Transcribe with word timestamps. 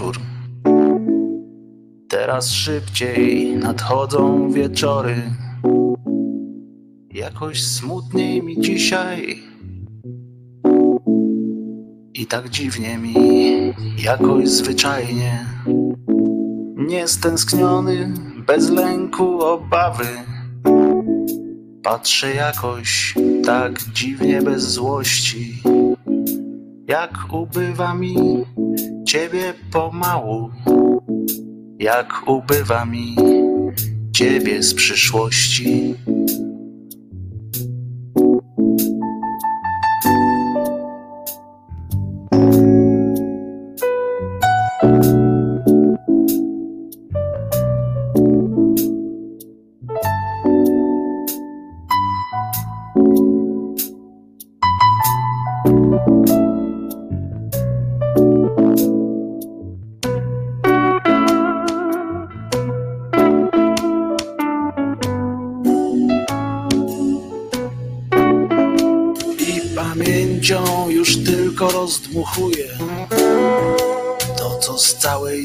wieczór. 0.00 0.16
Teraz 2.08 2.50
szybciej 2.50 3.56
nadchodzą 3.56 4.50
wieczory. 4.50 5.16
Jakoś 7.10 7.62
smutniej 7.62 8.42
mi 8.42 8.60
dzisiaj. 8.60 9.42
I 12.14 12.26
tak 12.26 12.48
dziwnie 12.48 12.98
mi, 12.98 13.14
jakoś 14.04 14.48
zwyczajnie. 14.48 15.46
Niestęskniony, 16.76 18.14
bez 18.46 18.70
lęku, 18.70 19.40
obawy. 19.40 20.06
Patrzę 21.82 22.34
jakoś 22.34 23.14
tak 23.44 23.82
dziwnie 23.92 24.42
bez 24.42 24.62
złości. 24.62 25.62
Jak 26.88 27.10
ubywa 27.32 27.94
mi 27.94 28.16
ciebie 29.10 29.54
pomału, 29.72 30.50
jak 31.78 32.22
ubywa 32.26 32.84
mi 32.84 33.16
ciebie 34.12 34.62
z 34.62 34.74
przyszłości. 34.74 35.94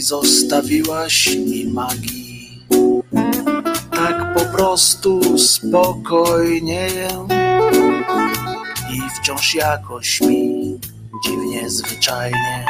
Zostawiłaś 0.05 1.35
mi 1.35 1.65
magii. 1.65 2.67
Tak 3.91 4.33
po 4.33 4.57
prostu 4.57 5.37
spokojnieję 5.37 7.07
i 8.93 9.01
wciąż 9.19 9.55
jakoś 9.55 10.21
mi 10.21 10.79
dziwnie 11.25 11.69
zwyczajnie. 11.69 12.65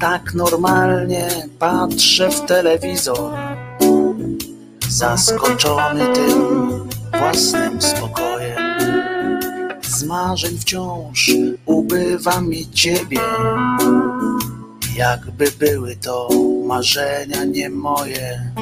Tak 0.00 0.34
normalnie 0.34 1.28
patrzę 1.58 2.30
w 2.30 2.40
telewizor, 2.40 3.32
zaskoczony 4.88 6.06
tym 6.14 6.88
własnym 7.18 7.82
spokojem. 7.82 8.58
Z 9.82 10.04
marzeń 10.04 10.58
wciąż 10.58 11.30
ubywa 11.66 12.40
mi 12.40 12.70
ciebie, 12.70 13.20
jakby 14.96 15.44
były 15.58 15.96
to 15.96 16.28
marzenia 16.66 17.44
nie 17.44 17.70
moje. 17.70 18.52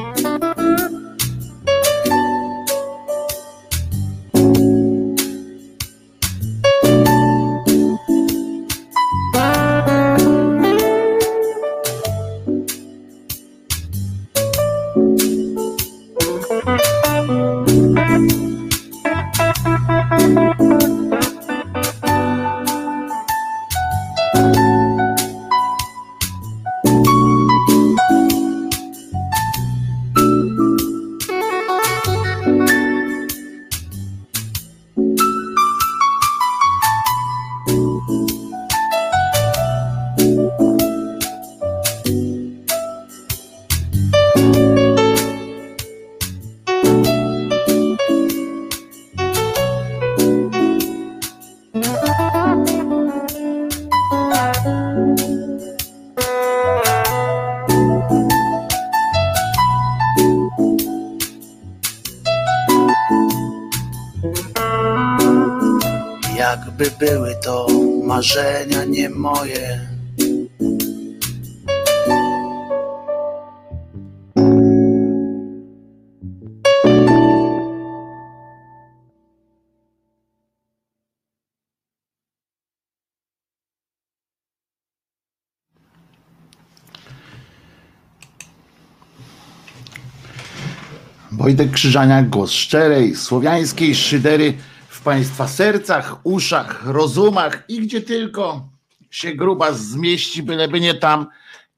Wojtek 91.51 91.71
Krzyżaniak, 91.71 92.29
głos 92.29 92.51
szczerej, 92.51 93.17
słowiańskiej 93.17 93.95
szydery 93.95 94.55
w 94.89 95.03
Państwa 95.03 95.49
sercach, 95.49 96.27
uszach, 96.27 96.87
rozumach 96.87 97.65
i 97.69 97.81
gdzie 97.81 98.01
tylko 98.01 98.69
się 99.11 99.35
gruba 99.35 99.73
zmieści, 99.73 100.43
byleby 100.43 100.81
nie 100.81 100.95
tam, 100.95 101.27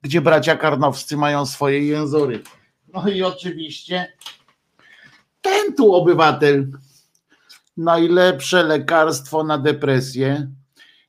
gdzie 0.03 0.21
bracia 0.21 0.57
karnowscy 0.57 1.17
mają 1.17 1.47
swoje 1.47 1.87
jęzory. 1.87 2.43
No 2.95 3.09
i 3.09 3.23
oczywiście 3.23 4.13
ten 5.41 5.75
tu 5.75 5.95
obywatel, 5.95 6.69
najlepsze 7.77 8.63
lekarstwo 8.63 9.45
na 9.45 9.59
depresję, 9.59 10.51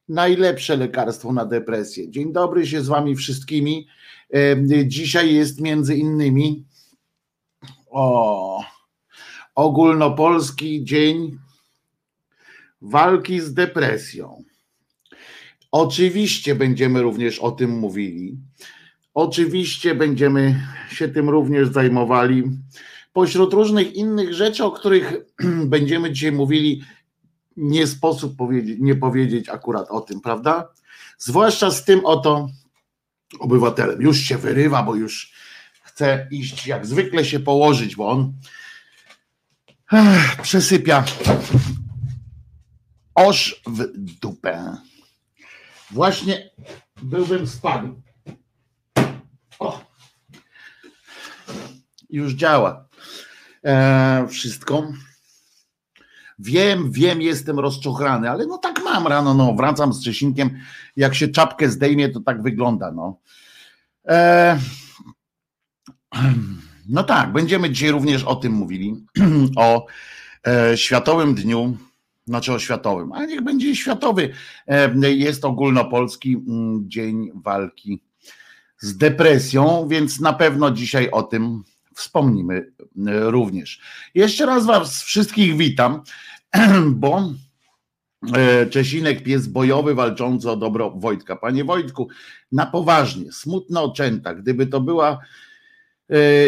najlepsze 0.09 0.77
lekarstwo 0.77 1.33
na 1.33 1.45
depresję. 1.45 2.11
Dzień 2.11 2.33
dobry 2.33 2.67
się 2.67 2.81
z 2.81 2.87
Wami 2.87 3.15
wszystkimi. 3.15 3.87
E, 4.33 4.87
Dzisiaj 4.87 5.33
jest 5.33 5.61
między 5.61 5.95
innymi 5.95 6.65
o, 7.93 8.63
ogólnopolski 9.55 10.83
dzień 10.83 11.37
walki 12.81 13.39
z 13.39 13.53
depresją. 13.53 14.43
Oczywiście 15.71 16.55
będziemy 16.55 17.01
również 17.01 17.39
o 17.39 17.51
tym 17.51 17.79
mówili. 17.79 18.37
Oczywiście 19.13 19.95
będziemy 19.95 20.61
się 20.89 21.07
tym 21.07 21.29
również 21.29 21.67
zajmowali. 21.67 22.43
Pośród 23.13 23.53
różnych 23.53 23.95
innych 23.95 24.33
rzeczy, 24.33 24.63
o 24.63 24.71
których 24.71 25.13
będziemy 25.65 26.11
dzisiaj 26.11 26.31
mówili, 26.31 26.83
nie 27.57 27.87
sposób 27.87 28.37
powiedzieć, 28.37 28.77
nie 28.81 28.95
powiedzieć 28.95 29.49
akurat 29.49 29.87
o 29.89 30.01
tym, 30.01 30.21
prawda? 30.21 30.69
Zwłaszcza 31.17 31.71
z 31.71 31.85
tym 31.85 32.05
oto 32.05 32.49
obywatelem. 33.39 34.01
Już 34.01 34.17
się 34.17 34.37
wyrywa, 34.37 34.83
bo 34.83 34.95
już 34.95 35.33
chce 35.93 36.27
iść 36.31 36.67
jak 36.67 36.85
zwykle 36.85 37.25
się 37.25 37.39
położyć, 37.39 37.95
bo 37.95 38.09
on 38.09 38.33
ech, 39.91 40.41
przesypia 40.41 41.03
oż 43.15 43.61
w 43.67 43.85
dupę. 44.21 44.77
Właśnie 45.91 46.49
byłbym 47.01 47.47
spadł. 47.47 48.01
O, 49.59 49.81
już 52.09 52.33
działa. 52.33 52.87
E, 53.65 54.27
wszystko. 54.29 54.87
Wiem, 56.39 56.91
wiem, 56.91 57.21
jestem 57.21 57.59
rozczochrany, 57.59 58.29
ale 58.29 58.45
no 58.45 58.57
tak 58.57 58.83
mam 58.83 59.07
rano, 59.07 59.33
no 59.33 59.53
wracam 59.53 59.93
z 59.93 60.03
Czesinkiem, 60.03 60.59
jak 60.95 61.15
się 61.15 61.27
czapkę 61.27 61.69
zdejmie, 61.69 62.09
to 62.09 62.19
tak 62.19 62.41
wygląda, 62.41 62.91
no. 62.91 63.19
E, 64.07 64.59
no 66.89 67.03
tak, 67.03 67.33
będziemy 67.33 67.69
dzisiaj 67.69 67.91
również 67.91 68.23
o 68.23 68.35
tym 68.35 68.53
mówili, 68.53 69.05
o 69.55 69.85
e, 70.47 70.77
Światowym 70.77 71.35
Dniu 71.35 71.77
znaczy 72.27 72.53
o 72.53 72.59
światowym, 72.59 73.11
ale 73.11 73.27
niech 73.27 73.41
będzie 73.41 73.75
światowy. 73.75 74.33
Jest 75.01 75.45
ogólnopolski 75.45 76.33
mm, 76.33 76.89
dzień 76.89 77.31
walki 77.35 78.01
z 78.77 78.97
depresją, 78.97 79.87
więc 79.87 80.19
na 80.19 80.33
pewno 80.33 80.71
dzisiaj 80.71 81.09
o 81.11 81.23
tym 81.23 81.63
wspomnimy 81.95 82.71
również. 83.05 83.81
Jeszcze 84.15 84.45
raz 84.45 84.65
Was 84.65 85.03
wszystkich 85.03 85.57
witam, 85.57 86.01
bo 86.91 87.33
E, 88.35 88.65
Czesinek, 88.65 89.23
pies 89.23 89.47
bojowy 89.47 89.95
walczący 89.95 90.51
o 90.51 90.55
dobro 90.57 90.91
Wojtka. 90.91 91.35
Panie 91.35 91.63
Wojtku, 91.63 92.07
na 92.51 92.65
poważnie, 92.65 93.31
smutna 93.31 93.81
oczęta. 93.81 94.35
Gdyby 94.35 94.67
to 94.67 94.81
była 94.81 95.11
e, 95.11 95.17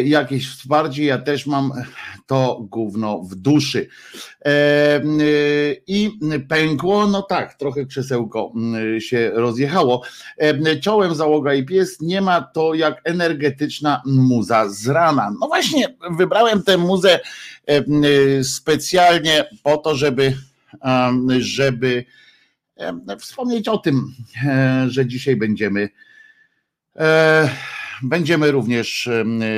jakieś 0.03 0.49
wsparcie, 0.49 1.03
ja 1.03 1.17
też 1.17 1.45
mam 1.45 1.71
to 2.25 2.59
gówno 2.61 3.19
w 3.19 3.35
duszy. 3.35 3.87
E, 4.45 5.01
I 5.87 6.19
pękło, 6.49 7.07
no 7.07 7.21
tak, 7.21 7.53
trochę 7.53 7.85
krzesełko 7.85 8.53
się 8.99 9.31
rozjechało. 9.33 10.01
Czołem 10.81 11.15
załoga 11.15 11.53
i 11.53 11.65
pies, 11.65 12.01
nie 12.01 12.21
ma 12.21 12.41
to 12.41 12.73
jak 12.73 13.01
energetyczna 13.03 14.01
muza 14.05 14.69
z 14.69 14.87
rana. 14.87 15.31
No 15.41 15.47
właśnie, 15.47 15.95
wybrałem 16.17 16.63
tę 16.63 16.77
muzę 16.77 17.19
specjalnie 18.43 19.49
po 19.63 19.77
to, 19.77 19.95
żeby 19.95 20.33
żeby 21.39 22.05
wspomnieć 23.19 23.67
o 23.67 23.77
tym, 23.77 24.13
e, 24.45 24.85
że 24.89 25.05
dzisiaj 25.05 25.35
będziemy 25.35 25.89
e, 26.95 27.49
będziemy 28.03 28.51
również 28.51 29.09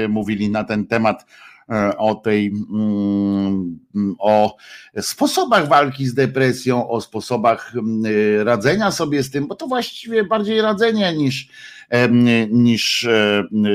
mówili 0.10 0.50
na 0.50 0.64
ten 0.64 0.88
temat 0.88 1.26
e, 1.70 1.98
o 1.98 2.16
tej 2.16 2.48
mm, 2.48 3.80
o 4.20 4.58
sposobach 5.02 5.68
walki 5.68 6.06
z 6.06 6.14
depresją, 6.14 6.90
o 6.90 7.02
sposobach 7.02 7.74
radzenia 8.44 8.92
sobie 8.92 9.24
z 9.24 9.32
tym, 9.32 9.48
bo 9.48 9.56
to 9.56 9.68
właściwie 9.68 10.24
bardziej 10.24 10.62
radzenie 10.62 11.14
niż 11.14 11.48
niż 12.52 13.08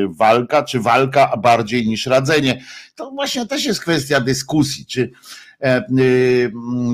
walka, 0.08 0.62
czy 0.62 0.80
walka 0.80 1.36
bardziej 1.36 1.88
niż 1.88 2.06
radzenie. 2.06 2.64
To 2.94 3.10
właśnie 3.10 3.46
też 3.46 3.64
jest 3.64 3.80
kwestia 3.80 4.20
dyskusji, 4.20 4.86
czy 4.86 5.10
E, 5.62 5.84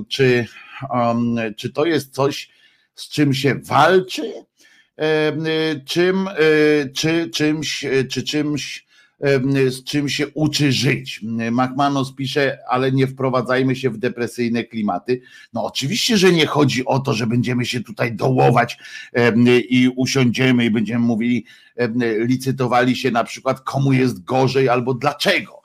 czy, 0.08 0.46
um, 0.90 1.36
czy 1.56 1.70
to 1.70 1.84
jest 1.84 2.14
coś, 2.14 2.50
z 2.94 3.08
czym 3.08 3.34
się 3.34 3.54
walczy, 3.54 4.22
e, 4.22 4.44
czym, 5.84 6.28
y, 6.28 6.90
czy 6.94 7.30
czymś, 7.30 7.86
czy 8.10 8.22
czymś, 8.22 8.88
z 9.68 9.84
czym 9.84 10.08
się 10.08 10.28
uczy 10.28 10.72
żyć. 10.72 11.20
McManus 11.50 12.14
pisze, 12.14 12.58
ale 12.68 12.92
nie 12.92 13.06
wprowadzajmy 13.06 13.76
się 13.76 13.90
w 13.90 13.98
depresyjne 13.98 14.64
klimaty. 14.64 15.20
No 15.52 15.64
oczywiście, 15.64 16.16
że 16.16 16.32
nie 16.32 16.46
chodzi 16.46 16.84
o 16.84 16.98
to, 16.98 17.14
że 17.14 17.26
będziemy 17.26 17.64
się 17.64 17.80
tutaj 17.80 18.12
dołować 18.12 18.78
i 19.68 19.90
usiądziemy 19.96 20.64
i 20.64 20.70
będziemy 20.70 21.06
mówili, 21.06 21.44
licytowali 22.18 22.96
się 22.96 23.10
na 23.10 23.24
przykład 23.24 23.60
komu 23.60 23.92
jest 23.92 24.24
gorzej 24.24 24.68
albo 24.68 24.94
dlaczego 24.94 25.57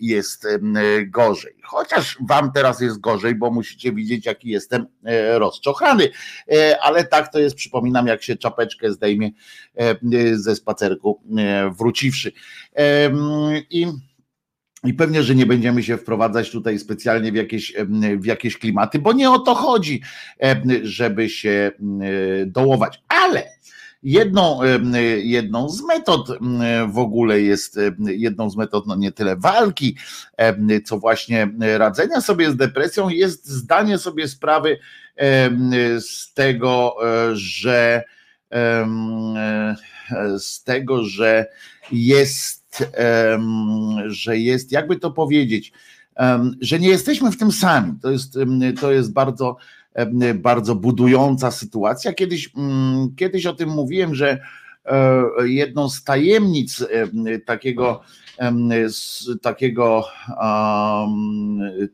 jest 0.00 0.46
gorzej. 1.06 1.54
Chociaż 1.62 2.16
wam 2.28 2.52
teraz 2.52 2.80
jest 2.80 3.00
gorzej, 3.00 3.34
bo 3.34 3.50
musicie 3.50 3.92
widzieć, 3.92 4.26
jaki 4.26 4.48
jestem 4.48 4.86
e, 5.04 5.38
rozczochany. 5.38 6.08
E, 6.52 6.78
ale 6.82 7.04
tak 7.04 7.32
to 7.32 7.38
jest, 7.38 7.56
przypominam, 7.56 8.06
jak 8.06 8.22
się 8.22 8.36
czapeczkę 8.36 8.92
zdejmie 8.92 9.30
ze 10.34 10.56
spacerku 10.56 11.20
e, 11.38 11.70
wróciwszy. 11.70 12.32
I 13.70 13.86
i 14.84 14.94
pewnie, 14.94 15.22
że 15.22 15.34
nie 15.34 15.46
będziemy 15.46 15.82
się 15.82 15.96
wprowadzać 15.96 16.50
tutaj 16.50 16.78
specjalnie 16.78 17.32
w 17.32 17.34
jakieś, 17.34 17.72
w 18.16 18.24
jakieś 18.24 18.58
klimaty, 18.58 18.98
bo 18.98 19.12
nie 19.12 19.30
o 19.30 19.38
to 19.38 19.54
chodzi, 19.54 20.02
żeby 20.82 21.28
się 21.28 21.70
dołować. 22.46 23.02
Ale 23.08 23.44
Jedną, 24.02 24.60
jedną 25.22 25.68
z 25.68 25.82
metod 25.84 26.28
w 26.88 26.98
ogóle 26.98 27.40
jest, 27.40 27.78
jedną 27.98 28.50
z 28.50 28.56
metod, 28.56 28.86
no 28.86 28.96
nie 28.96 29.12
tyle 29.12 29.36
walki, 29.36 29.96
co 30.84 30.98
właśnie 30.98 31.48
radzenia 31.58 32.20
sobie 32.20 32.50
z 32.50 32.56
depresją, 32.56 33.08
jest 33.08 33.48
zdanie 33.48 33.98
sobie 33.98 34.28
sprawy 34.28 34.78
z 36.00 36.34
tego, 36.34 36.96
że 37.32 38.02
z 40.38 40.64
tego, 40.64 41.04
że 41.04 41.46
jest, 41.92 42.84
że 44.06 44.38
jest, 44.38 44.72
jakby 44.72 44.96
to 44.96 45.10
powiedzieć, 45.10 45.72
że 46.60 46.78
nie 46.78 46.88
jesteśmy 46.88 47.32
w 47.32 47.38
tym 47.38 47.52
sami. 47.52 47.92
To 48.02 48.10
jest, 48.10 48.38
to 48.80 48.92
jest 48.92 49.12
bardzo 49.12 49.56
bardzo 50.34 50.74
budująca 50.74 51.50
sytuacja. 51.50 52.12
Kiedyś, 52.12 52.50
mm, 52.56 53.14
kiedyś 53.16 53.46
o 53.46 53.54
tym 53.54 53.68
mówiłem, 53.68 54.14
że 54.14 54.38
e, 54.84 55.22
jedną 55.44 55.90
z 55.90 56.04
tajemnic 56.04 56.86
takiego, 57.46 58.00
takiego, 59.42 60.04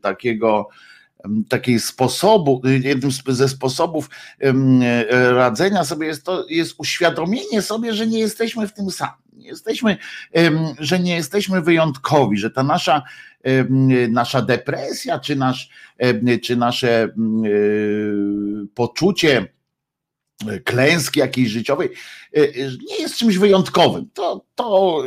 takiego 0.01 0.69
takiej 1.49 1.79
sposobu, 1.79 2.61
jednym 2.83 3.11
ze 3.27 3.49
sposobów 3.49 4.09
radzenia 5.31 5.83
sobie 5.85 6.07
jest 6.07 6.25
to, 6.25 6.45
jest 6.49 6.75
uświadomienie 6.77 7.61
sobie, 7.61 7.93
że 7.93 8.07
nie 8.07 8.19
jesteśmy 8.19 8.67
w 8.67 8.73
tym 8.73 8.91
sami. 8.91 9.11
Jesteśmy, 9.33 9.97
że 10.79 10.99
nie 10.99 11.15
jesteśmy 11.15 11.61
wyjątkowi, 11.61 12.37
że 12.37 12.51
ta 12.51 12.63
nasza 12.63 13.03
nasza 14.09 14.41
depresja, 14.41 15.19
czy, 15.19 15.35
nasz, 15.35 15.69
czy 16.43 16.55
nasze 16.55 17.03
e, 17.03 17.09
poczucie 18.73 19.47
klęski 20.63 21.19
jakiejś 21.19 21.49
życiowej 21.49 21.89
e, 22.33 22.41
nie 22.89 22.95
jest 22.99 23.15
czymś 23.15 23.37
wyjątkowym. 23.37 24.09
To, 24.13 24.45
to 24.55 25.03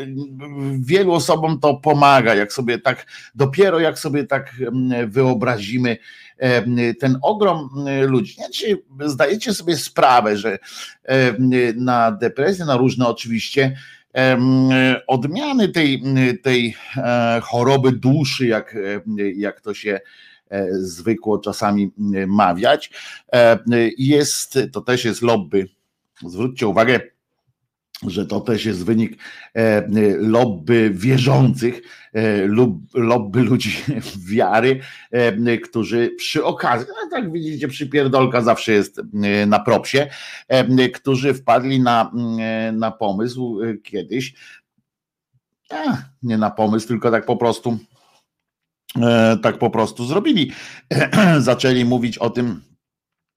wielu 0.78 1.12
osobom 1.12 1.60
to 1.60 1.74
pomaga, 1.74 2.34
jak 2.34 2.52
sobie 2.52 2.78
tak, 2.78 3.06
dopiero 3.34 3.80
jak 3.80 3.98
sobie 3.98 4.24
tak 4.24 4.52
wyobrazimy 5.06 5.96
ten 7.00 7.18
ogrom 7.22 7.70
ludzi. 8.06 8.36
Czy 8.54 8.82
zdajecie 9.06 9.54
sobie 9.54 9.76
sprawę, 9.76 10.36
że 10.36 10.58
na 11.76 12.12
depresję, 12.12 12.64
na 12.64 12.76
różne 12.76 13.08
oczywiście 13.08 13.76
odmiany 15.06 15.68
tej, 15.68 16.02
tej 16.42 16.76
e, 16.96 17.40
choroby 17.44 17.92
duszy, 17.92 18.46
jak, 18.46 18.76
jak 19.36 19.60
to 19.60 19.74
się 19.74 20.00
e, 20.50 20.66
zwykło 20.72 21.38
czasami 21.38 21.92
mawiać, 22.26 22.90
e, 23.32 23.58
jest, 23.98 24.58
to 24.72 24.80
też 24.80 25.04
jest 25.04 25.22
lobby. 25.22 25.68
Zwróćcie 26.26 26.66
uwagę, 26.66 27.00
że 28.06 28.26
to 28.26 28.40
też 28.40 28.64
jest 28.64 28.84
wynik 28.84 29.18
e, 29.54 29.88
lobby 30.18 30.90
wierzących, 30.94 31.82
e, 32.12 32.46
lub 32.46 32.94
lobby 32.94 33.42
ludzi 33.42 33.76
wiary, 34.30 34.80
e, 35.10 35.58
którzy 35.58 36.10
przy 36.16 36.44
okazji, 36.44 36.86
no 36.88 37.10
tak 37.10 37.32
widzicie, 37.32 37.68
przypierdolka 37.68 38.42
zawsze 38.42 38.72
jest 38.72 39.00
na 39.46 39.60
propsie, 39.60 40.06
którzy 40.94 41.34
wpadli 41.34 41.80
na, 41.80 42.12
na 42.72 42.90
pomysł 42.90 43.58
kiedyś, 43.82 44.34
nie 46.22 46.38
na 46.38 46.50
pomysł, 46.50 46.88
tylko 46.88 47.10
tak 47.10 47.26
po 47.26 47.36
prostu 47.36 47.78
tak 49.42 49.58
po 49.58 49.70
prostu 49.70 50.04
zrobili. 50.04 50.52
Zaczęli 51.38 51.84
mówić 51.84 52.18
o 52.18 52.30
tym, 52.30 52.60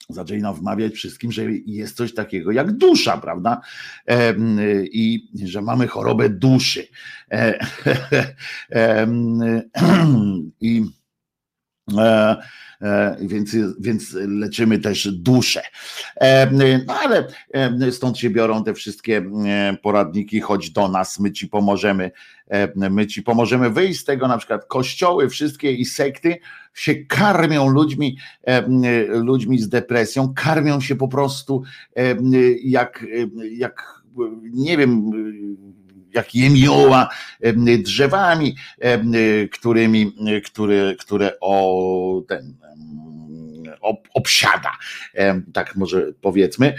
zaczęli 0.10 0.42
nam 0.42 0.56
wmawiać 0.56 0.94
wszystkim, 0.94 1.32
że 1.32 1.44
jest 1.66 1.98
coś 1.98 2.14
takiego 2.14 2.52
jak 2.52 2.72
dusza, 2.72 3.18
prawda? 3.18 3.62
I 4.84 5.28
że 5.46 5.62
mamy 5.62 5.88
chorobę 5.88 6.30
duszy. 6.30 6.88
E, 7.32 7.60
I 10.62 10.84
e, 11.98 12.36
więc, 13.20 13.56
więc 13.80 14.14
leczymy 14.14 14.80
też 14.80 15.12
duszę. 15.12 15.62
No 16.52 16.94
ale 16.94 17.28
stąd 17.92 18.18
się 18.18 18.30
biorą 18.30 18.64
te 18.64 18.74
wszystkie 18.74 19.26
poradniki, 19.84 20.40
chodź 20.40 20.70
do 20.70 20.88
nas, 20.88 21.20
my 21.20 21.32
ci 21.32 21.48
pomożemy, 21.48 22.12
my 22.90 23.08
ci 23.08 23.24
pomożemy 23.24 23.70
wyjść 23.70 24.00
z 24.00 24.04
tego, 24.06 24.28
na 24.28 24.38
przykład 24.38 24.66
kościoły, 24.66 25.30
wszystkie 25.30 25.72
i 25.72 25.86
sekty 25.86 26.38
się 26.74 26.96
karmią 26.96 27.70
ludźmi, 27.70 28.18
ludźmi 29.08 29.60
z 29.60 29.70
depresją, 29.70 30.34
karmią 30.36 30.82
się 30.82 30.96
po 30.96 31.08
prostu 31.08 31.64
jak, 32.64 33.06
jak 33.52 34.04
nie 34.54 34.78
wiem, 34.78 35.12
jak 36.16 36.36
jemioła 36.36 37.10
drzewami, 37.84 38.56
którymi, 39.52 40.16
które, 40.46 40.96
które 41.00 41.32
o 41.42 42.22
ten 42.28 42.56
obsiada, 44.14 44.72
tak 45.54 45.76
może 45.76 46.14
powiedzmy. 46.22 46.76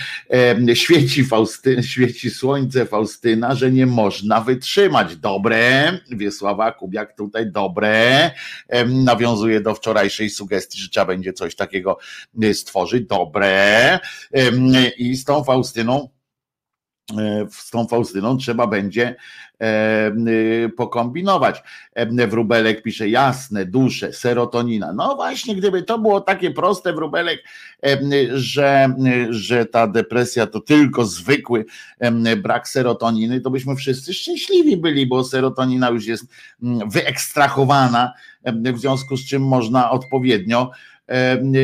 Świeci, 0.75 1.25
Fausty, 1.25 1.83
świeci 1.83 2.31
słońce 2.31 2.87
Faustyna, 2.87 3.55
że 3.55 3.73
nie 3.73 3.87
można 3.87 4.41
wytrzymać. 4.41 5.17
Dobre, 5.17 5.93
Wiesława 6.11 6.73
Kubiak 6.73 7.17
tutaj 7.17 7.53
dobre, 7.53 8.31
nawiązuje 8.87 9.61
do 9.61 9.75
wczorajszej 9.75 10.31
sugestii, 10.31 10.79
że 10.79 10.89
trzeba 10.89 11.07
będzie 11.07 11.33
coś 11.33 11.57
takiego 11.57 11.99
e, 12.43 12.55
stworzyć. 12.55 13.07
Dobre. 13.07 13.99
I 14.99 15.17
z 15.17 15.25
tą 15.25 15.45
Faustyną 15.45 16.09
z 17.51 17.71
tą 17.71 17.87
Faustyną 17.87 18.37
trzeba 18.37 18.67
będzie 18.67 19.17
e, 19.61 20.13
pokombinować. 20.77 21.63
E, 21.95 22.27
wróbelek 22.27 22.83
pisze 22.83 23.09
jasne, 23.09 23.65
dusze, 23.65 24.13
serotonina. 24.13 24.93
No 24.93 25.17
właśnie, 25.17 25.57
gdyby 25.57 25.83
to 25.83 25.99
było 25.99 26.21
takie 26.21 26.51
proste, 26.51 26.93
Wróbelek, 26.93 27.45
że, 28.35 28.95
że 29.31 29.67
ta 29.67 29.87
depresja 29.87 30.47
to 30.47 30.61
tylko 30.61 31.05
zwykły 31.05 31.65
brak 32.37 32.69
serotoniny, 32.69 33.41
to 33.41 33.51
byśmy 33.51 33.77
wszyscy 33.77 34.15
szczęśliwi 34.15 34.77
byli, 34.77 35.07
bo 35.07 35.25
serotonina 35.25 35.91
już 35.91 36.07
jest 36.07 36.25
wyekstrahowana, 36.87 38.13
w 38.45 38.79
związku 38.79 39.17
z 39.17 39.27
czym 39.27 39.43
można 39.43 39.91
odpowiednio 39.91 40.71
E, 40.71 40.96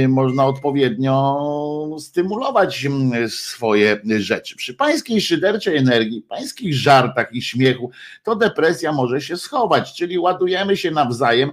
można 0.08 0.46
odpowiednio 0.46 1.96
stymulować 1.98 2.88
swoje 3.28 4.00
rzeczy. 4.18 4.56
Przy 4.56 4.74
pańskiej 4.74 5.20
szyderczej 5.20 5.76
energii, 5.76 6.22
pańskich 6.28 6.74
żartach 6.74 7.34
i 7.34 7.42
śmiechu, 7.42 7.90
to 8.22 8.36
depresja 8.36 8.92
może 8.92 9.20
się 9.20 9.36
schować, 9.36 9.94
czyli 9.94 10.18
ładujemy 10.18 10.76
się 10.76 10.90
nawzajem 10.90 11.50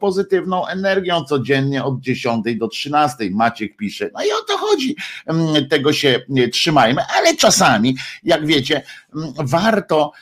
pozytywną 0.00 0.66
energią 0.66 1.24
codziennie 1.24 1.84
od 1.84 2.00
10 2.00 2.44
do 2.56 2.68
13. 2.68 3.30
Maciek 3.30 3.76
pisze, 3.76 4.10
no 4.14 4.24
i 4.24 4.28
o 4.32 4.44
to 4.48 4.58
chodzi, 4.58 4.96
tego 5.70 5.92
się 5.92 6.20
trzymajmy, 6.52 7.02
ale 7.16 7.36
czasami, 7.36 7.96
jak 8.22 8.46
wiecie, 8.46 8.82
warto, 9.44 10.12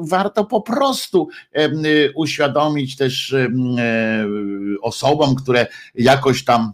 warto 0.00 0.44
po 0.44 0.60
prostu 0.60 1.28
uświadomić 2.14 2.96
też 2.96 3.34
osobom, 4.82 5.34
które 5.34 5.66
jakoś 5.94 6.44
tam 6.44 6.72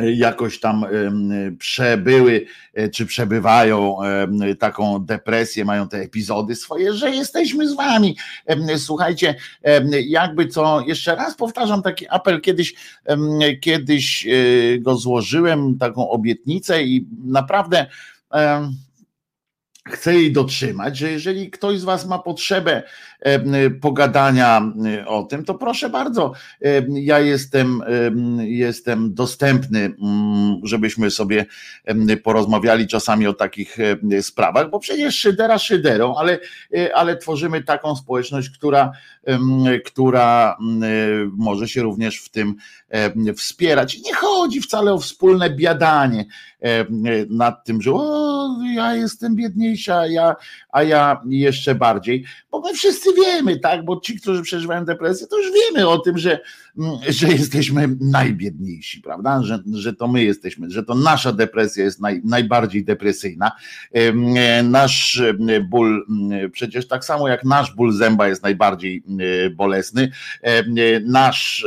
jakoś 0.00 0.60
tam 0.60 0.86
przebyły, 1.58 2.46
e, 2.74 2.88
czy 2.88 3.06
przebywają 3.06 3.96
taką 4.58 4.98
depresję, 4.98 5.64
mają 5.64 5.88
te 5.88 5.98
epizody 5.98 6.54
swoje, 6.54 6.94
że 6.94 7.10
jesteśmy 7.10 7.68
z 7.68 7.74
wami. 7.74 8.16
Słuchajcie, 8.76 9.34
jakby 10.06 10.46
co, 10.46 10.80
jeszcze 10.80 11.14
raz 11.14 11.34
powtarzam 11.34 11.82
taki 11.82 12.08
apel, 12.08 12.40
kiedyś, 12.40 12.74
kiedyś 13.60 14.26
e, 14.26 14.78
go 14.78 14.96
złożyłem, 14.96 15.78
taką 15.78 16.10
obietnicę 16.10 16.82
i 16.82 17.06
naprawdę 17.24 17.86
chcę 19.88 20.14
jej 20.14 20.32
dotrzymać, 20.32 20.98
że 20.98 21.10
jeżeli 21.10 21.50
ktoś 21.50 21.78
z 21.78 21.84
Was 21.84 22.06
ma 22.06 22.18
potrzebę 22.18 22.82
pogadania 23.80 24.72
o 25.06 25.22
tym, 25.22 25.44
to 25.44 25.54
proszę 25.54 25.88
bardzo, 25.88 26.32
ja 26.88 27.18
jestem, 27.18 27.82
jestem 28.38 29.14
dostępny, 29.14 29.78
mm, 29.78 30.60
żebyśmy 30.62 31.10
sobie 31.10 31.46
porozmawiali 32.22 32.86
czasami 32.86 33.26
o 33.26 33.32
takich 33.32 33.76
sprawach, 34.20 34.70
bo 34.70 34.78
przecież 34.78 35.14
szydera 35.14 35.58
szyderą, 35.58 36.14
ale, 36.16 36.38
e, 36.76 36.96
ale 36.96 37.16
tworzymy 37.16 37.62
taką 37.62 37.96
społeczność, 37.96 38.50
która, 38.50 38.92
która 39.84 40.56
może 41.32 41.68
się 41.68 41.82
również 41.82 42.18
w 42.18 42.28
tym 42.28 42.54
wspierać. 43.36 43.98
Nie 43.98 44.14
chodzi 44.14 44.60
wcale 44.60 44.92
o 44.92 44.98
wspólne 44.98 45.50
biadanie 45.50 46.24
nad 47.28 47.64
tym, 47.64 47.82
że 47.82 47.92
o, 47.92 48.48
ja 48.74 48.94
jestem 48.94 49.36
biedniejsza, 49.36 49.98
a 49.98 50.06
ja, 50.06 50.36
a 50.72 50.82
ja 50.82 51.20
jeszcze 51.28 51.74
bardziej, 51.74 52.24
bo 52.50 52.60
my 52.60 52.74
wszyscy 52.74 53.11
wiemy, 53.14 53.58
tak, 53.58 53.84
bo 53.84 54.00
ci, 54.00 54.20
którzy 54.20 54.42
przeżywają 54.42 54.84
depresję, 54.84 55.26
to 55.26 55.38
już 55.38 55.46
wiemy 55.52 55.88
o 55.88 55.98
tym, 55.98 56.18
że, 56.18 56.40
mm, 56.78 56.92
że 57.08 57.28
jesteśmy 57.28 57.88
najbiedniejsi, 58.00 59.00
prawda, 59.00 59.42
że, 59.42 59.62
że 59.72 59.92
to 59.92 60.08
my 60.08 60.24
jesteśmy, 60.24 60.70
że 60.70 60.82
to 60.82 60.94
nasza 60.94 61.32
depresja 61.32 61.84
jest 61.84 62.00
naj, 62.00 62.20
najbardziej 62.24 62.84
depresyjna. 62.84 63.52
Nasz 64.64 65.22
ból, 65.68 66.06
przecież 66.52 66.88
tak 66.88 67.04
samo 67.04 67.28
jak 67.28 67.44
nasz 67.44 67.74
ból 67.74 67.92
zęba 67.92 68.28
jest 68.28 68.42
najbardziej 68.42 69.02
bolesny, 69.56 70.10
nasz 71.04 71.66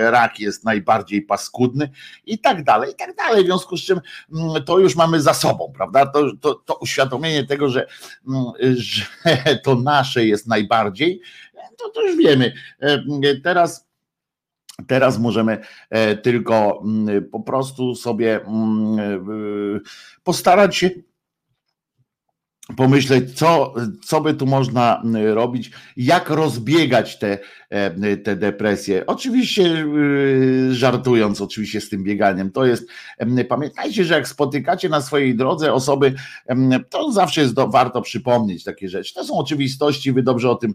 rak 0.00 0.40
jest 0.40 0.64
najbardziej 0.64 1.22
paskudny 1.22 1.90
i 2.26 2.38
tak 2.38 2.64
dalej, 2.64 2.92
i 2.92 2.94
tak 2.94 3.16
dalej, 3.16 3.42
w 3.42 3.46
związku 3.46 3.76
z 3.76 3.82
czym 3.82 4.00
to 4.66 4.78
już 4.78 4.96
mamy 4.96 5.20
za 5.20 5.34
sobą, 5.34 5.72
prawda, 5.76 6.06
to, 6.06 6.36
to, 6.40 6.54
to 6.54 6.74
uświadomienie 6.74 7.46
tego, 7.46 7.68
że, 7.68 7.86
że 8.76 9.04
to 9.64 9.74
nasze 9.74 10.26
jest 10.26 10.46
najbardziej, 10.62 11.20
to, 11.94 12.02
już 12.02 12.16
wiemy. 12.16 12.52
E, 12.80 13.02
teraz 13.44 13.92
Teraz 14.86 15.18
możemy 15.18 15.58
e, 15.90 16.16
tylko 16.16 16.82
mm, 16.84 17.28
po 17.28 17.40
prostu 17.40 17.94
sobie 17.94 18.40
mm, 18.44 18.98
e, 18.98 19.80
postarać 20.24 20.76
się 20.76 20.90
pomyśleć, 22.76 23.38
co, 23.38 23.74
co 24.04 24.20
by 24.20 24.34
tu 24.34 24.46
można 24.46 25.02
robić, 25.34 25.70
jak 25.96 26.30
rozbiegać 26.30 27.18
te, 27.18 27.38
te 28.24 28.36
depresje. 28.36 29.06
Oczywiście 29.06 29.86
żartując, 30.70 31.40
oczywiście 31.40 31.80
z 31.80 31.88
tym 31.88 32.04
bieganiem, 32.04 32.52
to 32.52 32.66
jest, 32.66 32.88
pamiętajcie, 33.48 34.04
że 34.04 34.14
jak 34.14 34.28
spotykacie 34.28 34.88
na 34.88 35.00
swojej 35.00 35.36
drodze 35.36 35.72
osoby, 35.72 36.14
to 36.90 37.12
zawsze 37.12 37.40
jest 37.40 37.54
do, 37.54 37.68
warto 37.68 38.02
przypomnieć 38.02 38.64
takie 38.64 38.88
rzeczy. 38.88 39.14
To 39.14 39.24
są 39.24 39.34
oczywistości, 39.34 40.12
wy 40.12 40.22
dobrze 40.22 40.50
o 40.50 40.54
tym 40.54 40.74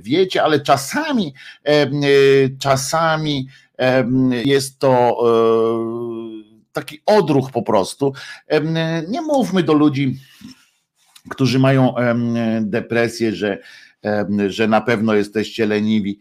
wiecie, 0.00 0.42
ale 0.42 0.60
czasami, 0.60 1.34
czasami 2.58 3.48
jest 4.44 4.78
to 4.78 5.16
e, 5.20 6.64
taki 6.72 7.00
odruch 7.06 7.50
po 7.50 7.62
prostu. 7.62 8.12
Nie 9.08 9.22
mówmy 9.22 9.62
do 9.62 9.72
ludzi, 9.72 10.18
którzy 11.30 11.58
mają 11.58 11.94
depresję, 12.60 13.34
że, 13.34 13.58
że 14.46 14.68
na 14.68 14.80
pewno 14.80 15.14
jesteście 15.14 15.66
leniwi. 15.66 16.18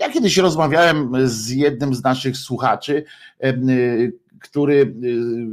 Ja 0.00 0.10
kiedyś 0.10 0.36
rozmawiałem 0.36 1.12
z 1.28 1.50
jednym 1.50 1.94
z 1.94 2.04
naszych 2.04 2.36
słuchaczy, 2.36 3.04
który, 4.42 4.94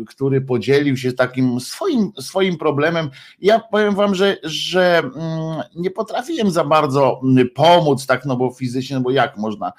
który 0.08 0.42
podzielił 0.42 0.98
się 0.98 1.14
takim 1.14 1.60
swoim, 1.60 2.12
swoim 2.20 2.58
problemem. 2.58 3.10
Ja 3.42 3.60
powiem 3.60 3.96
wam, 3.96 4.16
że, 4.16 4.38
że 4.44 4.98
mm, 4.98 5.14
nie 5.76 5.92
potrafiłem 5.92 6.52
za 6.52 6.64
bardzo 6.64 7.22
pomóc, 7.56 8.06
tak, 8.06 8.26
no 8.26 8.38
bo 8.38 8.52
fizycznie, 8.52 8.96
no 8.96 9.02
bo 9.02 9.12
jak 9.12 9.38
można 9.38 9.72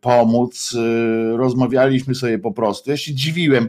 pomóc. 0.00 0.76
Rozmawialiśmy 1.36 2.14
sobie 2.14 2.38
po 2.38 2.52
prostu. 2.52 2.90
Ja 2.90 2.96
się 2.96 3.14
dziwiłem 3.14 3.68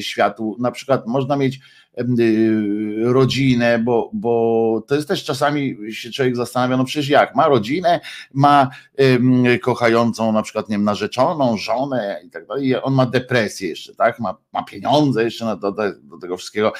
światu. 0.00 0.56
Na 0.60 0.70
przykład 0.70 1.06
można 1.06 1.36
mieć 1.36 1.60
Y, 1.98 3.12
rodzinę, 3.12 3.78
bo, 3.78 4.10
bo 4.12 4.82
to 4.86 4.94
jest 4.94 5.08
też 5.08 5.24
czasami 5.24 5.76
się 5.90 6.10
człowiek 6.10 6.36
zastanawia, 6.36 6.76
no 6.76 6.84
przecież 6.84 7.08
jak, 7.08 7.34
ma 7.34 7.48
rodzinę, 7.48 8.00
ma 8.32 8.70
kochającą 9.62 10.32
na 10.32 10.42
przykład, 10.42 10.68
nie 10.68 10.76
wiem, 10.76 10.84
narzeczoną, 10.84 11.56
żonę 11.56 12.20
i 12.24 12.30
tak 12.30 12.46
dalej, 12.46 12.82
on 12.82 12.94
ma 12.94 13.06
depresję 13.06 13.68
jeszcze, 13.68 13.94
tak, 13.94 14.20
ma, 14.20 14.36
ma 14.52 14.62
pieniądze 14.62 15.24
jeszcze 15.24 15.44
na, 15.44 15.56
do, 15.56 15.72
do 15.72 16.18
tego 16.20 16.36
wszystkiego 16.36 16.72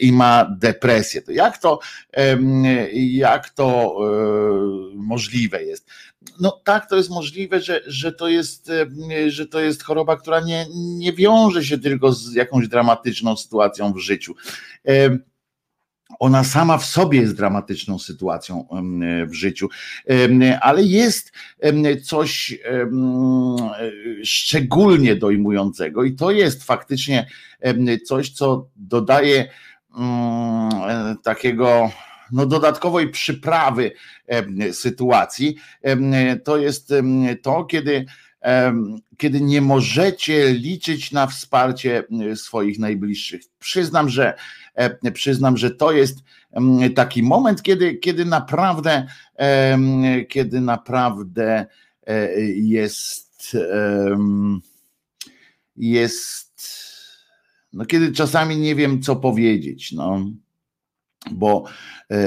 i 0.00 0.12
ma 0.12 0.46
depresję, 0.58 1.22
to 1.22 1.32
jak 1.32 1.58
to, 1.58 1.78
jak 2.92 3.50
to 3.50 3.96
e, 3.96 4.96
możliwe 4.96 5.64
jest? 5.64 5.90
No 6.40 6.60
tak, 6.64 6.88
to 6.88 6.96
jest 6.96 7.10
możliwe, 7.10 7.60
że, 7.60 7.80
że, 7.86 8.12
to 8.12 8.28
jest, 8.28 8.70
e, 8.70 9.30
że 9.30 9.46
to 9.46 9.60
jest 9.60 9.82
choroba, 9.82 10.16
która 10.16 10.40
nie, 10.40 10.66
nie 10.74 11.12
wiąże 11.12 11.64
się 11.64 11.78
tylko 11.78 12.12
z 12.12 12.34
jakąś 12.34 12.68
dramatyczną 12.68 13.36
sytuacją 13.36 13.92
w 13.92 13.98
życiu. 13.98 14.34
E, 14.88 15.18
ona 16.18 16.44
sama 16.44 16.78
w 16.78 16.84
sobie 16.84 17.20
jest 17.20 17.36
dramatyczną 17.36 17.98
sytuacją 17.98 18.68
w 19.26 19.34
życiu, 19.34 19.68
ale 20.60 20.82
jest 20.82 21.32
coś 22.04 22.58
szczególnie 24.24 25.16
dojmującego 25.16 26.04
i 26.04 26.14
to 26.14 26.30
jest 26.30 26.64
faktycznie 26.64 27.26
coś, 28.04 28.30
co 28.30 28.68
dodaje 28.76 29.50
mm, 29.96 31.18
takiego 31.22 31.90
no, 32.32 32.46
dodatkowej 32.46 33.10
przyprawy 33.10 33.92
sytuacji, 34.72 35.56
to 36.44 36.56
jest 36.56 36.92
to, 37.42 37.64
kiedy 37.64 38.06
kiedy 39.16 39.40
nie 39.40 39.60
możecie 39.60 40.52
liczyć 40.52 41.12
na 41.12 41.26
wsparcie 41.26 42.04
swoich 42.34 42.78
najbliższych. 42.78 43.42
Przyznam, 43.58 44.08
że 44.08 44.34
przyznam, 45.14 45.56
że 45.56 45.70
to 45.70 45.92
jest 45.92 46.18
taki 46.94 47.22
moment, 47.22 47.62
kiedy, 47.62 47.94
kiedy 47.94 48.24
naprawdę, 48.24 49.06
kiedy 50.28 50.60
naprawdę 50.60 51.66
jest, 52.56 53.56
jest, 55.76 56.82
no 57.72 57.84
kiedy 57.84 58.12
czasami 58.12 58.56
nie 58.56 58.74
wiem, 58.74 59.02
co 59.02 59.16
powiedzieć, 59.16 59.92
no 59.92 60.26
bo 61.30 61.64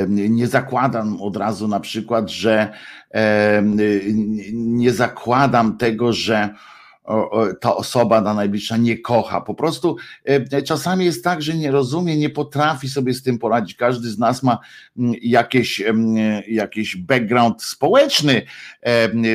nie 0.07 0.47
zakładam 0.47 1.21
od 1.21 1.37
razu 1.37 1.67
na 1.67 1.79
przykład, 1.79 2.29
że 2.29 2.73
nie 4.53 4.91
zakładam 4.91 5.77
tego, 5.77 6.13
że 6.13 6.49
ta 7.61 7.75
osoba 7.75 8.21
na 8.21 8.33
najbliższa 8.33 8.77
nie 8.77 8.97
kocha. 8.97 9.41
Po 9.41 9.55
prostu 9.55 9.95
czasami 10.65 11.05
jest 11.05 11.23
tak, 11.23 11.41
że 11.41 11.53
nie 11.53 11.71
rozumie, 11.71 12.17
nie 12.17 12.29
potrafi 12.29 12.89
sobie 12.89 13.13
z 13.13 13.23
tym 13.23 13.39
poradzić. 13.39 13.75
Każdy 13.75 14.09
z 14.09 14.19
nas 14.19 14.43
ma 14.43 14.59
jakieś, 15.21 15.83
jakiś 16.47 16.95
background 16.95 17.63
społeczny, 17.63 18.41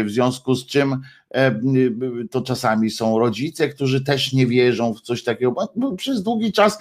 w 0.04 0.10
związku 0.10 0.54
z 0.54 0.66
czym 0.66 1.00
to 2.30 2.42
czasami 2.42 2.90
są 2.90 3.18
rodzice, 3.18 3.68
którzy 3.68 4.04
też 4.04 4.32
nie 4.32 4.46
wierzą 4.46 4.94
w 4.94 5.00
coś 5.00 5.24
takiego, 5.24 5.54
przez 5.96 6.22
długi 6.22 6.52
czas 6.52 6.78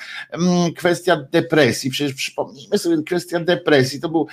kwestia 0.78 1.18
depresji, 1.32 1.92
przecież 1.92 2.14
przypomnijmy 2.14 2.78
sobie, 2.78 3.04
kwestia 3.04 3.40
depresji 3.40 4.00
to, 4.00 4.10
był, 4.10 4.28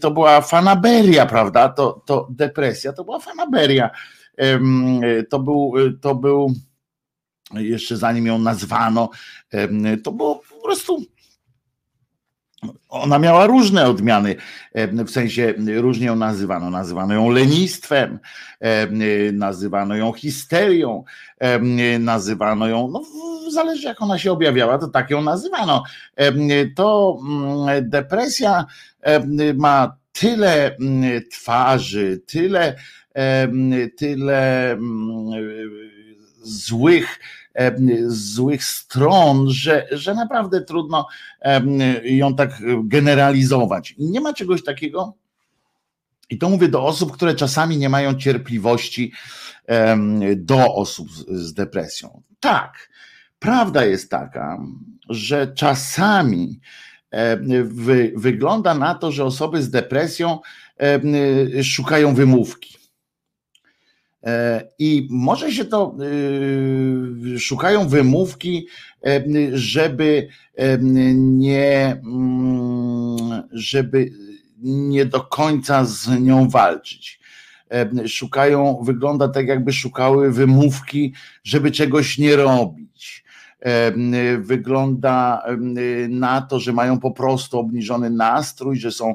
to 0.00 0.10
była 0.10 0.40
fanaberia, 0.40 1.26
prawda? 1.26 1.68
To, 1.68 2.02
to 2.06 2.28
depresja 2.30 2.92
to 2.92 3.04
była 3.04 3.20
fanaberia. 3.20 3.90
To 5.30 5.38
był, 5.38 5.72
to 6.00 6.14
był 6.14 6.52
jeszcze 7.54 7.96
zanim 7.96 8.26
ją 8.26 8.38
nazwano, 8.38 9.10
to 10.04 10.12
było 10.12 10.42
po 10.50 10.62
prostu 10.64 11.02
ona 12.88 13.18
miała 13.18 13.46
różne 13.46 13.86
odmiany, 13.88 14.36
w 15.06 15.10
sensie 15.10 15.54
różnie 15.76 16.06
ją 16.06 16.16
nazywano. 16.16 16.70
Nazywano 16.70 17.14
ją 17.14 17.30
lenistwem, 17.30 18.18
nazywano 19.32 19.96
ją 19.96 20.12
histerią, 20.12 21.04
nazywano 22.00 22.68
ją, 22.68 22.88
no 22.88 23.02
zależy 23.50 23.88
jak 23.88 24.02
ona 24.02 24.18
się 24.18 24.32
objawiała, 24.32 24.78
to 24.78 24.88
tak 24.88 25.10
ją 25.10 25.22
nazywano. 25.22 25.82
To 26.76 27.18
mm, 27.28 27.90
depresja 27.90 28.64
ma 29.54 29.96
tyle 30.12 30.76
mm, 30.76 31.22
twarzy, 31.32 32.20
tyle, 32.26 32.76
tyle 33.96 34.72
mm, 34.72 35.30
złych 36.42 37.18
złych 38.06 38.64
stron, 38.64 39.50
że, 39.50 39.86
że 39.92 40.14
naprawdę 40.14 40.60
trudno 40.60 41.06
ją 42.04 42.34
tak 42.34 42.62
generalizować. 42.84 43.94
Nie 43.98 44.20
ma 44.20 44.32
czegoś 44.34 44.64
takiego, 44.64 45.14
i 46.30 46.38
to 46.38 46.48
mówię 46.48 46.68
do 46.68 46.84
osób, 46.84 47.12
które 47.12 47.34
czasami 47.34 47.78
nie 47.78 47.88
mają 47.88 48.14
cierpliwości 48.14 49.12
do 50.36 50.74
osób 50.74 51.08
z 51.28 51.54
depresją. 51.54 52.22
Tak, 52.40 52.88
prawda 53.38 53.84
jest 53.84 54.10
taka, 54.10 54.58
że 55.08 55.52
czasami 55.54 56.60
wygląda 58.14 58.74
na 58.74 58.94
to, 58.94 59.12
że 59.12 59.24
osoby 59.24 59.62
z 59.62 59.70
depresją 59.70 60.38
szukają 61.62 62.14
wymówki. 62.14 62.75
E, 64.24 64.68
I 64.78 65.08
może 65.10 65.52
się 65.52 65.64
to 65.64 65.96
e, 67.34 67.38
szukają 67.38 67.88
wymówki, 67.88 68.66
e, 69.06 69.24
żeby 69.52 70.28
nie, 71.18 72.00
mm, 72.06 73.42
żeby 73.52 74.10
nie 74.62 75.04
do 75.04 75.20
końca 75.20 75.84
z 75.84 76.20
nią 76.20 76.48
walczyć. 76.48 77.20
Szukają, 78.06 78.82
wygląda 78.82 79.28
tak, 79.28 79.46
jakby 79.46 79.72
szukały 79.72 80.32
wymówki, 80.32 81.14
żeby 81.44 81.70
czegoś 81.70 82.18
nie 82.18 82.36
robić. 82.36 83.24
Wygląda 84.38 85.42
na 86.08 86.40
to, 86.40 86.60
że 86.60 86.72
mają 86.72 87.00
po 87.00 87.10
prostu 87.10 87.58
obniżony 87.58 88.10
nastrój, 88.10 88.76
że 88.76 88.92
są 88.92 89.14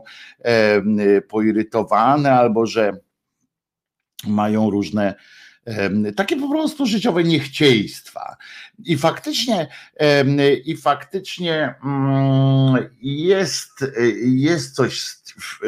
poirytowane 1.30 2.34
albo 2.34 2.66
że 2.66 2.94
mają 4.28 4.70
różne 4.70 5.16
takie 6.16 6.38
po 6.38 6.50
prostu 6.50 6.86
życiowe 6.86 7.24
niechciejstwa. 7.24 8.36
I 8.86 8.98
faktycznie, 8.98 9.68
i 10.66 10.78
faktycznie 10.78 11.74
mm, 11.84 12.90
jest, 13.02 13.86
jest 14.26 14.76
coś 14.76 15.02
w, 15.40 15.60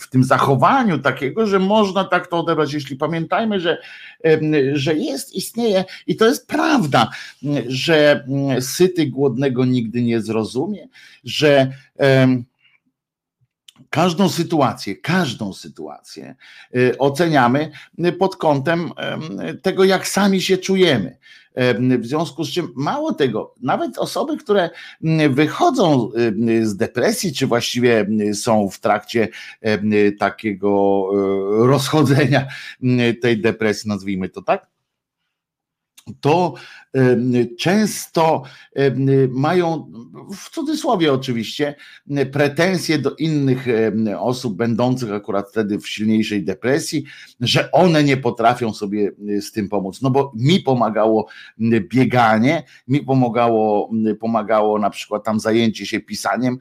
w, 0.00 0.08
tym 0.08 0.24
zachowaniu 0.24 0.98
takiego, 0.98 1.46
że 1.46 1.58
można 1.58 2.04
tak 2.04 2.26
to 2.26 2.38
odebrać, 2.38 2.72
jeśli 2.72 2.96
pamiętajmy, 2.96 3.60
że, 3.60 3.78
że 4.72 4.94
jest, 4.94 5.34
istnieje 5.34 5.84
i 6.06 6.16
to 6.16 6.26
jest 6.26 6.46
prawda, 6.46 7.10
że 7.66 8.24
mm, 8.28 8.62
syty 8.62 9.06
głodnego 9.06 9.64
nigdy 9.64 10.02
nie 10.02 10.20
zrozumie, 10.20 10.88
że 11.24 11.72
każdą 13.92 14.28
sytuację, 14.28 14.96
każdą 14.96 15.52
sytuację 15.52 16.34
y, 16.76 16.98
oceniamy 16.98 17.70
pod 18.18 18.36
kątem 18.36 18.90
tego, 19.62 19.84
jak 19.84 20.08
sami 20.08 20.42
się 20.42 20.58
czujemy. 20.58 21.18
W 21.98 22.06
związku 22.06 22.44
z 22.44 22.50
czym 22.50 22.72
mało 22.76 23.14
tego, 23.14 23.54
nawet 23.62 23.98
osoby, 23.98 24.36
które 24.36 24.70
wychodzą 25.30 26.10
z 26.62 26.76
depresji, 26.76 27.34
czy 27.34 27.46
właściwie 27.46 28.06
są 28.34 28.68
w 28.68 28.80
trakcie 28.80 29.28
takiego 30.18 31.06
rozchodzenia 31.66 32.46
tej 33.22 33.40
depresji, 33.40 33.88
nazwijmy 33.88 34.28
to 34.28 34.42
tak, 34.42 34.66
to 36.20 36.54
często 37.58 38.42
mają, 39.30 39.92
w 40.36 40.50
cudzysłowie 40.50 41.12
oczywiście, 41.12 41.74
pretensje 42.32 42.98
do 42.98 43.14
innych 43.14 43.66
osób 44.18 44.56
będących 44.56 45.12
akurat 45.12 45.50
wtedy 45.50 45.78
w 45.78 45.88
silniejszej 45.88 46.44
depresji, 46.44 47.04
że 47.40 47.70
one 47.72 48.04
nie 48.04 48.16
potrafią 48.16 48.74
sobie 48.74 49.12
z 49.40 49.52
tym 49.52 49.68
pomóc. 49.68 50.02
No 50.02 50.10
bo 50.10 50.32
mi 50.36 50.60
pomagało 50.60 51.26
bieganie, 51.80 52.62
mi 52.88 53.00
pomagało, 53.00 53.90
pomagało 54.20 54.78
na 54.78 54.90
przykład 54.90 55.24
tam 55.24 55.40
zajęcie 55.40 55.86
się 55.86 56.00
pisaniem, 56.00 56.58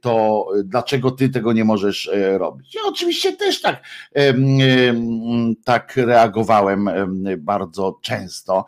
to 0.00 0.46
dlaczego 0.64 1.10
ty 1.10 1.28
tego 1.28 1.52
nie 1.52 1.64
możesz 1.64 2.08
e, 2.08 2.38
robić? 2.38 2.74
Ja 2.74 2.80
oczywiście 2.86 3.36
też 3.36 3.60
tak, 3.60 3.84
tak 5.64 5.96
reagowałem 5.96 6.90
bardzo 7.38 7.98
często 8.02 8.59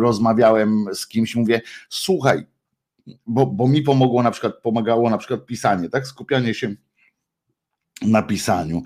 rozmawiałem 0.00 0.84
z 0.94 1.06
kimś, 1.06 1.36
mówię, 1.36 1.60
słuchaj, 1.88 2.46
bo, 3.26 3.46
bo 3.46 3.68
mi 3.68 3.82
pomogło 3.82 4.22
na 4.22 4.30
przykład, 4.30 4.54
pomagało 4.62 5.10
na 5.10 5.18
przykład 5.18 5.46
pisanie, 5.46 5.88
tak, 5.88 6.06
skupianie 6.06 6.54
się 6.54 6.74
na 8.02 8.22
pisaniu, 8.22 8.82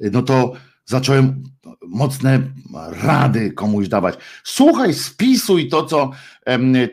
no 0.00 0.22
to 0.22 0.52
zacząłem 0.88 1.42
mocne 1.86 2.40
rady 3.02 3.52
komuś 3.52 3.88
dawać. 3.88 4.14
Słuchaj, 4.44 4.94
spisuj 4.94 5.68
to, 5.68 5.84
co, 5.84 6.10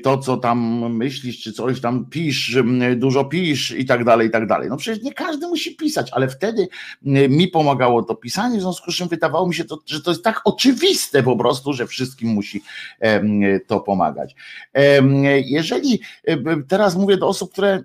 to, 0.03 0.17
co 0.17 0.37
tam 0.37 0.89
myślisz, 0.93 1.41
czy 1.41 1.53
coś 1.53 1.81
tam 1.81 2.05
pisz, 2.05 2.57
dużo 2.95 3.25
pisz 3.25 3.71
i 3.71 3.85
tak 3.85 4.03
dalej, 4.03 4.27
i 4.27 4.31
tak 4.31 4.47
dalej. 4.47 4.69
No 4.69 4.77
przecież 4.77 5.03
nie 5.03 5.13
każdy 5.13 5.47
musi 5.47 5.75
pisać, 5.75 6.11
ale 6.11 6.27
wtedy 6.27 6.67
mi 7.29 7.47
pomagało 7.47 8.03
to 8.03 8.15
pisanie, 8.15 8.57
w 8.57 8.61
związku 8.61 8.91
z 8.91 8.95
czym 8.95 9.07
wydawało 9.07 9.47
mi 9.47 9.55
się, 9.55 9.65
to, 9.65 9.79
że 9.85 10.01
to 10.01 10.11
jest 10.11 10.23
tak 10.23 10.41
oczywiste 10.45 11.23
po 11.23 11.37
prostu, 11.37 11.73
że 11.73 11.87
wszystkim 11.87 12.29
musi 12.29 12.63
to 13.67 13.79
pomagać. 13.79 14.35
Jeżeli 15.45 15.99
teraz 16.67 16.95
mówię 16.95 17.17
do 17.17 17.27
osób, 17.27 17.51
które 17.51 17.83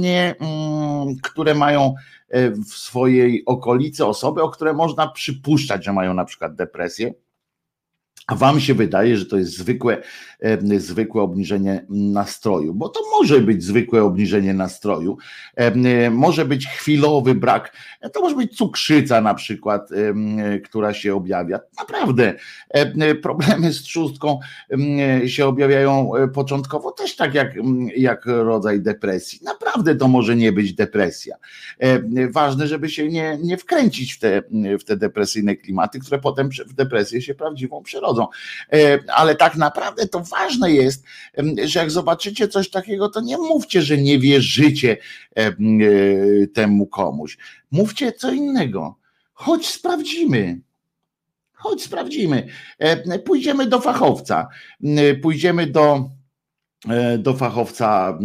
nie, 0.00 0.34
mm, 0.40 1.16
które 1.22 1.54
mają 1.54 1.94
w 2.66 2.68
swojej 2.68 3.44
okolicy 3.44 4.06
osoby, 4.06 4.42
o 4.42 4.48
które 4.48 4.72
można 4.72 5.08
przypuszczać, 5.08 5.84
że 5.84 5.92
mają 5.92 6.14
na 6.14 6.24
przykład 6.24 6.54
depresję, 6.54 7.14
a 8.30 8.34
wam 8.34 8.60
się 8.60 8.74
wydaje, 8.74 9.16
że 9.16 9.26
to 9.26 9.36
jest 9.36 9.56
zwykłe, 9.56 10.02
e, 10.40 10.80
zwykłe 10.80 11.22
obniżenie 11.22 11.86
nastroju, 11.88 12.74
bo 12.74 12.88
to 12.88 13.00
może 13.18 13.40
być 13.40 13.64
zwykłe 13.64 14.02
obniżenie 14.02 14.54
nastroju, 14.54 15.18
e, 15.56 16.10
może 16.10 16.44
być 16.44 16.66
chwilowy 16.66 17.34
brak, 17.34 17.76
to 18.12 18.20
może 18.20 18.36
być 18.36 18.56
cukrzyca 18.56 19.20
na 19.20 19.34
przykład, 19.34 19.90
która 20.64 20.94
się 20.94 21.14
objawia. 21.14 21.60
Naprawdę 21.78 22.34
problemy 23.22 23.72
z 23.72 23.82
trzustką 23.82 24.38
się 25.26 25.46
objawiają 25.46 26.10
początkowo 26.34 26.92
też 26.92 27.16
tak 27.16 27.34
jak, 27.34 27.54
jak 27.96 28.26
rodzaj 28.26 28.80
depresji. 28.80 29.40
Naprawdę 29.44 29.96
to 29.96 30.08
może 30.08 30.36
nie 30.36 30.52
być 30.52 30.74
depresja. 30.74 31.36
Ważne, 32.30 32.66
żeby 32.66 32.88
się 32.88 33.08
nie, 33.08 33.38
nie 33.42 33.56
wkręcić 33.56 34.12
w 34.12 34.18
te, 34.18 34.42
w 34.80 34.84
te 34.84 34.96
depresyjne 34.96 35.56
klimaty, 35.56 36.00
które 36.00 36.18
potem 36.18 36.48
w 36.66 36.72
depresję 36.72 37.22
się 37.22 37.34
prawdziwą 37.34 37.82
przyrodzą. 37.82 38.19
E, 38.72 38.98
ale 39.14 39.34
tak 39.34 39.56
naprawdę 39.56 40.08
to 40.08 40.20
ważne 40.20 40.72
jest, 40.72 41.04
że 41.64 41.80
jak 41.80 41.90
zobaczycie 41.90 42.48
coś 42.48 42.70
takiego, 42.70 43.08
to 43.08 43.20
nie 43.20 43.38
mówcie, 43.38 43.82
że 43.82 43.98
nie 43.98 44.18
wierzycie 44.18 44.96
e, 45.36 45.52
temu 46.46 46.86
komuś. 46.86 47.38
Mówcie 47.70 48.12
co 48.12 48.32
innego 48.32 49.00
choć 49.40 49.66
sprawdzimy. 49.66 50.60
Chodź, 51.52 51.82
sprawdzimy. 51.82 52.46
E, 52.78 53.18
pójdziemy 53.18 53.66
do 53.66 53.80
fachowca. 53.80 54.48
Pójdziemy 55.22 55.66
do, 55.66 56.10
do 57.18 57.34
fachowca, 57.34 58.18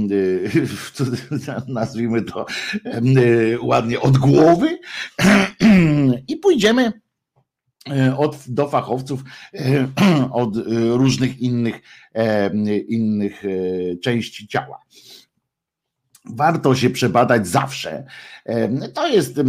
nazwijmy 1.68 2.22
to 2.22 2.46
ładnie, 3.62 4.00
od 4.00 4.18
głowy 4.18 4.80
i 6.28 6.38
pójdziemy 6.38 6.92
od, 8.18 8.38
do 8.48 8.68
fachowców 8.68 9.24
od 10.32 10.56
różnych 10.92 11.40
innych, 11.40 11.82
innych 12.88 13.44
części 14.04 14.48
ciała 14.48 14.82
warto 16.30 16.76
się 16.76 16.90
przebadać 16.90 17.48
zawsze. 17.48 18.04
To 18.94 19.08
jest, 19.08 19.40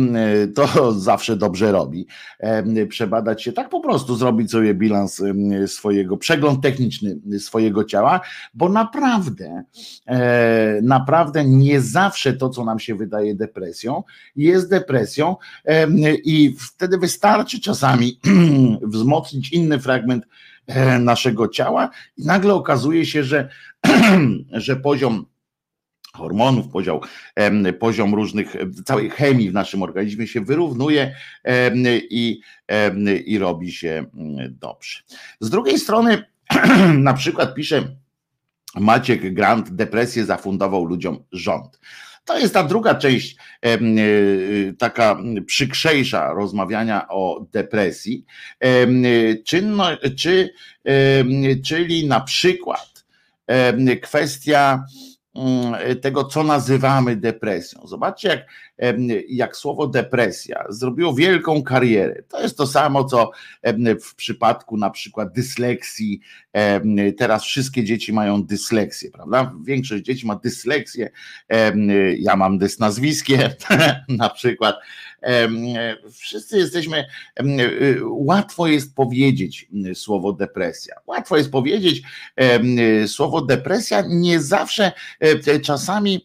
to 0.54 0.92
zawsze 1.10 1.36
dobrze 1.36 1.72
robi. 1.72 2.06
Przebadać 2.88 3.42
się, 3.42 3.52
tak 3.52 3.68
po 3.68 3.80
prostu 3.80 4.16
zrobić 4.16 4.50
sobie 4.50 4.74
bilans 4.74 5.22
swojego, 5.66 6.16
przegląd 6.16 6.62
techniczny 6.62 7.18
swojego 7.38 7.84
ciała, 7.84 8.20
bo 8.54 8.68
naprawdę, 8.68 9.64
e, 10.06 10.80
naprawdę 10.82 11.44
nie 11.44 11.80
zawsze 11.80 12.32
to, 12.32 12.50
co 12.50 12.64
nam 12.64 12.78
się 12.78 12.94
wydaje 12.94 13.34
depresją, 13.34 14.02
jest 14.36 14.70
depresją 14.70 15.36
i 16.24 16.56
wtedy 16.58 16.98
wystarczy 16.98 17.60
czasami 17.60 18.20
wzmocnić 18.82 19.52
inny 19.52 19.78
fragment 19.78 20.24
e, 20.66 20.98
naszego 20.98 21.48
ciała 21.48 21.90
i 22.16 22.26
nagle 22.26 22.54
okazuje 22.54 23.06
się, 23.06 23.24
że, 23.24 23.48
że 24.52 24.76
poziom 24.76 25.26
hormonów, 26.16 26.68
poziom, 26.68 27.00
poziom 27.78 28.14
różnych, 28.14 28.56
całej 28.84 29.10
chemii 29.10 29.50
w 29.50 29.54
naszym 29.54 29.82
organizmie 29.82 30.26
się 30.26 30.40
wyrównuje 30.40 31.14
i, 32.10 32.40
i 33.26 33.38
robi 33.38 33.72
się 33.72 34.04
mm, 34.14 34.56
dobrze. 34.60 35.00
Z 35.40 35.50
drugiej 35.50 35.78
strony, 35.78 36.24
na 36.98 37.14
przykład 37.14 37.54
pisze 37.54 37.96
Maciek 38.74 39.34
Grant, 39.34 39.70
depresję 39.70 40.24
zafundował 40.24 40.84
ludziom 40.84 41.24
rząd. 41.32 41.80
To 42.24 42.38
jest 42.38 42.54
ta 42.54 42.64
druga 42.64 42.94
część, 42.94 43.36
e, 43.62 43.78
taka 44.78 45.18
przykrzejsza 45.46 46.32
rozmawiania 46.32 47.08
o 47.08 47.46
depresji, 47.52 48.24
czynno, 49.44 49.86
czy, 50.18 50.50
czyli 51.64 52.06
na 52.08 52.20
przykład 52.20 53.04
kwestia 54.02 54.84
tego, 56.00 56.24
co 56.24 56.42
nazywamy 56.42 57.16
depresją. 57.16 57.86
Zobaczcie, 57.86 58.28
jak, 58.28 58.46
jak 59.28 59.56
słowo 59.56 59.86
depresja 59.86 60.64
zrobiło 60.68 61.14
wielką 61.14 61.62
karierę. 61.62 62.22
To 62.28 62.42
jest 62.42 62.56
to 62.56 62.66
samo, 62.66 63.04
co 63.04 63.30
w 64.02 64.14
przypadku 64.14 64.76
na 64.76 64.90
przykład 64.90 65.32
dysleksji. 65.32 66.20
Teraz 67.18 67.44
wszystkie 67.44 67.84
dzieci 67.84 68.12
mają 68.12 68.42
dysleksję, 68.42 69.10
prawda? 69.10 69.52
Większość 69.64 70.04
dzieci 70.04 70.26
ma 70.26 70.36
dysleksję. 70.36 71.10
Ja 72.18 72.36
mam 72.36 72.58
dysnazwiskie 72.58 73.54
na 74.08 74.30
przykład. 74.30 74.76
Wszyscy 76.12 76.58
jesteśmy, 76.58 77.04
łatwo 78.02 78.66
jest 78.66 78.94
powiedzieć 78.94 79.68
słowo 79.94 80.32
depresja. 80.32 80.94
Łatwo 81.06 81.36
jest 81.36 81.50
powiedzieć 81.50 82.02
słowo 83.06 83.42
depresja, 83.42 84.04
nie 84.08 84.40
zawsze 84.40 84.92
e, 85.20 85.60
czasami 85.60 86.24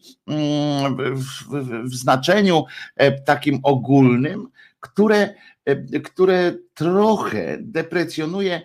w 1.84 1.94
znaczeniu 1.94 2.64
e, 2.96 3.12
takim 3.12 3.60
ogólnym, 3.62 4.48
które 4.80 5.34
e, 5.64 6.00
które 6.00 6.54
trochę 6.74 7.58
deprecjonuje 7.60 8.62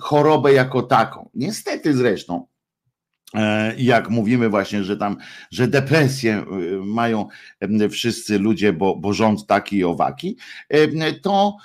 chorobę 0.00 0.52
jako 0.52 0.82
taką. 0.82 1.30
Niestety 1.34 1.96
zresztą, 1.96 2.46
E, 2.46 2.49
jak 3.76 4.10
mówimy 4.10 4.48
właśnie, 4.48 4.84
że 4.84 4.96
tam, 4.96 5.16
że 5.50 5.68
depresję 5.68 6.32
e, 6.34 6.44
mają 6.84 7.28
wszyscy 7.90 8.38
ludzie, 8.38 8.72
bo, 8.72 8.96
bo 8.96 9.12
rząd 9.12 9.46
taki 9.46 9.76
i 9.76 9.84
owaki, 9.84 10.36
to 11.22 11.56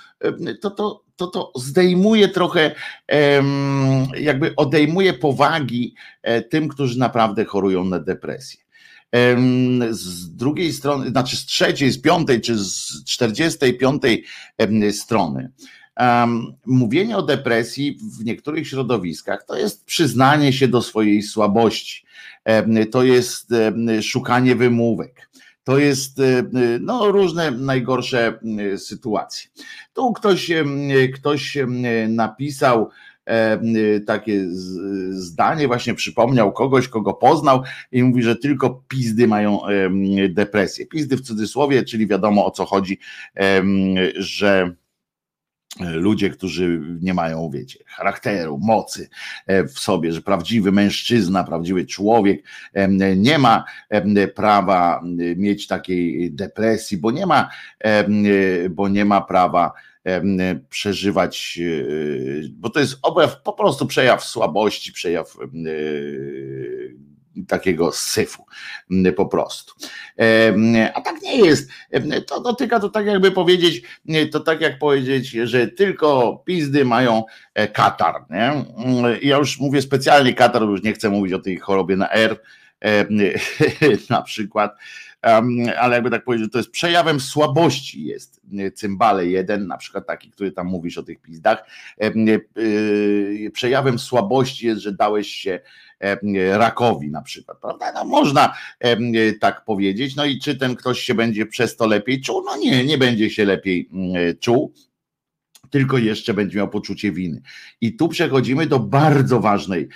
to, 0.62 0.70
to, 0.76 1.02
to, 1.16 1.26
to 1.26 1.52
zdejmuje 1.56 2.28
trochę, 2.28 2.74
jakby 4.18 4.56
odejmuje 4.56 5.12
powagi 5.12 5.94
e, 6.22 6.42
tym, 6.42 6.68
którzy 6.68 6.98
naprawdę 6.98 7.44
chorują 7.44 7.84
na 7.84 7.98
depresję. 7.98 8.60
Z 9.90 10.36
drugiej 10.36 10.72
strony, 10.72 11.08
znaczy 11.10 11.36
z 11.36 11.46
trzeciej, 11.46 11.90
z 11.90 12.00
piątej, 12.00 12.40
czy 12.40 12.58
z 12.58 13.04
czterdziestej 13.04 13.78
piątej 13.78 14.24
strony, 14.92 15.50
mówienie 16.66 17.16
o 17.16 17.22
depresji 17.22 17.98
w 18.18 18.24
niektórych 18.24 18.68
środowiskach 18.68 19.44
to 19.44 19.56
jest 19.56 19.84
przyznanie 19.84 20.52
się 20.52 20.68
do 20.68 20.82
swojej 20.82 21.22
słabości, 21.22 22.04
to 22.90 23.04
jest 23.04 23.54
szukanie 24.02 24.56
wymówek. 24.56 25.30
To 25.64 25.78
jest 25.78 26.20
no, 26.80 27.10
różne 27.10 27.50
najgorsze 27.50 28.38
sytuacje. 28.76 29.50
Tu 29.92 30.12
ktoś, 30.12 30.50
ktoś 31.14 31.58
napisał 32.08 32.90
takie 34.06 34.44
zdanie, 35.10 35.66
właśnie 35.66 35.94
przypomniał 35.94 36.52
kogoś, 36.52 36.88
kogo 36.88 37.14
poznał 37.14 37.62
i 37.92 38.02
mówi, 38.02 38.22
że 38.22 38.36
tylko 38.36 38.82
pizdy 38.88 39.28
mają 39.28 39.60
depresję. 40.28 40.86
Pizdy 40.86 41.16
w 41.16 41.20
cudzysłowie, 41.20 41.84
czyli 41.84 42.06
wiadomo 42.06 42.46
o 42.46 42.50
co 42.50 42.64
chodzi, 42.64 42.98
że 44.16 44.74
ludzie, 45.80 46.30
którzy 46.30 46.80
nie 47.00 47.14
mają, 47.14 47.50
wiecie, 47.50 47.78
charakteru, 47.86 48.58
mocy 48.58 49.08
e, 49.46 49.64
w 49.64 49.78
sobie, 49.78 50.12
że 50.12 50.22
prawdziwy 50.22 50.72
mężczyzna, 50.72 51.44
prawdziwy 51.44 51.86
człowiek 51.86 52.42
nie 53.16 53.38
ma 53.38 53.64
prawa 54.34 55.02
mieć 55.36 55.66
takiej 55.66 56.32
depresji, 56.32 56.96
bo 56.96 57.10
nie 57.10 57.26
ma, 57.26 57.48
bo 58.70 58.88
nie 58.88 59.04
ma 59.04 59.20
prawa 59.20 59.72
przeżywać, 60.68 61.58
e, 61.62 62.48
bo 62.52 62.70
to 62.70 62.80
jest 62.80 62.98
objaw, 63.02 63.42
po 63.42 63.52
prostu 63.52 63.86
przejaw 63.86 64.24
słabości, 64.24 64.92
przejaw 64.92 65.36
takiego 67.48 67.92
syfu 67.92 68.44
po 69.16 69.26
prostu. 69.26 69.74
A 70.94 71.00
tak 71.00 71.22
nie 71.22 71.36
jest. 71.36 71.70
To 72.26 72.40
dotyka 72.40 72.80
to 72.80 72.88
tak 72.88 73.06
jakby 73.06 73.30
powiedzieć, 73.30 73.82
to 74.32 74.40
tak 74.40 74.60
jak 74.60 74.78
powiedzieć, 74.78 75.28
że 75.28 75.66
tylko 75.66 76.42
pizdy 76.46 76.84
mają 76.84 77.24
e, 77.54 77.68
katar. 77.68 78.14
Nie? 78.30 78.64
Ja 79.22 79.36
już 79.36 79.60
mówię 79.60 79.82
specjalnie 79.82 80.34
katar, 80.34 80.62
już 80.62 80.82
nie 80.82 80.92
chcę 80.92 81.10
mówić 81.10 81.32
o 81.32 81.38
tej 81.38 81.56
chorobie 81.56 81.96
na 81.96 82.10
R 82.10 82.40
na 84.10 84.22
przykład, 84.22 84.76
ale 85.78 85.94
jakby 85.94 86.10
tak 86.10 86.24
powiedzieć, 86.24 86.52
to 86.52 86.58
jest 86.58 86.70
przejawem 86.70 87.20
słabości 87.20 88.04
jest 88.04 88.40
cymbale 88.74 89.26
jeden, 89.26 89.66
na 89.66 89.76
przykład 89.76 90.06
taki, 90.06 90.30
który 90.30 90.52
tam 90.52 90.66
mówisz 90.66 90.98
o 90.98 91.02
tych 91.02 91.20
pizdach, 91.20 91.64
e, 92.00 93.50
przejawem 93.50 93.98
słabości 93.98 94.66
jest, 94.66 94.80
że 94.80 94.92
dałeś 94.92 95.28
się 95.28 95.60
rakowi 96.52 97.10
na 97.10 97.22
przykład, 97.22 97.58
prawda? 97.60 97.92
No 97.92 98.04
można 98.04 98.54
tak 99.40 99.64
powiedzieć, 99.64 100.16
no 100.16 100.24
i 100.24 100.38
czy 100.38 100.56
ten 100.56 100.76
ktoś 100.76 101.00
się 101.00 101.14
będzie 101.14 101.46
przez 101.46 101.76
to 101.76 101.86
lepiej 101.86 102.20
czuł? 102.20 102.42
No 102.44 102.56
nie, 102.56 102.84
nie 102.84 102.98
będzie 102.98 103.30
się 103.30 103.44
lepiej 103.44 103.90
czuł, 104.40 104.74
tylko 105.70 105.98
jeszcze 105.98 106.34
będzie 106.34 106.58
miał 106.58 106.68
poczucie 106.68 107.12
winy. 107.12 107.42
I 107.80 107.96
tu 107.96 108.08
przechodzimy 108.08 108.66
do 108.66 108.80
bardzo 108.80 109.40
ważnej 109.40 109.88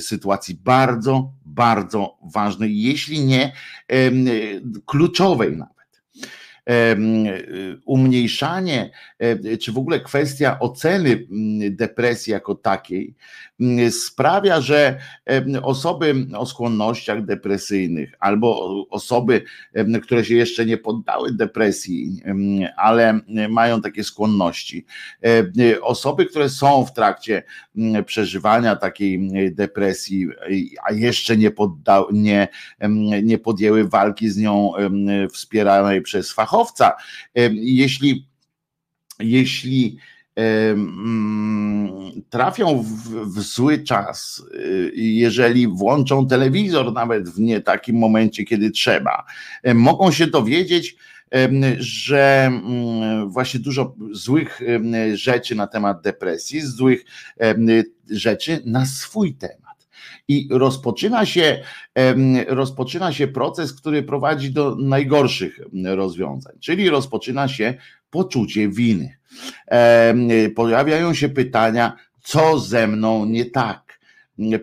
sytuacji, 0.00 0.58
bardzo, 0.64 1.32
bardzo 1.44 2.18
ważnej, 2.34 2.82
jeśli 2.82 3.20
nie 3.20 3.52
kluczowej 4.86 5.56
nawet 5.56 5.73
umniejszanie, 7.84 8.90
czy 9.60 9.72
w 9.72 9.78
ogóle 9.78 10.00
kwestia 10.00 10.58
oceny 10.60 11.26
depresji 11.70 12.32
jako 12.32 12.54
takiej 12.54 13.14
sprawia, 13.90 14.60
że 14.60 14.98
osoby 15.62 16.14
o 16.36 16.46
skłonnościach 16.46 17.24
depresyjnych 17.24 18.14
albo 18.20 18.80
osoby, 18.90 19.42
które 20.02 20.24
się 20.24 20.34
jeszcze 20.34 20.66
nie 20.66 20.76
poddały 20.76 21.32
depresji, 21.32 22.22
ale 22.76 23.20
mają 23.48 23.80
takie 23.80 24.04
skłonności, 24.04 24.86
osoby, 25.82 26.26
które 26.26 26.48
są 26.48 26.84
w 26.84 26.92
trakcie 26.92 27.42
przeżywania 28.06 28.76
takiej 28.76 29.30
depresji, 29.52 30.28
a 30.88 30.92
jeszcze 30.92 31.36
nie, 31.36 31.50
podda, 31.50 32.04
nie, 32.12 32.48
nie 33.22 33.38
podjęły 33.38 33.88
walki 33.88 34.30
z 34.30 34.38
nią 34.38 34.72
wspieranej 35.32 36.02
przez 36.02 36.30
fachowca, 36.54 36.92
jeśli 37.52 38.28
jeśli 39.20 39.98
trafią 42.30 42.82
w, 42.82 42.86
w, 43.34 43.40
zły 43.40 43.78
czas, 43.78 44.42
y, 44.54 44.92
jeżeli 44.96 45.68
włączą 45.68 46.26
telewizor 46.26 46.92
nawet 46.92 47.28
w 47.28 47.40
nie 47.40 47.60
takim 47.60 47.98
momencie, 47.98 48.44
kiedy 48.44 48.70
trzeba, 48.70 49.24
mogą 49.74 50.12
się 50.12 50.26
dowiedzieć, 50.26 50.96
że 51.78 52.44
mm, 52.46 53.30
właśnie 53.30 53.60
dużo 53.60 53.94
złych 54.12 54.60
rzeczy 55.14 55.54
na 55.54 55.66
temat 55.66 56.02
depresji, 56.02 56.60
złych 56.60 57.04
rzeczy 58.10 58.62
na 58.64 58.86
swój 58.86 59.34
temat. 59.34 59.63
I 60.28 60.48
rozpoczyna 60.50 61.26
się, 61.26 61.62
rozpoczyna 62.48 63.12
się 63.12 63.28
proces, 63.28 63.72
który 63.72 64.02
prowadzi 64.02 64.50
do 64.52 64.76
najgorszych 64.76 65.60
rozwiązań, 65.84 66.52
czyli 66.60 66.90
rozpoczyna 66.90 67.48
się 67.48 67.74
poczucie 68.10 68.68
winy. 68.68 69.16
Pojawiają 70.56 71.14
się 71.14 71.28
pytania, 71.28 71.96
co 72.22 72.58
ze 72.58 72.86
mną 72.86 73.26
nie 73.26 73.44
tak. 73.44 74.00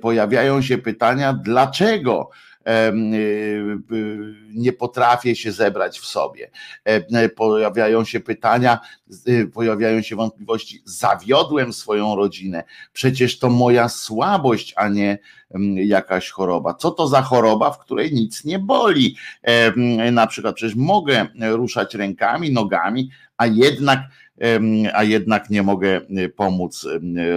Pojawiają 0.02 0.62
się 0.62 0.78
pytania, 0.78 1.34
dlaczego 1.34 2.30
nie 4.54 4.74
potrafię 4.74 5.36
się 5.36 5.52
zebrać 5.52 6.00
w 6.00 6.06
sobie. 6.06 6.52
Pojawiają 7.36 8.06
się 8.06 8.20
pytania, 8.20 8.80
pojawiają 9.54 10.02
się 10.02 10.16
wątpliwości, 10.16 10.82
zawiodłem 10.86 11.74
swoją 11.74 12.16
rodzinę, 12.16 12.64
przecież 12.94 13.40
to 13.40 13.50
moja 13.50 13.90
słabość, 13.90 14.74
a 14.76 14.88
nie 14.88 15.20
jakaś 15.76 16.30
choroba. 16.30 16.74
Co 16.74 16.92
to 16.92 17.08
za 17.08 17.22
choroba, 17.22 17.72
w 17.72 17.80
której 17.80 18.14
nic 18.14 18.46
nie 18.46 18.60
boli? 18.60 19.16
Na 20.12 20.28
przykład, 20.28 20.56
przecież 20.56 20.76
mogę 20.76 21.28
ruszać 21.40 21.96
rękami, 21.96 22.52
nogami, 22.52 23.10
a 23.38 23.46
jednak 23.48 24.00
a 24.94 25.04
jednak 25.04 25.50
nie 25.50 25.64
mogę 25.64 26.02
pomóc 26.36 26.88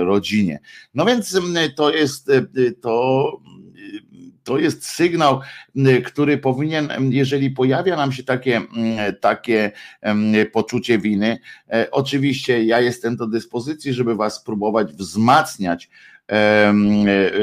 rodzinie. 0.00 0.60
No 0.94 1.04
więc 1.04 1.40
to 1.76 1.90
jest 1.90 2.30
to 2.82 3.32
to 4.44 4.58
jest 4.58 4.86
sygnał, 4.86 5.40
który 6.04 6.38
powinien, 6.38 6.88
jeżeli 7.10 7.50
pojawia 7.50 7.96
nam 7.96 8.12
się 8.12 8.24
takie, 8.24 8.60
takie 9.20 9.72
poczucie 10.52 10.98
winy, 10.98 11.38
e, 11.72 11.90
oczywiście 11.90 12.64
ja 12.64 12.80
jestem 12.80 13.16
do 13.16 13.26
dyspozycji, 13.26 13.92
żeby 13.92 14.16
Was 14.16 14.34
spróbować 14.34 14.92
wzmacniać, 14.92 15.90
e, 16.32 16.74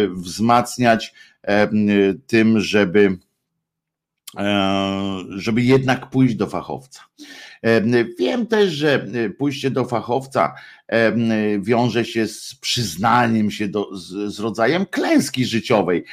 wzmacniać 0.10 1.14
tym, 2.28 2.60
żeby 2.60 3.18
e, 4.38 5.18
żeby 5.30 5.62
jednak 5.62 6.10
pójść 6.10 6.36
do 6.36 6.48
fachowca. 6.48 7.02
Wiem 8.20 8.48
też, 8.48 8.72
że 8.72 9.08
pójście 9.38 9.72
do 9.72 9.86
fachowca 9.86 10.56
wiąże 11.60 12.06
się 12.06 12.28
z 12.28 12.56
przyznaniem 12.56 13.52
się 13.52 13.68
do, 13.68 13.98
z, 13.98 14.36
z 14.36 14.40
rodzajem 14.40 14.86
klęski 14.86 15.46
życiowej, 15.46 16.04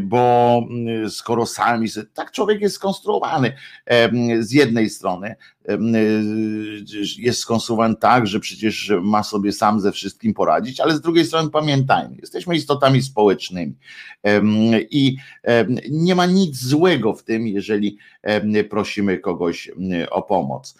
bo 0.00 0.62
skoro 1.08 1.46
sami, 1.46 1.88
tak 2.14 2.32
człowiek 2.32 2.60
jest 2.60 2.74
skonstruowany 2.74 3.52
z 4.40 4.52
jednej 4.52 4.90
strony, 4.90 5.36
jest 7.18 7.40
skonstruowany 7.40 7.96
tak, 7.96 8.26
że 8.26 8.40
przecież 8.40 8.92
ma 9.02 9.22
sobie 9.22 9.52
sam 9.52 9.80
ze 9.80 9.92
wszystkim 9.92 10.34
poradzić, 10.34 10.80
ale 10.80 10.96
z 10.96 11.00
drugiej 11.00 11.26
strony 11.26 11.50
pamiętajmy, 11.50 12.16
jesteśmy 12.20 12.56
istotami 12.56 13.02
społecznymi 13.02 13.74
i 14.90 15.16
nie 15.90 16.14
ma 16.14 16.26
nic 16.26 16.56
złego 16.56 17.14
w 17.14 17.24
tym, 17.24 17.46
jeżeli 17.46 17.98
prosimy 18.70 19.18
kogoś 19.18 19.70
o 20.10 20.22
pomoc. 20.22 20.74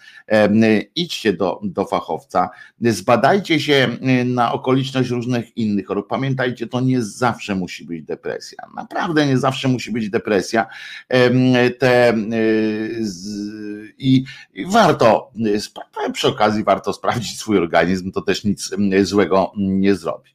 Idźcie 0.95 1.33
do, 1.33 1.59
do 1.63 1.85
fachowca, 1.85 2.49
zbadajcie 2.81 3.12
się 3.59 3.97
na 4.25 4.53
okoliczność 4.53 5.09
różnych 5.09 5.57
innych 5.57 5.87
chorób. 5.87 6.07
Pamiętajcie, 6.07 6.67
to 6.67 6.81
nie 6.81 7.01
zawsze 7.01 7.55
musi 7.55 7.85
być 7.85 8.03
depresja. 8.03 8.57
Naprawdę 8.75 9.27
nie 9.27 9.37
zawsze 9.37 9.67
musi 9.67 9.91
być 9.91 10.09
depresja. 10.09 10.67
Te, 11.79 12.13
i, 13.97 14.23
i 14.53 14.65
warto, 14.65 15.31
przy 16.13 16.27
okazji 16.27 16.63
warto 16.63 16.93
sprawdzić 16.93 17.39
swój 17.39 17.57
organizm, 17.57 18.11
to 18.11 18.21
też 18.21 18.43
nic 18.43 18.75
złego 19.01 19.51
nie 19.57 19.95
zrobi. 19.95 20.31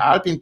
Alpin 0.00 0.40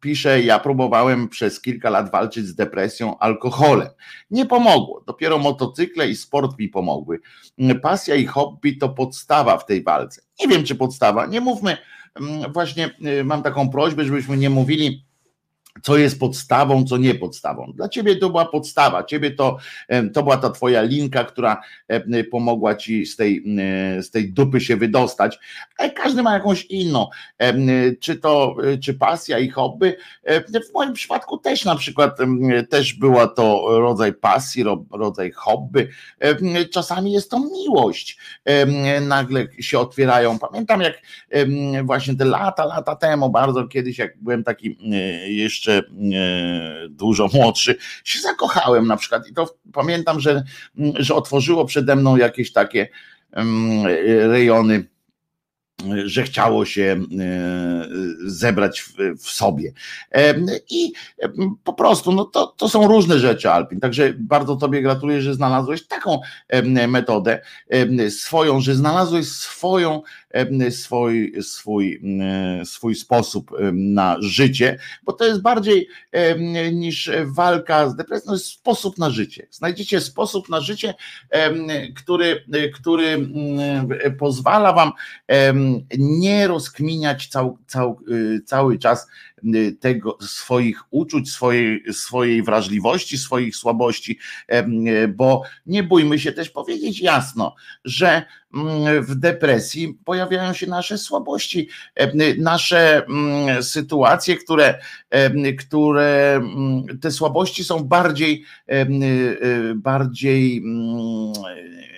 pisze, 0.00 0.42
ja 0.42 0.58
próbowałem 0.58 1.28
przez 1.28 1.60
kilka 1.60 1.90
lat 1.90 2.10
walczyć 2.10 2.46
z 2.46 2.54
depresją 2.54 3.18
alkoholem. 3.18 3.88
Nie 4.30 4.46
pomogło. 4.46 5.02
Dopiero 5.06 5.38
motocykle 5.38 6.08
i 6.08 6.16
sport 6.16 6.58
mi 6.58 6.68
pomogły. 6.68 7.20
Pasja 7.82 8.14
i 8.14 8.26
hobby 8.26 8.76
to 8.76 8.88
podstawa 8.88 9.58
w 9.58 9.66
tej 9.66 9.82
walce. 9.82 10.22
Nie 10.40 10.48
wiem, 10.48 10.64
czy 10.64 10.74
podstawa. 10.74 11.26
Nie 11.26 11.40
mówmy, 11.40 11.76
mm, 12.20 12.52
właśnie 12.52 12.90
y, 13.20 13.24
mam 13.24 13.42
taką 13.42 13.70
prośbę, 13.70 14.04
żebyśmy 14.04 14.36
nie 14.36 14.50
mówili 14.50 15.05
co 15.82 15.96
jest 15.96 16.20
podstawą, 16.20 16.84
co 16.84 16.96
nie 16.96 17.14
podstawą. 17.14 17.72
Dla 17.74 17.88
ciebie 17.88 18.16
to 18.16 18.30
była 18.30 18.44
podstawa, 18.44 19.04
ciebie 19.04 19.30
to, 19.30 19.56
to 20.14 20.22
była 20.22 20.36
ta 20.36 20.50
twoja 20.50 20.82
linka, 20.82 21.24
która 21.24 21.62
pomogła 22.30 22.74
ci 22.74 23.06
z 23.06 23.16
tej, 23.16 23.44
z 24.00 24.10
tej 24.10 24.32
dupy 24.32 24.60
się 24.60 24.76
wydostać, 24.76 25.38
ale 25.78 25.90
każdy 25.90 26.22
ma 26.22 26.34
jakąś 26.34 26.64
inną, 26.64 27.08
czy 28.00 28.16
to, 28.16 28.56
czy 28.82 28.94
pasja 28.94 29.38
i 29.38 29.48
hobby. 29.48 29.96
W 30.48 30.74
moim 30.74 30.92
przypadku 30.92 31.38
też 31.38 31.64
na 31.64 31.76
przykład 31.76 32.16
też 32.70 32.94
była 32.94 33.26
to 33.26 33.66
rodzaj 33.80 34.12
pasji, 34.12 34.64
rodzaj 34.90 35.32
hobby. 35.32 35.88
Czasami 36.72 37.12
jest 37.12 37.30
to 37.30 37.40
miłość. 37.40 38.18
Nagle 39.08 39.46
się 39.60 39.78
otwierają. 39.78 40.38
Pamiętam 40.38 40.80
jak 40.80 41.02
właśnie 41.84 42.16
te 42.16 42.24
lata, 42.24 42.64
lata 42.64 42.96
temu, 42.96 43.30
bardzo 43.30 43.68
kiedyś, 43.68 43.98
jak 43.98 44.18
byłem 44.18 44.44
taki 44.44 44.78
jeszcze 45.28 45.65
jeszcze 45.66 45.82
e, 46.14 46.88
dużo 46.88 47.28
młodszy, 47.34 47.76
się 48.04 48.20
zakochałem 48.20 48.86
na 48.86 48.96
przykład 48.96 49.28
i 49.28 49.34
to 49.34 49.54
pamiętam, 49.72 50.20
że, 50.20 50.42
że 50.94 51.14
otworzyło 51.14 51.64
przede 51.64 51.96
mną 51.96 52.16
jakieś 52.16 52.52
takie 52.52 52.88
rejony 54.26 54.84
że 56.04 56.22
chciało 56.22 56.64
się 56.64 57.00
e, 57.20 57.86
zebrać 58.26 58.80
w, 59.18 59.30
sobie. 59.30 59.72
E, 60.12 60.34
I 60.70 60.92
po 61.64 61.72
prostu, 61.72 62.12
no 62.12 62.24
to, 62.24 62.46
to 62.46 62.68
są 62.68 62.88
różne 62.88 63.18
rzeczy, 63.18 63.50
Alpin. 63.50 63.80
Także 63.80 64.12
bardzo 64.18 64.56
Tobie 64.56 64.82
gratuluję, 64.82 65.22
że 65.22 65.34
znalazłeś 65.34 65.86
taką 65.86 66.20
metodę 66.88 67.40
swoją, 68.10 68.60
że 68.60 68.74
znalazłeś 68.74 69.28
swoją 69.28 70.02
swój, 70.70 71.32
swój, 71.42 72.02
swój 72.64 72.94
sposób 72.94 73.50
na 73.72 74.16
życie, 74.20 74.78
bo 75.02 75.12
to 75.12 75.24
jest 75.24 75.42
bardziej 75.42 75.88
niż 76.72 77.10
walka 77.24 77.88
z 77.88 77.96
depresją, 77.96 78.26
to 78.26 78.32
jest 78.32 78.46
sposób 78.46 78.98
na 78.98 79.10
życie. 79.10 79.46
Znajdziecie 79.50 80.00
sposób 80.00 80.48
na 80.48 80.60
życie, 80.60 80.94
który, 81.96 82.44
który 82.74 83.28
pozwala 84.18 84.72
wam 84.72 84.92
nie 85.98 86.46
rozkminiać 86.46 87.28
cał, 87.28 87.58
cał, 87.66 88.00
y, 88.08 88.40
cały 88.46 88.78
czas 88.78 89.06
tego, 89.80 90.18
swoich 90.20 90.80
uczuć, 90.90 91.30
swojej, 91.30 91.84
swojej 91.92 92.42
wrażliwości, 92.42 93.18
swoich 93.18 93.56
słabości, 93.56 94.18
y, 94.52 95.08
bo 95.08 95.42
nie 95.66 95.82
bójmy 95.82 96.18
się 96.18 96.32
też 96.32 96.50
powiedzieć 96.50 97.00
jasno, 97.00 97.54
że 97.84 98.22
mm, 98.54 99.04
w 99.04 99.14
depresji 99.14 99.98
pojawiają 100.04 100.52
się 100.52 100.66
nasze 100.66 100.98
słabości, 100.98 101.68
nasze 102.38 103.06
mm, 103.06 103.62
sytuacje, 103.62 104.36
które, 104.36 104.78
które 105.58 106.34
mm, 106.34 106.98
te 107.00 107.10
słabości 107.10 107.64
są 107.64 107.84
bardziej, 107.84 108.44
y, 108.72 109.74
bardziej 109.74 110.62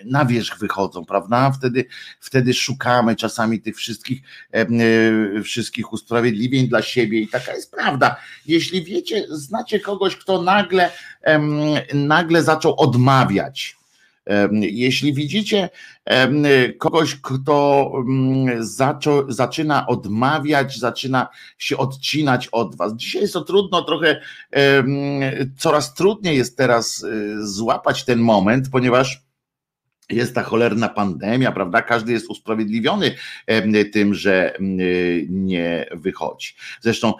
na 0.05 0.25
wierzch 0.25 0.59
wychodzą, 0.59 1.05
prawda? 1.05 1.51
Wtedy, 1.51 1.85
wtedy 2.21 2.55
szukamy 2.55 3.17
czasami 3.17 3.61
tych 3.61 3.77
wszystkich, 3.77 4.23
wszystkich 5.45 5.93
usprawiedliwień 5.93 6.69
dla 6.69 6.83
siebie 6.83 7.21
i 7.21 7.29
taka 7.29 7.55
jest 7.55 7.71
prawda. 7.71 8.17
Jeśli 8.47 8.85
wiecie, 8.85 9.27
znacie 9.31 9.81
kogoś, 9.81 10.17
kto 10.17 10.43
nagle, 10.43 10.91
nagle 11.95 12.43
zaczął 12.43 12.81
odmawiać, 12.81 13.79
jeśli 14.61 15.15
widzicie 15.15 15.69
kogoś, 16.79 17.17
kto 17.23 17.93
zaczął, 18.59 19.33
zaczyna 19.33 19.87
odmawiać, 19.87 20.79
zaczyna 20.79 21.29
się 21.59 21.77
odcinać 21.77 22.49
od 22.49 22.77
was. 22.77 22.93
Dzisiaj 22.97 23.23
jest 23.23 23.35
to 23.35 23.41
trudno, 23.41 23.83
trochę 23.83 24.21
coraz 25.59 25.95
trudniej 25.95 26.37
jest 26.37 26.57
teraz 26.57 27.03
y, 27.03 27.47
złapać 27.47 28.05
ten 28.05 28.19
moment, 28.19 28.69
ponieważ 28.71 29.28
jest 30.11 30.35
ta 30.35 30.43
cholerna 30.43 30.89
pandemia, 30.89 31.53
prawda? 31.53 31.83
Każdy 31.83 32.13
jest 32.13 32.31
usprawiedliwiony 32.31 33.15
tym, 33.93 34.15
że 34.15 34.55
nie 35.29 35.87
wychodzi. 35.93 36.55
Zresztą, 36.81 37.15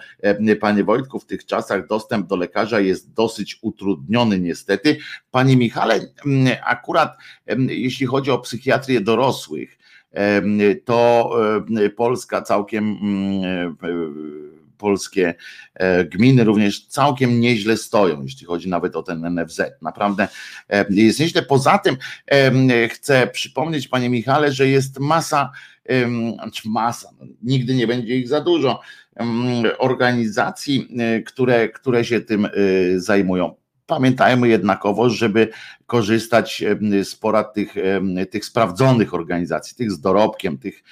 panie 0.59 0.83
Wojtku, 0.83 1.19
w 1.19 1.25
tych 1.25 1.45
czasach 1.45 1.87
dostęp 1.87 2.27
do 2.27 2.35
lekarza 2.35 2.79
jest 2.79 3.13
dosyć 3.13 3.59
utrudniony, 3.61 4.39
niestety. 4.39 4.97
Panie 5.31 5.57
Michale, 5.57 5.99
akurat 6.65 7.17
jeśli 7.67 8.05
chodzi 8.05 8.31
o 8.31 8.39
psychiatrię 8.39 9.01
dorosłych, 9.01 9.77
to 10.85 11.31
Polska 11.95 12.41
całkiem 12.41 12.97
polskie 14.79 15.35
gminy 16.05 16.43
również 16.43 16.85
całkiem 16.85 17.39
nieźle 17.39 17.77
stoją, 17.77 18.23
jeśli 18.23 18.45
chodzi 18.47 18.69
nawet 18.69 18.95
o 18.95 19.03
ten 19.03 19.35
NFZ. 19.35 19.61
Naprawdę 19.81 20.27
jest 20.89 21.19
nieźle. 21.19 21.41
Poza 21.41 21.77
tym 21.77 21.97
chcę 22.89 23.27
przypomnieć, 23.27 23.87
panie 23.87 24.09
Michale, 24.09 24.51
że 24.51 24.67
jest 24.67 24.99
masa, 24.99 25.51
znaczy 26.33 26.69
masa, 26.69 27.09
no, 27.19 27.25
nigdy 27.43 27.75
nie 27.75 27.87
będzie 27.87 28.15
ich 28.15 28.27
za 28.27 28.41
dużo, 28.41 28.79
organizacji, 29.77 30.87
które, 31.25 31.69
które 31.69 32.05
się 32.05 32.21
tym 32.21 32.47
zajmują. 32.95 33.55
Pamiętajmy 33.89 34.47
jednakowo, 34.47 35.09
żeby 35.09 35.49
korzystać 35.85 36.63
z 37.03 37.15
porad 37.15 37.53
tych, 37.53 37.75
tych 38.31 38.45
sprawdzonych 38.45 39.13
organizacji, 39.13 39.75
tych 39.75 39.91
z 39.91 39.99
dorobkiem, 39.99 40.57
tych 40.57 40.83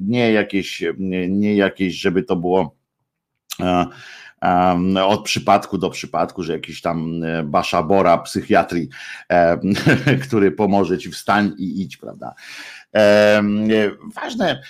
nie 0.00 0.32
jakieś, 0.32 0.84
nie 1.28 1.56
jakieś, 1.56 1.94
żeby 1.94 2.22
to 2.22 2.36
było 2.36 2.76
od 5.06 5.24
przypadku 5.24 5.78
do 5.78 5.90
przypadku, 5.90 6.42
że 6.42 6.52
jakiś 6.52 6.80
tam 6.80 7.22
e, 7.24 7.42
baszabora 7.42 8.18
psychiatrii, 8.18 8.88
który 10.28 10.52
pomoże 10.52 10.98
ci 10.98 11.10
wstań 11.10 11.52
i 11.58 11.82
idź, 11.82 11.96
prawda? 11.96 12.34
Ważne 14.14 14.62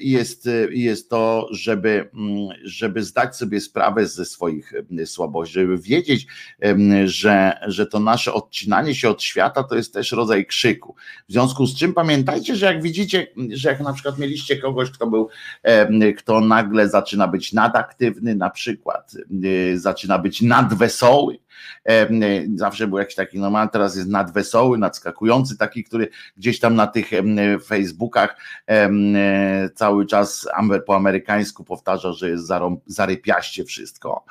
jest, 0.00 0.48
jest 0.70 1.10
to, 1.10 1.48
żeby, 1.50 2.10
mm, 2.14 2.48
żeby 2.64 3.02
zdać 3.02 3.36
sobie 3.36 3.60
sprawę 3.60 4.06
ze 4.06 4.24
swoich 4.24 4.72
słabości, 5.06 5.54
żeby 5.54 5.78
wiedzieć, 5.78 6.26
że, 7.04 7.58
że 7.66 7.86
to 7.86 8.00
nasze 8.00 8.32
odcinanie 8.32 8.94
się 8.94 9.10
od 9.10 9.22
świata 9.22 9.64
to 9.64 9.76
jest 9.76 9.94
też 9.94 10.12
rodzaj 10.12 10.46
krzyku. 10.46 10.94
W 11.28 11.32
związku 11.32 11.66
z 11.66 11.78
czym 11.78 11.94
pamiętajcie, 11.94 12.56
że 12.56 12.66
jak 12.66 12.82
widzicie, 12.82 13.26
że 13.50 13.68
jak 13.68 13.80
na 13.80 13.92
przykład 13.92 14.18
mieliście 14.18 14.56
kogoś, 14.56 14.90
kto 14.90 15.06
był, 15.06 15.28
kto 16.18 16.40
nagle 16.40 16.88
zaczyna 16.88 17.28
być 17.28 17.52
nadaktywny, 17.52 18.34
na 18.34 18.50
przykład 18.50 19.16
zaczyna 19.74 20.18
być 20.18 20.42
nadwesoły, 20.42 21.38
zawsze 22.54 22.86
był 22.86 22.98
jakiś 22.98 23.14
taki 23.14 23.38
normalny, 23.38 23.70
teraz 23.72 23.96
jest 23.96 24.08
nadwesoły, 24.08 24.78
nadskakujący, 24.78 25.58
taki, 25.58 25.84
który 25.84 26.08
gdzieś 26.36 26.60
tam 26.60 26.74
na 26.74 26.86
tych 26.86 27.10
Facebookach 27.66 28.36
cały 29.74 30.06
czas 30.06 30.48
po 30.86 30.96
amerykańsku 30.96 31.64
powtarza, 31.64 32.12
że 32.12 32.30
jest 32.30 32.48
zarypiaście 32.86 33.64
wszystko. 33.64 34.24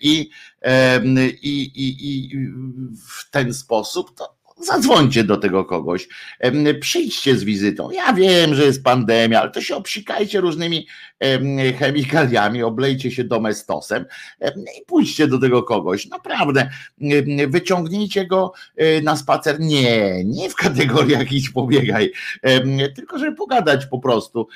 I, 0.00 0.30
i, 1.42 1.62
i, 1.62 2.06
i 2.06 2.46
w 3.08 3.30
ten 3.30 3.54
sposób 3.54 4.14
to 4.14 4.41
Zadzwońcie 4.60 5.24
do 5.24 5.36
tego 5.36 5.64
kogoś, 5.64 6.08
przyjdźcie 6.80 7.36
z 7.36 7.44
wizytą. 7.44 7.90
Ja 7.90 8.12
wiem, 8.12 8.54
że 8.54 8.64
jest 8.64 8.84
pandemia, 8.84 9.40
ale 9.40 9.50
to 9.50 9.60
się 9.60 9.76
obsikajcie 9.76 10.40
różnymi 10.40 10.86
chemikaliami, 11.78 12.62
oblejcie 12.62 13.10
się 13.10 13.24
domestosem 13.24 14.04
i 14.80 14.84
pójdźcie 14.86 15.26
do 15.26 15.38
tego 15.38 15.62
kogoś. 15.62 16.06
Naprawdę, 16.06 16.70
wyciągnijcie 17.48 18.26
go 18.26 18.52
e, 18.76 19.00
na 19.00 19.16
spacer. 19.16 19.60
Nie, 19.60 20.24
nie 20.24 20.50
w 20.50 20.54
kategoriach 20.54 21.32
idź 21.32 21.50
pobiegaj, 21.50 22.12
tylko 22.94 23.18
żeby 23.18 23.36
pogadać 23.36 23.86
po 23.86 23.98
prostu, 23.98 24.48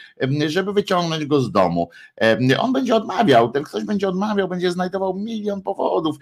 żeby 0.47 0.73
wyciągnąć 0.73 1.25
go 1.25 1.41
z 1.41 1.53
domu. 1.53 1.91
On 2.59 2.73
będzie 2.73 2.95
odmawiał, 2.95 3.51
ten 3.51 3.63
ktoś 3.63 3.85
będzie 3.85 4.09
odmawiał, 4.09 4.49
będzie 4.49 4.73
znajdował 4.73 5.15
milion 5.15 5.63
powodów, 5.63 6.17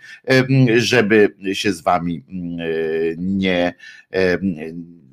żeby 0.76 1.34
się 1.52 1.72
z 1.72 1.80
wami 1.80 2.24
nie 3.16 3.63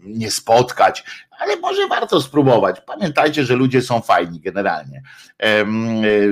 nie 0.04 0.32
spotkać, 0.32 1.04
ale 1.40 1.56
może 1.56 1.88
warto 1.88 2.22
spróbować. 2.22 2.82
Pamiętajcie, 2.86 3.46
że 3.46 3.56
ludzie 3.56 3.82
są 3.82 4.02
fajni 4.02 4.40
generalnie, 4.40 5.02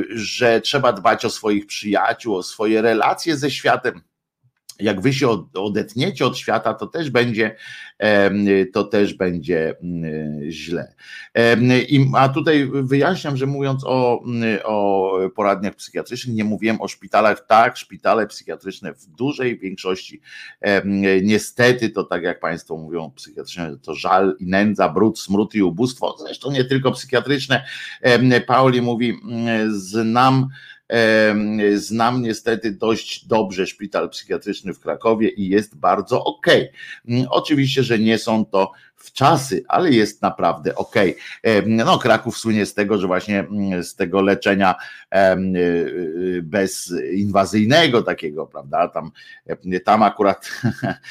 że 0.09 0.61
trzeba 0.61 0.93
dbać 0.93 1.25
o 1.25 1.29
swoich 1.29 1.67
przyjaciół, 1.67 2.35
o 2.35 2.43
swoje 2.43 2.81
relacje 2.81 3.37
ze 3.37 3.51
światem 3.51 4.01
jak 4.79 5.01
wy 5.01 5.13
się 5.13 5.29
odetniecie 5.53 6.25
od 6.25 6.37
świata, 6.37 6.73
to 6.73 6.87
też 6.87 7.09
będzie, 7.09 7.55
to 8.73 8.83
też 8.83 9.13
będzie 9.13 9.75
mm, 9.83 10.51
źle. 10.51 10.93
A 12.15 12.29
tutaj 12.29 12.69
wyjaśniam, 12.73 13.37
że 13.37 13.45
mówiąc 13.45 13.83
o, 13.85 14.23
o 14.63 15.11
poradniach 15.35 15.75
psychiatrycznych, 15.75 16.35
nie 16.35 16.43
mówiłem 16.43 16.81
o 16.81 16.87
szpitalach. 16.87 17.45
Tak, 17.45 17.77
szpitale 17.77 18.27
psychiatryczne 18.27 18.93
w 18.93 19.05
dużej 19.05 19.59
większości, 19.59 20.21
niestety, 21.21 21.89
to 21.89 22.03
tak 22.03 22.23
jak 22.23 22.39
Państwo 22.39 22.77
mówią, 22.77 23.11
psychiatryczne 23.15 23.77
to 23.77 23.95
żal 23.95 24.35
i 24.39 24.45
nędza, 24.45 24.89
brud, 24.89 25.19
smród 25.19 25.55
i 25.55 25.63
ubóstwo. 25.63 26.15
Zresztą 26.19 26.51
nie 26.51 26.65
tylko 26.65 26.91
psychiatryczne. 26.91 27.65
Pauli 28.47 28.81
mówi, 28.81 29.13
znam 29.69 30.47
Znam 31.75 32.21
niestety 32.21 32.71
dość 32.71 33.25
dobrze 33.27 33.67
szpital 33.67 34.09
psychiatryczny 34.09 34.73
w 34.73 34.79
Krakowie 34.79 35.29
i 35.29 35.49
jest 35.49 35.75
bardzo 35.75 36.23
ok. 36.23 36.47
Mm, 37.07 37.25
oczywiście, 37.29 37.83
że 37.83 37.99
nie 37.99 38.17
są 38.17 38.45
to 38.45 38.71
w 38.99 39.11
czasy, 39.11 39.63
ale 39.67 39.91
jest 39.91 40.21
naprawdę 40.21 40.75
ok. 40.75 40.95
No, 41.65 41.99
Kraków 41.99 42.37
słynie 42.37 42.65
z 42.65 42.73
tego, 42.73 42.97
że 42.97 43.07
właśnie 43.07 43.39
mm, 43.39 43.83
z 43.83 43.95
tego 43.95 44.21
leczenia 44.21 44.75
y, 44.75 45.17
y, 45.57 46.41
bezinwazyjnego 46.43 48.01
takiego, 48.01 48.47
prawda? 48.47 48.87
Tam, 48.87 49.11
tam 49.85 50.03
akurat 50.03 50.51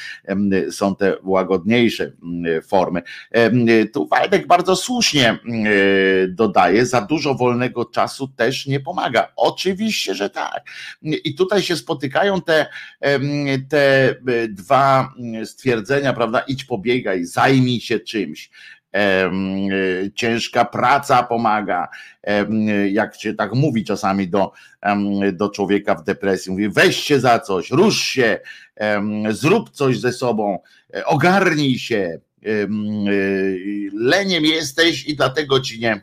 są 0.71 0.95
te 0.95 1.15
łagodniejsze 1.23 2.11
mm, 2.23 2.61
formy. 2.61 3.01
Tu 3.93 4.07
Waldek 4.07 4.47
bardzo 4.47 4.75
słusznie 4.75 5.39
y, 5.65 6.27
dodaje, 6.27 6.85
za 6.85 7.01
dużo 7.01 7.35
wolnego 7.35 7.85
czasu 7.85 8.27
też 8.27 8.65
nie 8.65 8.79
pomaga. 8.79 9.31
Oczywiście, 9.35 10.15
że 10.15 10.29
tak. 10.29 10.63
I 11.01 11.35
tutaj 11.35 11.61
się 11.61 11.75
spotykają 11.75 12.41
te, 12.41 12.65
te 13.69 14.15
dwa 14.49 15.13
stwierdzenia, 15.45 16.13
prawda? 16.13 16.39
Idź 16.39 16.63
pobiegaj, 16.63 17.25
zajmij 17.25 17.78
się 17.81 17.99
czymś. 17.99 18.49
Ciężka 20.15 20.65
praca 20.65 21.23
pomaga, 21.23 21.87
jak 22.91 23.21
się 23.21 23.33
tak 23.33 23.53
mówi 23.53 23.83
czasami 23.83 24.27
do, 24.27 24.51
do 25.33 25.49
człowieka 25.49 25.95
w 25.95 26.03
depresji. 26.03 26.51
Mówi, 26.51 26.69
weź 26.69 26.97
się 27.03 27.19
za 27.19 27.39
coś, 27.39 27.71
rusz 27.71 28.01
się, 28.01 28.39
zrób 29.29 29.69
coś 29.69 29.99
ze 29.99 30.13
sobą, 30.13 30.59
ogarnij 31.05 31.79
się. 31.79 32.19
E, 32.45 32.67
leniem 33.93 34.45
jesteś 34.45 35.05
i 35.05 35.15
dlatego 35.15 35.59
ci 35.59 35.79
nie, 35.79 36.01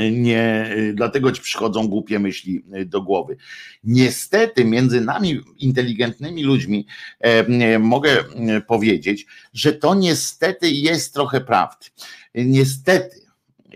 nie, 0.00 0.76
dlatego 0.94 1.32
ci 1.32 1.42
przychodzą 1.42 1.88
głupie 1.88 2.18
myśli 2.18 2.64
e, 2.72 2.84
do 2.84 3.02
głowy. 3.02 3.36
Niestety, 3.84 4.64
między 4.64 5.00
nami, 5.00 5.40
inteligentnymi 5.58 6.42
ludźmi, 6.42 6.86
e, 7.20 7.78
mogę 7.78 8.10
e, 8.10 8.60
powiedzieć, 8.60 9.26
że 9.52 9.72
to 9.72 9.94
niestety 9.94 10.70
jest 10.70 11.14
trochę 11.14 11.40
prawdy. 11.40 11.86
Niestety. 12.34 13.23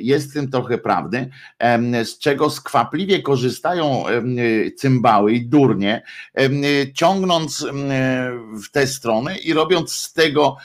Jest 0.01 0.31
w 0.31 0.35
tym 0.35 0.51
trochę 0.51 0.79
prawdy, 0.79 1.31
z 2.05 2.19
czego 2.19 2.51
skwapliwie 2.51 3.23
korzystają 3.23 4.05
cymbały 4.77 5.33
i 5.33 5.47
durnie, 5.47 6.03
ciągnąc 6.95 7.67
w 8.65 8.71
tę 8.73 8.87
stronę 8.87 9.39
i 9.39 9.53
robiąc 9.53 9.93
z 9.93 10.13
tego 10.13 10.57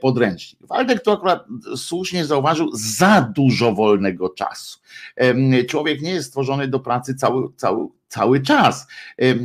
podręcznik. 0.00 0.66
Waldek 0.66 1.02
to 1.02 1.12
akurat 1.12 1.44
słusznie 1.76 2.24
zauważył, 2.24 2.70
za 2.74 3.32
dużo 3.34 3.72
wolnego 3.72 4.28
czasu. 4.28 4.78
Człowiek 5.68 6.02
nie 6.02 6.10
jest 6.10 6.28
stworzony 6.28 6.68
do 6.68 6.80
pracy 6.80 7.14
cały, 7.14 7.48
cały, 7.56 7.86
cały 8.08 8.40
czas. 8.40 8.86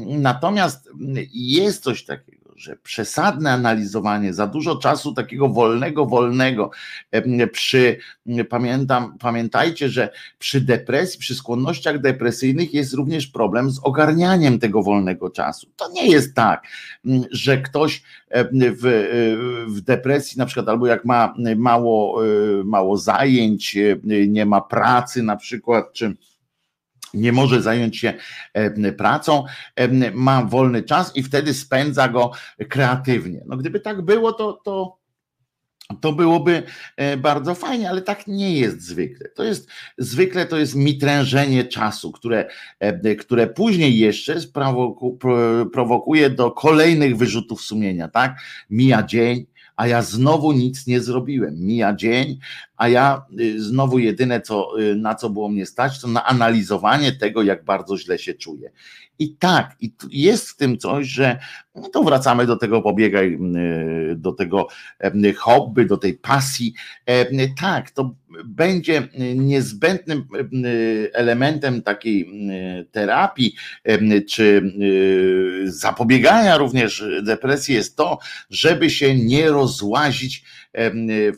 Natomiast 0.06 0.90
jest 1.34 1.84
coś 1.84 2.06
takiego, 2.06 2.43
że 2.64 2.76
przesadne 2.84 3.52
analizowanie, 3.52 4.34
za 4.34 4.48
dużo 4.48 4.76
czasu 4.76 5.14
takiego 5.14 5.50
wolnego, 5.50 6.06
wolnego, 6.06 6.72
przy, 7.52 7.98
pamiętam, 8.50 9.18
pamiętajcie, 9.20 9.90
że 9.90 10.10
przy 10.40 10.62
depresji, 10.62 11.20
przy 11.20 11.36
skłonnościach 11.36 12.02
depresyjnych 12.02 12.74
jest 12.74 12.94
również 12.94 13.28
problem 13.28 13.72
z 13.72 13.80
ogarnianiem 13.84 14.60
tego 14.60 14.84
wolnego 14.84 15.30
czasu. 15.30 15.68
To 15.76 15.92
nie 15.92 16.08
jest 16.08 16.36
tak, 16.36 16.64
że 17.32 17.58
ktoś 17.58 18.04
w, 18.52 19.66
w 19.68 19.82
depresji 19.82 20.38
na 20.38 20.46
przykład, 20.46 20.70
albo 20.70 20.88
jak 20.88 21.06
ma 21.06 21.34
mało, 21.56 22.22
mało 22.66 22.98
zajęć, 22.98 23.78
nie 24.28 24.46
ma 24.46 24.62
pracy 24.62 25.24
na 25.24 25.36
przykład, 25.36 25.94
czy 25.94 26.16
nie 27.14 27.32
może 27.32 27.62
zająć 27.62 27.98
się 27.98 28.14
pracą, 28.98 29.44
ma 30.14 30.46
wolny 30.46 30.84
czas 30.84 31.16
i 31.16 31.24
wtedy 31.24 31.54
spędza 31.54 32.08
go 32.08 32.32
kreatywnie. 32.70 33.42
No 33.46 33.58
gdyby 33.58 33.80
tak 33.80 34.02
było, 34.02 34.34
to, 34.34 34.54
to 34.54 35.04
to 36.02 36.14
byłoby 36.14 36.64
e, 36.98 37.18
bardzo 37.18 37.56
fajnie, 37.56 37.90
ale 37.90 38.02
tak 38.02 38.28
nie 38.28 38.60
jest 38.60 38.82
zwykle. 38.82 39.30
To 39.30 39.44
jest 39.44 39.70
zwykle 39.98 40.46
to 40.46 40.58
jest 40.58 40.76
mitrężenie 40.76 41.64
czasu, 41.64 42.12
które, 42.12 42.50
które 43.20 43.48
później 43.48 44.00
jeszcze 44.00 44.36
prowokuje 45.74 46.30
do 46.30 46.52
kolejnych 46.52 47.18
wyrzutów 47.18 47.62
sumienia, 47.62 48.08
tak? 48.08 48.36
Mija 48.70 49.04
dzień, 49.04 49.46
a 49.76 49.88
ja 49.88 50.02
znowu 50.02 50.52
nic 50.52 50.88
nie 50.88 51.02
zrobiłem. 51.02 51.56
Mija 51.60 51.96
dzień, 51.96 52.40
a 52.78 52.90
ja 52.90 53.26
y, 53.40 53.64
znowu 53.64 54.00
jedyne, 54.00 54.42
co, 54.42 54.82
y, 54.82 54.96
na 54.96 55.16
co 55.16 55.30
było 55.30 55.50
mnie 55.50 55.66
stać, 55.66 56.02
to 56.02 56.08
na 56.08 56.26
analizowanie 56.26 57.12
tego, 57.12 57.44
jak 57.44 57.66
bardzo 57.66 57.98
źle 57.98 58.20
się 58.20 58.34
czuję. 58.34 58.72
I 59.20 59.36
tak, 59.36 59.76
i 59.80 59.94
jest 60.12 60.50
w 60.50 60.56
tym 60.56 60.78
coś, 60.78 61.08
że 61.08 61.40
no 61.76 61.90
to 61.90 62.04
wracamy 62.04 62.46
do 62.46 62.56
tego 62.56 62.82
pobiegaj, 62.82 63.40
do 64.16 64.32
tego 64.32 64.68
hobby, 65.38 65.86
do 65.86 65.98
tej 65.98 66.14
pasji. 66.14 66.74
Tak, 67.62 67.92
to 67.92 68.16
będzie 68.46 69.08
niezbędnym 69.36 70.28
elementem 71.14 71.82
takiej 71.82 72.30
terapii, 72.92 73.56
czy 74.30 74.74
zapobiegania 75.66 76.58
również 76.58 77.04
depresji 77.24 77.76
jest 77.76 77.98
to, 77.98 78.20
żeby 78.50 78.90
się 78.90 79.16
nie 79.16 79.50
rozłazić 79.50 80.44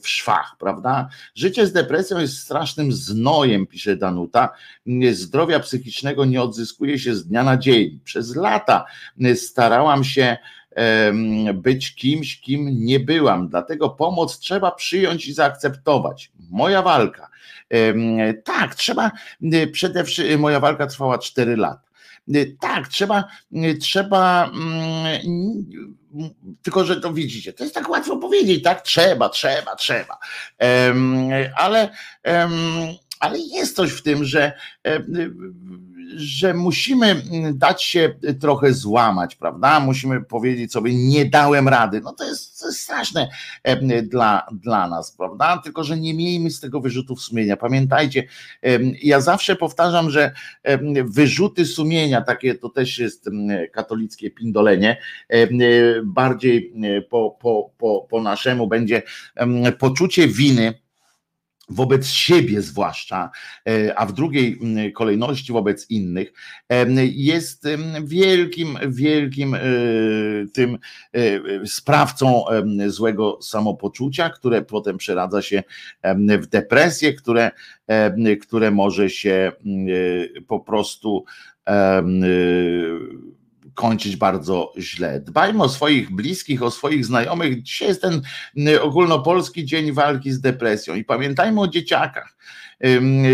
w 0.04 0.08
szwach, 0.08 0.56
prawda? 0.60 1.10
Życie 1.36 1.68
z 1.68 1.74
depresją 1.74 2.20
jest 2.20 2.38
strasznym 2.38 2.92
znojem, 2.92 3.68
pisze 3.68 3.96
Danuta. 3.96 4.50
Zdrowia 5.12 5.60
psychicznego 5.60 6.26
nie 6.26 6.42
odzyskuje 6.42 7.00
się 7.00 7.16
z 7.16 7.28
dnia 7.28 7.44
na 7.44 7.58
dzień. 7.58 8.00
Przez 8.04 8.36
lata 8.36 8.86
starałam 9.36 10.04
się 10.04 10.38
być 11.54 11.96
kimś, 11.96 12.42
kim 12.42 12.86
nie 12.86 13.00
byłam. 13.00 13.50
Dlatego 13.50 13.90
pomoc 13.90 14.40
trzeba 14.40 14.72
przyjąć 14.72 15.28
i 15.28 15.34
zaakceptować. 15.34 16.32
Moja 16.50 16.82
walka. 16.82 17.30
Tak, 18.44 18.76
trzeba 18.76 19.12
przede 19.72 20.04
wszystkim, 20.04 20.40
moja 20.40 20.60
walka 20.60 20.88
trwała 20.88 21.18
4 21.18 21.58
lata. 21.58 21.85
Tak, 22.60 22.88
trzeba, 22.88 23.24
trzeba 23.82 24.52
mm, 24.54 25.66
tylko 26.62 26.86
że 26.86 27.02
to 27.02 27.14
widzicie, 27.14 27.54
to 27.54 27.64
jest 27.64 27.76
tak 27.76 27.90
łatwo 27.90 28.18
powiedzieć, 28.18 28.64
tak? 28.64 28.82
Trzeba, 28.82 29.30
trzeba, 29.30 29.76
trzeba. 29.76 30.18
ale, 31.58 31.90
ale 33.20 33.40
jest 33.40 33.76
coś 33.76 33.92
w 33.92 34.02
tym, 34.02 34.26
że 34.26 34.54
że 36.16 36.54
musimy 36.54 37.22
dać 37.54 37.84
się 37.84 38.16
trochę 38.40 38.74
złamać, 38.74 39.36
prawda? 39.36 39.80
Musimy 39.80 40.22
powiedzieć 40.22 40.72
sobie, 40.72 40.96
nie 40.96 41.26
dałem 41.26 41.68
rady. 41.68 42.02
No 42.02 42.14
to 42.14 42.24
jest, 42.24 42.60
to 42.60 42.68
jest 42.68 42.80
straszne 42.80 43.30
dla, 44.04 44.48
dla 44.52 44.88
nas, 44.88 45.12
prawda? 45.12 45.58
Tylko, 45.64 45.84
że 45.84 45.98
nie 45.98 46.14
miejmy 46.14 46.50
z 46.52 46.60
tego 46.60 46.82
wyrzutów 46.82 47.22
sumienia. 47.22 47.58
Pamiętajcie, 47.58 48.24
ja 49.04 49.22
zawsze 49.22 49.56
powtarzam, 49.56 50.10
że 50.10 50.32
wyrzuty 51.06 51.66
sumienia, 51.66 52.22
takie 52.22 52.56
to 52.56 52.70
też 52.70 53.00
jest 53.00 53.30
katolickie 53.74 54.32
pindolenie, 54.32 54.98
bardziej 56.04 56.74
po, 57.10 57.38
po, 57.42 57.72
po, 57.78 58.08
po 58.10 58.22
naszemu 58.22 58.68
będzie 58.68 59.02
poczucie 59.80 60.28
winy 60.28 60.85
wobec 61.70 62.08
siebie 62.08 62.62
zwłaszcza, 62.62 63.30
e, 63.68 64.00
a 64.00 64.06
w 64.06 64.14
drugiej 64.14 64.60
kolejności 64.94 65.54
wobec 65.54 65.90
innych, 65.90 66.34
jest 67.12 67.68
wielkim, 68.04 68.78
wielkim 68.88 69.54
e, 69.54 69.60
tym 70.54 70.78
e, 71.14 71.68
sprawcą 71.68 72.46
złego 72.88 73.40
samopoczucia, 73.42 74.30
które 74.30 74.62
potem 74.62 74.98
przeradza 74.98 75.42
się 75.42 75.64
w 76.40 76.48
depresję, 76.48 77.14
które, 77.14 77.52
które 78.42 78.72
może 78.72 79.10
się 79.10 79.52
po 80.48 80.60
prostu 80.60 81.26
kończyć 83.76 84.16
bardzo 84.16 84.74
źle. 84.80 85.20
Dbajmy 85.20 85.64
o 85.64 85.70
swoich 85.70 86.12
bliskich, 86.12 86.64
o 86.64 86.72
swoich 86.72 87.06
znajomych. 87.06 87.64
Dzisiaj 87.64 87.88
jest 87.88 88.02
ten 88.02 88.22
y, 88.68 88.82
ogólnopolski 88.82 89.66
dzień 89.66 89.92
walki 89.92 90.32
z 90.32 90.42
depresją 90.42 90.96
i 90.96 91.04
pamiętajmy 91.04 91.62
o 91.62 91.68
dzieciakach. 91.68 92.36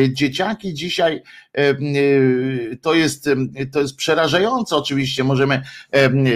Dzieciaki 0.10 0.74
dzisiaj 0.74 1.22
y, 1.60 2.78
to 2.82 2.94
jest, 2.94 3.30
to 3.72 3.82
jest 3.82 3.96
przerażające 3.96 4.76
oczywiście. 4.76 5.24
Możemy, 5.24 5.62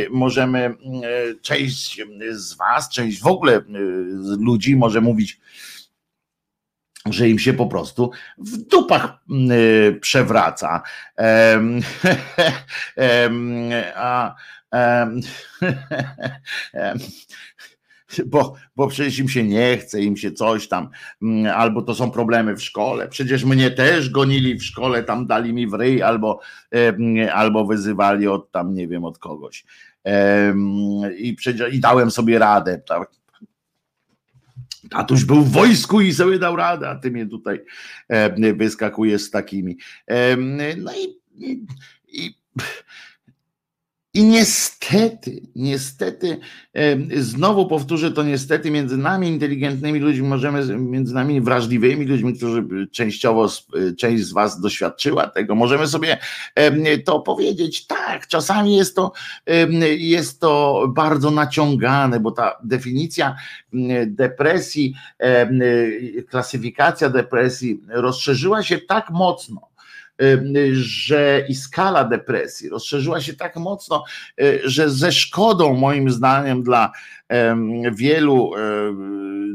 możemy 0.10 0.76
część 1.42 2.02
z 2.32 2.54
Was, 2.54 2.90
część 2.90 3.22
w 3.22 3.28
ogóle 3.28 3.62
ludzi 4.40 4.76
może 4.76 5.02
mówić, 5.02 5.40
że 7.10 7.30
im 7.30 7.40
się 7.40 7.54
po 7.54 7.68
prostu 7.68 8.12
w 8.38 8.58
dupach 8.58 9.18
y, 9.52 10.00
przewraca. 10.02 10.82
a, 13.96 14.36
bo, 18.26 18.56
bo 18.76 18.88
przecież 18.88 19.20
im 19.20 19.30
się 19.30 19.44
nie 19.44 19.78
chce, 19.78 20.02
im 20.02 20.18
się 20.18 20.32
coś 20.32 20.68
tam, 20.68 20.90
mm, 21.22 21.54
albo 21.56 21.82
to 21.82 21.96
są 21.96 22.12
problemy 22.12 22.56
w 22.56 22.64
szkole. 22.64 23.08
Przecież 23.08 23.44
mnie 23.44 23.72
też 23.72 24.10
gonili 24.10 24.56
w 24.56 24.64
szkole, 24.64 25.04
tam 25.04 25.28
dali 25.28 25.54
mi 25.54 25.68
w 25.68 25.74
ryj, 25.74 26.04
albo, 26.04 26.40
albo 27.34 27.66
wyzywali 27.66 28.28
od 28.28 28.52
tam, 28.52 28.74
nie 28.74 28.88
wiem, 28.88 29.06
od 29.06 29.18
kogoś. 29.18 29.66
I, 31.18 31.34
przecież, 31.34 31.74
i 31.74 31.80
dałem 31.80 32.12
sobie 32.12 32.40
radę. 32.40 32.82
Tak? 32.88 33.12
Tatuś 34.90 35.24
był 35.24 35.42
w 35.42 35.52
wojsku 35.52 36.02
i 36.02 36.14
sobie 36.14 36.40
dał 36.40 36.56
radę, 36.56 36.90
a 36.90 36.96
ty 36.96 37.12
mnie 37.12 37.26
tutaj 37.26 37.62
e, 38.08 38.54
wyskakujesz 38.54 39.22
z 39.22 39.32
takimi. 39.32 39.78
E, 40.08 40.38
no 40.78 40.92
i, 40.96 41.20
i, 41.46 41.66
i 42.08 42.38
niestety, 44.24 45.42
niestety, 45.56 46.40
znowu 47.18 47.68
powtórzę 47.68 48.12
to 48.12 48.24
niestety, 48.24 48.72
między 48.72 48.98
nami 48.98 49.28
inteligentnymi 49.28 50.00
ludźmi, 50.00 50.28
możemy, 50.28 50.78
między 50.78 51.14
nami 51.14 51.42
wrażliwymi 51.42 52.06
ludźmi, 52.06 52.34
którzy 52.34 52.88
częściowo, 52.92 53.48
część 53.98 54.24
z 54.24 54.34
Was 54.34 54.62
doświadczyła 54.62 55.28
tego, 55.28 55.56
możemy 55.56 55.88
sobie 55.88 56.18
to 57.06 57.20
powiedzieć, 57.20 57.88
tak, 57.88 58.28
czasami 58.28 58.76
jest 58.76 58.96
to, 58.96 59.12
jest 59.98 60.40
to 60.40 60.84
bardzo 60.96 61.32
naciągane, 61.32 62.20
bo 62.20 62.32
ta 62.32 62.58
definicja 62.64 63.36
depresji, 64.06 64.96
klasyfikacja 66.30 67.10
depresji 67.10 67.82
rozszerzyła 67.88 68.64
się 68.64 68.78
tak 68.78 69.10
mocno, 69.10 69.75
że 70.74 71.46
i 71.50 71.56
skala 71.56 72.04
depresji 72.04 72.70
rozszerzyła 72.70 73.22
się 73.22 73.34
tak 73.34 73.56
mocno, 73.56 74.04
y, 74.42 74.62
że 74.64 74.90
ze 74.90 75.12
szkodą 75.12 75.74
moim 75.74 76.10
zdaniem 76.10 76.64
dla 76.64 76.92
wielu 77.96 78.52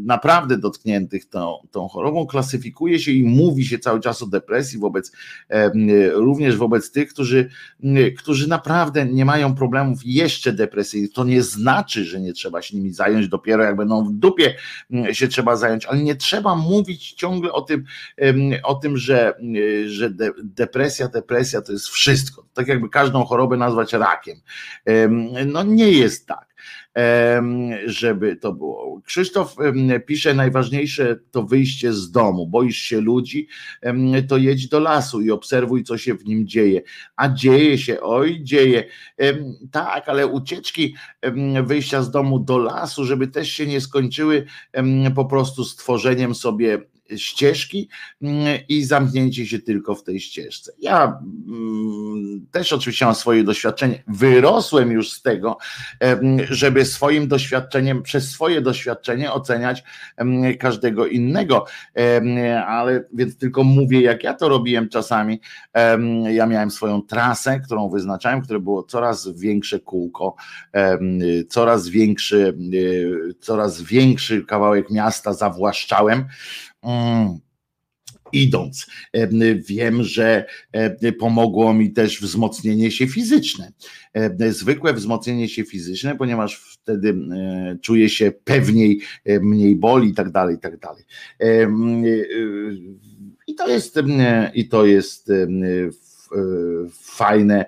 naprawdę 0.03 0.59
dotkniętych 0.59 1.29
tą, 1.29 1.67
tą 1.71 1.89
chorobą 1.89 2.27
klasyfikuje 2.27 2.99
się 2.99 3.13
i 3.13 3.25
mówi 3.25 3.65
się 3.65 3.79
cały 3.79 4.01
czas 4.01 4.23
o 4.23 4.27
depresji 4.27 4.79
wobec 4.79 5.13
również 6.13 6.57
wobec 6.57 6.93
tych, 6.93 7.09
którzy, 7.09 7.51
którzy 8.19 8.49
naprawdę 8.49 9.07
nie 9.07 9.25
mają 9.25 9.55
problemów 9.55 9.99
jeszcze 10.05 10.53
depresyjnych. 10.53 11.13
To 11.13 11.25
nie 11.25 11.43
znaczy, 11.43 12.05
że 12.05 12.21
nie 12.21 12.33
trzeba 12.33 12.63
się 12.63 12.77
nimi 12.77 12.93
zająć, 12.93 13.29
dopiero 13.29 13.65
jak 13.65 13.77
będą 13.77 14.05
w 14.05 14.13
dupie 14.13 14.55
się 15.13 15.29
trzeba 15.29 15.57
zająć, 15.57 15.87
ale 15.87 16.03
nie 16.03 16.17
trzeba 16.17 16.57
mówić 16.57 17.13
ciągle 17.13 17.53
o 17.53 17.61
tym, 17.63 17.85
o 18.63 18.75
tym 18.75 18.97
że, 18.97 19.35
że 19.87 20.11
depresja, 20.43 21.09
depresja 21.09 21.63
to 21.63 21.73
jest 21.73 21.89
wszystko. 21.89 22.47
Tak 22.55 22.69
jakby 22.69 22.89
każdą 22.89 23.25
chorobę 23.25 23.57
nazwać 23.57 23.93
rakiem. 23.93 24.37
No 25.47 25.63
nie 25.63 25.93
jest 25.93 26.27
tak 26.27 26.50
żeby 27.87 28.37
to 28.37 28.53
było. 28.53 29.01
Krzysztof 29.05 29.57
pisze, 30.07 30.35
najważniejsze 30.35 31.17
to 31.31 31.43
wyjście 31.43 31.93
z 31.93 32.11
domu. 32.11 32.47
Boisz 32.47 32.79
się 32.79 33.01
ludzi, 33.01 33.49
to 34.29 34.37
jedź 34.37 34.69
do 34.69 34.81
lasu 34.81 35.21
i 35.21 35.31
obserwuj, 35.31 35.85
co 35.85 35.99
się 35.99 36.15
w 36.15 36.25
nim 36.25 36.47
dzieje. 36.47 36.83
A 37.17 37.29
dzieje 37.29 37.79
się, 37.79 38.01
oj, 38.01 38.43
dzieje. 38.43 38.85
Tak, 39.71 40.09
ale 40.09 40.27
ucieczki 40.27 40.95
wyjścia 41.63 42.03
z 42.03 42.11
domu 42.11 42.39
do 42.39 42.59
lasu, 42.59 43.05
żeby 43.05 43.29
też 43.29 43.53
się 43.53 43.67
nie 43.67 43.81
skończyły 43.81 44.47
po 45.15 45.25
prostu 45.25 45.65
stworzeniem 45.65 46.35
sobie 46.35 46.79
ścieżki 47.17 47.89
mm, 48.23 48.59
i 48.69 48.85
zamknięcie 48.85 49.47
się 49.47 49.59
tylko 49.59 49.95
w 49.95 50.03
tej 50.03 50.21
ścieżce. 50.21 50.73
Ja 50.79 51.21
mm, 51.49 52.47
też 52.51 52.73
oczywiście 52.73 53.05
mam 53.05 53.15
swoje 53.15 53.45
doświadczenie, 53.45 54.03
wyrosłem 54.09 54.91
już 54.93 55.13
z 55.13 55.23
tego, 55.23 55.59
żeby 56.51 56.85
swoim 56.85 57.29
doświadczeniem, 57.29 58.03
przez 58.03 58.31
swoje 58.31 58.61
doświadczenie 58.61 59.33
oceniać 59.33 59.85
każdego 60.59 61.07
innego, 61.07 61.67
ale 62.67 63.05
więc 63.13 63.37
tylko 63.37 63.65
mówię, 63.65 64.01
jak 64.01 64.25
ja 64.25 64.35
to 64.35 64.49
robiłem 64.49 64.89
czasami. 64.89 65.41
Ja 66.31 66.47
miałem 66.47 66.71
swoją 66.71 67.03
trasę, 67.03 67.61
którą 67.61 67.89
wyznaczałem, 67.89 68.43
które 68.43 68.61
było 68.61 68.83
coraz 68.83 69.29
większe 69.29 69.81
kółko, 69.81 70.35
coraz 71.49 71.89
większy, 71.89 72.59
e, 73.29 73.35
coraz 73.41 73.83
większy 73.83 74.45
kawałek 74.45 74.91
miasta 74.91 75.33
zawłaszczałem. 75.33 76.25
Idąc. 78.33 78.87
Wiem, 79.69 80.03
że 80.03 80.45
pomogło 81.19 81.75
mi 81.75 81.93
też 81.93 82.21
wzmocnienie 82.21 82.91
się 82.91 83.07
fizyczne. 83.07 83.73
Zwykłe 84.49 84.95
wzmocnienie 84.95 85.49
się 85.49 85.65
fizyczne, 85.65 86.17
ponieważ 86.17 86.57
wtedy 86.57 87.15
czuję 87.83 88.09
się 88.09 88.33
pewniej, 88.45 89.01
mniej 89.41 89.77
boli 89.77 90.11
i 90.11 90.15
tak 90.15 90.31
dalej, 90.31 90.57
i 90.57 90.59
tak 90.59 90.79
dalej. 90.79 91.05
I 93.47 93.55
to 93.55 93.69
jest, 93.69 93.99
i 94.55 94.69
to 94.69 94.87
jest 94.87 95.33
fajne, 96.93 97.67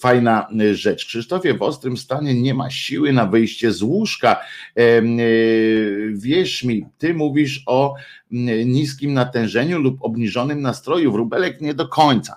fajna 0.00 0.48
rzecz. 0.72 1.06
Krzysztofie, 1.06 1.54
w 1.54 1.62
ostrym 1.62 1.96
stanie 1.96 2.34
nie 2.34 2.54
ma 2.54 2.70
siły 2.70 3.12
na 3.12 3.26
wyjście 3.26 3.72
z 3.72 3.82
łóżka. 3.82 4.40
Wierz 6.12 6.64
mi, 6.64 6.86
ty 6.98 7.14
mówisz 7.14 7.62
o 7.66 7.94
niskim 8.66 9.14
natężeniu 9.14 9.78
lub 9.78 9.98
obniżonym 10.00 10.60
nastroju. 10.60 11.12
Wróbelek 11.12 11.60
nie 11.60 11.74
do 11.74 11.88
końca. 11.88 12.36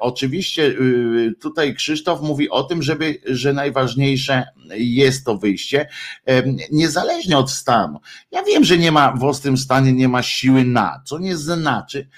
Oczywiście 0.00 0.66
y, 0.66 1.34
tutaj 1.40 1.74
Krzysztof 1.74 2.22
mówi 2.22 2.50
o 2.50 2.62
tym, 2.62 2.82
żeby, 2.82 3.18
że 3.24 3.52
najważniejsze 3.52 4.44
jest 4.76 5.24
to 5.24 5.36
wyjście, 5.38 5.88
niezależnie 6.72 7.38
od 7.38 7.50
stanu. 7.50 8.00
Ja 8.30 8.42
wiem, 8.42 8.64
że 8.64 8.78
nie 8.78 8.92
ma 8.92 9.12
w 9.12 9.24
ostrym 9.24 9.56
stanie, 9.56 9.92
nie 9.92 10.08
ma 10.08 10.22
siły 10.22 10.64
na, 10.64 11.02
co 11.04 11.18
nie 11.18 11.36
znaczy, 11.36 12.08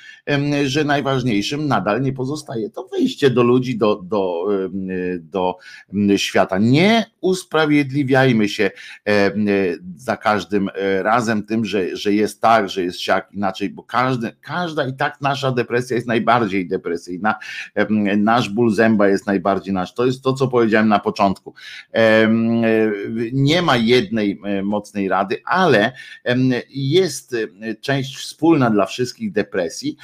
że 0.64 0.84
najważniejszym 0.84 1.68
nadal 1.68 2.02
nie 2.02 2.12
pozostaje 2.12 2.70
to 2.70 2.84
wyjście 2.84 3.21
do 3.30 3.42
ludzi, 3.42 3.78
do, 3.78 4.02
do, 4.02 4.46
do 5.22 5.58
świata. 6.16 6.58
Nie 6.58 7.04
usprawiedliwiajmy 7.20 8.48
się 8.48 8.70
za 9.96 10.16
każdym 10.16 10.68
e, 10.74 11.02
razem 11.02 11.42
tym, 11.42 11.64
że, 11.64 11.96
że 11.96 12.12
jest 12.12 12.40
tak, 12.40 12.68
że 12.68 12.82
jest 12.82 13.00
siak 13.00 13.28
inaczej, 13.32 13.70
bo 13.70 13.82
każdy, 13.82 14.36
każda 14.40 14.86
i 14.86 14.92
tak 14.92 15.20
nasza 15.20 15.52
depresja 15.52 15.96
jest 15.96 16.08
najbardziej 16.08 16.68
depresyjna. 16.68 17.34
Nasz 18.16 18.48
ból 18.48 18.70
zęba 18.70 19.08
jest 19.08 19.26
najbardziej 19.26 19.74
nasz. 19.74 19.94
To 19.94 20.06
jest 20.06 20.22
to, 20.22 20.32
co 20.32 20.48
powiedziałem 20.48 20.88
na 20.88 20.98
początku. 20.98 21.54
Nie 23.32 23.62
ma 23.62 23.76
jednej 23.76 24.40
e, 24.44 24.62
mocnej 24.62 25.08
rady, 25.08 25.42
ale 25.44 25.92
jest 26.70 27.34
e, 27.34 27.74
część 27.74 28.16
wspólna 28.16 28.70
dla 28.70 28.86
wszystkich 28.86 29.32
depresji 29.32 29.96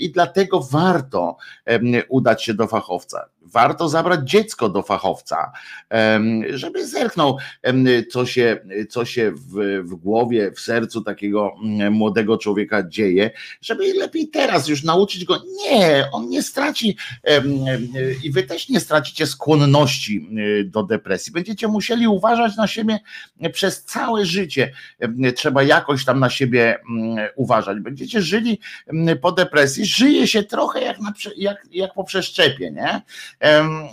i 0.00 0.12
dlatego 0.12 0.60
warto 0.60 1.36
udać 2.08 2.41
się 2.44 2.54
do 2.54 2.66
fachowca 2.66 3.28
warto 3.44 3.88
zabrać 3.88 4.20
dziecko 4.30 4.68
do 4.68 4.82
fachowca, 4.82 5.52
żeby 6.50 6.86
zerknął, 6.86 7.38
co 8.10 8.26
się, 8.26 8.58
co 8.88 9.04
się 9.04 9.32
w, 9.32 9.82
w 9.84 9.94
głowie, 9.94 10.52
w 10.52 10.60
sercu 10.60 11.02
takiego 11.02 11.52
mm, 11.64 11.92
młodego 11.92 12.38
człowieka 12.38 12.88
dzieje, 12.88 13.30
żeby 13.60 13.94
lepiej 13.94 14.28
teraz 14.28 14.68
już 14.68 14.84
nauczyć 14.84 15.24
go. 15.24 15.42
Nie, 15.62 16.08
on 16.12 16.28
nie 16.28 16.42
straci 16.42 16.96
i 18.22 18.30
wy 18.30 18.42
też 18.42 18.68
nie 18.68 18.80
stracicie 18.80 19.26
skłonności 19.26 20.28
do 20.64 20.82
depresji. 20.82 21.32
Będziecie 21.32 21.68
musieli 21.68 22.08
uważać 22.08 22.56
na 22.56 22.66
siebie 22.66 22.98
przez 23.52 23.84
całe 23.84 24.26
życie. 24.26 24.72
Trzeba 25.36 25.62
jakoś 25.62 26.04
tam 26.04 26.20
na 26.20 26.30
siebie 26.30 26.78
uważać. 27.36 27.80
Będziecie 27.80 28.22
żyli 28.22 28.60
po 29.20 29.32
depresji, 29.32 29.86
żyje 29.86 30.26
się 30.26 30.42
trochę 30.42 30.80
jak, 30.80 31.00
na, 31.00 31.12
jak, 31.36 31.66
jak 31.70 31.94
po 31.94 32.04
przeszczepie, 32.04 32.70
nie? 32.70 33.02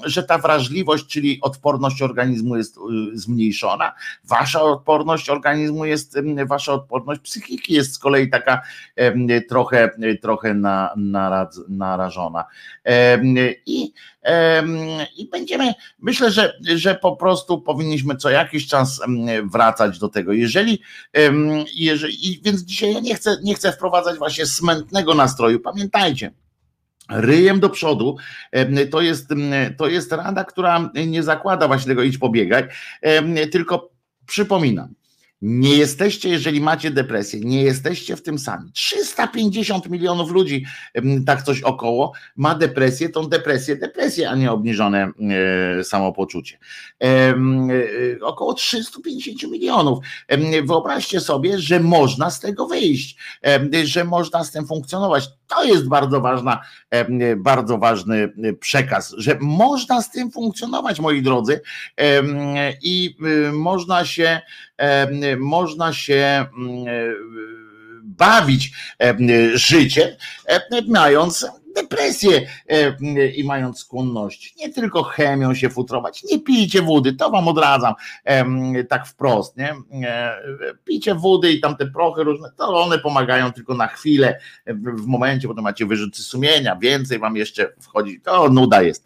Że 0.05 0.23
ta 0.23 0.37
wrażliwość, 0.37 1.05
czyli 1.05 1.39
odporność 1.41 2.01
organizmu 2.01 2.57
jest 2.57 2.77
y, 2.77 3.17
zmniejszona. 3.17 3.93
Wasza 4.23 4.61
odporność 4.61 5.29
organizmu 5.29 5.85
jest, 5.85 6.17
wasza 6.47 6.73
odporność 6.73 7.21
psychiki 7.21 7.73
jest 7.73 7.93
z 7.93 7.99
kolei 7.99 8.29
taka 8.29 8.61
trochę, 9.49 9.89
trochę 10.21 10.53
na, 10.53 10.93
narażona. 11.67 12.45
I, 13.65 13.93
i 15.17 15.29
będziemy, 15.31 15.73
myślę, 15.99 16.31
że, 16.31 16.53
że 16.75 16.95
po 16.95 17.15
prostu 17.15 17.61
powinniśmy 17.61 18.15
co 18.15 18.29
jakiś 18.29 18.67
czas 18.67 19.01
wracać 19.43 19.99
do 19.99 20.09
tego. 20.09 20.33
Jeżeli, 20.33 20.81
jeżeli 21.75 22.41
więc 22.43 22.61
dzisiaj 22.61 22.93
ja 22.93 22.99
nie 22.99 23.15
chcę, 23.15 23.37
nie 23.43 23.55
chcę 23.55 23.71
wprowadzać 23.71 24.17
właśnie 24.17 24.45
smętnego 24.45 25.13
nastroju. 25.13 25.59
Pamiętajcie, 25.59 26.31
ryjem 27.09 27.59
do 27.59 27.69
przodu, 27.69 28.17
to 28.91 29.01
jest, 29.01 29.29
to 29.77 29.87
jest 29.87 30.11
rada, 30.11 30.43
która 30.43 30.89
nie 31.07 31.23
zakłada 31.23 31.67
właśnie 31.67 31.89
tego 31.89 32.03
idź 32.03 32.17
pobiegać, 32.17 32.65
tylko 33.51 33.89
przypominam, 34.25 34.93
nie 35.41 35.75
jesteście, 35.75 36.29
jeżeli 36.29 36.61
macie 36.61 36.91
depresję, 36.91 37.39
nie 37.39 37.63
jesteście 37.63 38.15
w 38.15 38.21
tym 38.21 38.39
sami. 38.39 38.71
350 38.71 39.89
milionów 39.89 40.31
ludzi, 40.31 40.65
tak 41.25 41.43
coś 41.43 41.61
około, 41.61 42.13
ma 42.35 42.55
depresję, 42.55 43.09
tą 43.09 43.25
depresję, 43.25 43.75
depresję, 43.75 44.29
a 44.29 44.35
nie 44.35 44.51
obniżone 44.51 45.11
e, 45.79 45.83
samopoczucie. 45.83 46.57
E, 47.03 47.05
e, 47.07 47.35
około 48.21 48.53
350 48.53 49.51
milionów. 49.51 49.99
Wyobraźcie 50.63 51.19
sobie, 51.19 51.59
że 51.59 51.79
można 51.79 52.31
z 52.31 52.39
tego 52.39 52.67
wyjść, 52.67 53.17
że 53.83 54.03
można 54.03 54.43
z 54.43 54.51
tym 54.51 54.67
funkcjonować. 54.67 55.29
To 55.47 55.63
jest 55.63 55.87
bardzo 55.87 56.21
ważna, 56.21 56.61
bardzo 57.37 57.77
ważny 57.77 58.33
przekaz, 58.59 59.15
że 59.17 59.37
można 59.41 60.01
z 60.01 60.11
tym 60.11 60.31
funkcjonować, 60.31 60.99
moi 60.99 61.21
drodzy, 61.21 61.61
i 62.81 63.15
można 63.53 64.05
się 64.05 64.41
można 65.37 65.93
się 65.93 66.45
mm, 66.57 66.87
e, 66.87 66.91
bawić 68.03 68.71
życiem, 69.55 70.09
mając 70.87 71.45
depresję 71.75 72.47
i 73.35 73.43
mając 73.43 73.79
skłonność 73.79 74.55
nie 74.55 74.73
tylko 74.73 75.03
chemią 75.03 75.53
się 75.53 75.69
futrować, 75.69 76.23
nie 76.23 76.39
pijcie 76.39 76.81
wody, 76.81 77.13
to 77.13 77.29
wam 77.29 77.47
odradzam 77.47 77.93
tak 78.89 79.07
wprost, 79.07 79.57
nie? 79.57 79.75
E, 80.07 80.41
pijcie 80.85 81.15
wody 81.15 81.51
i 81.51 81.59
tam 81.59 81.77
te 81.77 81.85
prochy 81.85 82.23
różne, 82.23 82.51
to 82.57 82.83
one 82.83 82.99
pomagają 82.99 83.51
tylko 83.51 83.73
na 83.73 83.87
chwilę, 83.87 84.39
w 84.67 85.05
momencie, 85.05 85.47
potem 85.47 85.63
macie 85.63 85.85
wyrzuty 85.85 86.21
sumienia, 86.21 86.75
więcej 86.75 87.19
wam 87.19 87.35
jeszcze 87.35 87.73
wchodzi, 87.81 88.21
to 88.21 88.49
nuda 88.49 88.81
jest. 88.81 89.05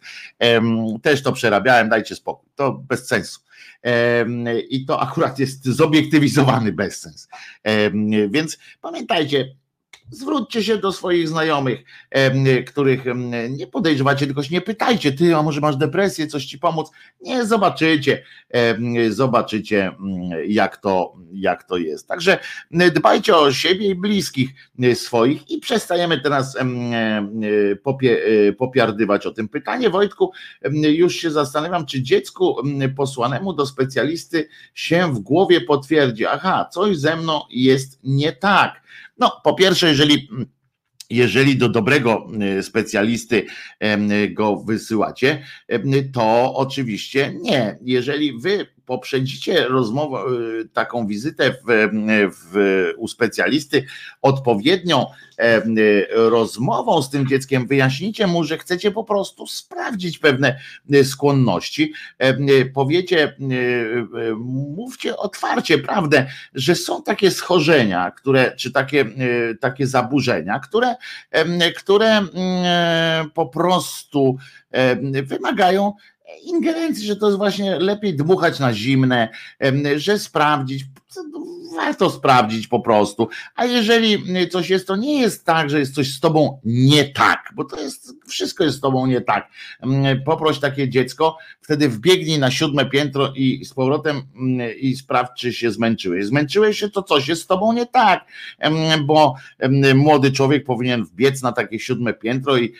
Też 1.02 1.22
to 1.22 1.32
przerabiałem, 1.32 1.88
dajcie 1.88 2.16
spokój, 2.16 2.48
to 2.54 2.72
bez 2.72 3.08
sensu 3.08 3.43
i 4.68 4.86
to 4.86 5.00
akurat 5.00 5.38
jest 5.38 5.64
zobiektywizowany 5.64 6.72
bezsens. 6.72 7.28
Więc 8.28 8.58
pamiętajcie, 8.80 9.56
zwróćcie 10.14 10.62
się 10.62 10.78
do 10.78 10.92
swoich 10.92 11.28
znajomych, 11.28 11.84
których 12.66 13.04
nie 13.50 13.66
podejrzewacie, 13.66 14.26
tylko 14.26 14.42
się 14.42 14.54
nie 14.54 14.60
pytajcie, 14.60 15.12
ty, 15.12 15.36
a 15.36 15.42
może 15.42 15.60
masz 15.60 15.76
depresję, 15.76 16.26
coś 16.26 16.44
ci 16.44 16.58
pomóc. 16.58 16.90
Nie, 17.20 17.46
zobaczycie, 17.46 18.24
zobaczycie 19.10 19.92
jak 20.46 20.76
to, 20.76 21.16
jak 21.32 21.64
to 21.64 21.76
jest. 21.76 22.08
Także 22.08 22.38
dbajcie 22.70 23.36
o 23.36 23.52
siebie 23.52 23.88
i 23.88 23.94
bliskich 23.94 24.50
swoich 24.94 25.50
i 25.50 25.58
przestajemy 25.58 26.20
teraz 26.20 26.56
popie, 27.82 28.20
e, 28.48 28.52
popiardywać 28.52 29.26
o 29.26 29.30
tym. 29.30 29.48
Pytanie 29.48 29.90
Wojtku, 29.90 30.32
już 30.72 31.14
się 31.14 31.30
zastanawiam, 31.30 31.86
czy 31.86 32.02
dziecku 32.02 32.56
posłanemu 32.96 33.52
do 33.52 33.66
specjalisty 33.66 34.48
się 34.74 35.14
w 35.14 35.18
głowie 35.18 35.60
potwierdzi, 35.60 36.26
aha, 36.26 36.68
coś 36.72 36.98
ze 36.98 37.16
mną 37.16 37.40
jest 37.50 37.98
nie 38.04 38.32
tak 38.32 38.84
no, 39.18 39.40
po 39.44 39.54
pierwsze, 39.54 39.88
jeżeli 39.88 40.28
jeżeli 41.10 41.56
do 41.56 41.68
dobrego 41.68 42.26
y, 42.58 42.62
specjalisty 42.62 43.46
go 44.30 44.56
wysyłacie, 44.56 45.44
to 46.12 46.54
oczywiście 46.54 47.34
nie. 47.40 47.78
Jeżeli 47.82 48.40
wy 48.40 48.66
poprzedzicie 48.86 49.68
rozmowę, 49.68 50.18
y, 50.60 50.68
taką 50.68 51.06
wizytę 51.06 51.50
w, 51.50 51.88
w, 52.32 52.90
u 52.96 53.08
specjalisty 53.08 53.84
odpowiednią 54.22 55.06
y, 55.78 56.06
rozmową 56.10 57.02
z 57.02 57.10
tym 57.10 57.28
dzieckiem, 57.28 57.66
wyjaśnicie 57.66 58.26
mu, 58.26 58.44
że 58.44 58.58
chcecie 58.58 58.90
po 58.90 59.04
prostu 59.04 59.46
sprawdzić 59.46 60.18
pewne 60.18 60.58
y, 60.94 61.04
skłonności. 61.04 61.92
Powiecie, 62.74 63.36
mówcie 64.76 65.16
otwarcie 65.16 65.78
prawdę, 65.78 66.26
że 66.54 66.74
są 66.74 67.02
takie 67.02 67.30
schorzenia, 67.30 68.10
które, 68.10 68.56
czy 68.56 68.72
takie, 68.72 69.04
takie 69.60 69.86
zaburzenia, 69.86 70.58
które, 70.60 70.94
które 71.76 72.26
po 73.34 73.46
prostu 73.46 74.36
wymagają 75.22 75.92
ingerencji, 76.42 77.06
że 77.06 77.16
to 77.16 77.26
jest 77.26 77.38
właśnie 77.38 77.78
lepiej 77.78 78.16
dmuchać 78.16 78.58
na 78.58 78.74
zimne, 78.74 79.28
że 79.96 80.18
sprawdzić, 80.18 80.84
warto 81.76 82.10
sprawdzić 82.10 82.68
po 82.68 82.80
prostu. 82.80 83.28
A 83.54 83.64
jeżeli 83.64 84.18
coś 84.48 84.70
jest, 84.70 84.86
to 84.86 84.96
nie 84.96 85.20
jest 85.20 85.44
tak, 85.44 85.70
że 85.70 85.78
jest 85.78 85.94
coś 85.94 86.14
z 86.14 86.20
tobą 86.20 86.60
nie 86.64 87.04
tak, 87.04 87.52
bo 87.54 87.64
to 87.64 87.80
jest, 87.80 88.12
wszystko 88.26 88.64
jest 88.64 88.76
z 88.76 88.80
tobą 88.80 89.06
nie 89.06 89.20
tak. 89.20 89.48
Poproś 90.24 90.58
takie 90.58 90.88
dziecko, 90.88 91.36
wtedy 91.60 91.88
wbiegnij 91.88 92.38
na 92.38 92.50
siódme 92.50 92.86
piętro 92.86 93.32
i 93.36 93.64
z 93.64 93.74
powrotem 93.74 94.22
i 94.80 94.96
sprawdź, 94.96 95.40
czy 95.40 95.52
się 95.52 95.70
zmęczyłeś. 95.70 96.26
Zmęczyłeś 96.26 96.78
się, 96.78 96.90
to 96.90 97.02
coś 97.02 97.28
jest 97.28 97.42
z 97.42 97.46
tobą 97.46 97.72
nie 97.72 97.86
tak, 97.86 98.24
bo 99.04 99.34
młody 99.94 100.32
człowiek 100.32 100.64
powinien 100.64 101.04
wbiec 101.04 101.42
na 101.42 101.52
takie 101.52 101.78
siódme 101.78 102.14
piętro 102.14 102.58
i 102.58 102.72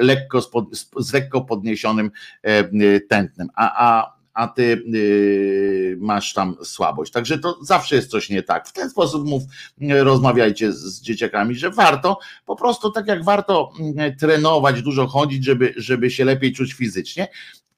lekko 0.00 0.42
z, 0.42 0.50
lekko 1.12 1.40
podniesionym 1.40 2.10
tętnem. 3.08 3.48
A, 3.54 3.88
a 3.88 4.20
a 4.34 4.48
ty 4.48 4.82
masz 5.96 6.32
tam 6.32 6.56
słabość. 6.64 7.12
Także 7.12 7.38
to 7.38 7.58
zawsze 7.62 7.96
jest 7.96 8.10
coś 8.10 8.30
nie 8.30 8.42
tak. 8.42 8.68
W 8.68 8.72
ten 8.72 8.90
sposób 8.90 9.28
mów, 9.28 9.42
rozmawiajcie 9.90 10.72
z, 10.72 11.00
dzieciakami, 11.00 11.54
że 11.54 11.70
warto 11.70 12.18
po 12.46 12.56
prostu 12.56 12.90
tak 12.90 13.06
jak 13.06 13.24
warto 13.24 13.72
yy, 13.96 14.16
trenować, 14.16 14.82
dużo 14.82 15.06
chodzić, 15.06 15.44
żeby, 15.44 15.74
żeby 15.76 16.10
się 16.10 16.24
lepiej 16.24 16.52
czuć 16.52 16.72
fizycznie, 16.72 17.28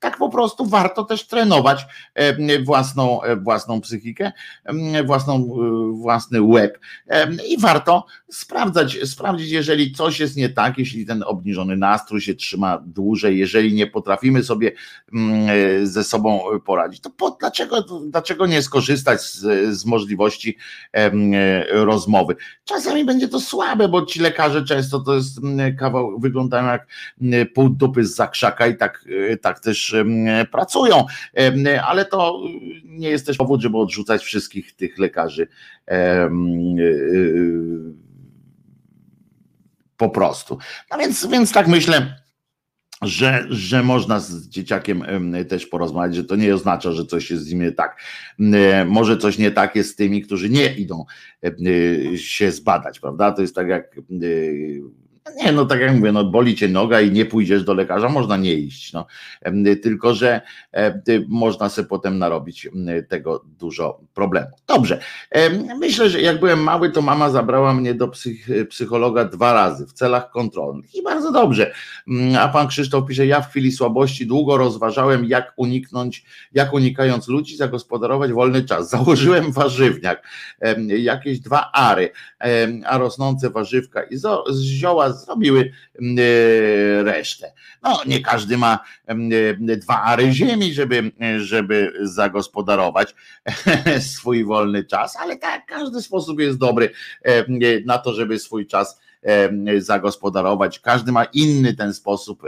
tak 0.02 0.18
po 0.18 0.28
prostu 0.28 0.66
warto 0.66 1.04
też 1.04 1.26
trenować 1.26 1.86
e, 2.14 2.62
własną, 2.62 3.22
e, 3.22 3.36
własną 3.36 3.80
psychikę, 3.80 4.32
własną, 5.04 5.34
e, 5.34 5.92
własny 5.92 6.42
łeb 6.42 6.78
i 7.48 7.58
warto 7.58 8.06
sprawdzać, 8.30 8.98
sprawdzić, 9.04 9.50
jeżeli 9.50 9.92
coś 9.92 10.20
jest 10.20 10.36
nie 10.36 10.48
tak, 10.48 10.78
jeśli 10.78 11.06
ten 11.06 11.24
obniżony 11.26 11.76
nastrój 11.76 12.20
się 12.20 12.34
trzyma 12.34 12.82
dłużej, 12.86 13.38
jeżeli 13.38 13.74
nie 13.74 13.86
potrafimy 13.86 14.44
sobie 14.44 14.72
ze 15.82 16.04
sobą 16.04 16.40
poradzić, 16.64 17.00
to 17.00 17.10
po, 17.10 17.36
dlaczego, 17.40 17.82
dlaczego 18.10 18.46
nie 18.46 18.62
skorzystać 18.62 19.22
z, 19.22 19.40
z 19.78 19.84
możliwości 19.84 20.56
rozmowy? 21.70 22.36
Czasami 22.64 23.04
będzie 23.04 23.28
to 23.28 23.40
słabe, 23.40 23.88
bo 23.88 24.06
ci 24.06 24.20
lekarze 24.20 24.64
często 24.64 25.00
to 25.00 25.14
jest 25.14 25.40
kawał, 25.78 26.18
wyglądają 26.20 26.66
jak 26.66 26.86
pół 27.54 27.68
dupy 27.68 28.04
z 28.04 28.14
zakrzaka 28.14 28.66
i 28.66 28.76
tak, 28.76 29.04
tak 29.40 29.60
też 29.60 29.91
pracują, 30.50 31.04
ale 31.86 32.04
to 32.04 32.42
nie 32.84 33.08
jest 33.08 33.26
też 33.26 33.36
powód, 33.36 33.60
żeby 33.60 33.78
odrzucać 33.78 34.22
wszystkich 34.22 34.76
tych 34.76 34.98
lekarzy 34.98 35.48
e, 35.88 35.92
e, 35.94 36.30
po 39.96 40.10
prostu. 40.10 40.58
No 40.90 40.98
więc, 40.98 41.26
więc 41.26 41.52
tak 41.52 41.68
myślę, 41.68 42.22
że, 43.02 43.46
że 43.50 43.82
można 43.82 44.20
z 44.20 44.48
dzieciakiem 44.48 45.04
też 45.48 45.66
porozmawiać, 45.66 46.16
że 46.16 46.24
to 46.24 46.36
nie 46.36 46.54
oznacza, 46.54 46.92
że 46.92 47.06
coś 47.06 47.30
jest 47.30 47.44
z 47.44 47.52
nim 47.52 47.72
tak. 47.74 48.00
Może 48.86 49.16
coś 49.16 49.38
nie 49.38 49.50
tak 49.50 49.76
jest 49.76 49.90
z 49.90 49.96
tymi, 49.96 50.22
którzy 50.22 50.50
nie 50.50 50.74
idą 50.74 51.04
się 52.16 52.52
zbadać, 52.52 53.00
prawda? 53.00 53.32
To 53.32 53.42
jest 53.42 53.54
tak 53.54 53.68
jak 53.68 53.96
nie, 55.44 55.52
no 55.52 55.66
tak 55.66 55.80
jak 55.80 55.94
mówię, 55.94 56.12
no 56.12 56.24
boli 56.24 56.54
cię 56.54 56.68
noga 56.68 57.00
i 57.00 57.10
nie 57.10 57.24
pójdziesz 57.24 57.64
do 57.64 57.74
lekarza, 57.74 58.08
można 58.08 58.36
nie 58.36 58.54
iść. 58.54 58.92
No. 58.92 59.06
Tylko, 59.82 60.14
że 60.14 60.40
można 61.28 61.68
sobie 61.68 61.88
potem 61.88 62.18
narobić 62.18 62.68
tego 63.08 63.44
dużo 63.58 64.00
problemów. 64.14 64.60
Dobrze. 64.66 65.00
Myślę, 65.78 66.10
że 66.10 66.20
jak 66.20 66.40
byłem 66.40 66.62
mały, 66.62 66.90
to 66.90 67.02
mama 67.02 67.30
zabrała 67.30 67.74
mnie 67.74 67.94
do 67.94 68.08
psych 68.08 68.46
psychologa 68.70 69.24
dwa 69.24 69.52
razy 69.52 69.86
w 69.86 69.92
celach 69.92 70.30
kontrolnych 70.30 70.94
i 70.94 71.02
bardzo 71.02 71.32
dobrze. 71.32 71.74
A 72.38 72.48
pan 72.48 72.68
Krzysztof 72.68 73.06
pisze, 73.08 73.26
ja 73.26 73.40
w 73.40 73.50
chwili 73.50 73.72
słabości 73.72 74.26
długo 74.26 74.56
rozważałem, 74.56 75.24
jak 75.24 75.52
uniknąć, 75.56 76.24
jak 76.52 76.72
unikając 76.72 77.28
ludzi, 77.28 77.56
zagospodarować 77.56 78.32
wolny 78.32 78.64
czas. 78.64 78.90
Założyłem 78.90 79.52
warzywniak, 79.52 80.28
jakieś 80.86 81.40
dwa 81.40 81.70
ary, 81.72 82.10
a 82.86 82.98
rosnące 82.98 83.50
warzywka 83.50 84.02
i 84.02 84.16
z 84.16 84.60
zioła 84.60 85.11
zrobiły 85.12 85.72
mm, 86.00 86.16
e, 86.18 87.02
resztę. 87.02 87.52
No, 87.82 88.00
nie 88.06 88.20
każdy 88.20 88.58
ma 88.58 88.78
mm, 89.06 89.30
e, 89.70 89.76
dwa 89.76 90.02
ary 90.02 90.32
ziemi, 90.32 90.74
żeby, 90.74 91.12
żeby 91.38 91.92
zagospodarować 92.02 93.14
swój 94.14 94.44
wolny 94.44 94.84
czas, 94.84 95.16
ale 95.16 95.36
tak, 95.36 95.66
każdy 95.66 96.02
sposób 96.02 96.40
jest 96.40 96.58
dobry 96.58 96.90
e, 97.22 97.44
na 97.84 97.98
to, 97.98 98.14
żeby 98.14 98.38
swój 98.38 98.66
czas 98.66 99.00
zagospodarować. 99.78 100.80
Każdy 100.80 101.12
ma 101.12 101.24
inny 101.24 101.74
ten 101.74 101.94
sposób 101.94 102.42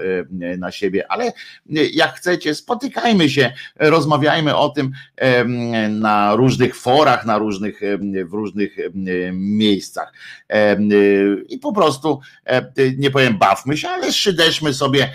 na 0.58 0.70
siebie, 0.70 1.12
ale 1.12 1.32
jak 1.92 2.14
chcecie, 2.14 2.54
spotykajmy 2.54 3.28
się, 3.28 3.52
rozmawiajmy 3.76 4.56
o 4.56 4.68
tym 4.68 4.92
na 5.90 6.36
różnych 6.36 6.76
forach, 6.76 7.26
na 7.26 7.38
różnych, 7.38 7.80
w 8.24 8.32
różnych 8.32 8.76
miejscach. 9.32 10.12
I 11.48 11.58
po 11.58 11.72
prostu, 11.72 12.20
nie 12.98 13.10
powiem 13.10 13.38
bawmy 13.38 13.76
się, 13.76 13.88
ale 13.88 14.12
szydeszmy 14.12 14.74
sobie 14.74 15.12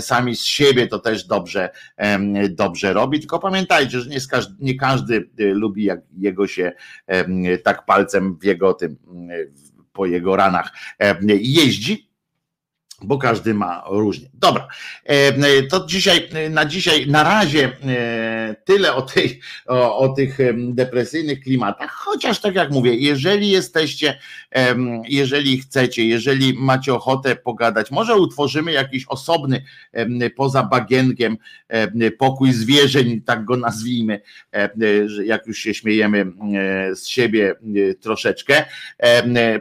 sami 0.00 0.36
z 0.36 0.44
siebie, 0.44 0.86
to 0.86 0.98
też 0.98 1.24
dobrze, 1.24 1.70
dobrze 2.50 2.92
robi. 2.92 3.20
Tylko 3.20 3.38
pamiętajcie, 3.38 4.00
że 4.00 4.10
nie 4.10 4.20
każdy, 4.30 4.54
nie 4.60 4.74
każdy 4.74 5.28
lubi, 5.38 5.84
jak 5.84 6.00
jego 6.18 6.46
się 6.46 6.72
tak 7.62 7.84
palcem 7.84 8.38
w 8.40 8.44
jego 8.44 8.74
tym 8.74 8.96
po 9.94 10.06
jego 10.06 10.36
ranach. 10.36 10.72
E, 11.00 11.16
jeździ 11.40 12.08
bo 13.04 13.18
każdy 13.18 13.54
ma 13.54 13.84
różnie. 13.86 14.28
Dobra, 14.34 14.68
e, 15.04 15.62
to 15.62 15.86
dzisiaj, 15.86 16.28
na 16.50 16.64
dzisiaj, 16.64 17.06
na 17.06 17.22
razie 17.22 17.72
e, 17.86 18.56
tyle 18.64 18.94
o, 18.94 19.02
tej, 19.02 19.40
o, 19.66 19.98
o, 19.98 20.08
tych 20.08 20.38
depresyjnych 20.56 21.40
klimatach, 21.40 21.90
chociaż 21.90 22.40
tak 22.40 22.54
jak 22.54 22.70
mówię, 22.70 22.94
jeżeli 22.94 23.50
jesteście, 23.50 24.18
jeżeli 25.08 25.58
chcecie, 25.58 26.06
jeżeli 26.06 26.54
macie 26.54 26.94
ochotę 26.94 27.36
pogadać, 27.36 27.90
może 27.90 28.16
utworzymy 28.16 28.72
jakiś 28.72 29.04
osobny, 29.08 29.64
poza 30.36 30.62
bagienkiem, 30.62 31.36
pokój 32.18 32.52
zwierzeń, 32.52 33.20
tak 33.20 33.44
go 33.44 33.56
nazwijmy, 33.56 34.20
jak 35.24 35.46
już 35.46 35.58
się 35.58 35.74
śmiejemy 35.74 36.26
z 36.94 37.06
siebie 37.06 37.54
troszeczkę, 38.00 38.64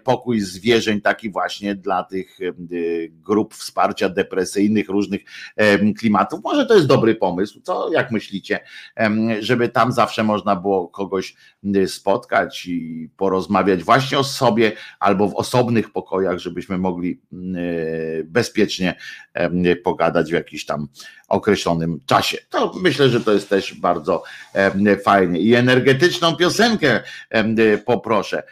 pokój 0.04 0.40
zwierzeń 0.40 1.02
taki 1.02 1.30
właśnie 1.30 1.76
dla 1.76 2.04
tych 2.04 2.38
grup 3.10 3.33
wsparcia 3.54 4.10
depresyjnych, 4.10 4.90
różnych 4.90 5.22
klimatów. 6.00 6.40
Może 6.44 6.66
to 6.66 6.76
jest 6.76 6.88
dobry 6.88 7.16
pomysł, 7.16 7.62
co 7.62 7.92
jak 7.92 8.12
myślicie, 8.12 8.60
żeby 9.40 9.70
tam 9.70 9.92
zawsze 9.92 10.24
można 10.24 10.56
było 10.56 10.88
kogoś 10.88 11.36
spotkać 11.88 12.66
i 12.66 13.10
porozmawiać 13.18 13.84
właśnie 13.84 14.20
o 14.20 14.24
sobie 14.24 14.72
albo 15.00 15.28
w 15.28 15.36
osobnych 15.36 15.92
pokojach, 15.92 16.40
żebyśmy 16.40 16.78
mogli 16.78 17.22
bezpiecznie 18.26 18.96
pogadać 19.84 20.30
w 20.30 20.34
jakiś 20.34 20.66
tam 20.66 20.88
określonym 21.28 22.00
czasie. 22.06 22.38
To 22.50 22.74
myślę, 22.82 23.10
że 23.10 23.22
to 23.22 23.34
jest 23.34 23.50
też 23.50 23.74
bardzo 23.74 24.24
fajnie. 25.04 25.40
I 25.40 25.54
energetyczną 25.54 26.36
piosenkę 26.36 27.04
poproszę, 27.86 28.44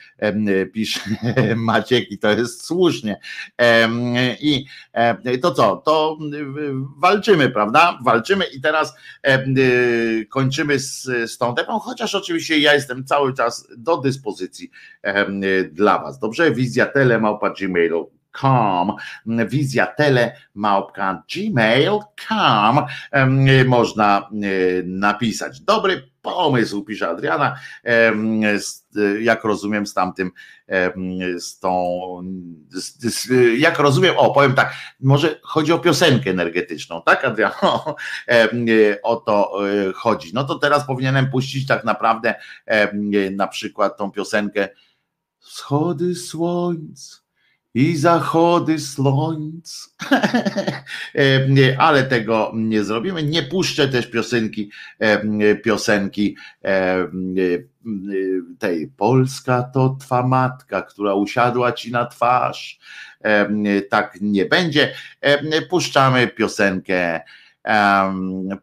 pisze 0.73 0.99
Maciek 1.55 2.11
i 2.11 2.17
to 2.17 2.31
jest 2.31 2.65
słusznie. 2.65 3.19
I 4.41 4.65
to 5.41 5.51
co? 5.51 5.77
To 5.85 6.17
walczymy, 6.97 7.49
prawda? 7.49 7.99
Walczymy 8.05 8.45
i 8.45 8.61
teraz 8.61 8.93
kończymy 10.29 10.79
z, 10.79 11.37
tą 11.37 11.55
temą, 11.55 11.79
chociaż 11.79 12.15
oczywiście 12.15 12.59
ja 12.59 12.73
jestem 12.73 13.00
cały 13.05 13.33
czas 13.33 13.67
do 13.77 13.97
dyspozycji 13.97 14.71
dla 15.71 15.99
Was. 15.99 16.19
Dobrze? 16.19 16.51
Wizja 16.51 16.85
telemałpa 16.85 17.49
gmailu 17.49 18.11
com, 18.41 18.95
wizja 19.25 19.87
tele 19.87 20.35
małpka 20.53 21.23
gmail.com 21.35 22.85
można 23.65 24.29
napisać. 24.85 25.61
Dobry 25.61 26.10
pomysł, 26.21 26.83
pisze 26.83 27.09
Adriana, 27.09 27.59
jak 29.19 29.43
rozumiem 29.43 29.87
z 29.87 29.93
tamtym, 29.93 30.31
z 31.37 31.59
tą, 31.59 31.99
jak 33.57 33.79
rozumiem, 33.79 34.17
o 34.17 34.33
powiem 34.33 34.53
tak, 34.53 34.73
może 34.99 35.39
chodzi 35.43 35.73
o 35.73 35.79
piosenkę 35.79 36.29
energetyczną, 36.29 37.01
tak 37.05 37.25
Adriano? 37.25 37.95
O 39.03 39.15
to 39.15 39.67
e, 39.69 39.93
chodzi. 39.93 40.31
No 40.33 40.43
to 40.43 40.59
teraz 40.59 40.87
powinienem 40.87 41.31
puścić 41.31 41.67
tak 41.67 41.83
naprawdę 41.83 42.35
na 43.31 43.47
przykład 43.47 43.97
tą 43.97 44.11
piosenkę 44.11 44.69
Wschody 45.39 46.15
słońc 46.15 47.20
i 47.73 47.97
zachody 47.97 48.79
słońc. 48.79 49.89
E, 51.15 51.75
ale 51.77 52.03
tego 52.03 52.51
nie 52.55 52.83
zrobimy. 52.83 53.23
Nie 53.23 53.43
puszczę 53.43 53.87
też 53.87 54.07
piosenki, 54.07 54.71
e, 54.99 55.55
piosenki 55.55 56.35
e, 56.65 57.07
tej 58.59 58.87
Polska 58.87 59.63
to 59.63 59.97
twa 59.99 60.27
matka, 60.27 60.81
która 60.81 61.13
usiadła 61.13 61.71
ci 61.71 61.91
na 61.91 62.05
twarz. 62.05 62.79
Tak 63.89 64.17
nie 64.21 64.45
będzie. 64.45 64.93
Puszczamy 65.69 66.27
piosenkę 66.27 67.21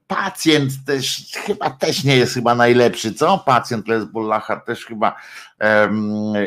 Pacjent 0.06 0.72
też 0.86 1.32
chyba 1.46 1.70
też 1.70 2.04
nie 2.04 2.16
jest 2.16 2.34
chyba 2.34 2.54
najlepszy, 2.54 3.14
co? 3.14 3.38
Pacjent 3.38 3.88
Lesbullacha 3.88 4.56
też 4.56 4.84
chyba 4.84 5.16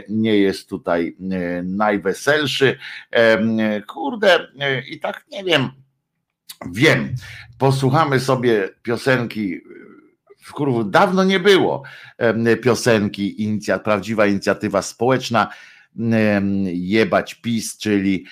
nie 0.09 0.37
jest 0.37 0.69
tutaj 0.69 1.17
e, 1.31 1.63
najweselszy. 1.63 2.77
Kurde, 3.87 4.47
e, 4.59 4.81
i 4.81 4.99
tak 4.99 5.25
nie 5.31 5.43
wiem, 5.43 5.69
wiem, 6.71 7.15
posłuchamy 7.57 8.19
sobie 8.19 8.69
piosenki 8.81 9.61
kurwa, 10.53 10.83
dawno 10.83 11.23
nie 11.23 11.39
było 11.39 11.83
piosenki, 12.63 13.43
inicjat, 13.43 13.83
prawdziwa 13.83 14.25
inicjatywa 14.25 14.81
społeczna, 14.81 15.47
jebać 16.73 17.35
PiS, 17.35 17.77
czyli 17.77 18.25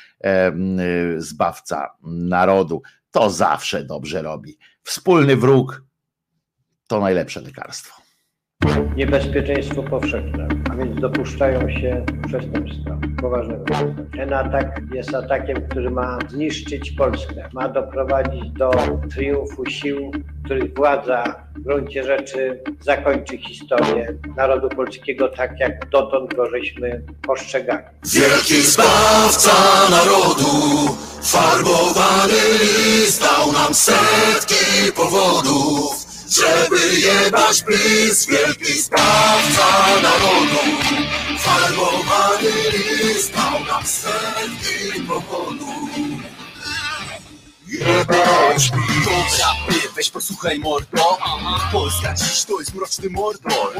zbawca 1.17 1.89
narodu. 2.03 2.81
To 3.11 3.29
zawsze 3.29 3.83
dobrze 3.83 4.21
robi. 4.21 4.57
Wspólny 4.83 5.35
wróg 5.35 5.83
to 6.87 6.99
najlepsze 6.99 7.41
lekarstwo 7.41 7.98
niebezpieczeństwo 8.99 9.83
powszechne, 9.83 10.47
a 10.71 10.75
więc 10.75 11.01
dopuszczają 11.01 11.69
się 11.69 12.05
przestępstwa 12.27 12.97
poważnego. 13.21 13.63
Ten 14.15 14.33
atak 14.33 14.81
jest 14.93 15.15
atakiem, 15.15 15.67
który 15.69 15.89
ma 15.89 16.19
zniszczyć 16.29 16.91
Polskę, 16.91 17.49
ma 17.53 17.69
doprowadzić 17.69 18.51
do 18.51 18.71
triumfu 19.15 19.65
sił, 19.65 20.11
których 20.45 20.75
władza 20.75 21.35
w 21.55 21.61
gruncie 21.61 22.03
rzeczy 22.03 22.63
zakończy 22.81 23.37
historię 23.37 24.13
narodu 24.37 24.69
polskiego 24.69 25.29
tak, 25.29 25.59
jak 25.59 25.89
dotąd 25.89 26.33
go 26.35 26.49
żeśmy 26.49 27.01
postrzegali. 27.21 27.83
Wielki 28.13 28.61
zbawca 28.61 29.51
narodu, 29.91 30.95
farbowany 31.21 32.33
list 32.61 33.21
dał 33.21 33.51
nam 33.53 33.73
setki 33.73 34.91
powodów 34.95 36.08
żeby 36.29 36.99
jebać 36.99 37.63
plis, 37.63 38.25
wielki 38.25 38.73
sprawca 38.73 39.67
narodu. 40.01 40.59
Farbowany 41.39 42.51
list 43.03 43.33
dał 43.33 43.65
nam 43.65 43.85
setki 43.85 45.01
powodu. 45.07 45.65
Jebać 47.67 48.69
plis. 48.69 49.05
Dobra, 49.05 49.55
weź 49.95 50.09
posłuchaj 50.09 50.59
mordo 50.59 51.17
Polska 51.71 52.13
dziś 52.13 52.43
to 52.43 52.59
jest 52.59 52.73
mroczny 52.73 53.09
mordor 53.09 53.73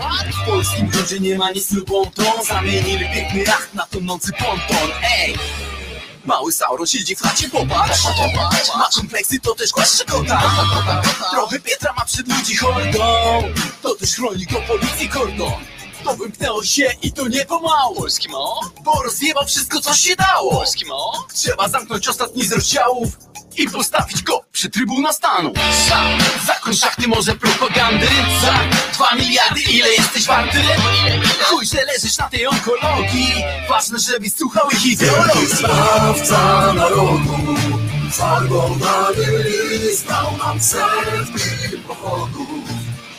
W 0.44 0.46
polskim 0.46 0.90
ludzie 0.94 1.20
nie 1.20 1.38
ma 1.38 1.52
nic 1.52 1.72
lubą 1.72 2.12
tą 2.12 2.44
Zamienili 2.44 3.06
piękny 3.14 3.44
jacht 3.44 3.74
na 3.74 3.86
tonący 3.86 4.32
ponton 4.32 4.90
Ej! 5.04 5.36
Mały 6.26 6.52
Sauron 6.52 6.88
siedzi 6.88 7.16
w 7.16 7.22
chacie, 7.22 7.50
popatrz. 7.50 8.04
Ma 8.78 8.90
kompleksy, 8.96 9.40
to 9.40 9.56
też 9.56 9.72
głaszcze 9.72 10.06
kota. 10.06 10.42
Trochę 11.32 11.60
Pietra 11.60 11.94
ma 11.94 12.06
przed 12.06 12.28
ludzi 12.28 12.56
hordą. 12.56 13.44
To 13.82 13.96
też 13.96 14.16
chroni 14.16 14.46
go 14.46 14.62
policji 14.62 15.10
kordon 15.10 15.54
to 16.04 16.16
wymknęło 16.16 16.64
się 16.64 16.92
i 17.02 17.12
to 17.12 17.28
nie 17.28 17.46
pomału. 17.46 17.96
Polski 17.96 18.30
mo? 18.30 18.62
Bo 18.84 19.04
rozjebał 19.04 19.46
wszystko 19.46 19.82
co 19.82 19.94
się 19.94 20.16
dało. 20.16 20.52
Polski 20.52 20.86
mo? 20.86 21.28
Trzeba 21.34 21.68
zamknąć 21.68 22.08
ostatni 22.08 22.46
z 22.46 22.52
rozdziałów 22.52 23.10
i 23.58 23.70
postawić 23.70 24.24
go 24.24 24.42
przy 24.52 24.70
Trybuna 24.70 25.14
Stanu. 25.14 25.54
Za, 25.90 26.04
zakon 26.48 26.76
szachty 26.76 27.08
może 27.08 27.36
propagandy, 27.36 28.08
za 28.42 28.54
dwa 28.94 29.16
miliardy 29.16 29.62
ile 29.62 29.90
jesteś 29.90 30.26
warty? 30.26 30.58
Chuj, 31.44 31.66
że 31.66 31.86
leżysz 31.86 32.18
na 32.18 32.30
tej 32.30 32.48
onkologii, 32.48 33.34
ważne, 33.70 34.00
żebyś 34.00 34.34
słuchał 34.34 34.70
ich 34.72 34.86
ideologii. 34.86 35.48
Sprawca 35.48 36.74
narodu, 36.74 37.36
farbowany 38.12 39.44
list 39.70 40.08
dał 40.08 40.38
nam 40.38 40.62
setki 40.62 41.78
pochodów. 41.88 42.50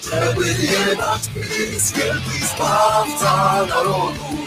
Żeby 0.05 0.45
nie 0.45 0.97
PiS, 1.35 1.93
wielki 1.93 2.47
sprawca 2.55 3.67
narodu. 3.67 4.39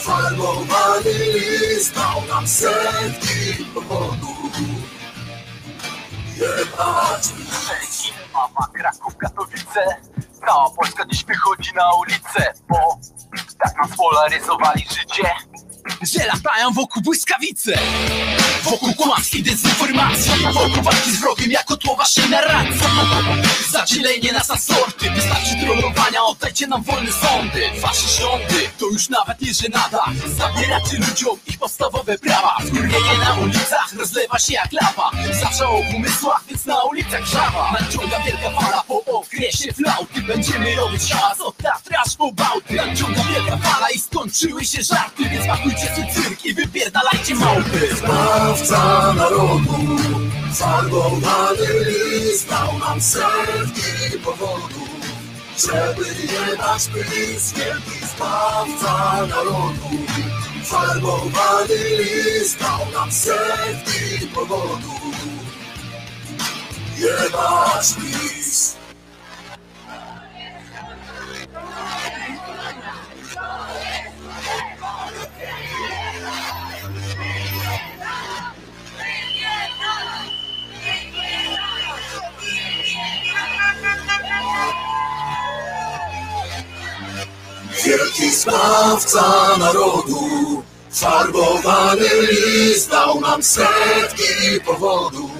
Farbowany 0.00 1.12
list 1.34 1.94
dał 1.94 2.26
nam 2.28 2.48
setki 2.48 3.64
powodów. 3.74 4.36
Mama, 8.34 8.68
Kraków, 8.74 9.16
Katowice 9.16 9.96
Cała 10.46 10.70
Polska 10.70 11.04
dziś 11.06 11.24
wychodzi 11.24 11.72
na 11.74 11.94
ulicę 11.94 12.52
Bo 12.68 12.98
tak 13.58 13.76
nam 13.76 13.92
spolaryzowali 13.92 14.86
życie 14.90 15.30
że 16.02 16.26
latają 16.26 16.70
wokół 16.72 17.02
błyskawice 17.02 17.78
Wokół 18.62 18.94
kłamstw 18.94 19.34
i 19.34 19.42
dezinformacji. 19.42 20.32
Wokół 20.52 20.82
walki 20.82 21.12
z 21.12 21.20
wrogiem 21.20 21.50
jako 21.50 21.76
tło 21.76 21.96
waszej 21.96 22.30
narracji 22.30 22.86
Zadzielenie 23.70 24.32
nas 24.32 24.48
na 24.48 24.56
sorty. 24.56 25.10
Wystarczy 25.10 25.56
trollowania, 25.60 26.24
oddajcie 26.24 26.66
nam 26.66 26.82
wolne 26.82 27.12
sądy. 27.12 27.62
Wasze 27.80 28.22
rządy 28.22 28.70
to 28.78 28.86
już 28.86 29.08
nawet 29.08 29.40
nie 29.40 29.54
żenada. 29.54 30.04
Zabieracie 30.26 30.96
ludziom 30.98 31.38
ich 31.46 31.58
podstawowe 31.58 32.18
prawa. 32.18 32.56
Skurwienie 32.66 33.18
na 33.24 33.34
ulicach 33.34 33.92
rozlewa 33.98 34.38
się 34.38 34.52
jak 34.52 34.72
lawa. 34.72 35.10
Zawsze 35.42 35.68
o 35.68 35.82
umysłach, 35.96 36.44
więc 36.48 36.66
na 36.66 36.82
ulicach 36.82 37.26
żawa. 37.26 37.72
Nadciąga 37.80 38.18
wielka 38.20 38.50
fala 38.60 38.82
po 38.88 39.04
okresie 39.04 39.72
flauty. 39.72 40.22
Będziemy 40.22 40.76
robić 40.76 41.12
hałas 41.12 41.40
od 41.40 41.56
Tatry 41.56 41.96
aż 42.06 42.16
po 42.16 42.32
Bałty. 42.32 42.74
Nadciąga 42.74 43.22
wielka 43.24 43.56
fala 43.56 43.90
i 43.90 43.98
skończyły 43.98 44.64
się 44.64 44.82
żarty 44.82 45.28
Więc 45.28 45.46
pakujcie 45.76 45.94
swój 45.94 46.24
cyrk 46.24 46.44
i 46.44 46.54
wypierdalajcie 46.54 47.34
małpy 47.34 47.96
Sprawca 47.96 49.12
narodu, 49.12 49.96
farbowany 50.54 51.66
list 51.86 52.48
dał 52.48 52.78
nam 52.78 53.00
setki 53.00 54.18
powodów 54.24 54.86
żeby 55.58 56.04
nie 56.04 56.56
dać 56.56 56.86
pys, 56.88 57.52
wielki 57.52 58.06
zbawca 58.06 59.26
narodu. 59.26 59.88
Farbowany 60.64 61.74
list 61.98 62.58
dał 62.60 62.92
nam 62.92 63.12
setki 63.12 64.26
powodów. 64.34 65.16
Jebać 66.98 67.94
pis. 67.94 68.76
Wielki 87.86 88.30
zbawca 88.30 89.56
narodu, 89.58 90.62
farbowany 90.90 92.08
list 92.30 92.90
dał 92.90 93.20
nam 93.20 93.42
setki 93.42 94.60
powodów, 94.66 95.30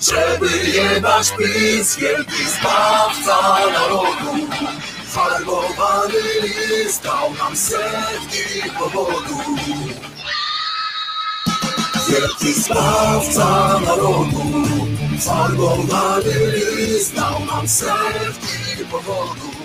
żeby 0.00 0.48
jebać 0.74 1.30
PiS. 1.38 1.96
Wielki 1.96 2.44
zbawca 2.44 3.58
narodu, 3.72 4.46
farbowany 5.06 6.22
list 6.42 7.02
dał 7.02 7.34
nam 7.34 7.56
setki 7.56 8.70
powodów. 8.78 9.46
Wielki 12.08 12.52
zbawca 12.60 13.80
narodu, 13.86 14.42
farbowany 15.20 16.52
list 16.76 17.14
dał 17.14 17.44
nam 17.44 17.68
setki 17.68 18.84
powodów. 18.90 19.57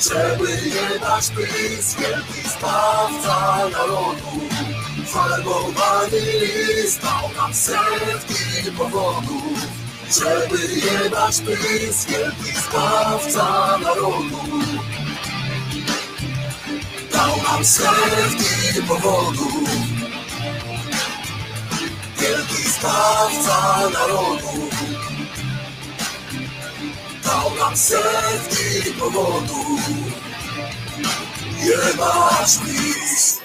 Żeby 0.00 0.48
nie 0.48 0.98
dać 0.98 1.30
PiS, 1.30 1.94
wielki 1.94 2.48
zbawca 2.48 3.68
narodu. 3.72 4.40
Farbowany 5.06 6.20
list 6.40 7.02
dał 7.02 7.30
nam 7.36 7.54
setki 7.54 8.72
powodów. 8.78 9.58
Żeby 10.10 10.58
nie 10.68 11.10
dać 11.10 11.40
PiS, 11.40 12.04
wielki 12.04 12.60
zbawca 12.60 13.78
narodu. 13.78 14.44
Dał 17.12 17.36
nam 17.42 17.64
setki 17.64 18.82
powodów. 18.88 19.70
Wielki 22.18 22.68
zbawca 22.68 23.90
narodu 23.92 24.73
dał 27.24 27.54
nam 27.58 27.76
setki 27.76 28.92
powodów. 28.98 29.88
Nie 31.64 31.96
masz 31.98 32.58
nic. 32.60 33.44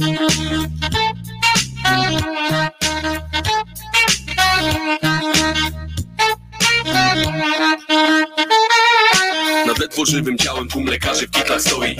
Thank 0.00 0.72
you. 0.72 0.77
PiS. 9.88 9.94
tworzywym 9.94 10.38
ciałem 10.38 10.68
tłum 10.68 10.86
lekarzy 10.86 11.26
w 11.26 11.30
kitlach 11.30 11.60
stoi. 11.60 11.96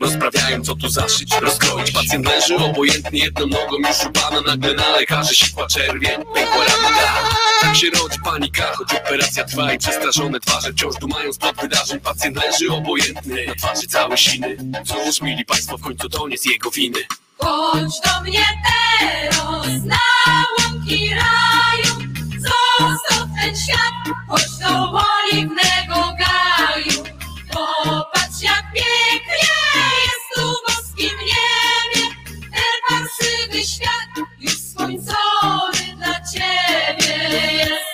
Rozprawiają 0.00 0.62
co 0.64 0.74
tu 0.74 0.88
zaszyć, 0.88 1.34
rozkroić. 1.40 1.90
Pacjent 1.90 2.26
leży 2.26 2.56
obojętnie 2.56 3.24
jedną 3.24 3.46
nogą 3.46 3.76
już 3.88 4.06
u 4.06 4.12
pana 4.12 4.40
Nagle 4.40 4.74
na 4.74 4.96
lekarzy 4.96 5.34
sikła 5.34 5.66
czerwień, 5.66 6.16
pękła 6.34 6.64
rana. 6.64 6.98
Tak 7.60 7.76
się 7.76 7.86
rodzi 7.90 8.18
panika, 8.24 8.64
choć 8.76 8.94
operacja 8.94 9.44
trwa 9.44 9.72
i 9.72 9.78
przestraszone 9.78 10.40
twarze 10.40 10.72
Wciąż 10.72 10.96
dumają 10.96 11.32
spod 11.32 11.56
wydarzeń, 11.56 12.00
pacjent 12.00 12.36
leży 12.36 12.72
obojętny 12.72 13.46
Na 13.46 13.54
twarzy 13.54 13.86
całe 13.86 14.18
siny, 14.18 14.56
cóż 14.86 15.20
mili 15.20 15.44
państwo 15.44 15.78
w 15.78 15.82
końcu 15.82 16.08
to 16.08 16.28
nie 16.28 16.38
z 16.38 16.44
jego 16.44 16.70
winy. 16.70 16.98
Chodź 17.38 18.00
do 18.04 18.22
mnie 18.22 18.44
teraz 18.68 19.84
na 19.84 19.98
łąki 20.58 21.10
raju, 21.14 21.94
zostaw 22.38 23.28
ten 23.42 23.56
świat, 23.56 24.16
chodź 24.28 24.58
do 24.60 24.92
oliwnego 24.92 25.94
gaju. 26.18 26.31
Popatrz 27.84 28.42
jak 28.42 28.64
pięknie 28.74 29.48
jest 30.04 30.26
tu 30.34 30.42
w 30.42 30.62
boskim 30.66 31.18
niebie, 31.18 32.08
ten 32.40 32.74
parszywy 32.88 33.64
świat 33.66 34.26
już 34.40 34.58
skończony 34.58 35.96
dla 35.96 36.14
ciebie 36.32 37.14
jest. 37.52 37.92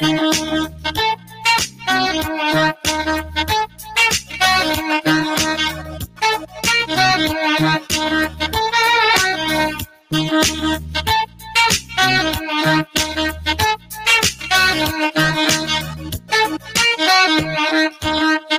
Bóg 18.03 18.58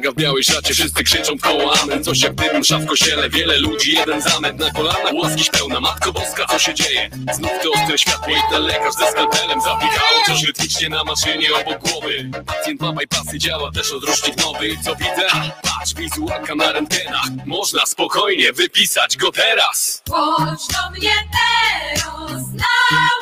w 0.00 0.14
białej 0.14 0.44
szacie, 0.44 0.74
wszyscy 0.74 1.04
krzyczą 1.04 1.38
koło 1.38 1.80
amen. 1.82 2.04
Coś 2.04 2.20
jak 2.22 2.34
dym, 2.34 2.60
msza 2.60 2.78
w 2.78 3.30
wiele 3.30 3.58
ludzi, 3.58 3.92
jeden 3.92 4.22
zamęt 4.22 4.60
Na 4.60 4.70
kolana, 4.70 5.10
łaskiś 5.14 5.50
pełna, 5.50 5.80
Matko 5.80 6.12
Boska, 6.12 6.46
co 6.46 6.58
się 6.58 6.74
dzieje? 6.74 7.10
Znów 7.32 7.50
to 7.62 7.70
ostre 7.70 7.98
światło 7.98 8.32
i 8.32 8.52
ten 8.52 8.62
lekarz 8.62 8.94
ze 8.94 9.10
skalpelem 9.10 9.60
Zapikało 9.60 10.22
coś 10.26 10.42
rytmicznie 10.42 10.88
na 10.88 11.04
maszynie 11.04 11.48
obok 11.54 11.88
głowy. 11.88 12.30
Pacjent 12.46 12.80
ma 12.80 12.92
bypassy, 12.92 13.38
działa 13.38 13.72
też 13.72 13.92
odrusznik 13.92 14.36
nowy. 14.36 14.68
Co 14.84 14.94
widzę? 14.94 15.26
Patrz, 15.62 15.94
wizualka 15.94 16.54
na 16.54 16.72
rentgenach 16.72 17.26
Można 17.46 17.86
spokojnie 17.86 18.52
wypisać 18.52 19.16
go 19.16 19.32
teraz. 19.32 20.02
Chodź 20.10 20.66
do 20.68 20.90
mnie 20.90 21.14
teraz 21.32 22.46
na 22.52 22.66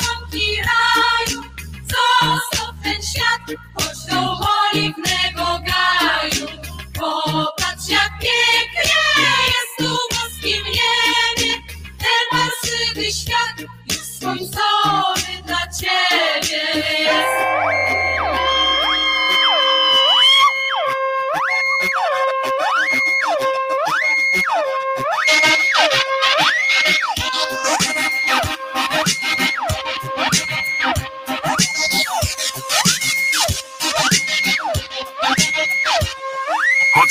łąki 0.07 0.57
raju, 0.57 1.43
zostaw 1.83 2.75
ten 2.85 3.03
świat, 3.03 3.61
chodź 3.75 4.11
do 4.11 4.39
oliwnego 4.73 5.45
gaju. 5.67 5.80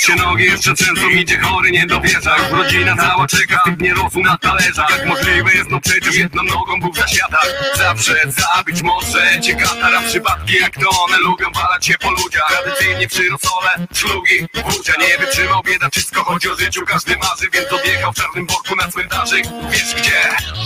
Choć 0.00 0.06
się 0.06 0.16
nogi 0.16 0.44
jeszcze 0.44 0.74
często 0.74 1.08
idzie 1.08 1.38
chory, 1.38 1.70
nie 1.70 1.86
dowierza 1.86 2.36
rodzina 2.50 2.96
cała 2.96 3.26
czeka, 3.26 3.62
nie 3.78 3.94
rosół 3.94 4.22
na 4.22 4.38
talerzach. 4.38 5.06
Możliwe 5.06 5.52
jest, 5.52 5.70
no 5.70 5.80
przecież 5.80 6.16
jedną 6.16 6.42
nogą 6.42 6.80
Bóg 6.80 6.96
zasiada 6.96 7.40
Zawsze 7.76 8.14
zabić 8.26 8.82
może 8.82 9.40
cię 9.40 9.54
katara 9.54 10.02
Przypadki 10.02 10.54
jak 10.54 10.74
to 10.74 10.90
one 11.04 11.18
lubią 11.18 11.46
walać 11.52 11.86
się 11.86 11.94
po 11.98 12.10
ludziach. 12.10 12.48
Tradycyjnie 12.48 13.08
przyrosole, 13.08 13.86
szlugi, 13.94 14.46
wódzia 14.64 14.92
Nie 15.00 15.18
wytrzymał 15.18 15.62
bieda, 15.62 15.88
wszystko 15.90 16.24
chodzi 16.24 16.50
o 16.50 16.56
życiu. 16.56 16.86
Każdy 16.86 17.16
marzy, 17.16 17.50
więc 17.52 17.72
odjechał 17.72 18.12
w 18.12 18.16
czarnym 18.16 18.46
worku 18.46 18.76
na 18.76 18.88
cmentarzyk 18.90 19.44
Wiesz 19.70 19.94
gdzie? 19.94 20.20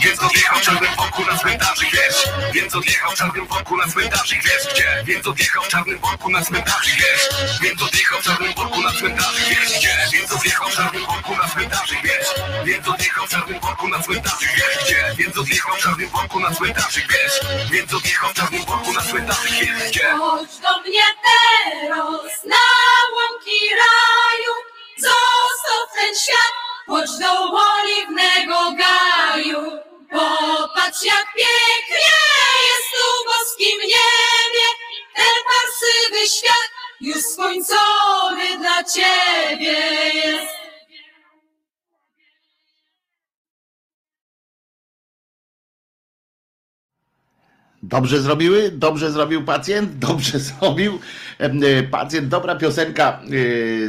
Więc 0.04 0.22
odjechał 0.22 0.58
w 0.58 0.62
czarnym 0.62 0.94
worku 0.96 1.24
na 1.24 1.38
cmentarzyk 1.38 1.90
Wiesz? 1.92 2.28
Więc 2.54 2.74
odjechał 2.74 3.10
w 3.10 3.14
czarnym 3.14 3.46
worku 3.46 3.76
na 3.76 3.86
cmentarzyk 3.86 4.42
Wiesz 4.44 4.74
gdzie? 4.74 5.02
Więc 5.04 5.26
odjechał 5.26 5.62
w 5.62 5.68
czarnym 5.68 5.98
worku 5.98 6.30
na 6.30 6.42
cmentarzyk 6.42 6.94
Wiesz? 6.96 7.28
Więc 7.62 7.82
odjechał 7.82 8.20
w 8.20 8.24
czarnym 8.24 8.54
worku 8.54 8.82
na 8.82 8.92
cmentarzyk 8.92 9.23
Więc 10.12 10.32
odjechał 10.32 10.68
w 10.68 10.74
czarnym 10.74 11.06
worku 11.06 11.36
na 11.36 11.48
cmentarzyk 11.48 11.98
Wiesz? 12.02 12.28
Więc 12.64 12.88
odjechał 12.88 13.26
w 13.26 13.30
czarnym 13.30 13.60
worku 13.60 13.88
na 13.88 14.02
cmentarzyk 14.02 14.50
Wiesz 14.56 14.84
gdzie? 14.84 15.14
Więc 15.18 15.38
odjechał 15.38 15.74
w 15.76 15.78
czarnym 15.78 16.08
worku 16.10 16.40
na 16.40 16.54
cmentarzyk 16.54 17.04
Wiesz? 17.12 17.40
Więc 17.70 17.94
odjechał 17.94 18.30
w 18.30 18.34
czarnym 18.34 18.64
worku 18.64 18.92
na 18.92 19.02
cmentarzyk 19.02 19.50
Wiesz 19.50 19.90
gdzie? 19.90 20.10
Chodź 20.18 20.56
do 20.58 20.80
mnie 20.80 21.02
teraz 21.24 22.44
na 22.44 22.64
łąki 23.14 23.60
raju, 23.82 24.54
zostaw 24.98 25.86
ten 25.96 26.14
świat, 26.14 26.52
chodź 26.86 27.10
do 27.20 27.32
oliwnego 27.60 28.72
gaju. 28.82 29.62
Popatrz 30.10 31.02
jak 31.04 31.26
pięknie 31.36 32.16
jest 32.68 32.88
tu 32.92 33.04
w 33.20 33.26
boskim 33.26 33.78
niebie, 33.80 34.66
ten 35.16 35.34
parszywy 35.48 36.28
świat 36.28 36.73
już 37.00 37.16
skończony 37.16 38.58
dla 38.58 38.84
ciebie 38.84 39.78
jest. 40.14 40.54
Dobrze 47.82 48.20
zrobiły? 48.20 48.70
Dobrze 48.70 49.10
zrobił 49.10 49.44
pacjent? 49.44 49.98
Dobrze 50.08 50.38
zrobił 50.38 50.98
e, 51.38 51.82
pacjent. 51.82 52.28
Dobra 52.28 52.56
piosenka 52.56 53.20
e, 53.22 53.26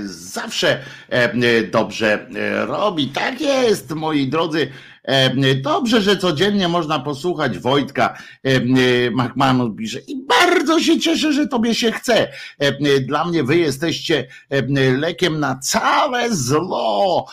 zawsze 0.08 0.80
e, 1.10 1.64
dobrze 1.64 2.28
robi. 2.68 3.08
Tak 3.08 3.42
jest, 3.42 3.92
moi 3.92 4.28
drodzy. 4.28 4.72
Em, 5.06 5.42
Dobrze, 5.62 6.02
że 6.02 6.18
codziennie 6.18 6.68
można 6.68 7.00
posłuchać 7.00 7.60
Wojtka 7.60 8.18
e, 8.44 9.12
Machmanu 9.12 9.74
pisze 9.74 10.00
i 10.08 10.16
bardzo 10.28 10.80
się 10.80 11.00
cieszę, 11.00 11.34
że 11.34 11.48
tobie 11.48 11.76
się 11.76 11.92
chce. 11.92 12.28
Em, 12.60 12.76
Dla 13.08 13.26
mnie 13.26 13.44
wy 13.44 13.58
jesteście 13.58 14.28
em, 14.50 15.00
lekiem 15.00 15.40
na 15.40 15.60
całe 15.60 16.36
zło. 16.36 17.28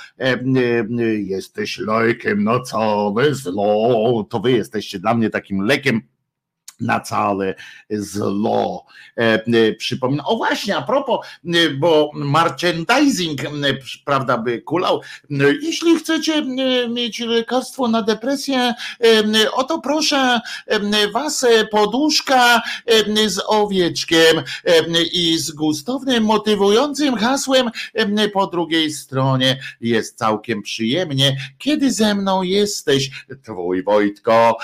Jesteś 1.27 1.79
lekiem 1.79 2.45
na 2.45 2.61
całe 2.61 3.35
zło. 3.35 4.27
To 4.31 4.41
wy 4.41 4.53
jesteście 4.53 4.99
dla 4.99 5.15
mnie 5.15 5.31
takim 5.31 5.61
lekiem 5.61 6.12
na 6.83 7.01
całe 7.01 7.55
zło. 7.91 8.87
E, 9.19 9.45
e, 9.47 9.73
Przypominam, 9.73 10.27
o 10.27 10.37
właśnie, 10.37 10.77
a 10.77 10.83
propos, 10.83 11.27
e, 11.47 11.71
bo 11.71 12.11
merchandising, 12.15 13.41
prawda, 14.05 14.39
by 14.39 14.63
kulał. 14.63 15.01
E, 15.31 15.35
Jeśli 15.63 15.99
chcecie 15.99 16.43
mieć 16.89 17.21
lekarstwo 17.21 17.89
na 17.89 18.03
depresję, 18.03 18.75
oto 19.53 19.79
proszę 19.79 20.41
was 21.13 21.47
poduszka 21.71 22.63
z 23.27 23.41
owieczkiem 23.47 24.43
i 25.13 25.39
z 25.39 25.51
gustownym, 25.51 26.25
motywującym 26.25 27.17
hasłem 27.17 27.71
po 28.33 28.47
drugiej 28.47 28.93
stronie 28.93 29.61
jest 29.81 30.19
całkiem 30.19 30.63
przyjemnie, 30.63 31.37
kiedy 31.59 31.93
ze 31.93 32.15
mną 32.15 32.43
jesteś, 32.43 33.11
twój 33.43 33.83
Wojtko. 33.83 34.57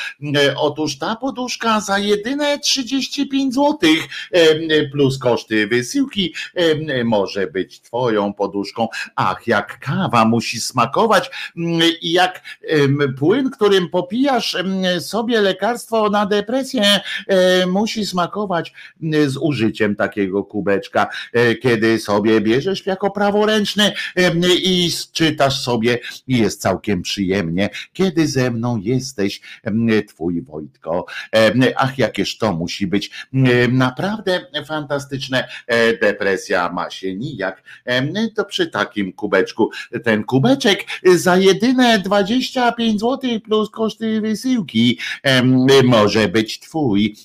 Otóż 0.56 0.98
ta 0.98 1.16
poduszka 1.16 1.80
za 1.80 1.98
jedyne 2.08 2.58
35 2.58 3.54
zł 3.54 3.90
plus 4.92 5.18
koszty 5.18 5.66
wysyłki 5.66 6.34
może 7.04 7.46
być 7.46 7.80
twoją 7.80 8.32
poduszką. 8.32 8.88
Ach, 9.16 9.46
jak 9.46 9.78
kawa 9.78 10.24
musi 10.24 10.60
smakować 10.60 11.30
mm, 11.56 11.80
i 12.02 12.12
jak 12.12 12.42
płyn, 13.18 13.50
którym 13.50 13.88
popijasz 13.88 14.56
sobie 15.00 15.40
lekarstwo 15.40 16.10
na 16.10 16.26
depresję, 16.26 17.00
e, 17.26 17.66
musi 17.66 18.06
smakować 18.06 18.72
m, 19.02 19.30
z 19.30 19.36
użyciem 19.36 19.96
takiego 19.96 20.44
kubeczka, 20.44 21.06
e, 21.32 21.54
kiedy 21.54 21.98
sobie 21.98 22.40
bierzesz 22.40 22.86
jako 22.86 23.10
praworęczny 23.10 23.92
i 24.62 24.90
czytasz 25.12 25.60
sobie 25.60 25.98
i 26.26 26.38
jest 26.38 26.60
całkiem 26.60 27.02
przyjemnie, 27.02 27.70
kiedy 27.92 28.26
ze 28.26 28.50
mną 28.50 28.76
jesteś, 28.76 29.40
twój 30.08 30.42
Wojtko. 30.42 31.06
Ach, 31.76 31.97
jakież 31.98 32.38
to 32.38 32.52
musi 32.52 32.86
być 32.86 33.10
naprawdę 33.68 34.40
fantastyczne. 34.66 35.48
E, 35.66 35.96
Depresja 35.96 36.72
ma 36.72 36.90
się 36.90 37.14
nijak. 37.14 37.62
To 38.36 38.44
przy 38.44 38.66
takim 38.66 39.12
kubeczku, 39.12 39.70
ten 40.04 40.24
kubeczek 40.24 40.84
za 41.04 41.36
jedyne 41.36 41.98
25 41.98 43.00
zł 43.00 43.40
plus 43.44 43.70
koszty 43.70 44.20
wysyłki 44.20 44.98
może 45.84 46.28
być 46.28 46.60
twój. 46.60 47.16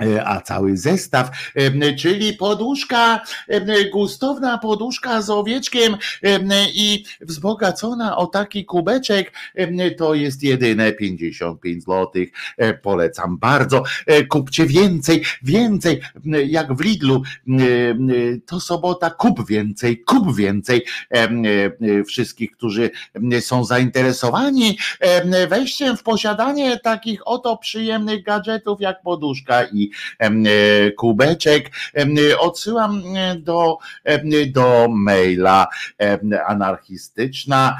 E, 0.00 0.24
a 0.24 0.40
cały 0.40 0.76
zestaw, 0.76 1.30
e, 1.54 1.94
czyli 1.94 2.32
poduszka, 2.32 3.20
e, 3.48 3.84
gustowna 3.90 4.58
poduszka 4.58 5.22
z 5.22 5.30
owieczkiem 5.30 5.96
i 6.74 7.04
wzbogacona 7.20 8.16
o 8.16 8.26
taki 8.26 8.64
kubeczek, 8.64 9.32
to 9.98 10.14
jest 10.14 10.42
jedyne 10.42 10.92
55 10.92 11.84
zł. 11.84 12.08
Polecam 12.82 13.38
bardzo. 13.38 13.82
Kupcie 14.28 14.66
więcej, 14.66 15.24
więcej, 15.42 16.00
jak 16.46 16.74
w 16.74 16.80
Lidlu. 16.80 17.22
To 18.46 18.60
sobota, 18.60 19.10
kup 19.10 19.46
więcej, 19.46 20.02
kup 20.02 20.36
więcej. 20.36 20.84
Wszystkich, 22.06 22.50
którzy 22.50 22.90
są 23.40 23.64
zainteresowani 23.64 24.78
wejściem 25.48 25.96
w 25.96 26.02
posiadanie 26.02 26.78
takich 26.78 27.28
oto 27.28 27.56
przyjemnych 27.56 28.22
gadżetów 28.22 28.80
jak 28.80 29.02
poduszka 29.02 29.64
i 29.64 29.89
E, 30.18 30.30
kubeczek. 30.90 31.70
Odsyłam 32.38 33.02
e, 33.16 33.36
do, 33.36 33.78
do 34.52 34.88
maila 34.90 35.66
anarchistyczna 36.46 37.78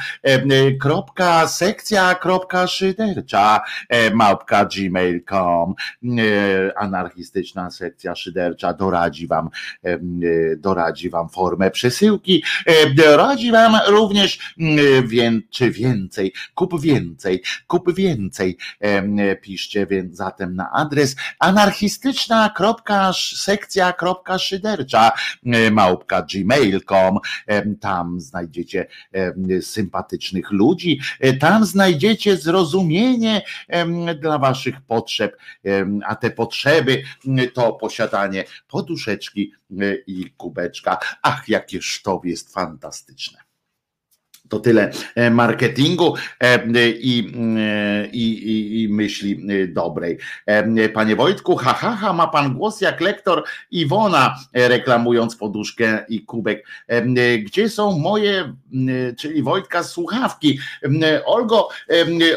kropka 0.81 1.49
sekcja 1.49 2.15
kropka 2.15 2.67
szydercza 2.67 3.61
e, 3.89 4.11
małpka 4.15 4.65
gmail.com 4.65 5.75
anarchistyczna 6.77 7.71
sekcja 7.71 8.15
szydercza 8.15 8.73
doradzi 8.73 9.27
wam 9.27 9.51
doradzi 10.57 11.11
wam 11.11 11.29
formę 11.29 11.71
przesyłki 11.71 12.45
doradzi 12.95 13.53
wam 13.53 13.77
również 13.89 14.55
czy 15.51 15.71
więcej 15.71 16.33
kup 16.55 16.81
więcej 16.81 17.43
kup 17.67 17.95
więcej 17.95 18.57
piszcie 19.43 19.87
więc 19.87 20.17
zatem 20.17 20.57
na 20.57 20.71
adres 20.73 21.17
anarchistyczna 22.05 22.51
sekcja.szydercza 23.35 25.13
e, 25.47 25.71
małpka 25.71 26.23
gmail.com 26.23 27.19
tam 27.81 28.21
znajdziecie 28.21 28.87
sympatycznych 29.61 30.51
ludzi, 30.51 31.01
e, 31.21 31.33
tam 31.33 31.65
znajdziecie 31.65 32.37
zrozumienie 32.37 33.43
dla 34.21 34.39
waszych 34.39 34.81
potrzeb, 34.81 35.37
a 36.07 36.17
te 36.17 36.31
potrzeby 36.31 37.03
to 37.55 37.73
posiadanie 37.73 38.45
poduszeczki 38.69 39.53
e, 39.71 39.75
i 40.07 40.31
kubeczka. 40.31 40.99
Ach, 41.23 41.49
jakież 41.49 42.03
to 42.03 42.21
jest 42.25 42.53
fantastyczne. 42.53 43.50
To 44.51 44.61
tyle 44.61 44.91
e, 45.15 45.31
marketingu 45.31 46.15
e, 46.41 46.59
i, 46.91 47.33
e, 47.59 48.07
i, 48.07 48.33
i, 48.33 48.83
i, 48.83 48.89
myśli 48.89 49.41
dobrej. 49.69 50.19
Panie 50.95 51.17
Wojtku, 51.17 51.57
ha, 51.57 51.73
ha, 51.73 51.97
ha, 51.97 52.13
ma 52.13 52.27
pan 52.27 52.55
głos 52.55 52.81
jak 52.81 53.01
lektor 53.01 53.45
Iwona, 53.71 54.37
reklamując 54.53 55.37
poduszkę 55.37 56.05
i 56.09 56.25
kubek. 56.25 56.67
Gdzie 57.45 57.69
są 57.69 57.99
moje, 57.99 58.55
czyli 59.19 59.43
Wojtka, 59.43 59.83
słuchawki? 59.83 60.59
Olgo, 61.25 61.69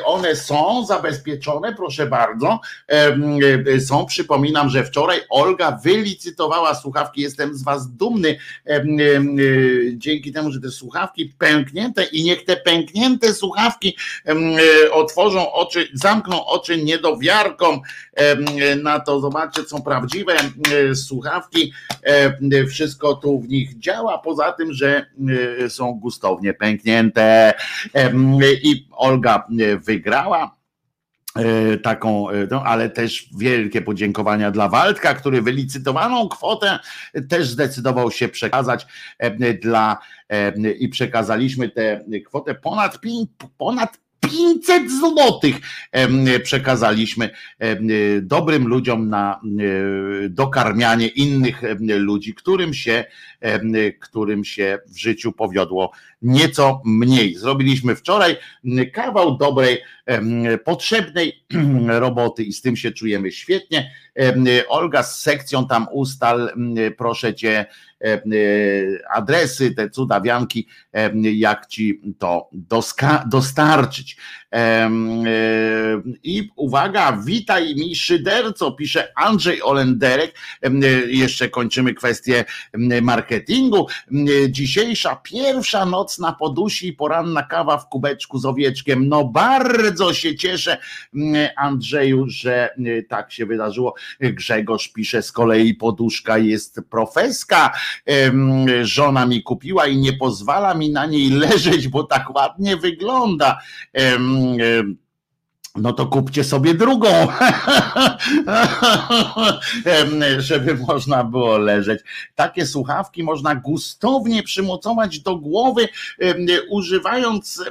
one 0.05 0.35
są 0.35 0.85
zabezpieczone, 0.85 1.73
proszę 1.75 2.07
bardzo. 2.07 2.59
Są, 3.85 4.05
przypominam, 4.05 4.69
że 4.69 4.83
wczoraj 4.83 5.19
Olga 5.29 5.79
wylicytowała 5.83 6.75
słuchawki. 6.75 7.21
Jestem 7.21 7.55
z 7.55 7.63
Was 7.63 7.91
dumny. 7.91 8.37
Dzięki 9.93 10.31
temu, 10.31 10.51
że 10.51 10.61
te 10.61 10.69
słuchawki 10.69 11.33
pęknięte 11.37 12.02
i 12.11 12.23
niech 12.23 12.45
te 12.45 12.55
pęknięte 12.55 13.33
słuchawki 13.33 13.97
e, 14.25 14.91
otworzą 14.91 15.51
oczy, 15.51 15.87
zamkną 15.93 16.45
oczy 16.45 16.83
niedowiarkom 16.83 17.81
na 18.83 18.99
to. 18.99 19.19
Zobaczcie, 19.19 19.63
są 19.63 19.81
prawdziwe 19.81 20.35
słuchawki. 20.95 21.73
Wszystko 22.69 23.13
tu 23.13 23.39
w 23.39 23.47
nich 23.49 23.79
działa, 23.79 24.17
poza 24.17 24.51
tym, 24.51 24.73
że 24.73 25.05
są 25.69 25.93
gustownie 25.93 26.53
pęknięte. 26.53 27.53
I 28.63 28.87
Olga 28.91 29.47
wygrała 29.77 30.55
E, 30.57 30.62
taką, 31.83 32.29
e, 32.29 32.47
no, 32.51 32.63
ale 32.63 32.89
też 32.89 33.29
wielkie 33.37 33.81
podziękowania 33.81 34.51
dla 34.51 34.69
Waldka, 34.69 35.13
który 35.13 35.41
wylicytowaną 35.41 36.29
kwotę 36.29 36.79
też 37.29 37.49
zdecydował 37.49 38.11
się 38.11 38.27
przekazać 38.27 38.87
e, 39.17 39.53
dla 39.53 39.97
i 40.79 40.89
przekazaliśmy 40.89 41.69
tę 41.69 42.05
kwotę 42.25 42.55
ponad, 42.55 42.99
ponad 43.57 43.97
500 44.19 44.91
złotych 44.91 45.55
przekazaliśmy 46.43 47.29
dobrym 48.21 48.67
ludziom 48.67 49.09
na 49.09 49.41
dokarmianie 50.29 51.07
innych 51.07 51.61
ludzi, 51.79 52.33
którym 52.33 52.73
się, 52.73 53.05
którym 53.99 54.43
się 54.43 54.79
w 54.87 54.97
życiu 54.97 55.31
powiodło 55.31 55.91
nieco 56.21 56.81
mniej. 56.85 57.35
Zrobiliśmy 57.35 57.95
wczoraj 57.95 58.35
kawał 58.93 59.37
dobrej, 59.37 59.81
potrzebnej 60.63 61.45
roboty 61.87 62.43
i 62.43 62.53
z 62.53 62.61
tym 62.61 62.75
się 62.75 62.91
czujemy 62.91 63.31
świetnie. 63.31 63.91
Olga 64.67 65.03
z 65.03 65.19
sekcją 65.19 65.67
tam 65.67 65.87
ustal, 65.91 66.53
proszę 66.97 67.33
cię, 67.33 67.65
adresy, 69.15 69.71
te 69.71 69.89
cudawianki, 69.89 70.67
jak 71.33 71.67
ci 71.67 72.01
to 72.19 72.49
dostarczyć. 73.25 74.17
I 76.23 76.49
uwaga, 76.55 77.17
witaj 77.25 77.75
mi 77.75 77.95
szyderco, 77.95 78.71
pisze 78.71 79.11
Andrzej 79.15 79.61
Olenderek. 79.61 80.35
Jeszcze 81.07 81.49
kończymy 81.49 81.93
kwestię 81.93 82.45
marketingu. 83.01 83.32
Dzisiejsza 84.49 85.15
pierwsza 85.15 85.85
nocna 85.85 86.33
podusi 86.33 86.87
i 86.87 86.93
poranna 86.93 87.43
kawa 87.43 87.77
w 87.77 87.89
kubeczku 87.89 88.39
z 88.39 88.45
owieczkiem. 88.45 89.09
No 89.09 89.23
bardzo 89.25 90.13
się 90.13 90.35
cieszę, 90.35 90.77
Andrzeju, 91.57 92.25
że 92.27 92.69
tak 93.09 93.31
się 93.31 93.45
wydarzyło. 93.45 93.93
Grzegorz 94.19 94.87
pisze 94.87 95.21
z 95.21 95.31
kolei 95.31 95.73
poduszka 95.73 96.37
jest 96.37 96.81
profeska. 96.89 97.71
Żona 98.81 99.25
mi 99.25 99.43
kupiła 99.43 99.87
i 99.87 99.97
nie 99.97 100.13
pozwala 100.13 100.73
mi 100.73 100.89
na 100.89 101.05
niej 101.05 101.29
leżeć, 101.43 101.87
bo 101.87 102.03
tak 102.03 102.35
ładnie 102.35 102.77
wygląda 102.77 103.59
no 105.75 105.93
to 105.93 106.05
kupcie 106.05 106.43
sobie 106.43 106.73
drugą, 106.73 107.07
żeby 110.37 110.75
można 110.75 111.23
było 111.23 111.57
leżeć. 111.57 112.01
Takie 112.35 112.65
słuchawki 112.65 113.23
można 113.23 113.55
gustownie 113.55 114.43
przymocować 114.43 115.19
do 115.19 115.35
głowy, 115.35 115.87
używając 116.69 117.63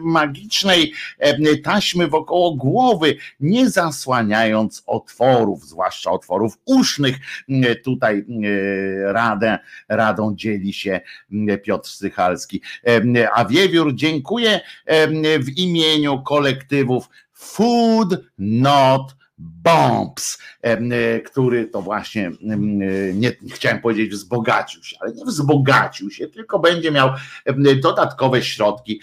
magicznej 0.00 0.92
taśmy 1.64 2.08
wokoło 2.08 2.54
głowy, 2.54 3.16
nie 3.40 3.70
zasłaniając 3.70 4.82
otworów, 4.86 5.66
zwłaszcza 5.66 6.10
otworów 6.10 6.58
usznych. 6.64 7.16
Tutaj 7.84 8.24
radę, 9.04 9.58
radą 9.88 10.34
dzieli 10.34 10.72
się 10.72 11.00
Piotr 11.62 11.88
Sychalski. 11.88 12.62
A 13.34 13.44
Wiewiór 13.44 13.94
dziękuję 13.94 14.60
w 15.40 15.48
imieniu 15.56 16.22
kolektywów 16.22 17.09
Food 17.40 18.20
Not 18.38 19.16
Bombs, 19.38 20.38
e, 20.62 21.20
który 21.20 21.66
to 21.66 21.82
właśnie, 21.82 22.30
nie 23.14 23.32
chciałem 23.52 23.80
powiedzieć 23.80 24.10
wzbogacił 24.10 24.84
się, 24.84 24.96
ale 25.00 25.12
nie 25.12 25.24
wzbogacił 25.24 26.10
się, 26.10 26.28
tylko 26.28 26.58
będzie 26.58 26.90
miał 26.90 27.10
dodatkowe 27.82 28.42
środki 28.42 29.00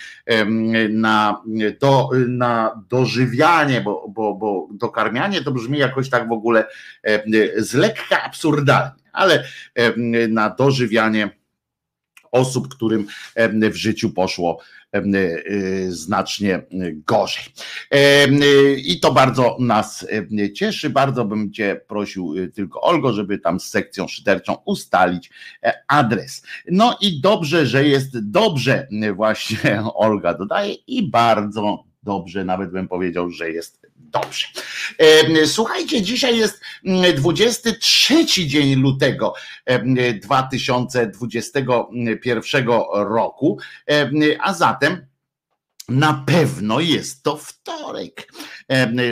na, 0.89 1.41
do, 1.79 2.09
na 2.27 2.83
dożywianie, 2.89 3.81
bo, 3.81 4.09
bo, 4.09 4.35
bo 4.35 4.67
dokarmianie 4.71 5.41
to 5.41 5.51
brzmi 5.51 5.79
jakoś 5.79 6.09
tak 6.09 6.29
w 6.29 6.31
ogóle 6.31 6.65
z 7.57 7.73
lekka 7.73 8.23
absurdalnie, 8.23 9.03
ale 9.13 9.43
na 10.29 10.49
dożywianie 10.49 11.29
osób, 12.31 12.67
którym 12.67 13.07
w 13.71 13.75
życiu 13.75 14.09
poszło 14.09 14.61
E, 14.76 14.76
znacznie 15.87 16.61
gorzej. 17.07 17.43
I 18.77 18.99
to 18.99 19.13
bardzo 19.13 19.57
nas 19.59 20.07
cieszy. 20.53 20.89
Bardzo 20.89 21.25
bym 21.25 21.53
Cię 21.53 21.81
prosił 21.87 22.33
y, 22.37 22.47
tylko, 22.47 22.81
Olgo, 22.81 23.13
żeby 23.13 23.39
tam 23.39 23.59
z 23.59 23.69
sekcją 23.69 24.07
szyderczą 24.07 24.55
ustalić 24.65 25.29
e, 25.63 25.73
adres. 25.87 26.43
No 26.71 26.97
i 27.01 27.21
dobrze, 27.21 27.65
że 27.65 27.87
jest 27.87 28.29
dobrze, 28.29 28.87
właśnie 29.15 29.83
Olga 29.95 30.33
dodaje, 30.33 30.73
i 30.73 31.09
bardzo 31.09 31.83
dobrze, 32.03 32.45
nawet 32.45 32.71
bym 32.71 32.87
powiedział, 32.87 33.29
że 33.29 33.51
jest 33.51 33.86
dobrze. 34.09 34.47
Słuchajcie, 35.45 36.01
dzisiaj 36.01 36.37
jest 36.37 36.61
23 37.15 38.13
mm, 38.13 38.27
dzień 38.27 38.75
lutego 38.75 39.33
2021 40.21 42.67
roku, 42.93 43.59
a 44.39 44.53
zatem 44.53 45.07
na 45.89 46.23
pewno 46.27 46.79
jest 46.79 47.23
to 47.23 47.37
wtorek. 47.37 48.33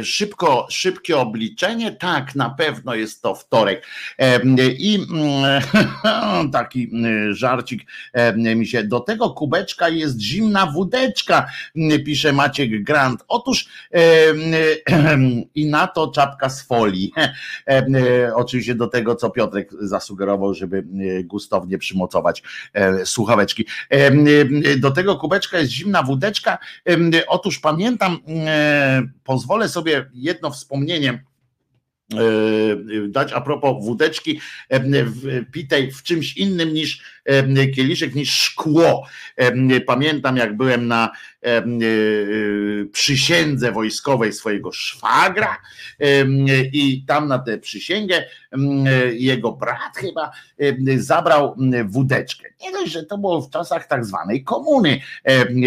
Szybko, 0.03 0.68
szybkie 0.70 1.18
obliczenie, 1.18 1.91
tak, 1.91 2.36
na 2.36 2.49
pewno 2.49 2.95
jest 2.95 3.22
to 3.22 3.36
wtorek. 3.36 3.88
I 4.78 4.99
mm, 5.12 5.62
taki 6.51 6.91
żarcik 7.32 7.86
mi 8.36 8.68
się, 8.68 8.84
do 8.84 8.99
tego 8.99 9.30
kubeczka 9.30 9.89
jest 9.89 10.20
zimna 10.20 10.66
wódeczka, 10.66 11.45
pisze 12.06 12.34
Maciek 12.34 12.84
Grant. 12.84 13.24
Otóż 13.28 13.68
i 15.56 15.66
na 15.66 15.88
to 15.88 16.08
czapka 16.08 16.49
z 16.49 16.62
folii. 16.64 17.14
Oczywiście 18.36 18.76
do 18.76 18.88
tego, 18.88 19.16
co 19.16 19.30
Piotrek 19.30 19.70
zasugerował, 19.80 20.53
żeby 20.53 20.84
gustownie 21.24 21.78
przymocować 21.78 22.43
słuchaweczki. 23.06 23.66
Do 24.78 24.91
tego 24.91 25.16
kubeczka 25.16 25.60
jest 25.60 25.72
zimna 25.72 26.03
wódeczka. 26.03 26.58
Otóż 27.28 27.60
pamiętam, 27.60 28.20
pozwolę 29.24 29.45
sobie 29.70 30.06
jedno 30.14 30.52
wspomnienie 30.52 31.24
dać 33.08 33.34
a 33.34 33.41
propos 33.41 33.86
wódeczki 33.86 34.39
pitej 35.52 35.91
w 35.91 36.04
czymś 36.04 36.38
innym 36.38 36.74
niż 36.74 37.04
kieliszek, 37.76 38.16
niż 38.16 38.32
szkło. 38.32 39.08
Pamiętam 39.86 40.38
jak 40.38 40.58
byłem 40.58 40.88
na 40.88 41.12
przysiędze 42.91 43.72
wojskowej 43.72 44.34
swojego 44.34 44.72
szwagra 44.72 45.58
i 46.74 47.04
tam 47.08 47.28
na 47.28 47.39
tę 47.39 47.58
przysięgę 47.58 48.24
jego 49.12 49.52
brat 49.52 49.98
chyba 49.98 50.32
zabrał 50.98 51.56
wódeczkę. 51.86 52.50
Nie 52.62 52.72
dość, 52.72 52.91
że 52.91 53.04
to 53.04 53.18
było 53.18 53.41
w 53.41 53.50
czasach 53.50 53.88
tak 53.88 54.06
zwanej 54.06 54.43
komuny. 54.43 55.02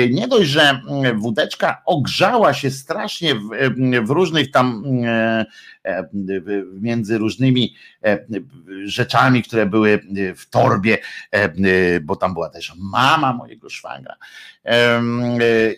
Nie 0.08 0.28
dość, 0.28 0.50
że 0.50 0.80
wódeczka 1.14 1.82
ogrzała 1.86 2.54
się 2.54 2.70
strasznie 2.70 3.34
w, 3.34 3.48
w 4.06 4.10
różnych 4.10 4.50
tam 4.50 4.84
między 6.80 7.18
różnymi 7.18 7.74
rzeczami, 8.84 9.42
które 9.42 9.66
były 9.66 10.00
w 10.36 10.50
torbie, 10.50 10.98
bo 12.02 12.16
tam 12.16 12.34
była 12.34 12.50
też 12.50 12.72
mama 12.76 13.32
mojego 13.32 13.70
szwagra 13.70 14.16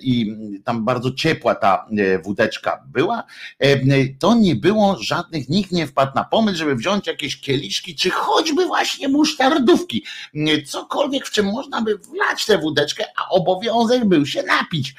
i 0.01 0.37
tam 0.65 0.85
bardzo 0.85 1.11
ciepła 1.13 1.55
ta 1.55 1.87
wódeczka 2.25 2.85
była, 2.87 3.25
to 4.19 4.35
nie 4.35 4.57
było 4.57 4.97
żadnych, 5.01 5.49
nikt 5.49 5.73
nie 5.73 5.87
wpadł 5.87 6.13
na 6.15 6.25
pomysł, 6.25 6.59
żeby 6.59 6.75
wziąć 6.75 7.07
jakieś 7.07 7.41
kieliszki, 7.41 7.95
czy 7.95 8.11
choćby 8.11 8.67
właśnie 8.67 9.09
musztardówki, 9.09 10.05
cokolwiek, 10.67 11.27
w 11.27 11.31
czym 11.31 11.47
można 11.47 11.83
by 11.83 11.99
wlać 11.99 12.47
tę 12.47 12.59
wódeczkę, 12.59 13.05
a 13.17 13.29
obowiązek 13.29 14.05
był 14.05 14.27
się 14.27 14.43
napić. 14.43 14.95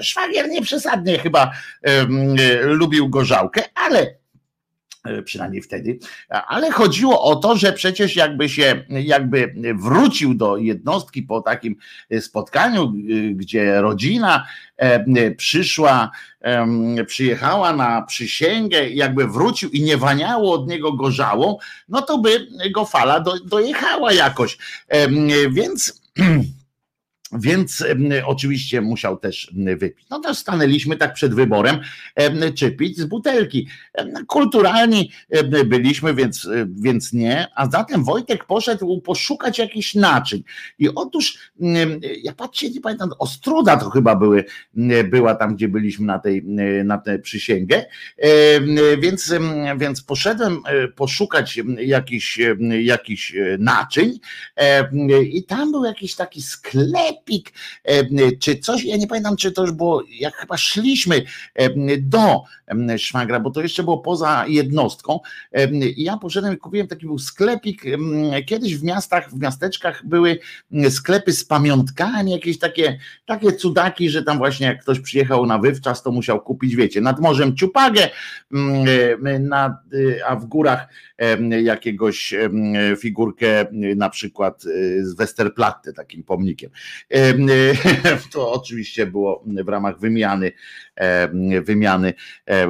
Szwagier 0.00 0.48
nieprzesadnie 0.48 1.18
chyba 1.18 1.52
lubił 2.62 3.08
gorzałkę, 3.08 3.62
ale 3.74 4.06
E, 4.06 4.21
przynajmniej 5.24 5.62
wtedy, 5.62 5.98
ale 6.28 6.70
chodziło 6.70 7.22
o 7.22 7.36
to, 7.36 7.56
że 7.56 7.72
przecież 7.72 8.16
jakby 8.16 8.48
się, 8.48 8.84
jakby 8.88 9.54
wrócił 9.74 10.34
do 10.34 10.56
jednostki 10.56 11.22
po 11.22 11.40
takim 11.40 11.76
spotkaniu, 12.20 12.84
e, 12.84 12.90
gdzie 13.34 13.80
rodzina 13.80 14.46
e, 14.76 15.30
przyszła, 15.30 16.10
przyjechała 17.06 17.76
na 17.76 18.02
przysięgę, 18.02 18.88
jakby 18.88 19.28
wrócił 19.28 19.70
i 19.70 19.82
nie 19.82 19.96
waniało 19.96 20.54
od 20.54 20.68
niego 20.68 20.92
gorzałą, 20.92 21.58
no 21.88 22.02
to 22.02 22.18
by 22.18 22.46
go 22.74 22.84
fala 22.84 23.20
do, 23.20 23.38
dojechała 23.44 24.12
jakoś. 24.12 24.58
Więc 25.50 26.02
Więc 27.32 27.84
oczywiście 28.24 28.80
musiał 28.80 29.16
też 29.16 29.52
wypić. 29.76 30.06
No 30.10 30.20
to 30.20 30.34
stanęliśmy 30.34 30.96
tak 30.96 31.12
przed 31.12 31.34
wyborem, 31.34 31.80
czy 32.54 32.70
pić 32.70 32.98
z 32.98 33.04
butelki. 33.04 33.68
Kulturalni 34.26 35.10
byliśmy, 35.66 36.14
więc, 36.14 36.48
więc 36.66 37.12
nie. 37.12 37.46
A 37.54 37.70
zatem 37.70 38.04
Wojtek 38.04 38.44
poszedł 38.44 39.00
poszukać 39.00 39.58
jakichś 39.58 39.94
naczyń. 39.94 40.42
I 40.78 40.88
otóż, 40.94 41.52
ja 42.22 42.32
patrzcie, 42.32 42.70
nie 42.70 42.80
pamiętam, 42.80 43.10
Ostruda 43.18 43.76
to 43.76 43.90
chyba 43.90 44.16
były, 44.16 44.44
była 45.10 45.34
tam, 45.34 45.56
gdzie 45.56 45.68
byliśmy 45.68 46.06
na 46.06 46.18
tej 46.18 46.44
na 46.84 46.98
tę 46.98 47.18
przysięgę. 47.18 47.84
Więc, 48.98 49.34
więc 49.76 50.02
poszedłem 50.02 50.60
e, 50.66 50.88
poszukać 50.88 51.60
jakichś 51.78 52.40
jakichś 52.82 53.34
naczyń 53.58 54.18
i 55.32 55.44
tam 55.44 55.72
był 55.72 55.84
jakiś 55.84 56.14
taki 56.14 56.42
sklep 56.42 57.21
sklepik, 57.22 57.52
czy 58.40 58.56
coś, 58.56 58.84
ja 58.84 58.96
nie 58.96 59.06
pamiętam, 59.06 59.36
czy 59.36 59.52
to 59.52 59.62
już 59.62 59.72
było, 59.72 60.02
jak 60.10 60.34
chyba 60.34 60.56
szliśmy 60.56 61.22
do 61.98 62.42
szwagra, 62.96 63.40
bo 63.40 63.50
to 63.50 63.60
jeszcze 63.60 63.82
było 63.82 63.98
poza 63.98 64.44
jednostką. 64.48 65.20
Ja 65.96 66.16
poszedłem 66.16 66.54
i 66.54 66.56
kupiłem 66.56 66.86
taki 66.86 67.06
był 67.06 67.18
sklepik. 67.18 67.82
Kiedyś 68.46 68.76
w 68.76 68.84
miastach, 68.84 69.30
w 69.30 69.40
miasteczkach 69.40 70.06
były 70.06 70.38
sklepy 70.90 71.32
z 71.32 71.44
pamiątkami, 71.44 72.32
jakieś 72.32 72.58
takie, 72.58 72.98
takie 73.26 73.52
cudaki, 73.52 74.10
że 74.10 74.22
tam 74.22 74.38
właśnie 74.38 74.66
jak 74.66 74.82
ktoś 74.82 75.00
przyjechał 75.00 75.46
na 75.46 75.58
wywczas, 75.58 76.02
to 76.02 76.12
musiał 76.12 76.40
kupić, 76.40 76.76
wiecie, 76.76 77.00
nad 77.00 77.20
morzem 77.20 77.56
ciupagę, 77.56 78.08
nad, 79.40 79.72
a 80.26 80.36
w 80.36 80.44
górach 80.44 80.88
jakiegoś 81.62 82.34
figurkę 83.00 83.66
na 83.96 84.10
przykład 84.10 84.62
z 85.02 85.14
Westerplatte, 85.14 85.92
takim 85.92 86.22
pomnikiem. 86.22 86.70
To 88.32 88.52
oczywiście 88.52 89.06
było 89.06 89.44
w 89.64 89.68
ramach 89.68 89.98
wymiany, 89.98 90.52
wymiany 91.62 92.14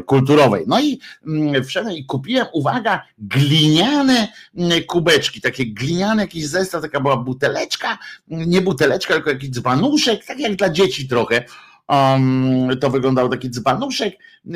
kulturowej. 0.06 0.64
No 0.66 0.80
i 0.80 1.00
mm, 1.26 1.64
wszedłem 1.64 1.94
i 1.94 2.06
kupiłem, 2.06 2.46
uwaga, 2.52 3.02
gliniane 3.18 4.28
mm, 4.56 4.82
kubeczki, 4.84 5.40
takie 5.40 5.66
gliniane, 5.66 6.22
jakiś 6.22 6.46
zestaw, 6.46 6.82
taka 6.82 7.00
była 7.00 7.16
buteleczka, 7.16 7.98
nie 8.28 8.60
buteleczka, 8.60 9.14
tylko 9.14 9.30
jakiś 9.30 9.50
dzbanuszek, 9.50 10.24
tak 10.24 10.38
jak 10.38 10.56
dla 10.56 10.70
dzieci 10.70 11.08
trochę. 11.08 11.44
Um, 11.88 12.70
to 12.80 12.90
wyglądał 12.90 13.28
taki 13.28 13.50
dzbanuszek, 13.50 14.14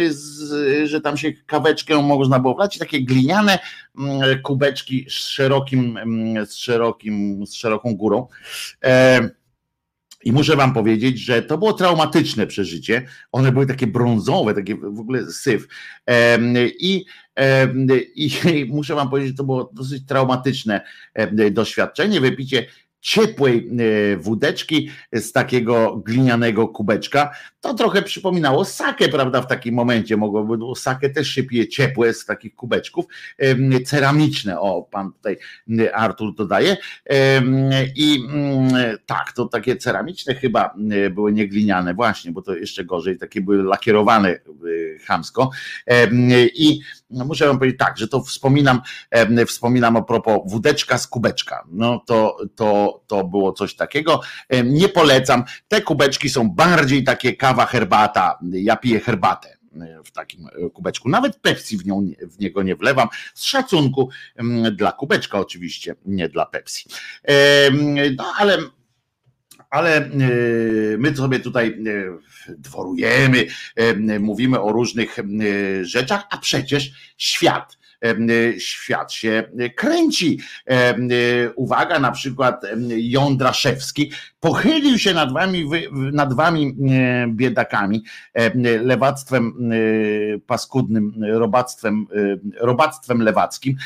z, 0.08 0.88
że 0.88 1.00
tam 1.00 1.16
się 1.16 1.32
kaweczkę 1.32 2.02
można 2.02 2.38
było 2.38 2.54
wlać, 2.54 2.78
takie 2.78 3.02
gliniane 3.02 3.58
um, 3.98 4.42
kubeczki 4.42 5.06
z 5.08 5.12
szerokim, 5.12 5.98
z 6.46 6.54
szerokim, 6.54 7.46
z 7.46 7.54
szeroką 7.54 7.94
górą. 7.94 8.26
E, 8.84 9.30
i 10.26 10.32
muszę 10.32 10.56
wam 10.56 10.74
powiedzieć, 10.74 11.18
że 11.18 11.42
to 11.42 11.58
było 11.58 11.72
traumatyczne 11.72 12.46
przeżycie. 12.46 13.06
One 13.32 13.52
były 13.52 13.66
takie 13.66 13.86
brązowe, 13.86 14.54
takie 14.54 14.76
w 14.76 15.00
ogóle 15.00 15.26
syf. 15.32 15.68
I, 16.80 17.04
i 18.14 18.66
muszę 18.68 18.94
wam 18.94 19.10
powiedzieć, 19.10 19.30
że 19.30 19.36
to 19.36 19.44
było 19.44 19.70
dosyć 19.74 20.06
traumatyczne 20.06 20.80
doświadczenie. 21.50 22.20
Wypicie 22.20 22.66
ciepłej 23.06 23.68
e, 24.12 24.16
wódeczki 24.16 24.90
z 25.12 25.32
takiego 25.32 25.96
glinianego 25.96 26.68
kubeczka. 26.68 27.30
To 27.60 27.74
trochę 27.74 28.02
przypominało 28.02 28.64
sakę, 28.64 29.08
prawda? 29.08 29.42
W 29.42 29.46
takim 29.46 29.74
momencie 29.74 30.16
mogłoby, 30.16 30.58
bo 30.58 30.74
sakę 30.74 31.10
też 31.10 31.28
się 31.28 31.42
pije 31.42 31.68
ciepłe 31.68 32.14
z 32.14 32.24
takich 32.24 32.54
kubeczków, 32.54 33.04
ceramiczne. 33.84 34.60
O, 34.60 34.82
pan 34.82 35.12
tutaj 35.12 35.36
Artur 35.94 36.34
dodaje. 36.34 36.76
I 37.96 38.18
tak, 39.06 39.32
to 39.32 39.46
takie 39.46 39.76
ceramiczne 39.76 40.34
chyba 40.34 40.74
były 41.10 41.32
nie 41.32 41.48
gliniane, 41.48 41.94
właśnie, 41.94 42.32
bo 42.32 42.42
to 42.42 42.56
jeszcze 42.56 42.84
gorzej, 42.84 43.18
takie 43.18 43.40
były 43.40 43.62
lakierowane 43.62 44.28
e, 44.28 44.38
chamsko. 45.06 45.50
I 46.54 46.80
muszę 47.10 47.46
wam 47.46 47.58
powiedzieć 47.58 47.78
tak, 47.78 47.98
że 47.98 48.08
to 48.08 48.20
wspominam, 48.20 48.80
wspominam 49.46 49.96
a 49.96 50.02
propos 50.02 50.40
wódeczka 50.46 50.98
z 50.98 51.06
kubeczka. 51.06 51.64
No 51.68 52.02
to, 52.06 52.36
to, 52.54 53.00
to 53.06 53.24
było 53.24 53.52
coś 53.52 53.74
takiego. 53.74 54.20
Nie 54.64 54.88
polecam. 54.88 55.44
Te 55.68 55.82
kubeczki 55.82 56.28
są 56.28 56.50
bardziej 56.50 57.04
takie 57.04 57.36
kawa, 57.36 57.66
herbata. 57.66 58.38
Ja 58.52 58.76
piję 58.76 59.00
herbatę 59.00 59.56
w 60.04 60.10
takim 60.10 60.46
e, 60.46 60.70
kubeczku. 60.70 61.08
Nawet 61.08 61.36
Pepsi 61.36 61.78
w, 61.78 61.86
nią, 61.86 62.10
w 62.20 62.38
niego 62.38 62.62
nie 62.62 62.76
wlewam. 62.76 63.08
Z 63.34 63.44
szacunku 63.44 64.10
dla 64.72 64.92
kubeczka 64.92 65.38
oczywiście, 65.38 65.94
nie 66.04 66.28
dla 66.28 66.46
Pepsi. 66.46 66.88
No 68.16 68.32
ale 68.38 68.58
ale 69.76 69.96
e, 69.96 70.08
my 70.98 71.16
sobie 71.16 71.40
tutaj 71.40 71.68
e, 71.68 72.54
dworujemy, 72.58 73.46
mówimy 74.20 74.60
o 74.60 74.72
różnych 74.72 75.16
rzeczach, 75.82 76.26
a 76.30 76.38
przecież 76.38 76.92
świat 77.16 77.78
świat 78.58 79.12
się 79.12 79.44
kręci. 79.76 80.40
Uwaga, 81.54 81.98
na 81.98 82.12
przykład 82.12 82.62
Jądraszewski 82.96 84.12
pochylił 84.40 84.98
się 84.98 85.14
nad 85.14 85.32
wami, 85.32 85.70
nad 85.92 86.34
wami 86.34 86.76
biedakami, 87.28 88.04
lewactwem 88.82 89.70
paskudnym, 90.46 91.12
robactwem, 91.28 92.06
robactwem 92.60 93.22
lewackim, 93.22 93.76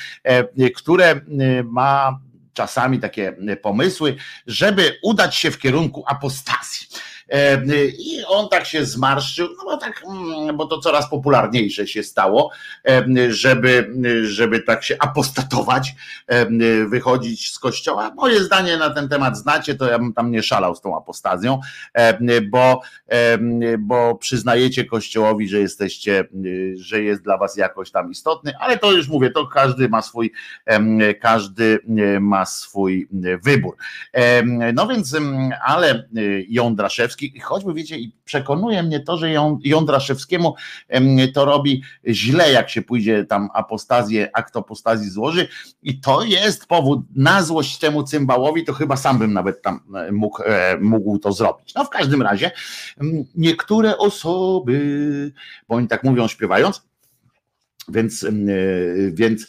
które 0.75 1.21
ma 1.65 2.21
czasami 2.55 2.98
takie 2.98 3.36
pomysły, 3.62 4.16
żeby 4.47 4.98
udać 5.02 5.36
się 5.36 5.51
w 5.51 5.59
kierunku 5.59 6.05
apostazji. 6.06 6.90
I 7.98 8.24
on 8.28 8.48
tak 8.48 8.66
się 8.66 8.85
zmarszczył, 8.85 9.48
no 9.59 9.65
bo 9.65 9.77
tak, 9.77 10.02
mm, 10.07 10.57
bo 10.57 10.66
to 10.66 10.78
coraz 10.78 11.11
popularniejsze 11.11 11.86
się 11.86 12.02
stało, 12.02 12.51
żeby, 13.28 13.93
żeby 14.23 14.62
tak 14.62 14.85
się 14.85 14.97
apostatować, 15.01 15.94
wychodzić 16.89 17.52
z 17.52 17.59
kościoła. 17.59 18.12
Moje 18.16 18.40
zdanie 18.40 18.77
na 18.77 18.90
ten 18.90 19.09
temat 19.09 19.39
znacie, 19.39 19.74
to 19.74 19.90
ja 19.90 19.98
bym 19.98 20.12
tam 20.12 20.31
nie 20.31 20.43
szalał 20.43 20.74
z 20.74 20.81
tą 20.81 20.97
apostazją, 20.97 21.61
bo, 22.51 22.81
bo 23.78 24.15
przyznajecie 24.15 24.85
kościołowi, 24.85 25.48
że 25.48 25.59
jesteście, 25.59 26.24
że 26.74 27.02
jest 27.02 27.23
dla 27.23 27.39
was 27.39 27.57
jakoś 27.57 27.90
tam 27.90 28.11
istotny, 28.11 28.52
ale 28.61 28.78
to 28.78 28.93
już 28.93 29.09
mówię, 29.09 29.31
to 29.31 29.47
każdy 29.47 29.89
ma 29.89 30.02
swój, 30.02 30.32
każdy 31.20 31.78
ma 32.20 32.47
swój 32.47 33.09
wybór. 33.43 33.77
No 34.74 34.86
więc, 34.86 35.16
ale 35.65 36.09
Jądraszewski, 36.48 37.20
choćby 37.43 37.75
wiecie, 37.75 37.99
i 37.99 38.13
przekonuje 38.25 38.83
mnie 38.83 39.01
to, 39.01 39.17
że 39.17 39.31
Jądraszewskiemu 39.65 40.55
to 41.35 41.45
robi 41.45 41.83
źle, 42.09 42.53
jak 42.53 42.71
się 42.71 42.83
pójdzie 42.83 43.25
tam 43.25 43.49
apostazję, 43.55 44.31
akt 44.33 44.57
apostazji 44.57 45.11
złoży 45.11 45.49
i 45.83 46.01
to 46.01 46.23
jest 46.23 46.67
powód 46.67 47.01
na 47.17 47.43
złość 47.43 47.79
temu 47.79 48.03
cymbałowi, 48.03 48.65
to 48.65 48.73
chyba 48.73 48.97
sam 48.97 49.19
bym 49.19 49.33
nawet 49.33 49.63
tam 49.63 49.81
e, 49.95 50.13
mógł, 50.13 50.43
e, 50.43 50.79
mógł 50.81 51.19
to 51.19 51.33
zrobić. 51.33 51.75
No 51.75 51.85
w 51.85 51.91
każdym 51.91 52.23
razie 52.23 52.51
niektóre 53.35 53.99
osoby, 53.99 55.33
bo 55.69 55.75
oni 55.75 55.89
tak 55.89 56.05
mówią 56.05 56.29
śpiewając, 56.29 56.90
więc, 57.89 58.24
e, 58.24 58.31
więc 59.12 59.47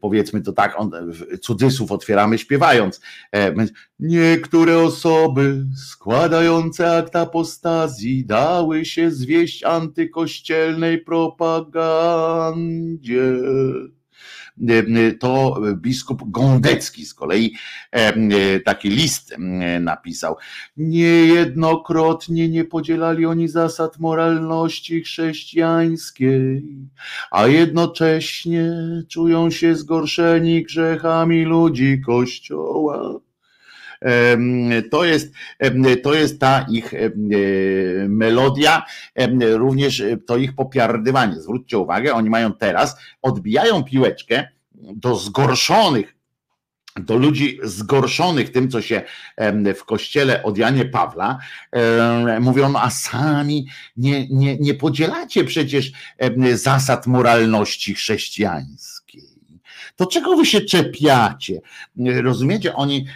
powiedzmy 0.00 0.40
to 0.40 0.52
tak, 0.52 0.74
on, 0.76 0.90
cudzysłów 1.40 1.92
otwieramy 1.92 2.38
śpiewając. 2.38 3.00
Niektóre 3.98 4.78
osoby 4.78 5.66
składające 5.76 6.96
akt 6.96 7.16
apostazji 7.16 8.26
dały 8.26 8.84
się 8.84 9.10
zwieść 9.10 9.64
antykościelnej 9.64 10.98
propagandzie 10.98 12.22
to 15.20 15.60
biskup 15.76 16.22
Gądecki 16.30 17.06
z 17.06 17.14
kolei 17.14 17.54
taki 18.64 18.88
list 18.88 19.34
napisał. 19.80 20.36
Niejednokrotnie 20.76 22.48
nie 22.48 22.64
podzielali 22.64 23.26
oni 23.26 23.48
zasad 23.48 23.98
moralności 23.98 25.02
chrześcijańskiej, 25.02 26.64
a 27.30 27.46
jednocześnie 27.46 28.72
czują 29.08 29.50
się 29.50 29.76
zgorszeni 29.76 30.62
grzechami 30.62 31.42
ludzi 31.42 32.00
Kościoła. 32.06 33.20
To 34.90 35.04
jest, 35.04 35.32
to 36.02 36.14
jest 36.14 36.40
ta 36.40 36.66
ich 36.70 36.94
melodia, 38.08 38.82
również 39.40 40.02
to 40.26 40.36
ich 40.36 40.54
popiardywanie. 40.54 41.40
Zwróćcie 41.40 41.78
uwagę, 41.78 42.14
oni 42.14 42.30
mają 42.30 42.52
teraz, 42.52 42.96
odbijają 43.22 43.84
piłeczkę 43.84 44.48
do 44.74 45.16
zgorszonych 45.16 46.14
do 46.96 47.16
ludzi 47.16 47.58
zgorszonych 47.62 48.52
tym, 48.52 48.70
co 48.70 48.82
się 48.82 49.02
w 49.76 49.84
kościele 49.84 50.42
od 50.42 50.58
Janie 50.58 50.84
Pawla, 50.84 51.38
mówią, 52.40 52.72
no, 52.72 52.82
a 52.82 52.90
sami 52.90 53.66
nie, 53.96 54.28
nie, 54.28 54.58
nie 54.58 54.74
podzielacie 54.74 55.44
przecież 55.44 55.92
zasad 56.54 57.06
moralności 57.06 57.94
chrześcijańskiej 57.94 58.91
to 59.96 60.06
czego 60.06 60.36
wy 60.36 60.46
się 60.46 60.60
czepiacie? 60.60 61.60
Rozumiecie? 62.22 62.74
Oni, 62.74 63.06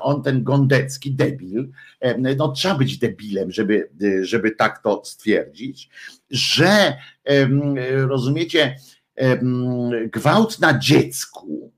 on 0.00 0.22
ten 0.22 0.44
Gondecki 0.44 1.12
debil, 1.12 1.68
no 2.36 2.52
trzeba 2.52 2.74
być 2.74 2.98
debilem, 2.98 3.50
żeby, 3.50 3.90
żeby 4.22 4.50
tak 4.50 4.82
to 4.82 5.04
stwierdzić, 5.04 5.88
że 6.30 6.96
rozumiecie, 8.06 8.76
gwałt 10.12 10.60
na 10.60 10.78
dziecku 10.78 11.72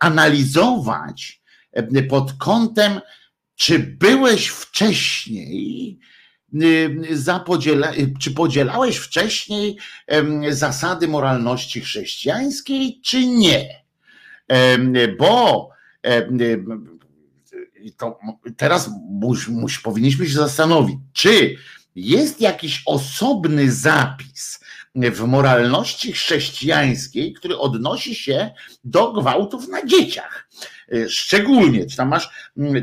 analizować 0.00 1.42
pod 2.08 2.32
kątem, 2.32 3.00
czy 3.56 3.78
byłeś 3.78 4.48
wcześniej 4.48 5.98
zapodziela, 7.10 7.92
czy 8.20 8.30
podzielałeś 8.30 8.96
wcześniej 8.96 9.78
zasady 10.50 11.08
moralności 11.08 11.80
chrześcijańskiej, 11.80 13.00
czy 13.04 13.26
nie? 13.26 13.84
Bo 15.18 15.68
to 17.96 18.18
teraz 18.56 18.90
mus, 19.10 19.46
powinniśmy 19.82 20.26
się 20.26 20.34
zastanowić, 20.34 20.96
czy 21.12 21.56
jest 21.94 22.40
jakiś 22.40 22.82
osobny 22.86 23.72
zapis 23.72 24.60
w 24.94 25.20
moralności 25.20 26.12
chrześcijańskiej, 26.12 27.32
który 27.32 27.58
odnosi 27.58 28.14
się 28.14 28.50
do 28.84 29.12
gwałtów 29.12 29.68
na 29.68 29.86
dzieciach. 29.86 30.48
Szczególnie, 31.08 31.86
czy 31.86 31.96
tam 31.96 32.08
masz, 32.08 32.28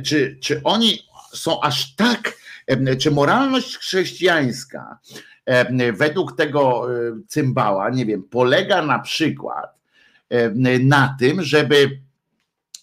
czy, 0.04 0.38
czy 0.42 0.62
oni 0.64 1.00
są 1.34 1.62
aż 1.62 1.96
tak 1.96 2.34
czy 3.00 3.12
moralność 3.12 3.78
chrześcijańska 3.78 5.00
według 5.94 6.38
tego 6.38 6.88
e, 6.94 7.20
cymbała, 7.28 7.90
nie 7.90 8.06
wiem, 8.06 8.24
polega 8.24 8.86
na 8.86 9.00
przykład 9.00 9.76
na 10.80 11.16
tym, 11.20 11.44
żeby, 11.44 12.00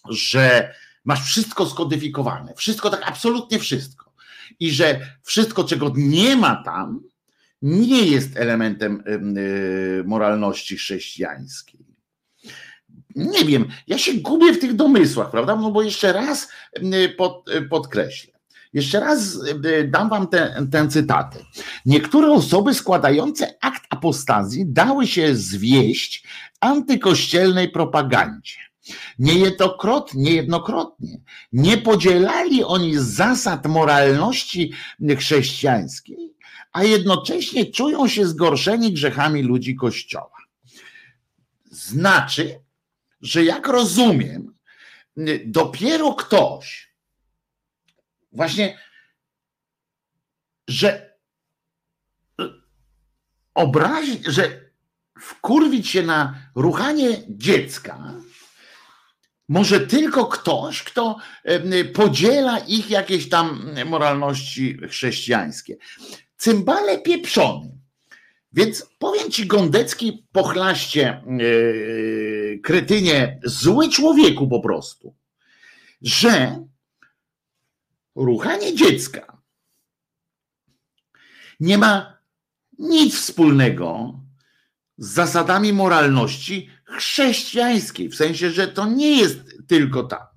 że 0.09 0.73
masz 1.05 1.25
wszystko 1.25 1.65
skodyfikowane, 1.65 2.53
wszystko 2.55 2.89
tak 2.89 3.01
absolutnie 3.05 3.59
wszystko. 3.59 4.13
I 4.59 4.71
że 4.71 4.99
wszystko, 5.23 5.63
czego 5.63 5.93
nie 5.95 6.35
ma 6.35 6.63
tam, 6.63 7.01
nie 7.61 8.05
jest 8.05 8.37
elementem 8.37 9.03
e, 9.05 10.03
moralności 10.03 10.77
chrześcijańskiej. 10.77 11.85
Nie 13.15 13.45
wiem, 13.45 13.65
ja 13.87 13.97
się 13.97 14.13
gubię 14.13 14.53
w 14.53 14.59
tych 14.59 14.75
domysłach, 14.75 15.31
prawda? 15.31 15.55
No 15.55 15.71
bo 15.71 15.81
jeszcze 15.81 16.13
raz 16.13 16.49
pod, 17.17 17.45
podkreślę. 17.69 18.32
Jeszcze 18.73 18.99
raz 18.99 19.35
y, 19.65 19.87
dam 19.91 20.09
wam 20.09 20.27
te, 20.27 20.67
te 20.71 20.87
cytaty. 20.87 21.45
Niektóre 21.85 22.31
osoby 22.31 22.73
składające 22.73 23.57
akt 23.61 23.83
apostazji 23.89 24.65
dały 24.65 25.07
się 25.07 25.35
zwieść 25.35 26.27
antykościelnej 26.59 27.69
propagandzie. 27.69 28.55
Niejednokrotnie, 29.19 30.23
niejednokrotnie 30.23 31.21
nie 31.53 31.77
podzielali 31.77 32.63
oni 32.63 32.97
zasad 32.97 33.67
moralności 33.67 34.73
chrześcijańskiej, 35.17 36.33
a 36.71 36.83
jednocześnie 36.83 37.65
czują 37.65 38.07
się 38.07 38.27
zgorszeni 38.27 38.93
grzechami 38.93 39.43
ludzi 39.43 39.75
Kościoła. 39.75 40.37
Znaczy, 41.71 42.59
że 43.21 43.43
jak 43.43 43.67
rozumiem, 43.67 44.53
dopiero 45.45 46.13
ktoś, 46.13 46.92
właśnie, 48.33 48.77
że 50.67 51.13
obrazić, 53.53 54.25
że 54.25 54.71
wkurwić 55.19 55.89
się 55.89 56.03
na 56.03 56.35
ruchanie 56.55 57.17
dziecka 57.29 58.13
może 59.49 59.79
tylko 59.79 60.25
ktoś, 60.25 60.83
kto 60.83 61.17
podziela 61.93 62.59
ich 62.59 62.89
jakieś 62.89 63.29
tam 63.29 63.69
moralności 63.85 64.77
chrześcijańskie. 64.89 65.77
Cymbale 66.37 67.01
pieprzony. 67.01 67.77
Więc 68.53 68.85
powiem 68.99 69.31
ci 69.31 69.47
Gondecki 69.47 70.27
pochlaście 70.31 71.23
yy, 71.39 72.59
kretynie, 72.63 73.39
zły 73.43 73.89
człowieku 73.89 74.47
po 74.47 74.59
prostu, 74.59 75.15
że 76.01 76.65
ruchanie 78.15 78.75
dziecka 78.75 79.43
nie 81.59 81.77
ma 81.77 82.17
nic 82.79 83.15
wspólnego 83.15 84.19
z 84.97 85.07
zasadami 85.07 85.73
moralności 85.73 86.69
chrześcijańskiej, 86.85 88.09
w 88.09 88.15
sensie, 88.15 88.51
że 88.51 88.67
to 88.67 88.85
nie 88.85 89.17
jest 89.17 89.39
tylko 89.67 90.03
ta. 90.03 90.31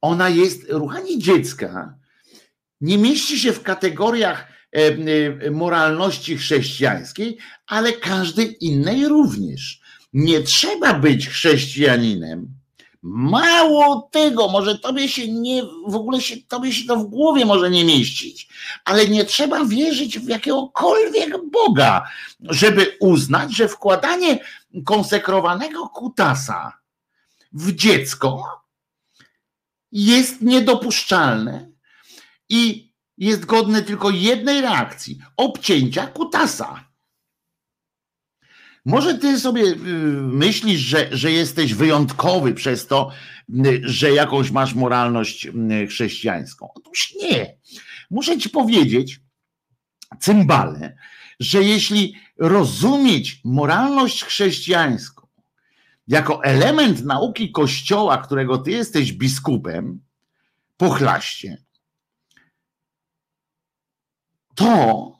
Ona 0.00 0.28
jest, 0.28 0.70
ruchanie 0.70 1.18
dziecka 1.18 1.98
nie 2.80 2.98
mieści 2.98 3.38
się 3.38 3.52
w 3.52 3.62
kategoriach 3.62 4.48
e, 4.72 4.78
e, 5.46 5.50
moralności 5.50 6.36
chrześcijańskiej, 6.36 7.38
ale 7.66 7.92
każdej 7.92 8.64
innej 8.64 9.08
również. 9.08 9.80
Nie 10.12 10.42
trzeba 10.42 10.94
być 10.94 11.28
chrześcijaninem, 11.28 12.54
Mało 13.02 14.08
tego, 14.12 14.48
może 14.48 14.78
tobie 14.78 15.08
się 15.08 15.28
nie, 15.28 15.62
w 15.86 15.94
ogóle 15.94 16.20
się, 16.20 16.36
tobie 16.48 16.72
się 16.72 16.86
to 16.86 16.96
w 16.96 17.04
głowie 17.04 17.44
może 17.44 17.70
nie 17.70 17.84
mieścić, 17.84 18.48
ale 18.84 19.08
nie 19.08 19.24
trzeba 19.24 19.64
wierzyć 19.64 20.18
w 20.18 20.28
jakiegokolwiek 20.28 21.50
Boga, 21.50 22.08
żeby 22.40 22.96
uznać, 23.00 23.56
że 23.56 23.68
wkładanie 23.68 24.38
konsekrowanego 24.84 25.88
kutasa 25.88 26.78
w 27.52 27.72
dziecko 27.72 28.62
jest 29.92 30.42
niedopuszczalne 30.42 31.68
i 32.48 32.92
jest 33.18 33.44
godne 33.44 33.82
tylko 33.82 34.10
jednej 34.10 34.60
reakcji 34.60 35.18
obcięcia 35.36 36.06
kutasa. 36.06 36.91
Może 38.84 39.18
ty 39.18 39.40
sobie 39.40 39.62
y, 39.62 39.76
myślisz, 40.22 40.80
że, 40.80 41.08
że 41.10 41.32
jesteś 41.32 41.74
wyjątkowy 41.74 42.54
przez 42.54 42.86
to, 42.86 43.10
y, 43.66 43.80
że 43.84 44.12
jakąś 44.12 44.50
masz 44.50 44.74
moralność 44.74 45.46
y, 45.46 45.86
chrześcijańską. 45.86 46.68
Otóż 46.74 47.14
nie. 47.22 47.56
Muszę 48.10 48.38
ci 48.38 48.50
powiedzieć, 48.50 49.20
cymbale, 50.20 50.96
że 51.40 51.62
jeśli 51.62 52.14
rozumieć 52.38 53.40
moralność 53.44 54.24
chrześcijańską 54.24 55.26
jako 56.08 56.44
element 56.44 57.04
nauki 57.04 57.52
Kościoła, 57.52 58.18
którego 58.18 58.58
ty 58.58 58.70
jesteś 58.70 59.12
biskupem, 59.12 60.00
pochlaście, 60.76 61.62
to 64.54 65.12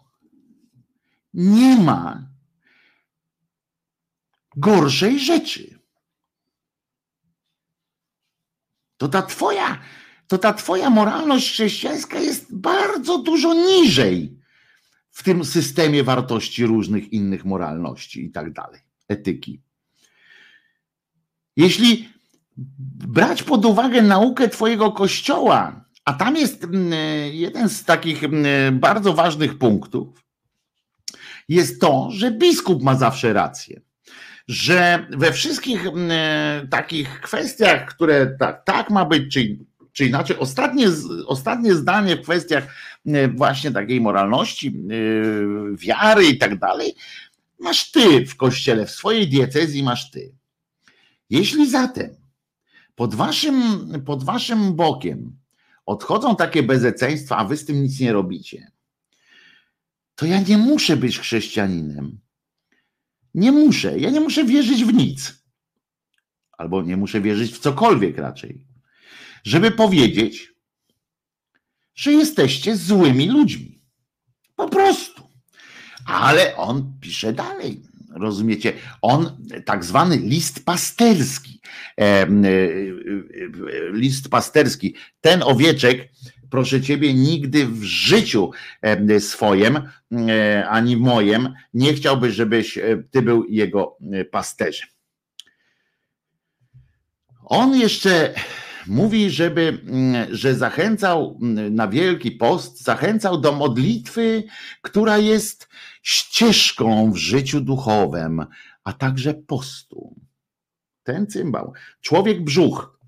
nie 1.34 1.76
ma 1.76 2.31
gorszej 4.56 5.20
rzeczy. 5.20 5.78
To 8.96 9.08
ta 9.08 9.22
twoja, 9.22 9.78
to 10.26 10.38
ta 10.38 10.52
twoja 10.52 10.90
moralność 10.90 11.50
chrześcijańska 11.50 12.20
jest 12.20 12.56
bardzo 12.56 13.18
dużo 13.18 13.54
niżej 13.54 14.38
w 15.10 15.22
tym 15.22 15.44
systemie 15.44 16.04
wartości 16.04 16.66
różnych 16.66 17.12
innych 17.12 17.44
moralności 17.44 18.24
i 18.24 18.30
tak 18.30 18.52
dalej, 18.52 18.80
etyki. 19.08 19.62
Jeśli 21.56 22.08
brać 23.06 23.42
pod 23.42 23.64
uwagę 23.64 24.02
naukę 24.02 24.48
Twojego 24.48 24.92
kościoła, 24.92 25.84
a 26.04 26.12
tam 26.12 26.36
jest 26.36 26.64
mm, 26.64 26.92
jeden 27.32 27.68
z 27.68 27.84
takich 27.84 28.24
mm, 28.24 28.80
bardzo 28.80 29.12
ważnych 29.12 29.58
punktów, 29.58 30.24
jest 31.48 31.80
to, 31.80 32.08
że 32.10 32.30
biskup 32.30 32.82
ma 32.82 32.94
zawsze 32.94 33.32
rację. 33.32 33.80
Że 34.48 35.06
we 35.10 35.32
wszystkich 35.32 35.86
mm, 35.86 36.68
takich 36.68 37.20
kwestiach, 37.20 37.86
które 37.86 38.36
tak, 38.38 38.64
tak 38.64 38.90
ma 38.90 39.04
być, 39.04 39.32
czy, 39.32 39.58
czy 39.92 40.06
inaczej, 40.06 40.36
ostatnie, 40.38 40.86
ostatnie 41.26 41.74
zdanie 41.74 42.16
w 42.16 42.22
kwestiach 42.22 42.66
właśnie 43.34 43.70
takiej 43.70 44.00
moralności, 44.00 44.82
wiary 45.74 46.24
i 46.24 46.38
tak 46.38 46.58
dalej, 46.58 46.94
masz 47.58 47.90
ty 47.90 48.26
w 48.26 48.36
kościele, 48.36 48.86
w 48.86 48.90
swojej 48.90 49.28
diecezji 49.28 49.82
masz 49.82 50.10
ty. 50.10 50.34
Jeśli 51.30 51.70
zatem 51.70 52.16
pod 52.94 53.14
waszym, 53.14 53.88
pod 54.06 54.24
waszym 54.24 54.76
bokiem 54.76 55.36
odchodzą 55.86 56.36
takie 56.36 56.62
bezeceństwa, 56.62 57.36
a 57.36 57.44
wy 57.44 57.56
z 57.56 57.64
tym 57.64 57.82
nic 57.82 58.00
nie 58.00 58.12
robicie, 58.12 58.70
to 60.14 60.26
ja 60.26 60.40
nie 60.40 60.58
muszę 60.58 60.96
być 60.96 61.18
chrześcijaninem. 61.18 62.18
Nie 63.34 63.52
muszę. 63.52 63.98
Ja 63.98 64.10
nie 64.10 64.20
muszę 64.20 64.44
wierzyć 64.44 64.84
w 64.84 64.92
nic. 64.94 65.42
Albo 66.58 66.82
nie 66.82 66.96
muszę 66.96 67.20
wierzyć 67.20 67.52
w 67.52 67.58
cokolwiek 67.58 68.18
raczej. 68.18 68.66
Żeby 69.44 69.70
powiedzieć, 69.70 70.52
że 71.94 72.12
jesteście 72.12 72.76
złymi 72.76 73.28
ludźmi. 73.28 73.82
Po 74.56 74.68
prostu. 74.68 75.22
Ale 76.06 76.56
on 76.56 76.98
pisze 77.00 77.32
dalej. 77.32 77.82
Rozumiecie? 78.14 78.72
On, 79.02 79.46
tak 79.64 79.84
zwany 79.84 80.16
list 80.16 80.64
pasterski, 80.64 81.60
e, 81.98 82.02
e, 82.02 82.28
list 83.92 84.28
pasterski, 84.28 84.94
ten 85.20 85.42
owieczek, 85.42 86.08
proszę 86.52 86.80
ciebie, 86.80 87.14
nigdy 87.14 87.66
w 87.66 87.82
życiu 87.82 88.50
e, 88.82 89.20
swoim, 89.20 89.80
ani 90.68 90.96
moim, 90.96 91.54
nie 91.74 91.94
chciałby, 91.94 92.32
żebyś 92.32 92.78
ty 93.10 93.22
był 93.22 93.44
jego 93.44 93.98
pasterzem. 94.30 94.88
On 97.44 97.76
jeszcze 97.76 98.34
mówi, 98.86 99.30
żeby, 99.30 99.78
że 100.30 100.54
zachęcał 100.54 101.38
na 101.70 101.88
Wielki 101.88 102.30
Post, 102.30 102.82
zachęcał 102.82 103.40
do 103.40 103.52
modlitwy, 103.52 104.44
która 104.82 105.18
jest 105.18 105.68
ścieżką 106.02 107.12
w 107.12 107.16
życiu 107.16 107.60
duchowym, 107.60 108.46
a 108.84 108.92
także 108.92 109.34
postu. 109.34 110.16
Ten 111.02 111.26
cymbał. 111.26 111.72
Człowiek 112.00 112.44
brzuch. 112.44 112.98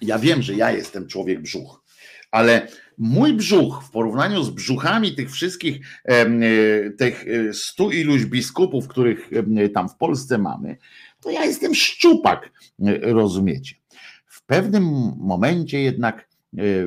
Ja 0.00 0.18
wiem, 0.18 0.42
że 0.42 0.54
ja 0.54 0.72
jestem 0.72 1.08
człowiek 1.08 1.42
brzuch, 1.42 1.84
ale 2.30 2.68
mój 2.98 3.32
brzuch 3.32 3.84
w 3.84 3.90
porównaniu 3.90 4.42
z 4.42 4.50
brzuchami 4.50 5.14
tych 5.14 5.30
wszystkich, 5.30 5.86
e, 6.04 6.90
tych 6.90 7.26
e, 7.28 7.52
stu 7.54 7.90
iluś 7.90 8.24
biskupów, 8.24 8.88
których 8.88 9.30
tam 9.74 9.88
w 9.88 9.96
Polsce 9.96 10.38
mamy, 10.38 10.76
to 11.20 11.30
ja 11.30 11.44
jestem 11.44 11.74
szczupak, 11.74 12.52
e, 12.86 12.98
rozumiecie. 12.98 13.74
W 14.26 14.46
pewnym 14.46 14.84
momencie 15.18 15.82
jednak 15.82 16.33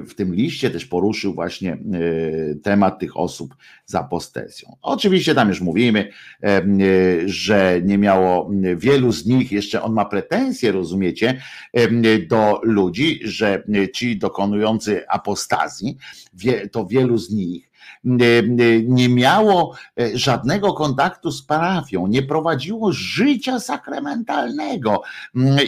w 0.08 0.14
tym 0.16 0.36
liście 0.36 0.70
też 0.70 0.86
poruszył 0.86 1.34
właśnie 1.34 1.74
e, 1.74 1.78
temat 2.56 3.00
tych 3.00 3.18
osób 3.18 3.56
z 3.86 3.96
apostezją. 3.96 4.76
Oczywiście 4.82 5.36
tam 5.36 5.50
już 5.50 5.62
mówimy, 5.62 6.10
e, 6.44 6.62
że 7.26 7.82
nie 7.84 7.98
miało 7.98 8.52
wielu 8.76 9.12
z 9.12 9.26
nich, 9.26 9.52
jeszcze 9.52 9.82
on 9.82 9.94
ma 9.94 10.06
pretensje, 10.06 10.72
rozumiecie, 10.72 11.42
do 12.30 12.62
ludzi, 12.64 13.20
że 13.24 13.64
ci 13.94 14.18
dokonujący 14.18 15.08
apostazji, 15.08 15.98
to 16.72 16.86
wielu 16.86 17.18
z 17.18 17.32
nich 17.32 17.68
nie 18.84 19.10
miało 19.10 19.76
żadnego 20.14 20.74
kontaktu 20.74 21.32
z 21.32 21.44
parafią, 21.44 22.08
nie 22.08 22.24
prowadziło 22.24 22.92
życia 22.92 23.60
sakramentalnego 23.60 25.02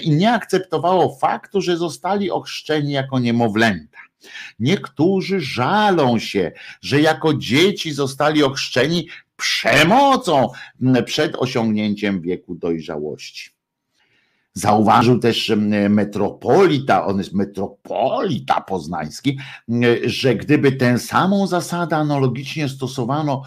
i 0.04 0.12
nie 0.12 0.34
akceptowało 0.34 1.16
faktu, 1.16 1.62
że 1.62 1.78
zostali 1.78 2.32
ochrzczeni 2.32 2.92
jako 2.92 3.20
niemowlęta. 3.20 3.98
Niektórzy 4.60 5.42
żalą 5.42 6.20
się, 6.20 6.52
że 6.82 7.02
jako 7.02 7.34
dzieci 7.34 7.92
zostali 7.92 8.44
ochrzczeni 8.44 9.08
przemocą 9.36 10.50
przed 11.06 11.36
osiągnięciem 11.36 12.22
wieku 12.22 12.56
dojrzałości. 12.56 13.59
Zauważył 14.60 15.20
też 15.20 15.52
metropolita, 15.90 17.06
on 17.06 17.18
jest 17.18 17.34
metropolita 17.34 18.62
poznański, 18.62 19.40
że 20.06 20.36
gdyby 20.36 20.72
tę 20.72 21.00
samą 21.00 21.48
zasadę 21.48 21.98
analogicznie 21.98 22.70
stosowano 22.70 23.44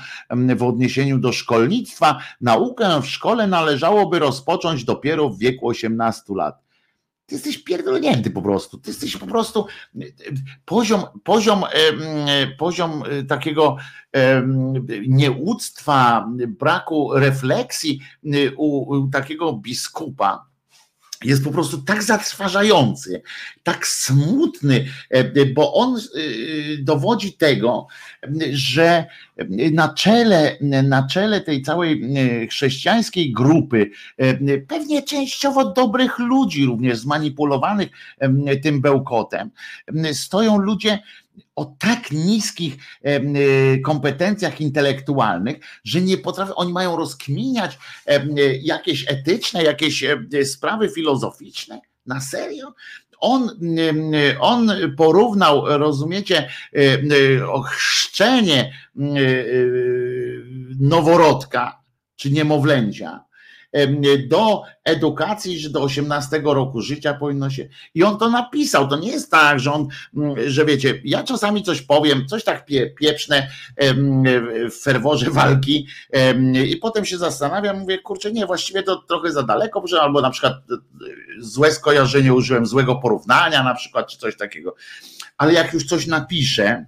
w 0.57 0.63
odniesieniu 0.63 1.19
do 1.19 1.33
szkolnictwa, 1.33 2.19
naukę 2.41 3.03
w 3.03 3.07
szkole 3.07 3.47
należałoby 3.47 4.19
rozpocząć 4.19 4.85
dopiero 4.85 5.29
w 5.29 5.39
wieku 5.39 5.69
18 5.69 6.23
lat. 6.29 6.63
Ty 7.27 7.35
jesteś 7.35 7.59
pierdolnięty 7.59 8.31
po 8.31 8.43
prostu. 8.43 8.79
Ty 8.79 8.91
jesteś 8.91 9.17
po 9.17 9.27
prostu 9.27 9.67
poziom, 10.65 11.03
poziom, 11.25 11.65
poziom 12.59 13.03
e, 13.11 13.23
takiego 13.23 13.77
nieuctwa, 15.09 16.29
braku 16.49 17.11
refleksji 17.15 18.01
e, 18.25 18.29
u, 18.57 18.91
u 18.91 19.09
takiego 19.09 19.53
biskupa 19.53 20.52
jest 21.25 21.45
po 21.45 21.51
prostu 21.51 21.79
tak 21.79 22.03
zatrważający, 22.03 23.23
tak 23.63 23.87
smutny, 23.87 24.87
e, 25.11 25.47
bo 25.47 25.75
on 25.75 26.01
dowodzi 26.79 27.33
tego, 27.33 27.87
że 28.53 29.07
na 29.73 29.95
czele, 29.95 30.57
na 30.61 31.07
czele 31.07 31.41
tej 31.41 31.63
całej 31.63 32.03
chrześcijańskiej 32.51 33.33
grupy, 33.33 33.91
pewnie 34.69 35.03
częściowo 35.03 35.73
dobrych 35.73 36.19
ludzi, 36.19 36.67
również 36.67 36.99
zmanipulowanych 36.99 37.89
tym 38.63 38.81
bełkotem, 38.81 39.51
stoją 40.13 40.59
ludzie 40.59 40.99
o 41.57 41.65
tak 41.79 42.11
niskich 42.11 42.77
kompetencjach 43.85 44.61
intelektualnych, 44.61 45.57
że 45.85 46.01
nie 46.01 46.19
potrafią, 46.19 46.55
oni 46.55 46.73
mają 46.73 46.97
rozkminiać 46.97 47.79
jakieś 48.63 49.11
etyczne, 49.11 49.63
jakieś 49.63 50.05
sprawy 50.45 50.89
filozoficzne. 50.89 51.81
Na 52.07 52.21
serio? 52.21 52.75
On, 53.19 53.51
on 54.41 54.73
porównał, 54.97 55.79
rozumiecie, 55.79 56.49
chrzczenie 57.67 58.73
noworodka 60.81 61.83
czy 62.17 62.31
niemowlęcia 62.31 63.25
do 64.29 64.63
edukacji, 64.85 65.59
że 65.59 65.71
do 65.71 65.83
18 65.83 66.41
roku 66.45 66.81
życia 66.81 67.15
powinno 67.15 67.51
się. 67.51 67.69
I 67.95 68.05
on 68.05 68.19
to 68.19 68.31
napisał. 68.31 68.89
To 68.89 68.97
nie 68.97 69.11
jest 69.11 69.31
tak, 69.31 69.61
że 69.61 69.73
on, 69.73 69.89
że 70.47 70.65
wiecie, 70.65 71.01
ja 71.05 71.25
czasami 71.25 71.63
coś 71.63 71.83
powiem, 71.83 72.27
coś 72.27 72.45
tak 72.45 72.65
pie, 72.65 72.91
pieprzne 72.91 73.49
w 74.71 74.83
ferworze 74.83 75.31
walki 75.31 75.87
i 76.67 76.77
potem 76.77 77.05
się 77.05 77.19
zastanawiam, 77.19 77.79
mówię, 77.79 77.99
kurczę, 77.99 78.33
nie, 78.33 78.47
właściwie 78.47 78.83
to 78.83 78.97
trochę 78.97 79.33
za 79.33 79.43
daleko, 79.43 79.85
albo 80.01 80.21
na 80.21 80.31
przykład 80.31 80.53
e, 80.55 80.77
złe 81.39 81.73
skojarzenie 81.73 82.35
użyłem, 82.35 82.67
złego 82.67 82.97
porównania 82.97 83.63
na 83.63 83.75
przykład, 83.75 84.09
czy 84.09 84.19
coś 84.19 84.37
takiego. 84.37 84.75
Ale 85.39 85.53
jak 85.53 85.73
już 85.73 85.85
coś 85.85 86.07
napiszę, 86.07 86.87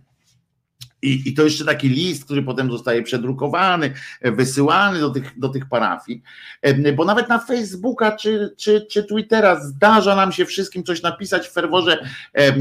I, 1.04 1.28
I 1.28 1.34
to 1.34 1.44
jeszcze 1.44 1.64
taki 1.64 1.88
list, 1.88 2.24
który 2.24 2.42
potem 2.42 2.70
zostaje 2.70 3.02
przedrukowany, 3.02 3.94
e, 4.20 4.32
wysyłany 4.32 5.00
do 5.00 5.10
tych, 5.10 5.38
do 5.38 5.48
tych 5.48 5.68
parafii, 5.68 6.22
e, 6.62 6.92
bo 6.92 7.04
nawet 7.04 7.28
na 7.28 7.38
Facebooka 7.38 8.16
czy, 8.16 8.54
czy, 8.56 8.86
czy 8.90 9.04
Twittera 9.04 9.64
zdarza 9.64 10.16
nam 10.16 10.32
się 10.32 10.44
wszystkim 10.44 10.84
coś 10.84 11.02
napisać 11.02 11.48
w 11.48 11.52
ferworze, 11.52 12.08
e, 12.32 12.52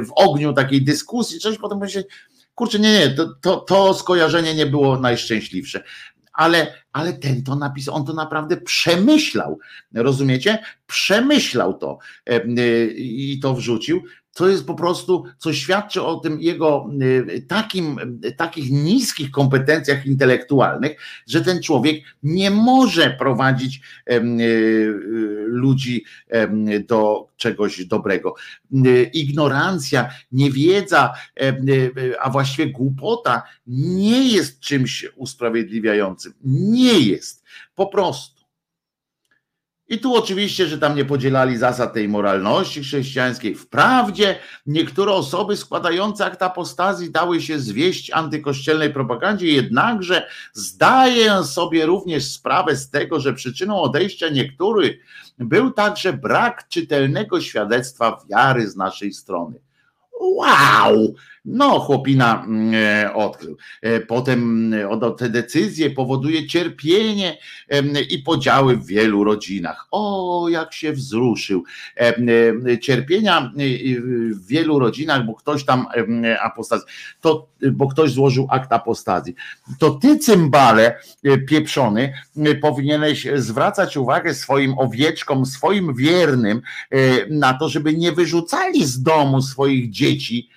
w 0.00 0.12
ogniu 0.14 0.52
takiej 0.52 0.82
dyskusji, 0.82 1.38
coś 1.38 1.58
potem 1.58 1.78
myśleć, 1.78 2.06
kurczę, 2.54 2.78
nie, 2.78 2.92
nie, 2.92 3.10
to, 3.10 3.34
to, 3.40 3.56
to 3.56 3.94
skojarzenie 3.94 4.54
nie 4.54 4.66
było 4.66 5.00
najszczęśliwsze. 5.00 5.84
Ale, 6.32 6.74
ale 6.92 7.12
ten 7.12 7.42
to 7.42 7.56
napisał, 7.56 7.94
on 7.94 8.04
to 8.04 8.12
naprawdę 8.12 8.56
przemyślał, 8.56 9.58
rozumiecie? 9.94 10.58
Przemyślał 10.86 11.78
to 11.78 11.98
i 12.96 13.40
to 13.42 13.54
wrzucił 13.54 14.02
to 14.38 14.48
jest 14.48 14.66
po 14.66 14.74
prostu, 14.74 15.24
co 15.38 15.52
świadczy 15.52 16.02
o 16.02 16.16
tym 16.16 16.40
jego 16.40 16.90
y, 17.02 17.42
takim, 17.48 18.20
takich 18.36 18.70
niskich 18.70 19.30
kompetencjach 19.30 20.06
intelektualnych, 20.06 20.96
że 21.26 21.40
ten 21.40 21.62
człowiek 21.62 22.04
nie 22.22 22.50
może 22.50 23.10
prowadzić 23.10 23.80
y, 24.10 24.14
y, 24.14 24.94
ludzi 25.46 26.04
do 26.88 27.28
czegoś 27.36 27.84
dobrego. 27.84 28.34
Ignorancja, 29.12 30.08
niewiedza, 30.32 31.12
a 32.20 32.30
właściwie 32.30 32.72
głupota 32.72 33.42
nie 33.66 34.28
jest 34.28 34.60
czymś 34.60 35.06
usprawiedliwiającym. 35.16 36.32
Nie 36.44 37.00
jest. 37.00 37.44
Po 37.74 37.86
prostu. 37.86 38.37
I 39.88 39.98
tu 39.98 40.16
oczywiście, 40.16 40.66
że 40.66 40.78
tam 40.78 40.96
nie 40.96 41.04
podzielali 41.04 41.56
zasad 41.56 41.94
tej 41.94 42.08
moralności 42.08 42.82
chrześcijańskiej. 42.82 43.54
Wprawdzie 43.54 44.38
niektóre 44.66 45.12
osoby 45.12 45.56
składające 45.56 46.24
akt 46.24 46.42
apostazji 46.42 47.10
dały 47.10 47.40
się 47.40 47.58
zwieść 47.58 48.10
antykościelnej 48.10 48.92
propagandzie, 48.92 49.46
jednakże 49.46 50.26
zdaję 50.52 51.44
sobie 51.44 51.86
również 51.86 52.24
sprawę 52.24 52.76
z 52.76 52.90
tego, 52.90 53.20
że 53.20 53.32
przyczyną 53.32 53.80
odejścia 53.80 54.28
niektórych 54.28 54.98
był 55.38 55.70
także 55.70 56.12
brak 56.12 56.68
czytelnego 56.68 57.40
świadectwa 57.40 58.18
wiary 58.30 58.70
z 58.70 58.76
naszej 58.76 59.12
strony. 59.12 59.60
Wow! 60.20 61.14
No, 61.50 61.80
chłopina 61.80 62.44
mm, 62.44 62.74
e, 62.74 63.14
odkrył. 63.14 63.56
E, 63.82 64.00
potem 64.00 64.72
mm, 64.74 65.00
te 65.18 65.28
decyzje 65.28 65.90
powoduje 65.90 66.46
cierpienie 66.46 67.38
i 68.10 68.18
podziały 68.18 68.76
w 68.76 68.86
wielu 68.86 69.24
rodzinach. 69.24 69.86
O, 69.90 70.46
jak 70.50 70.74
się 70.74 70.92
wzruszył. 70.92 71.64
E, 71.96 72.78
cierpienia 72.78 73.52
w 74.30 74.46
wielu 74.46 74.78
rodzinach, 74.78 75.26
bo 75.26 75.34
ktoś 75.34 75.64
tam 75.64 75.86
apostazji, 76.40 76.86
to, 77.20 77.48
bo 77.72 77.88
ktoś 77.88 78.10
złożył 78.10 78.46
akt 78.50 78.72
apostazji. 78.72 79.34
To 79.78 79.90
ty, 79.90 80.18
cymbale 80.18 81.00
pieprzony, 81.48 82.12
powinieneś 82.60 83.26
zwracać 83.34 83.96
uwagę 83.96 84.34
swoim 84.34 84.78
owieczkom, 84.78 85.46
swoim 85.46 85.94
wiernym 85.94 86.62
na 87.30 87.54
to, 87.54 87.68
żeby 87.68 87.94
nie 87.94 88.12
wyrzucali 88.12 88.84
z 88.84 89.02
domu 89.02 89.42
swoich 89.42 89.90
dzieci, 89.90 90.48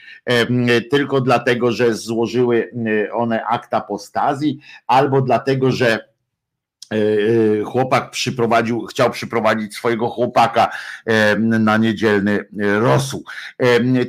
tylko 0.91 1.21
dlatego, 1.21 1.71
że 1.71 1.95
złożyły 1.95 2.71
one 3.13 3.45
akt 3.45 3.73
apostazji, 3.73 4.59
albo 4.87 5.21
dlatego, 5.21 5.71
że 5.71 5.91
e, 5.91 6.95
e, 6.95 7.63
chłopak 7.63 8.11
przyprowadził, 8.11 8.85
chciał 8.85 9.09
przyprowadzić 9.09 9.75
swojego 9.75 10.09
chłopaka 10.09 10.71
na 11.39 11.77
niedzielny 11.77 12.45
rosół. 12.79 13.23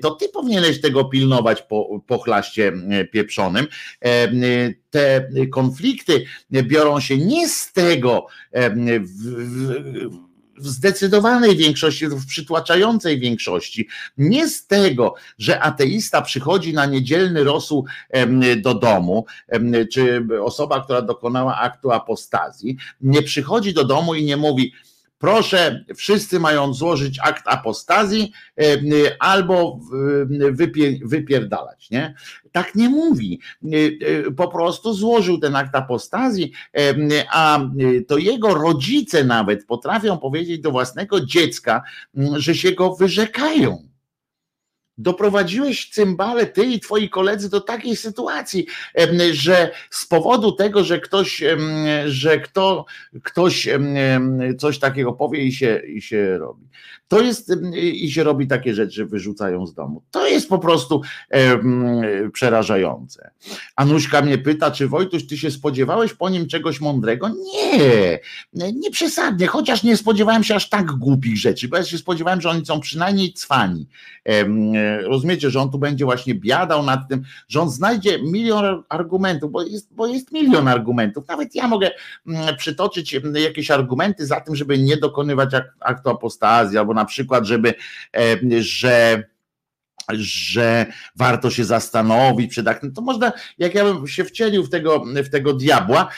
To 0.03 0.11
ty 0.11 0.29
powinieneś 0.29 0.81
tego 0.81 1.05
pilnować 1.05 1.63
po, 1.63 2.03
po 2.07 2.19
chlaście 2.19 2.73
pieprzonym. 3.13 3.67
Te 4.91 5.29
konflikty 5.53 6.25
biorą 6.51 7.01
się 7.01 7.19
nie 7.19 7.49
z 7.49 7.73
tego, 7.73 8.27
w, 8.53 9.01
w, 10.09 10.32
w 10.63 10.67
zdecydowanej 10.67 11.57
większości, 11.57 12.09
w 12.09 12.27
przytłaczającej 12.27 13.21
większości, 13.21 13.89
nie 14.19 14.49
z 14.49 14.67
tego, 14.67 15.15
że 15.39 15.61
ateista 15.61 16.23
przychodzi 16.23 16.73
na 16.75 16.87
niedzielny 16.87 17.45
rosół 17.45 17.87
do 18.57 18.75
domu, 18.75 19.27
czy 19.93 20.27
osoba, 20.45 20.85
która 20.85 21.03
dokonała 21.03 21.59
aktu 21.59 21.91
apostazji, 21.91 22.77
nie 23.01 23.23
przychodzi 23.23 23.75
do 23.75 23.85
domu 23.85 24.15
i 24.15 24.25
nie 24.25 24.37
mówi, 24.37 24.73
proszę, 25.23 25.85
wszyscy 25.97 26.41
mają 26.41 26.75
złożyć 26.75 27.19
akt 27.23 27.43
apostazji 27.47 28.33
albo 29.19 29.81
wypierdalać, 31.05 31.91
nie? 31.91 32.15
Tak 32.53 32.75
nie 32.75 32.89
mówi. 32.89 33.41
Po 34.37 34.49
prostu 34.49 34.95
złożył 34.95 35.39
ten 35.39 35.57
akt 35.57 35.75
apostazji, 35.75 36.53
a 37.33 37.61
to 38.09 38.19
jego 38.19 38.55
rodzice 38.55 39.25
nawet 39.25 39.67
potrafią 39.67 40.19
powiedzieć 40.19 40.61
do 40.61 40.71
własnego 40.71 41.27
dziecka, 41.27 41.83
że 42.37 42.55
się 42.55 42.73
go 42.73 42.95
wyrzekają 42.95 43.92
doprowadziłeś 45.03 45.91
cymbale, 45.91 46.47
ty 46.47 46.65
i 46.65 46.81
twoi 46.81 47.09
koledzy 47.09 47.51
do 47.51 47.61
takiej 47.61 47.97
sytuacji, 47.97 48.67
że 49.33 49.71
z 49.91 50.07
powodu 50.07 50.53
tego, 50.53 50.85
że 50.85 51.01
ktoś, 51.01 51.43
że 52.07 52.41
kto, 52.41 52.85
ktoś 53.23 53.69
coś 54.59 54.79
takiego 54.79 55.13
powie 55.13 55.45
i 55.45 55.53
się, 55.53 55.83
i 55.95 56.03
się 56.03 56.39
robi. 56.39 56.69
To 57.09 57.21
jest 57.21 57.53
i 57.83 58.11
się 58.11 58.25
robi 58.25 58.47
takie 58.47 58.75
rzeczy, 58.75 59.07
wyrzucają 59.07 59.67
z 59.67 59.75
domu. 59.75 60.03
To 60.11 60.29
jest 60.29 60.49
po 60.49 60.59
prostu 60.59 61.03
przerażające. 62.33 63.31
Anuśka 63.77 64.23
mnie 64.23 64.39
pyta, 64.39 64.71
czy 64.71 64.89
Wojtuś, 64.89 65.27
ty 65.27 65.39
się 65.39 65.51
spodziewałeś 65.51 66.15
po 66.15 66.31
nim 66.31 66.47
czegoś 66.47 66.81
mądrego? 66.81 67.29
Nie, 67.29 68.73
nie 68.73 68.91
przesadnie, 68.91 69.47
chociaż 69.47 69.83
nie 69.83 69.97
spodziewałem 69.97 70.45
się 70.45 70.55
aż 70.55 70.69
tak 70.69 70.87
głupich 70.87 71.39
rzeczy, 71.39 71.69
bo 71.69 71.77
ja 71.77 71.85
się 71.85 71.99
spodziewałem, 71.99 72.41
że 72.41 72.51
oni 72.51 72.67
są 72.67 72.81
przynajmniej 72.81 73.33
cwani 73.33 73.87
rozumiecie, 75.01 75.51
że 75.51 75.61
on 75.61 75.71
tu 75.71 75.79
będzie 75.79 76.05
właśnie 76.05 76.35
biadał 76.35 76.83
nad 76.83 77.09
tym, 77.09 77.23
że 77.49 77.61
on 77.61 77.71
znajdzie 77.71 78.23
milion 78.23 78.83
argumentów, 78.89 79.53
bo 79.53 79.63
jest, 79.63 79.95
bo 79.95 80.07
jest 80.07 80.33
milion 80.33 80.69
argumentów. 80.69 81.29
Nawet 81.29 81.55
ja 81.55 81.69
mogę 81.69 81.91
mm, 82.27 82.57
przytoczyć 82.57 83.15
mm, 83.15 83.37
jakieś 83.37 83.71
argumenty 83.71 84.27
za 84.27 84.41
tym, 84.41 84.57
żeby 84.57 84.79
nie 84.79 84.97
dokonywać 84.97 85.51
aktu 85.81 86.11
apostazji, 86.11 86.79
albo 86.79 86.95
na 86.95 87.05
przykład, 87.05 87.45
żeby, 87.45 87.75
że 88.61 89.25
że 90.13 90.87
warto 91.17 91.51
się 91.51 91.65
zastanowić 91.65 92.51
przed 92.51 92.69
aktem, 92.69 92.93
to 92.93 93.03
można, 93.03 93.33
jak 93.59 93.75
ja 93.75 93.85
bym 93.85 94.09
się 94.09 94.25
wcielił 94.25 94.65
w 94.65 94.71
tego, 94.71 95.05
w 95.15 95.29
tego 95.29 95.53
diabła, 95.53 96.09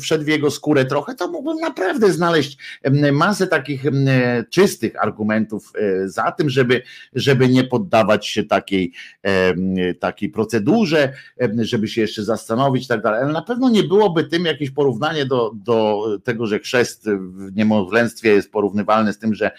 wszedł 0.00 0.24
w 0.24 0.28
jego 0.28 0.50
skórę 0.50 0.84
trochę, 0.84 1.14
to 1.14 1.28
mógłbym 1.28 1.58
naprawdę 1.58 2.12
znaleźć 2.12 2.58
masę 3.12 3.46
takich 3.46 3.84
czystych 4.50 5.02
argumentów 5.02 5.72
e, 5.74 6.08
za 6.08 6.32
tym, 6.32 6.50
żeby, 6.50 6.82
żeby 7.12 7.48
nie 7.48 7.64
poddawać 7.64 8.26
się 8.26 8.44
takiej, 8.44 8.92
takiej 10.00 10.28
procedurze, 10.28 11.12
żeby 11.58 11.88
się 11.88 12.00
jeszcze 12.00 12.24
zastanowić 12.24 12.84
i 12.84 12.88
tak 12.88 13.02
dalej. 13.02 13.22
Ale 13.22 13.32
na 13.32 13.42
pewno 13.42 13.70
nie 13.70 13.82
byłoby 13.82 14.24
tym 14.24 14.44
jakieś 14.44 14.70
porównanie 14.70 15.26
do, 15.26 15.52
do 15.54 16.04
tego, 16.24 16.46
że 16.46 16.58
chrzest 16.58 17.08
w 17.10 17.56
niemowlęctwie 17.56 18.30
jest 18.30 18.52
porównywalny 18.52 19.12
z 19.12 19.18
tym, 19.18 19.34
że, 19.34 19.50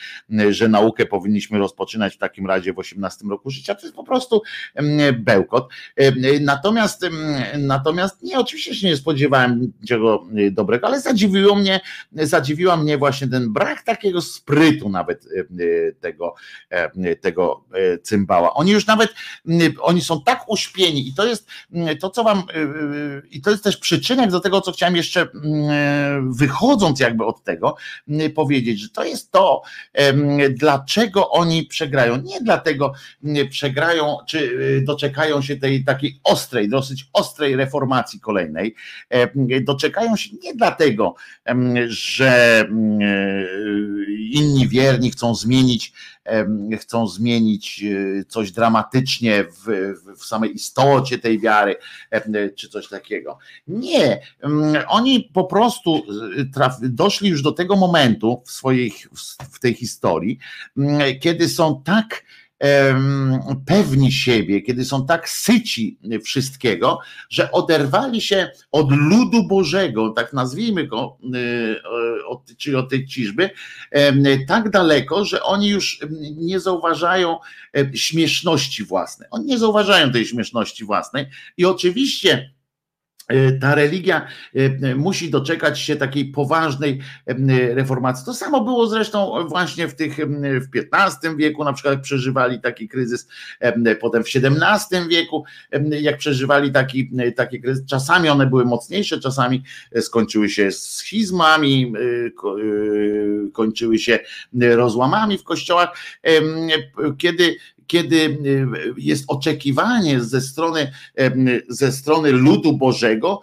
że 0.49 0.67
naukę 0.67 1.05
powinniśmy 1.05 1.59
rozpoczynać 1.59 2.15
w 2.15 2.17
takim 2.17 2.47
razie 2.47 2.73
w 2.73 2.79
18 3.14 3.30
roku 3.30 3.49
życia. 3.49 3.76
To 3.76 3.81
jest 3.81 3.95
po 3.95 4.03
prostu 4.03 4.41
bełkot. 5.19 5.69
Natomiast, 6.41 7.06
natomiast 7.57 8.23
nie, 8.23 8.40
oczywiście 8.40 8.76
się 8.76 8.88
nie 8.88 8.98
spodziewałem 8.98 9.73
czego 9.88 10.26
e, 10.38 10.52
dobrego, 10.52 10.88
ale 10.88 11.02
zadziwiło 11.02 11.56
mnie, 11.56 11.80
zadziwiła 12.11 12.77
mnie 12.77 12.98
właśnie 12.98 13.27
ten 13.27 13.53
brak 13.53 13.81
takiego 13.81 14.22
sprytu 14.22 14.90
nawet 14.90 15.26
e, 15.26 15.91
tego, 15.91 16.35
e, 16.69 17.15
tego 17.15 17.64
cymbała. 18.03 18.53
Oni 18.53 18.72
już 18.72 18.88
nawet, 18.88 19.14
oni 19.81 20.02
są 20.02 20.22
tak 20.22 20.44
uśpieni 20.48 21.07
i 21.07 21.14
to 21.14 21.26
jest 21.26 21.48
to, 21.99 22.10
co 22.10 22.23
wam, 22.23 22.44
i 23.31 23.41
to 23.41 23.52
jest 23.52 23.64
też 23.64 23.77
przyczynek 23.77 24.31
do 24.31 24.40
tego, 24.40 24.61
co 24.61 24.72
chciałem 24.72 24.95
jeszcze 24.95 25.27
wychodząc 26.30 26.99
jakby 26.99 27.26
od 27.26 27.44
tego, 27.44 27.76
powiedzieć, 28.35 28.80
że 28.80 28.90
to 28.90 29.03
jest 29.03 29.31
to, 29.31 29.61
dlaczego 30.49 31.30
oni 31.30 31.64
przegrają. 31.64 32.18
Nie 32.18 32.41
dlatego, 32.41 32.94
przegrają, 33.49 34.17
czy 34.27 34.39
y, 34.39 34.84
doczekają 34.85 35.41
się 35.41 35.57
tej 35.57 35.84
takiej 35.84 36.19
ostrej, 36.23 36.69
dosyć 36.69 37.05
ostrej 37.13 37.55
reformacji 37.55 38.19
kolejnej. 38.19 38.75
E, 39.09 39.30
doczekają 39.61 40.15
się 40.15 40.30
nie 40.43 40.55
dlatego, 40.55 41.15
że 41.88 42.63
y, 43.01 44.13
inni 44.31 44.67
wierni 44.67 45.11
chcą 45.11 45.35
zmienić 45.35 45.93
chcą 46.80 47.07
zmienić 47.07 47.84
y, 47.84 48.25
coś 48.27 48.51
dramatycznie 48.51 49.43
w, 49.43 49.93
w 50.19 50.25
samej 50.25 50.55
istocie 50.55 51.17
tej 51.17 51.39
wiary, 51.39 51.75
czy 52.55 52.69
coś 52.69 52.88
takiego. 52.88 53.38
Nie, 53.67 54.21
oni 54.88 55.30
po 55.34 55.43
prostu 55.43 56.03
traf, 56.53 56.77
doszli 56.81 57.30
już 57.30 57.41
do 57.41 57.51
tego 57.51 57.75
momentu 57.75 58.41
w 58.45 58.51
swojej, 58.51 58.93
w 59.51 59.59
tej 59.59 59.73
historii, 59.73 60.39
kiedy 61.21 61.49
są 61.49 61.81
tak 61.85 62.23
pewni 63.65 64.11
siebie, 64.11 64.61
kiedy 64.61 64.85
są 64.85 65.06
tak 65.06 65.30
syci 65.30 65.98
wszystkiego, 66.23 66.99
że 67.30 67.52
oderwali 67.52 68.22
się 68.22 68.52
od 68.72 68.91
ludu 68.91 69.48
Bożego, 69.48 70.10
tak 70.10 70.34
nazwijmy 70.34 70.88
go, 70.88 71.18
e, 72.49 72.56
czyli 72.57 72.76
od 72.76 72.90
tej 72.90 73.06
ciżby, 73.07 73.49
tak 74.48 74.69
daleko, 74.69 75.26
że 75.26 75.44
oni 75.44 75.68
już 75.68 75.99
nie 76.35 76.60
zauważają 76.60 77.38
śmieszności 77.94 78.84
własnej. 78.84 79.27
Oni 79.31 79.45
nie 79.45 79.60
zauważają 79.60 80.11
tej 80.11 80.26
śmieszności 80.26 80.85
własnej 80.85 81.26
i 81.57 81.65
oczywiście 81.65 82.53
ta 83.61 83.75
religia 83.75 84.27
e, 84.55 84.95
musi 84.95 85.29
doczekać 85.29 85.79
się 85.79 85.95
takiej 85.95 86.25
poważnej 86.25 86.99
e, 87.27 87.35
reformacji. 87.75 88.25
To 88.25 88.33
samo 88.33 88.63
było 88.63 88.87
zresztą 88.87 89.47
właśnie 89.47 89.87
w 89.87 89.95
tych 89.95 90.17
w 90.61 90.67
XV 90.93 91.35
wieku, 91.37 91.63
na 91.63 91.73
przykład 91.73 91.93
jak 91.93 92.03
przeżywali 92.03 92.61
taki 92.61 92.87
kryzys, 92.87 93.27
potem 94.01 94.23
w 94.23 94.27
XVII 94.35 95.07
wieku, 95.09 95.43
jak 96.01 96.17
przeżywali 96.17 96.71
taki, 96.71 97.11
taki 97.35 97.61
kryzys. 97.61 97.85
Czasami 97.85 98.29
one 98.29 98.47
były 98.47 98.65
mocniejsze, 98.65 99.19
czasami 99.19 99.63
skończyły 100.01 100.49
się 100.49 100.71
schizmami, 100.71 101.93
kończyły 103.53 103.99
się 103.99 104.19
rozłamami 104.53 105.37
w 105.37 105.43
kościołach. 105.43 105.97
Kiedy 107.17 107.55
kiedy 107.88 108.15
y, 108.15 108.68
jest 108.97 109.26
oczekiwanie 109.27 110.22
ze 110.22 110.41
strony, 110.41 110.91
ze 111.69 111.91
strony 111.91 112.31
ludu 112.31 112.77
Bożego 112.77 113.41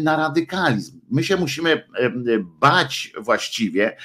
na 0.00 0.16
radykalizm. 0.16 0.99
My 1.10 1.24
się 1.24 1.36
musimy 1.36 1.84
bać 2.60 3.12
właściwie, 3.18 3.96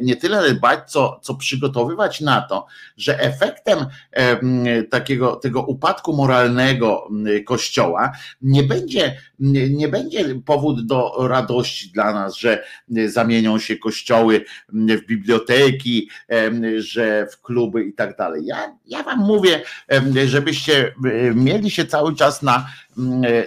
nie 0.00 0.16
tyle 0.16 0.54
bać, 0.54 0.90
co, 0.90 1.20
co 1.22 1.34
przygotowywać 1.34 2.20
na 2.20 2.40
to, 2.40 2.66
że 2.96 3.20
efektem 3.20 3.86
takiego 4.90 5.36
tego 5.36 5.62
upadku 5.62 6.16
moralnego 6.16 7.08
Kościoła 7.46 8.12
nie 8.42 8.62
będzie, 8.62 9.16
nie 9.70 9.88
będzie 9.88 10.34
powód 10.34 10.86
do 10.86 11.28
radości 11.28 11.92
dla 11.92 12.12
nas, 12.12 12.36
że 12.36 12.64
zamienią 13.06 13.58
się 13.58 13.76
kościoły 13.76 14.44
w 14.68 15.06
biblioteki, 15.06 16.10
że 16.76 17.26
w 17.32 17.40
kluby 17.40 17.84
i 17.84 17.92
tak 17.92 18.16
dalej. 18.16 18.46
Ja, 18.46 18.76
ja 18.86 19.02
wam 19.02 19.18
mówię, 19.18 19.62
żebyście 20.26 20.94
mieli 21.34 21.70
się 21.70 21.86
cały 21.86 22.14
czas 22.14 22.42
na 22.42 22.66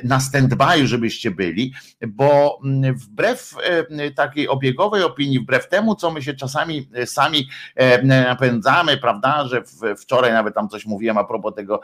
na 0.04 0.20
stand-by, 0.20 0.86
żebyście 0.86 1.32
byli, 1.32 1.74
bo 2.08 2.60
wbrew 2.96 3.56
takiej 4.16 4.48
obiegowej 4.48 5.04
opinii, 5.04 5.40
wbrew 5.40 5.70
temu, 5.70 5.96
co 5.96 6.12
my 6.12 6.22
się 6.22 6.34
czasami 6.34 6.90
sami 7.06 7.50
napędzamy, 8.04 8.98
prawda, 8.98 9.48
że 9.48 9.64
wczoraj 9.98 10.32
nawet 10.34 10.56
tam 10.56 10.70
coś 10.70 10.86
mówiłem 10.86 11.18
a 11.18 11.24
propos 11.24 11.56
tego 11.56 11.82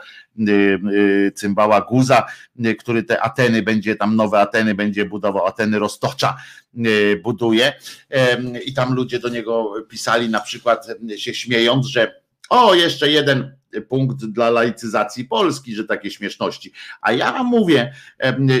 cymbała 1.34 1.80
Guza, 1.80 2.26
który 2.78 3.02
te 3.02 3.22
Ateny 3.22 3.62
będzie, 3.62 3.96
tam 3.96 4.16
nowe 4.16 4.40
Ateny 4.40 4.74
będzie 4.74 5.04
budował, 5.04 5.46
Ateny 5.46 5.78
Roztocza 5.78 6.36
buduje 7.22 7.72
i 8.66 8.74
tam 8.74 8.94
ludzie 8.94 9.18
do 9.18 9.28
niego 9.28 9.74
pisali 9.88 10.28
na 10.28 10.40
przykład 10.40 10.86
się 11.16 11.34
śmiejąc, 11.34 11.86
że 11.86 12.25
o, 12.50 12.74
jeszcze 12.74 13.10
jeden 13.10 13.56
punkt 13.88 14.24
dla 14.24 14.50
laicyzacji 14.50 15.24
Polski, 15.24 15.74
że 15.74 15.84
takie 15.84 16.10
śmieszności. 16.10 16.72
A 17.00 17.12
ja 17.12 17.32
wam 17.32 17.46
mówię, 17.46 17.92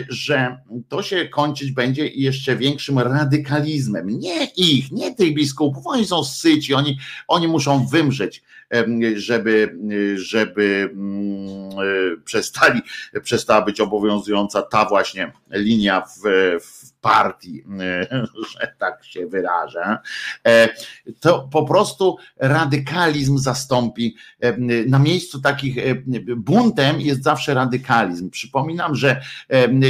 że 0.08 0.58
to 0.88 1.02
się 1.02 1.28
kończyć 1.28 1.70
będzie 1.70 2.06
jeszcze 2.06 2.56
większym 2.56 2.98
radykalizmem. 2.98 4.08
Nie 4.08 4.44
ich, 4.44 4.92
nie 4.92 5.14
tych 5.14 5.34
biskupów, 5.34 5.86
oni 5.86 6.06
są 6.06 6.24
syci, 6.24 6.74
oni, 6.74 6.98
oni 7.28 7.48
muszą 7.48 7.86
wymrzeć, 7.86 8.42
żeby, 9.16 9.78
żeby 10.16 10.90
mm, 10.92 11.70
e, 11.70 12.16
przestali, 12.24 12.80
przestała 13.22 13.62
być 13.62 13.80
obowiązująca 13.80 14.62
ta 14.62 14.88
właśnie 14.88 15.32
linia 15.50 16.00
w, 16.00 16.20
w 16.60 16.85
partii, 17.06 17.64
że 18.50 18.74
tak 18.78 19.04
się 19.04 19.26
wyrażę, 19.26 19.98
e, 20.46 20.68
to 21.20 21.48
po 21.52 21.64
prostu 21.64 22.16
radykalizm 22.36 23.38
zastąpi 23.38 24.16
e, 24.40 24.56
na 24.88 24.98
miejscu 24.98 25.40
takich 25.40 25.78
e, 25.78 25.94
buntem 26.36 27.00
jest 27.00 27.22
zawsze 27.22 27.54
radykalizm. 27.54 28.30
Przypominam, 28.30 28.94
że 28.94 29.20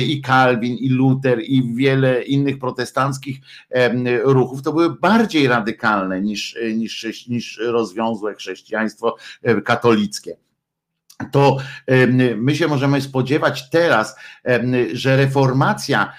i 0.09 0.23
Calvin, 0.23 0.77
i 0.77 0.89
Luther, 0.89 1.41
i 1.43 1.75
wiele 1.75 2.23
innych 2.23 2.59
protestanckich 2.59 3.37
ruchów 4.23 4.63
to 4.63 4.73
były 4.73 4.99
bardziej 4.99 5.49
radykalne 5.49 6.21
niż, 6.21 6.59
niż, 6.75 7.27
niż 7.29 7.61
rozwiązłe 7.67 8.35
chrześcijaństwo 8.35 9.17
katolickie 9.65 10.37
to 11.33 11.57
my 12.37 12.57
się 12.57 12.69
możemy 12.69 13.01
spodziewać 13.01 13.71
teraz, 13.71 14.17
że 14.93 15.17
reformacja 15.17 16.13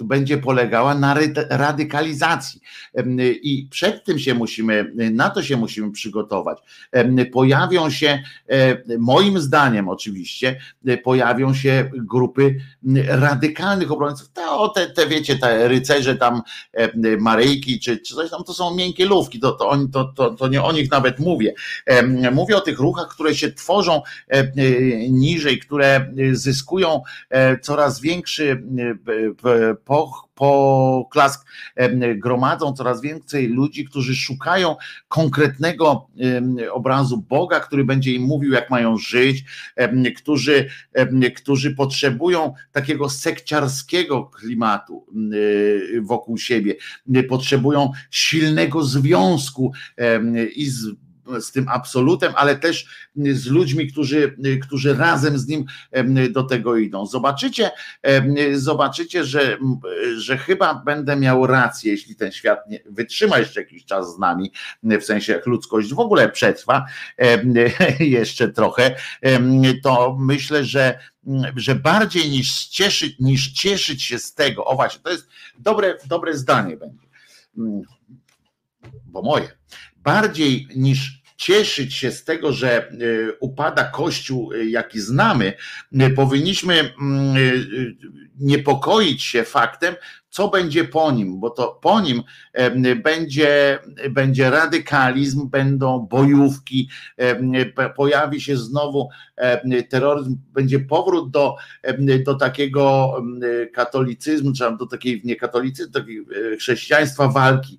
będzie 0.00 0.38
polegała 0.38 0.94
na 0.94 1.16
radykalizacji 1.50 2.60
i 3.42 3.68
przed 3.70 4.04
tym 4.04 4.18
się 4.18 4.34
musimy, 4.34 4.92
na 5.12 5.30
to 5.30 5.42
się 5.42 5.56
musimy 5.56 5.92
przygotować. 5.92 6.58
Pojawią 7.32 7.90
się, 7.90 8.22
moim 8.98 9.40
zdaniem 9.40 9.88
oczywiście, 9.88 10.60
pojawią 11.04 11.54
się 11.54 11.90
grupy 11.94 12.56
radykalnych 13.08 13.92
obrońców. 13.92 14.28
To, 14.32 14.68
te, 14.68 14.86
te 14.86 15.06
wiecie, 15.06 15.38
te 15.38 15.68
rycerze 15.68 16.16
tam, 16.16 16.42
Maryjki 17.18 17.80
czy, 17.80 17.98
czy 17.98 18.14
coś 18.14 18.30
tam, 18.30 18.44
to 18.44 18.54
są 18.54 18.74
miękkie 18.74 19.06
lówki, 19.06 19.40
to, 19.40 19.52
to, 19.52 20.04
to, 20.14 20.30
to, 20.30 20.48
nie 20.48 20.62
o 20.62 20.72
nich 20.72 20.90
nawet 20.90 21.18
mówię. 21.18 21.54
Mówię 22.32 22.56
o 22.56 22.60
tych 22.60 22.78
ruchach, 22.78 23.08
które 23.08 23.34
się 23.34 23.52
tworzą 23.52 24.02
E, 24.07 24.07
e, 24.07 24.07
niżej, 25.10 25.58
które 25.58 26.12
zyskują 26.32 27.02
e, 27.30 27.58
coraz 27.58 28.00
większy 28.00 28.62
poklask, 30.34 31.46
gromadzą 32.16 32.72
coraz 32.72 33.00
więcej 33.00 33.48
ludzi, 33.48 33.84
którzy 33.84 34.16
szukają 34.16 34.76
konkretnego 35.08 36.08
obrazu 36.72 37.24
Boga, 37.28 37.60
który 37.60 37.84
będzie 37.84 38.12
im 38.12 38.22
mówił, 38.22 38.52
jak 38.52 38.70
mają 38.70 38.96
żyć, 38.96 39.44
którzy, 40.16 40.68
którzy 41.36 41.74
potrzebują 41.74 42.54
takiego 42.72 43.08
sekciarskiego 43.08 44.24
klimatu 44.24 45.06
wokół 46.02 46.38
siebie, 46.38 46.74
potrzebują 47.28 47.92
silnego 48.10 48.84
związku 48.84 49.72
i 50.56 50.66
z 50.66 50.86
z 51.40 51.52
tym 51.52 51.68
absolutem, 51.68 52.32
ale 52.36 52.56
też 52.56 52.86
z 53.16 53.46
ludźmi, 53.46 53.92
którzy, 53.92 54.36
którzy 54.62 54.94
razem 54.94 55.38
z 55.38 55.48
nim 55.48 55.64
do 56.30 56.42
tego 56.42 56.76
idą. 56.76 57.06
Zobaczycie, 57.06 57.70
zobaczycie, 58.52 59.24
że, 59.24 59.58
że 60.16 60.38
chyba 60.38 60.74
będę 60.74 61.16
miał 61.16 61.46
rację, 61.46 61.92
jeśli 61.92 62.16
ten 62.16 62.32
świat 62.32 62.58
nie, 62.70 62.80
wytrzyma 62.86 63.38
jeszcze 63.38 63.60
jakiś 63.60 63.84
czas 63.84 64.14
z 64.14 64.18
nami, 64.18 64.52
w 64.82 65.04
sensie 65.04 65.32
jak 65.32 65.46
ludzkość 65.46 65.94
w 65.94 66.00
ogóle 66.00 66.28
przetrwa 66.28 66.86
jeszcze 68.00 68.48
trochę, 68.48 68.94
to 69.82 70.16
myślę, 70.20 70.64
że 70.64 70.98
że 71.56 71.74
bardziej 71.74 72.30
niż 72.30 72.66
cieszyć, 72.66 73.18
niż 73.20 73.52
cieszyć 73.52 74.02
się 74.02 74.18
z 74.18 74.34
tego, 74.34 74.64
o 74.64 74.74
właśnie, 74.74 75.00
to 75.02 75.10
jest 75.10 75.28
dobre, 75.58 75.98
dobre 76.06 76.36
zdanie 76.36 76.76
będzie, 76.76 77.06
bo 79.06 79.22
moje, 79.22 79.48
bardziej 79.96 80.68
niż 80.76 81.17
cieszyć 81.38 81.94
się 81.94 82.12
z 82.12 82.24
tego, 82.24 82.52
że 82.52 82.88
e, 82.88 82.92
upada 83.40 83.84
Kościół, 83.84 84.52
e, 84.52 84.64
jaki 84.64 85.00
znamy, 85.00 85.52
e, 85.92 86.10
powinniśmy 86.10 86.74
mm, 87.00 87.36
niepokoić 88.38 89.22
się 89.22 89.44
faktem, 89.44 89.94
co 90.38 90.48
będzie 90.48 90.84
po 90.84 91.12
nim, 91.12 91.40
bo 91.40 91.50
to 91.50 91.78
po 91.82 92.00
nim 92.00 92.22
będzie, 93.02 93.78
będzie 94.10 94.50
radykalizm, 94.50 95.48
będą 95.48 96.06
bojówki, 96.10 96.88
pojawi 97.96 98.40
się 98.40 98.56
znowu 98.56 99.08
terroryzm, 99.88 100.36
będzie 100.52 100.80
powrót 100.80 101.30
do, 101.30 101.56
do 102.24 102.34
takiego 102.34 103.14
katolicyzmu, 103.74 104.52
czy 104.52 104.64
do 104.78 104.86
takiej 104.86 105.20
nie 105.24 105.36
katolicyzmu, 105.36 105.92
takiego 105.92 106.24
chrześcijaństwa 106.58 107.28
walki, 107.28 107.78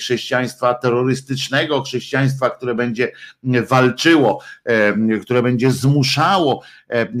chrześcijaństwa 0.00 0.74
terrorystycznego, 0.74 1.82
chrześcijaństwa, 1.82 2.50
które 2.50 2.74
będzie 2.74 3.12
walczyło, 3.68 4.40
które 5.22 5.42
będzie 5.42 5.70
zmuszało 5.70 6.62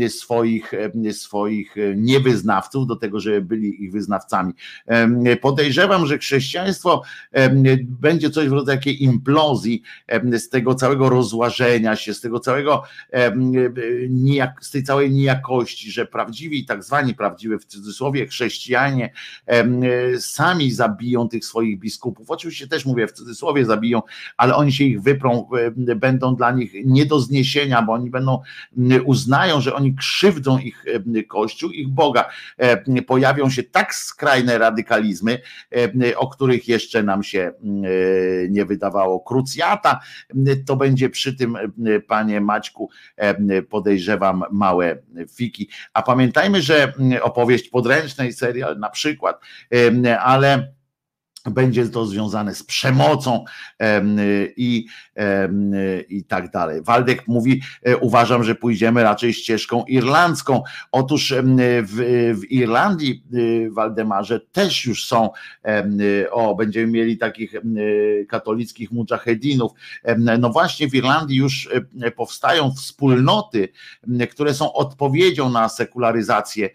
swoich, 0.08 0.72
swoich 1.12 1.74
niewyznawców 1.96 2.86
do 2.86 2.96
tego, 2.96 3.20
żeby 3.20 3.40
byli 3.40 3.84
ich 3.84 3.92
wyznawcami 3.92 4.37
czasami. 4.38 4.52
Podejrzewam, 5.40 6.06
że 6.06 6.18
chrześcijaństwo 6.18 7.02
będzie 7.82 8.30
coś 8.30 8.48
w 8.48 8.52
rodzaju 8.52 8.78
takiej 8.78 9.04
implozji 9.04 9.82
z 10.38 10.48
tego 10.48 10.74
całego 10.74 11.08
rozłażenia 11.08 11.96
się, 11.96 12.14
z 12.14 12.20
tego 12.20 12.40
całego, 12.40 12.82
z 14.60 14.70
tej 14.70 14.82
całej 14.82 15.10
niejakości, 15.10 15.90
że 15.90 16.06
prawdziwi, 16.06 16.64
tak 16.64 16.84
zwani 16.84 17.14
prawdziwi 17.14 17.58
w 17.58 17.64
cudzysłowie 17.64 18.26
chrześcijanie 18.26 19.12
sami 20.18 20.70
zabiją 20.70 21.28
tych 21.28 21.44
swoich 21.44 21.78
biskupów. 21.78 22.30
Oczywiście 22.30 22.68
też 22.68 22.86
mówię 22.86 23.06
w 23.06 23.12
cudzysłowie 23.12 23.64
zabiją, 23.64 24.02
ale 24.36 24.54
oni 24.54 24.72
się 24.72 24.84
ich 24.84 25.02
wyprą, 25.02 25.48
będą 25.96 26.36
dla 26.36 26.50
nich 26.50 26.72
nie 26.84 27.06
do 27.06 27.20
zniesienia, 27.20 27.82
bo 27.82 27.92
oni 27.92 28.10
będą 28.10 28.42
uznają, 29.04 29.60
że 29.60 29.74
oni 29.74 29.94
krzywdzą 29.94 30.58
ich 30.58 30.84
kościół, 31.28 31.70
ich 31.70 31.88
Boga. 31.88 32.28
Pojawią 33.06 33.50
się 33.50 33.62
tak 33.62 33.94
skrajne 34.18 34.58
radykalizmy, 34.58 35.38
o 36.16 36.28
których 36.28 36.68
jeszcze 36.68 37.02
nam 37.02 37.22
się 37.22 37.52
nie 38.50 38.64
wydawało. 38.64 39.20
Krucjata 39.20 40.00
to 40.66 40.76
będzie 40.76 41.10
przy 41.10 41.36
tym, 41.36 41.56
panie 42.08 42.40
Maćku, 42.40 42.90
podejrzewam 43.70 44.44
małe 44.50 44.96
fiki. 45.36 45.68
A 45.94 46.02
pamiętajmy, 46.02 46.62
że 46.62 46.92
opowieść 47.22 47.68
podręcznej, 47.68 48.32
serial 48.32 48.78
na 48.78 48.90
przykład, 48.90 49.40
ale 50.20 50.72
będzie 51.46 51.88
to 51.88 52.06
związane 52.06 52.54
z 52.54 52.62
przemocą 52.62 53.44
i, 54.56 54.86
i 56.08 56.24
tak 56.24 56.50
dalej. 56.50 56.82
Waldek 56.82 57.28
mówi, 57.28 57.62
e, 57.82 57.96
uważam, 57.96 58.44
że 58.44 58.54
pójdziemy 58.54 59.02
raczej 59.02 59.32
ścieżką 59.32 59.84
irlandzką. 59.84 60.62
Otóż 60.92 61.34
w, 61.82 62.34
w 62.40 62.52
Irlandii, 62.52 63.24
y, 63.34 63.68
Waldemarze, 63.70 64.40
też 64.40 64.84
już 64.84 65.06
są, 65.06 65.30
o, 66.30 66.54
będziemy 66.54 66.86
mieli 66.86 67.18
takich 67.18 67.52
katolickich 68.28 68.90
mujahedinów. 68.90 69.72
No 70.38 70.50
właśnie 70.50 70.88
w 70.88 70.94
Irlandii 70.94 71.36
już 71.36 71.68
e, 72.02 72.10
powstają 72.10 72.72
wspólnoty, 72.72 73.68
które 74.30 74.54
są 74.54 74.72
odpowiedzią 74.72 75.50
na 75.50 75.68
sekularyzację 75.68 76.70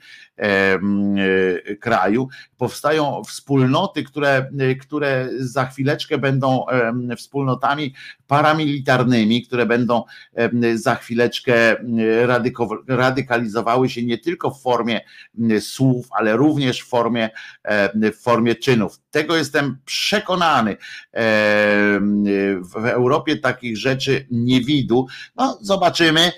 kraju. 1.80 2.28
Powstają 2.58 3.22
wspólnoty, 3.28 4.04
które, 4.04 4.50
które 4.82 5.30
za 5.40 5.66
chwileczkę 5.66 6.18
będą 6.18 6.66
wspólnotami 7.18 7.94
paramilitarnymi, 8.28 9.46
które 9.46 9.66
będą 9.66 10.04
za 10.76 10.96
chwileczkę 10.96 11.76
radykalizowały 12.88 13.90
się 13.90 14.04
nie 14.04 14.18
tylko 14.18 14.52
w 14.52 14.62
formie 14.62 15.02
słów, 15.60 16.08
ale 16.12 16.36
również 16.36 16.82
w 16.82 16.88
formie, 16.88 17.30
w 17.96 18.22
formie 18.22 18.56
czynów. 18.56 19.03
Tego 19.14 19.36
jestem 19.36 19.78
przekonany. 19.86 20.78
W 22.74 22.86
Europie 22.86 23.38
takich 23.38 23.78
rzeczy 23.78 24.28
nie 24.32 24.62
widu. 24.62 25.08
No, 25.36 25.58
zobaczymy, 25.62 26.32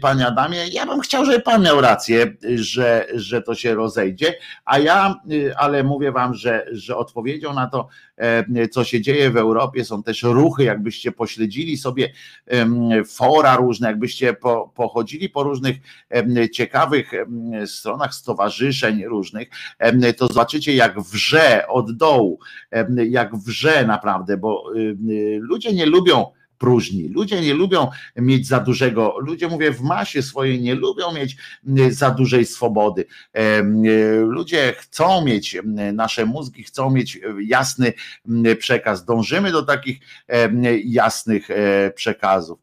panie 0.00 0.26
Adamie. 0.26 0.68
Ja 0.68 0.86
bym 0.86 1.00
chciał, 1.00 1.24
żeby 1.24 1.40
pan 1.40 1.62
miał 1.62 1.80
rację, 1.80 2.36
że, 2.54 3.06
że 3.14 3.42
to 3.42 3.54
się 3.54 3.74
rozejdzie, 3.74 4.34
a 4.64 4.78
ja, 4.78 5.14
y, 5.32 5.56
ale 5.56 5.84
mówię 5.84 6.12
wam, 6.12 6.34
że, 6.34 6.66
że 6.72 6.96
odpowiedzią 6.96 7.54
na 7.54 7.66
to, 7.66 7.88
co 8.70 8.84
się 8.84 9.00
dzieje 9.00 9.30
w 9.30 9.36
Europie, 9.36 9.84
są 9.84 10.02
też 10.02 10.22
ruchy, 10.22 10.64
jakbyście 10.64 11.12
pośledzili 11.12 11.76
sobie 11.76 12.12
fora 13.06 13.56
różne, 13.56 13.88
jakbyście 13.88 14.34
po, 14.34 14.72
pochodzili 14.74 15.28
po 15.28 15.42
różnych 15.42 15.76
ciekawych 16.52 17.12
stronach 17.66 18.14
stowarzyszeń 18.14 19.04
różnych, 19.04 19.48
to 20.16 20.26
zobaczycie 20.26 20.74
jak 20.74 21.00
wrze 21.00 21.66
od 21.68 21.96
dołu, 21.96 22.38
jak 23.08 23.36
wrze 23.36 23.86
naprawdę, 23.86 24.36
bo 24.36 24.64
ludzie 25.40 25.72
nie 25.72 25.86
lubią 25.86 26.26
próżni. 26.64 27.08
Ludzie 27.08 27.40
nie 27.40 27.54
lubią 27.54 27.90
mieć 28.16 28.46
za 28.46 28.60
dużego, 28.60 29.16
ludzie 29.18 29.48
mówię 29.48 29.72
w 29.72 29.80
masie 29.80 30.22
swojej 30.22 30.60
nie 30.60 30.74
lubią 30.74 31.12
mieć 31.12 31.36
za 31.90 32.10
dużej 32.10 32.46
swobody. 32.46 33.04
Ludzie 34.26 34.74
chcą 34.78 35.24
mieć, 35.24 35.56
nasze 35.92 36.26
mózgi 36.26 36.62
chcą 36.62 36.90
mieć 36.90 37.20
jasny 37.40 37.92
przekaz. 38.58 39.04
Dążymy 39.04 39.52
do 39.52 39.62
takich 39.62 39.98
jasnych 40.84 41.50
e, 41.50 41.90
przekazów. 41.90 42.58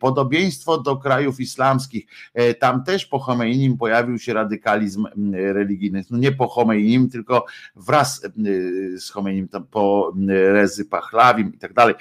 Podobieństwo 0.00 0.78
do 0.78 0.96
krajów 0.96 1.40
islamskich. 1.40 2.06
E, 2.34 2.54
tam 2.54 2.84
też 2.84 3.06
po 3.06 3.18
Chomeinim 3.18 3.78
pojawił 3.78 4.18
się 4.18 4.34
radykalizm 4.34 5.06
religijny. 5.32 6.04
No 6.10 6.18
nie 6.18 6.32
po 6.32 6.48
Chomeinim, 6.48 7.10
tylko 7.10 7.46
wraz 7.76 8.22
z 8.98 9.10
Chomeinim, 9.10 9.48
po 9.70 10.12
Rezy 10.28 10.84
Pachlawim 10.84 11.54
i 11.54 11.58
tak 11.58 11.72
dalej, 11.72 11.94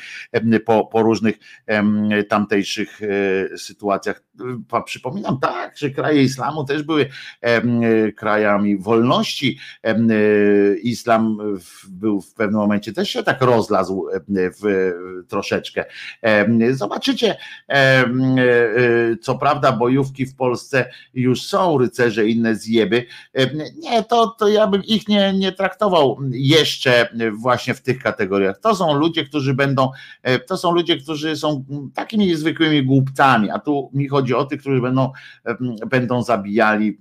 po, 0.65 0.74
po 0.83 1.01
różnych 1.01 1.35
tamtejszych 2.29 2.99
e, 3.03 3.57
sytuacjach. 3.57 4.23
Przypominam, 4.85 5.39
tak, 5.39 5.77
że 5.77 5.89
kraje 5.89 6.23
islamu 6.23 6.63
też 6.63 6.83
były 6.83 7.09
krajami 8.15 8.77
wolności. 8.77 9.59
Islam 10.83 11.37
był 11.89 12.21
w 12.21 12.33
pewnym 12.33 12.59
momencie 12.59 12.93
też 12.93 13.09
się 13.09 13.23
tak 13.23 13.41
rozlazł 13.41 14.07
w, 14.29 14.91
troszeczkę. 15.27 15.85
Zobaczycie, 16.71 17.37
e, 17.69 17.73
e, 17.73 18.05
co 19.21 19.35
prawda 19.35 19.71
bojówki 19.71 20.25
w 20.25 20.35
Polsce 20.35 20.91
już 21.13 21.41
są, 21.41 21.77
rycerze, 21.77 22.27
inne 22.27 22.55
zjeby. 22.55 23.05
Nie, 23.77 24.03
to, 24.03 24.27
to 24.27 24.47
ja 24.47 24.67
bym 24.67 24.83
ich 24.83 25.07
nie, 25.07 25.33
nie 25.33 25.51
traktował 25.51 26.19
jeszcze 26.31 27.09
właśnie 27.37 27.73
w 27.73 27.81
tych 27.81 28.03
kategoriach. 28.03 28.59
To 28.59 28.75
są 28.75 28.93
ludzie, 28.93 29.25
którzy 29.25 29.53
będą, 29.53 29.91
e, 30.23 30.39
są 30.57 30.71
ludzie, 30.71 30.97
którzy 30.97 31.35
są 31.35 31.65
takimi 31.93 32.35
zwykłymi 32.35 32.83
głupcami, 32.83 33.49
a 33.49 33.59
tu 33.59 33.89
mi 33.93 34.07
chodzi 34.07 34.33
o 34.33 34.45
tych, 34.45 34.59
którzy 34.61 34.81
będą, 34.81 35.11
będą 35.89 36.23
zabijali 36.23 36.97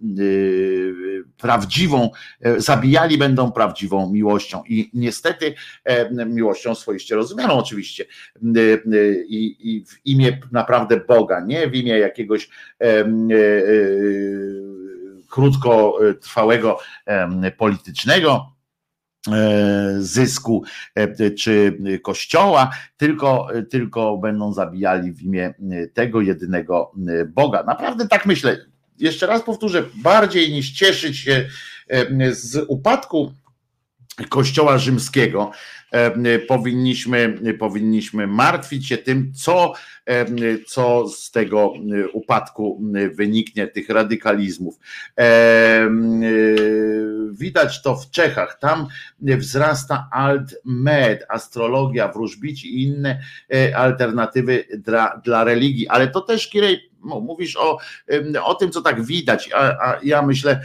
prawdziwą, 1.36 2.10
zabijali 2.56 3.18
będą 3.18 3.52
prawdziwą 3.52 4.12
miłością 4.12 4.62
i 4.68 4.90
niestety 4.94 5.54
miłością 6.26 6.74
swoiście 6.74 7.14
rozumianą 7.14 7.54
oczywiście 7.54 8.04
i, 9.28 9.56
i 9.60 9.84
w 9.84 10.06
imię 10.06 10.38
naprawdę 10.52 11.00
Boga, 11.08 11.40
nie 11.40 11.68
w 11.68 11.74
imię 11.74 11.98
jakiegoś 11.98 12.48
e, 12.80 13.00
e, 13.00 13.06
krótkotrwałego 15.28 16.78
politycznego 17.58 18.46
e, 18.50 18.53
zysku 19.98 20.64
czy 21.38 21.78
kościoła, 22.02 22.70
tylko, 22.96 23.48
tylko 23.70 24.18
będą 24.18 24.52
zabijali 24.52 25.12
w 25.12 25.22
imię 25.22 25.54
tego 25.94 26.20
jedynego 26.20 26.92
Boga. 27.28 27.62
Naprawdę 27.62 28.08
tak 28.08 28.26
myślę. 28.26 28.66
Jeszcze 28.98 29.26
raz 29.26 29.42
powtórzę, 29.42 29.84
bardziej 30.02 30.52
niż 30.52 30.70
cieszyć 30.70 31.18
się 31.18 31.48
z 32.30 32.64
upadku 32.68 33.32
Kościoła 34.28 34.78
Rzymskiego, 34.78 35.50
powinniśmy, 36.48 37.38
powinniśmy 37.58 38.26
martwić 38.26 38.88
się 38.88 38.98
tym, 38.98 39.32
co, 39.34 39.72
co 40.66 41.08
z 41.08 41.30
tego 41.30 41.72
upadku 42.12 42.82
wyniknie, 43.14 43.66
tych 43.66 43.88
radykalizmów. 43.88 44.78
Widać 47.32 47.82
to 47.82 47.96
w 47.96 48.10
Czechach, 48.10 48.58
tam 48.60 48.86
wzrasta 49.20 50.08
alt-med, 50.12 51.24
astrologia, 51.28 52.08
wróżbici 52.08 52.74
i 52.74 52.82
inne 52.82 53.20
e, 53.54 53.76
alternatywy 53.76 54.64
dla, 54.78 55.20
dla 55.24 55.44
religii, 55.44 55.88
ale 55.88 56.08
to 56.08 56.20
też, 56.20 56.48
Kirej, 56.48 56.90
mówisz 57.04 57.56
o, 57.56 57.78
o 58.44 58.54
tym, 58.54 58.70
co 58.70 58.82
tak 58.82 59.04
widać, 59.04 59.50
a, 59.54 59.60
a, 59.60 60.00
ja 60.02 60.22
myślę 60.22 60.60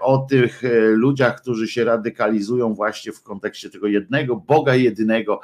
o 0.00 0.18
tych 0.18 0.64
e, 0.64 0.68
ludziach, 0.80 1.40
którzy 1.40 1.68
się 1.68 1.84
radykalizują 1.84 2.74
właśnie 2.74 3.12
w 3.12 3.22
kontekście 3.22 3.70
tego 3.70 3.86
jednego 3.86 4.36
Boga 4.36 4.74
jedynego, 4.74 5.40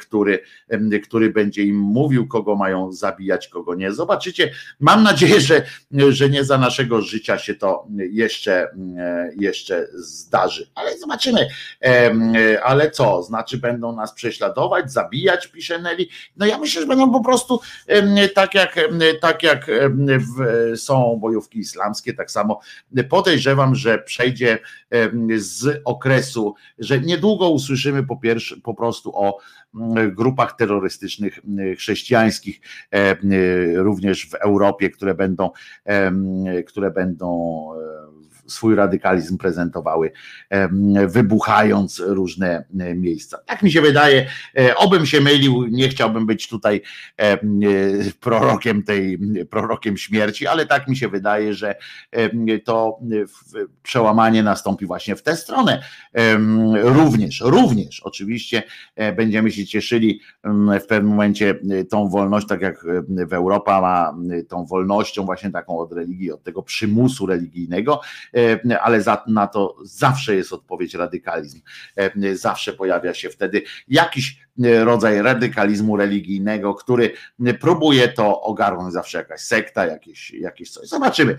który, 0.00 0.40
który 1.02 1.30
będzie 1.30 1.62
im 1.62 1.76
mówił, 1.78 2.28
kogo 2.28 2.56
mają 2.56 2.92
zabijać, 2.92 3.48
kogo 3.48 3.74
nie. 3.74 3.92
Zobaczycie, 3.92 4.52
mam 4.80 5.02
nadzieję, 5.02 5.40
że, 5.40 5.62
że 6.08 6.28
nie 6.28 6.44
za 6.44 6.58
naszego 6.58 7.02
życia 7.02 7.38
się 7.38 7.54
to 7.54 7.86
jeszcze, 8.10 8.68
jeszcze 9.36 9.86
zdarzy, 9.94 10.70
ale 10.74 10.98
zobaczymy. 10.98 11.48
Ale 12.62 12.90
co, 12.90 13.22
znaczy 13.22 13.58
będą 13.58 13.96
nas 13.96 14.14
prześladować, 14.14 14.92
zabijać, 14.92 15.46
pisze 15.46 15.78
Nelly. 15.78 16.06
No 16.36 16.46
ja 16.46 16.58
myślę, 16.58 16.80
że 16.80 16.86
będą 16.88 17.12
po 17.12 17.24
prostu 17.24 17.60
tak 18.34 18.54
jak, 18.54 18.80
tak 19.20 19.42
jak 19.44 19.70
są 20.76 21.18
bojówki 21.20 21.58
islamskie, 21.58 22.14
tak 22.14 22.30
samo 22.30 22.60
podejrzewam, 23.08 23.74
że 23.74 23.98
przejdzie 23.98 24.58
z 25.36 25.80
okresu, 25.84 26.54
że 26.78 27.00
niedługo 27.00 27.50
usłyszymy 27.50 28.06
po, 28.06 28.16
pierwsze, 28.16 28.56
po 28.56 28.74
prostu 28.74 29.16
o 29.16 29.38
grupach 30.12 30.56
terrorystycznych 30.56 31.40
chrześcijańskich, 31.78 32.60
również 33.74 34.30
w 34.30 34.34
Europie, 34.34 34.90
które 34.90 35.14
będą, 35.14 35.50
które 36.66 36.90
będą 36.90 37.68
swój 38.46 38.74
radykalizm 38.74 39.38
prezentowały, 39.38 40.12
wybuchając 41.06 42.02
różne 42.06 42.64
miejsca. 42.94 43.38
Tak 43.46 43.62
mi 43.62 43.72
się 43.72 43.80
wydaje, 43.80 44.26
obym 44.76 45.06
się 45.06 45.20
mylił, 45.20 45.66
nie 45.66 45.88
chciałbym 45.88 46.26
być 46.26 46.48
tutaj 46.48 46.82
prorokiem 48.20 48.82
tej, 48.82 49.18
prorokiem 49.50 49.96
śmierci, 49.96 50.46
ale 50.46 50.66
tak 50.66 50.88
mi 50.88 50.96
się 50.96 51.08
wydaje, 51.08 51.54
że 51.54 51.74
to 52.64 52.98
przełamanie 53.82 54.42
nastąpi 54.42 54.86
właśnie 54.86 55.16
w 55.16 55.22
tę 55.22 55.36
stronę. 55.36 55.82
Również, 56.82 57.40
również 57.40 58.00
oczywiście 58.00 58.62
będziemy 59.16 59.50
się 59.52 59.66
cieszyli 59.66 60.20
w 60.80 60.86
pewnym 60.88 61.10
momencie 61.10 61.54
tą 61.90 62.08
wolność, 62.08 62.46
tak 62.46 62.60
jak 62.60 62.86
Europa 63.30 63.80
ma 63.80 64.16
tą 64.48 64.66
wolnością 64.66 65.24
właśnie 65.24 65.50
taką 65.50 65.78
od 65.78 65.92
religii, 65.92 66.32
od 66.32 66.42
tego 66.42 66.62
przymusu 66.62 67.26
religijnego, 67.26 68.00
ale 68.82 69.02
za, 69.02 69.24
na 69.26 69.46
to 69.46 69.76
zawsze 69.82 70.36
jest 70.36 70.52
odpowiedź 70.52 70.94
radykalizm. 70.94 71.60
Zawsze 72.32 72.72
pojawia 72.72 73.14
się 73.14 73.30
wtedy 73.30 73.62
jakiś 73.88 74.44
rodzaj 74.58 75.22
radykalizmu 75.22 75.96
religijnego, 75.96 76.74
który 76.74 77.12
próbuje 77.60 78.08
to 78.08 78.40
ogarnąć 78.40 78.92
zawsze 78.92 79.18
jakaś 79.18 79.40
sekta, 79.40 79.86
jakieś, 79.86 80.30
jakieś 80.30 80.70
coś. 80.70 80.88
Zobaczymy. 80.88 81.36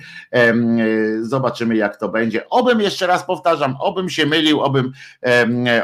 Zobaczymy, 1.22 1.76
jak 1.76 1.98
to 1.98 2.10
będzie. 2.10 2.50
Obym 2.50 2.82
jeszcze 2.82 3.08
raz 3.08 3.26
powtarzam, 3.26 3.76
obym 3.80 4.10
się 4.10 4.26
mylił, 4.26 4.62
obym, 4.62 4.92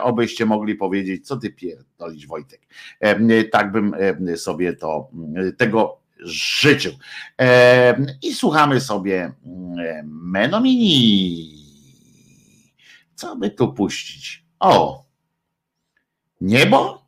obyście 0.02 0.46
mogli 0.46 0.76
powiedzieć, 0.76 1.28
co 1.28 1.38
ty 1.38 1.50
pierdolisz, 1.50 2.28
Wojtek. 2.28 2.62
Tak 3.52 3.72
bym 3.72 3.96
sobie 4.36 4.74
to 4.74 5.10
tego 5.58 6.01
życzył. 6.22 6.94
I 8.22 8.34
słuchamy 8.34 8.82
sobie 8.82 9.34
Menomini. 10.04 11.62
Co 13.16 13.36
by 13.36 13.50
tu 13.50 13.74
puścić? 13.74 14.46
O! 14.60 15.06
Niebo? 16.42 17.08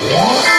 W 0.00 0.51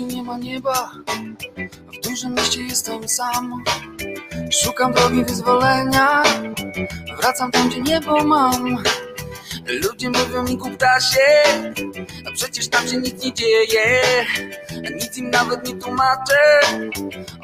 mieście 0.00 0.16
nie 0.16 0.22
ma 0.22 0.38
nieba, 0.38 0.90
w 1.92 2.08
dużym 2.08 2.34
mieście 2.34 2.62
jestem 2.62 3.08
sam. 3.08 3.64
Szukam 4.62 4.92
drogi 4.92 5.24
wyzwolenia, 5.24 6.22
wracam 7.20 7.50
tam, 7.50 7.68
gdzie 7.68 7.80
niebo 7.80 8.24
mam. 8.24 8.82
Ludzie 9.66 10.10
mówią 10.10 10.42
mi 10.42 10.58
kup 10.58 10.82
się, 11.12 11.52
a 12.26 12.32
przecież 12.34 12.68
tam 12.68 12.88
się 12.88 12.96
nic 12.96 13.24
nie 13.24 13.34
dzieje. 13.34 14.02
Nic 14.94 15.16
im 15.16 15.30
nawet 15.30 15.68
nie 15.68 15.76
tłumaczę, 15.76 16.60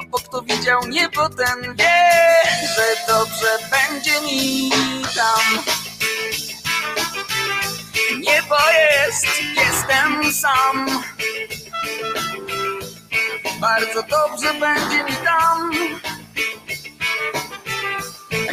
bo 0.07 0.17
kto 0.17 0.41
widział 0.41 0.79
niebo, 0.87 1.29
ten 1.29 1.75
wie, 1.75 2.01
że 2.75 2.95
dobrze 3.07 3.57
będzie 3.71 4.21
mi 4.21 4.71
tam. 5.15 5.63
Niebo 8.19 8.55
jest, 8.71 9.25
jestem 9.57 10.33
sam. 10.33 11.03
Bardzo 13.59 14.03
dobrze 14.03 14.53
będzie 14.53 15.03
mi 15.03 15.15
tam. 15.25 15.71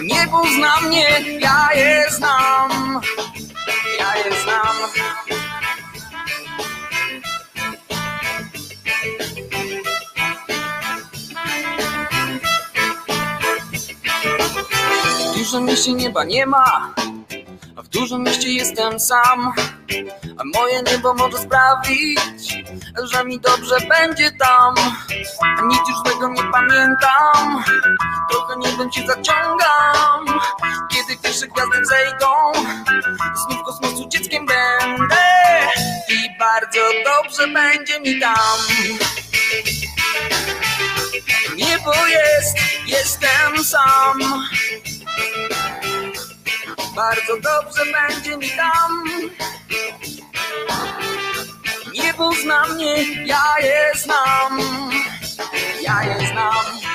Niebo 0.03 0.43
zna 0.57 0.81
mnie, 0.81 1.09
ja 1.41 1.69
je 1.75 2.11
znam. 2.11 3.01
Ja 3.99 4.17
je 4.17 4.43
znam. 4.43 4.77
W 15.33 15.35
dużym 15.39 15.65
mieście 15.65 15.93
nieba 15.93 16.25
nie 16.25 16.47
ma, 16.47 16.95
a 17.77 17.83
w 17.83 17.89
dużym 17.89 18.23
mieście 18.23 18.53
jestem 18.53 19.01
sam. 19.01 19.53
A 20.39 20.59
moje 20.59 20.83
niebo 20.83 21.15
może 21.15 21.39
sprawić, 21.39 22.62
że 22.99 23.25
mi 23.25 23.41
dobrze 23.41 23.77
będzie 23.89 24.33
tam. 24.33 24.75
Nic 25.69 25.81
już 25.89 26.13
tego 26.13 26.29
nie 26.29 26.43
pamiętam, 26.53 27.65
trochę 28.31 28.57
niebem 28.57 28.93
się 28.93 29.07
zaciągam. 29.07 30.41
Kiedy 30.91 31.23
pierwsze 31.23 31.47
gwiazdy 31.47 31.81
wzejdą, 31.81 32.27
znów 33.35 33.63
kosmosu 33.65 34.09
dzieckiem 34.09 34.47
będę. 34.47 35.17
I 36.09 36.39
bardzo 36.39 36.81
dobrze 37.05 37.49
będzie 37.49 38.01
mi 38.01 38.21
tam. 38.21 38.59
Niebo 41.57 42.07
jest, 42.07 42.57
jestem 42.87 43.65
sam. 43.65 44.19
Bardzo 46.97 47.37
dobrze 47.41 47.83
będzie 47.93 48.37
mi 48.37 48.51
tam. 48.51 49.05
Niebo 51.95 52.33
zna 52.43 52.65
mnie, 52.75 52.95
ja 53.27 53.45
je 53.61 53.93
znam. 53.95 54.59
Ja 55.83 56.03
je 56.03 56.27
znam. 56.27 56.92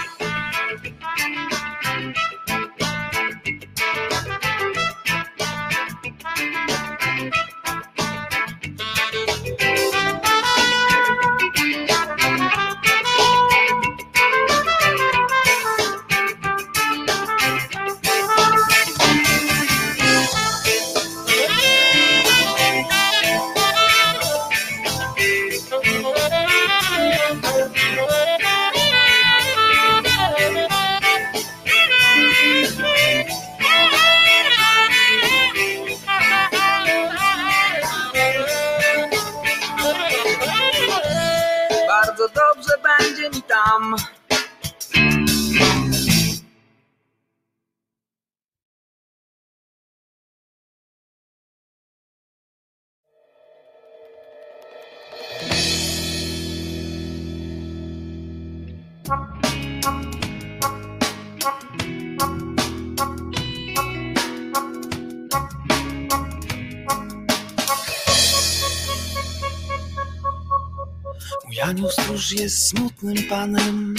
Jest 72.48 72.68
smutnym 72.68 73.16
panem. 73.30 73.96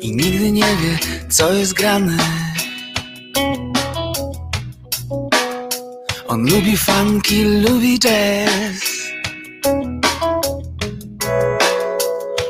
I 0.00 0.16
nigdy 0.16 0.52
nie 0.52 0.76
wie, 0.76 0.98
co 1.30 1.52
jest 1.52 1.72
grane. 1.72 2.16
On 6.28 6.50
lubi 6.50 6.76
funky, 6.76 7.44
lubi 7.44 7.98
jazz. 7.98 8.82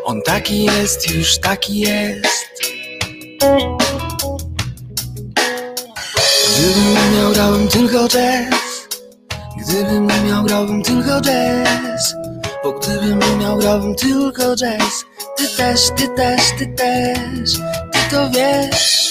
On 0.04 0.22
taki 0.22 0.64
jest, 0.64 1.10
już 1.10 1.38
taki 1.38 1.78
jest. 1.78 2.60
Gdybym 6.58 6.94
nie 6.94 7.18
miał, 7.18 7.32
grałem 7.32 7.68
tylko 7.68 8.08
jazz. 8.08 8.88
Gdybym 9.60 10.06
nie 10.06 10.20
miał, 10.20 10.44
grałbym 10.44 10.82
tylko 10.82 11.20
jazz 11.20 12.19
Bo 12.64 12.72
gdybym 12.72 13.18
miał, 13.38 13.58
grałbym 13.58 13.94
tylko 13.94 14.56
jazz. 14.56 15.04
Ty 15.36 15.48
też, 15.56 15.80
ty 15.96 16.08
też, 16.08 16.42
ty 16.58 16.66
też. 16.66 17.52
Ty 17.92 17.98
to 18.10 18.30
wiesz. 18.30 19.10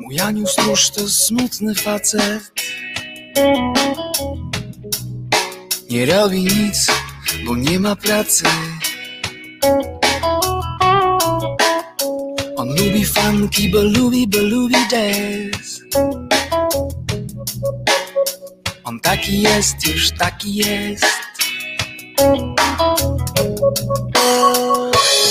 Mój 0.00 0.14
Janiu 0.14 0.46
stróż 0.46 0.90
to 0.90 1.08
smutny 1.08 1.74
facet. 1.74 2.52
Nie 5.90 6.06
robi 6.06 6.44
nic, 6.44 6.86
bo 7.46 7.56
nie 7.56 7.80
ma 7.80 7.96
pracy 7.96 8.44
On 12.62 12.68
lubi 12.68 13.04
funky, 13.04 13.68
bo 13.68 13.82
lubi, 13.82 14.26
jazz. 14.90 15.80
On 18.84 19.00
taki 19.00 19.42
jest, 19.42 19.86
już 19.86 20.10
taki 20.10 20.54
jest. 20.54 21.06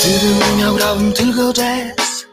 Gdybym 0.04 0.58
miał, 0.60 0.76
grałbym 0.76 1.14
tylko 1.14 1.54
jazz. 1.54 2.26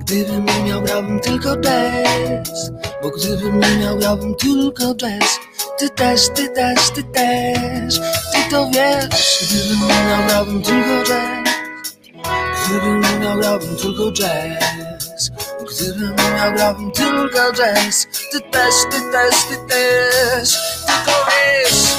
Gdybym 0.00 0.44
nie 0.44 0.62
miał, 0.62 0.82
grałbym 0.82 1.20
tylko 1.20 1.56
jazz. 1.56 2.70
Bo 3.02 3.10
gdybym 3.10 3.60
nie 3.60 3.76
miał, 3.76 3.98
grałbym 3.98 4.34
tylko 4.34 4.94
jazz. 4.94 5.38
Ty 5.78 5.90
też, 5.90 6.20
ty 6.34 6.48
też, 6.48 6.90
ty 6.90 7.02
też. 7.02 8.00
Ty 8.32 8.50
to 8.50 8.70
wiesz. 8.70 9.48
Gdybym 9.50 9.88
nie 9.88 10.04
miał, 10.08 10.26
grałbym 10.28 10.62
tylko 10.62 11.04
jazz 11.04 11.53
Gdybym 12.74 13.00
nie 13.00 13.18
miał, 13.18 13.38
grałbym 13.38 13.76
tylko 13.76 14.12
jazz 14.12 15.30
Gdybym 15.70 16.16
nie 16.16 16.30
miał, 16.30 16.52
grałbym 16.52 16.92
tylko 16.92 17.52
jazz 17.52 18.06
Ty 18.32 18.40
też, 18.40 18.74
ty 18.90 19.12
też, 19.12 19.34
ty 19.44 19.56
też 19.68 20.52
Ty 20.86 20.92
to 21.06 21.26
wiesz 21.26 21.94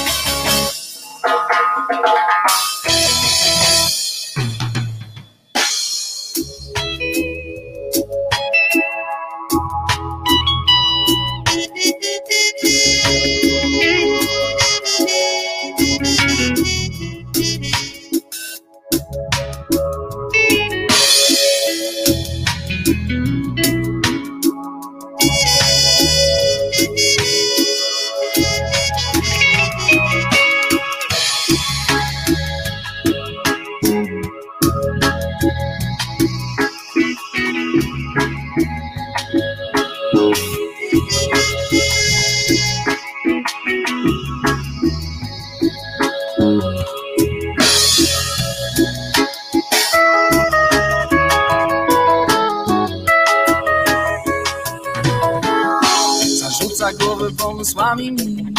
pomysłami. 57.86 58.12
Mi 58.12 58.54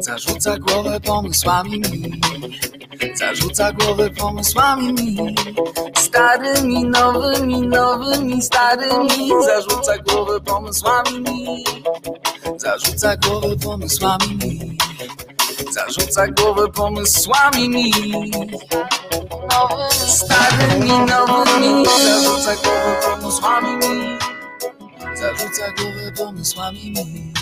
Zarzuca 0.00 0.58
głowę 0.58 1.00
pomysłami. 1.00 1.78
Mi 1.80 3.16
Zarzuca 3.16 3.72
głowę 3.72 4.10
pomysłami. 4.10 4.92
Mi 4.92 5.34
Starymi, 5.96 6.84
nowymi, 6.84 7.60
nowymi, 7.60 8.42
starymi. 8.42 9.30
Zarzuca 9.46 9.98
głowę 9.98 10.40
pomysłami. 10.40 11.20
Mi 11.20 11.64
Zarzuca 12.56 13.16
głowę 13.16 13.56
pomysłami. 13.64 14.38
Mi 14.40 14.78
Zarzuca 15.72 16.26
głowę 16.26 16.68
pomysłami. 16.68 17.68
Mi 17.68 17.92
starymi, 19.90 20.88
nowymi. 20.88 21.84
Zarzuca 21.86 22.54
głowę 22.54 23.00
pomysłami. 23.02 23.76
Mi 23.76 24.18
Zarzuca 25.16 25.72
głowę 25.78 26.12
pomysłami. 26.18 26.90
mi 26.90 27.37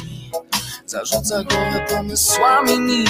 Zarzuca 0.86 1.42
głowę 1.44 1.86
pomysłami 1.90 2.80
mi 2.80 3.04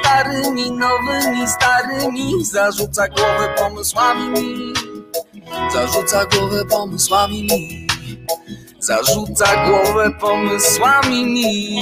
Starymi, 0.00 0.70
nowymi, 0.70 1.48
starymi. 1.48 2.44
Zarzuca 2.44 3.08
głowę 3.08 3.54
pomysłami 3.58 4.28
mi 4.28 4.72
Zarzuca 5.72 6.24
głowę 6.24 6.64
pomysłami. 6.64 7.42
Mi 7.42 7.86
Zarzuca 8.80 9.66
głowę 9.66 10.10
pomysłami. 10.20 11.24
mi 11.24 11.80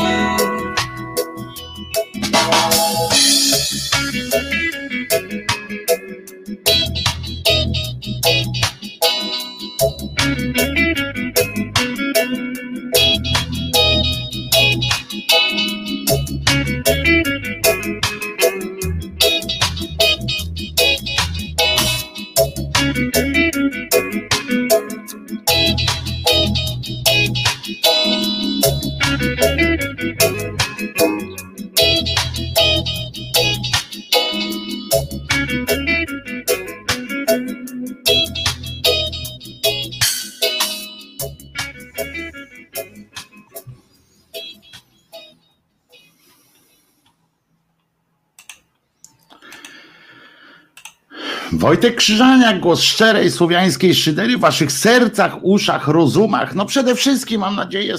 Wojtek 51.74 51.96
Krzyżaniak, 51.96 52.60
głos 52.60 52.80
szczerej 52.80 53.30
słowiańskiej 53.30 53.94
szydery 53.94 54.36
w 54.36 54.40
waszych 54.40 54.72
sercach, 54.72 55.44
uszach, 55.44 55.88
rozumach. 55.88 56.54
No 56.54 56.66
przede 56.66 56.94
wszystkim 56.94 57.40
mam 57.40 57.56
nadzieję 57.56 57.94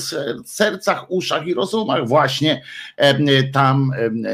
w 0.45 0.49
sercach, 0.49 1.11
uszach 1.11 1.47
i 1.47 1.53
rozumach 1.53 2.07
właśnie 2.07 2.61
tam 3.53 3.91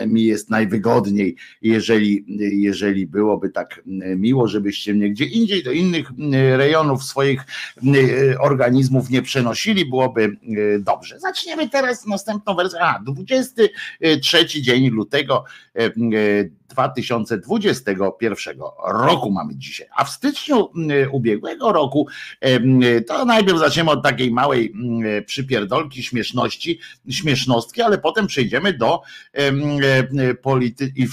mi 0.07 0.25
jest 0.25 0.49
najwygodniej, 0.49 1.35
jeżeli, 1.61 2.25
jeżeli 2.61 3.07
byłoby 3.07 3.49
tak 3.49 3.81
miło, 4.15 4.47
żebyście 4.47 4.93
mnie 4.93 5.09
gdzie 5.09 5.25
indziej 5.25 5.63
do 5.63 5.71
innych 5.71 6.11
rejonów 6.57 7.03
swoich 7.03 7.41
m, 7.83 7.93
organizmów 8.39 9.09
nie 9.09 9.21
przenosili, 9.21 9.85
byłoby 9.85 10.23
e, 10.23 10.79
dobrze. 10.79 11.19
Zaczniemy 11.19 11.69
teraz 11.69 12.05
następną 12.05 12.55
wersję. 12.55 12.79
A, 12.81 12.99
23 12.99 14.61
dzień 14.61 14.89
lutego 14.89 15.43
em, 15.73 15.91
e, 16.13 16.61
2021 16.71 18.59
roku 18.87 19.30
mamy 19.31 19.55
dzisiaj. 19.55 19.87
A 19.95 20.03
w 20.03 20.09
styczniu 20.09 20.69
mm, 20.75 21.11
ubiegłego 21.11 21.71
roku 21.71 22.07
to 23.07 23.25
najpierw 23.25 23.59
zaczniemy 23.59 23.91
od 23.91 24.03
takiej 24.03 24.31
małej 24.31 24.71
mm, 24.75 25.25
przypierdolki 25.25 26.03
śmieszności, 26.03 26.79
śmiesznostki, 27.09 27.81
ale 27.81 27.97
potem 27.97 28.27
przejdziemy 28.27 28.73
do 28.73 29.01
e, 29.33 30.33
polity 30.33 30.93
i 30.95 31.07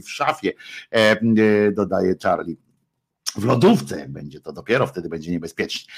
w, 0.00 0.10
szafie, 0.10 0.52
e, 0.90 1.72
dodaje 1.72 2.14
Charlie. 2.22 2.69
W 3.36 3.44
lodówce, 3.44 4.06
będzie, 4.08 4.40
to 4.40 4.52
dopiero 4.52 4.86
wtedy 4.86 5.08
będzie 5.08 5.30
niebezpiecznie. 5.30 5.92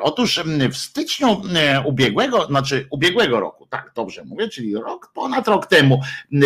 Otóż 0.00 0.40
w 0.70 0.76
styczniu 0.76 1.42
e, 1.54 1.80
ubiegłego, 1.80 2.46
znaczy 2.46 2.86
ubiegłego 2.90 3.40
roku, 3.40 3.66
tak 3.66 3.92
dobrze 3.94 4.24
mówię, 4.24 4.48
czyli 4.48 4.74
rok, 4.74 5.10
ponad 5.14 5.48
rok 5.48 5.66
temu, 5.66 6.00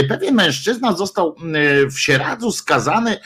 pewien 0.08 0.34
mężczyzna 0.34 0.92
został 0.92 1.36
w 1.92 1.98
Sieradzu 1.98 2.52
skazany 2.52 3.16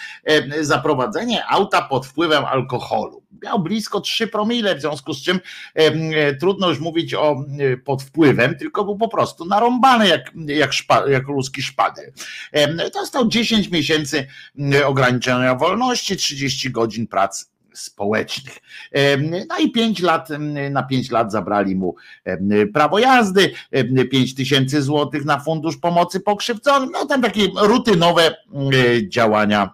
za 0.61 0.79
prowadzenie 0.79 1.47
auta 1.47 1.83
pod 1.83 2.07
wpływem 2.07 2.45
alkoholu. 2.45 3.22
Miał 3.43 3.59
blisko 3.59 4.01
3 4.01 4.27
promile, 4.27 4.77
w 4.77 4.81
związku 4.81 5.15
z 5.15 5.23
czym 5.23 5.41
e, 5.75 6.35
trudno 6.35 6.69
już 6.69 6.81
mówić 6.81 7.15
o 7.15 7.45
e, 7.59 7.77
pod 7.77 8.03
wpływem, 8.03 8.59
tylko 8.59 8.85
był 8.85 8.97
po 8.97 9.09
prostu 9.09 9.45
narąbany 9.45 10.09
jak, 10.09 10.33
jak, 10.47 10.73
szpa, 10.73 11.09
jak 11.09 11.27
ruski 11.27 11.63
szpader. 11.63 12.13
Em, 12.53 12.81
Dostał 12.95 13.29
10 13.29 13.71
miesięcy 13.71 14.27
ograniczenia 14.85 15.55
wolności, 15.55 16.17
30 16.17 16.71
godzin 16.71 17.07
prac 17.07 17.53
społecznych. 17.75 18.59
No 19.49 19.59
i 19.59 19.73
pięć 19.73 20.01
lat, 20.01 20.29
na 20.71 20.83
pięć 20.83 21.11
lat 21.11 21.33
zabrali 21.33 21.77
mu 21.77 21.97
prawo 22.75 22.99
jazdy, 22.99 23.53
pięć 24.11 24.35
tysięcy 24.35 24.83
złotych 24.83 25.25
na 25.25 25.41
fundusz 25.41 25.77
pomocy 25.77 26.21
pokrzywdzonym, 26.21 26.91
no 26.93 27.07
tam 27.07 27.23
takie 27.23 27.49
rutynowe 27.57 28.37
działania 29.09 29.71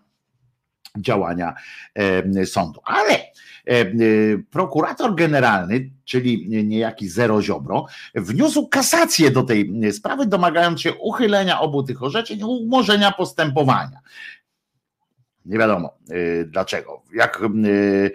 działania 1.02 1.54
sądu. 2.44 2.80
Ale 2.84 3.18
prokurator 4.50 5.14
generalny, 5.14 5.90
czyli 6.04 6.64
niejaki 6.64 7.08
Zero 7.08 7.42
Ziobro, 7.42 7.86
wniósł 8.14 8.68
kasację 8.68 9.30
do 9.30 9.42
tej 9.42 9.92
sprawy, 9.92 10.26
domagając 10.26 10.80
się 10.80 10.94
uchylenia 10.94 11.60
obu 11.60 11.82
tych 11.82 12.02
orzeczeń, 12.02 12.42
umorzenia 12.42 13.12
postępowania. 13.12 14.00
Nie 15.48 15.58
wiadomo 15.58 15.98
y, 16.10 16.48
dlaczego. 16.50 17.02
Jak 17.14 17.42
y, 17.64 18.12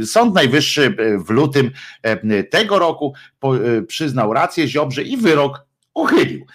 y, 0.00 0.06
Sąd 0.06 0.34
Najwyższy 0.34 0.96
w 1.26 1.30
lutym 1.30 1.70
tego 2.50 2.78
roku 2.78 3.14
przyznał 3.86 4.32
rację 4.32 4.68
Ziobrze 4.68 5.02
i 5.02 5.16
wyrok 5.16 5.67
uchylił. 5.98 6.46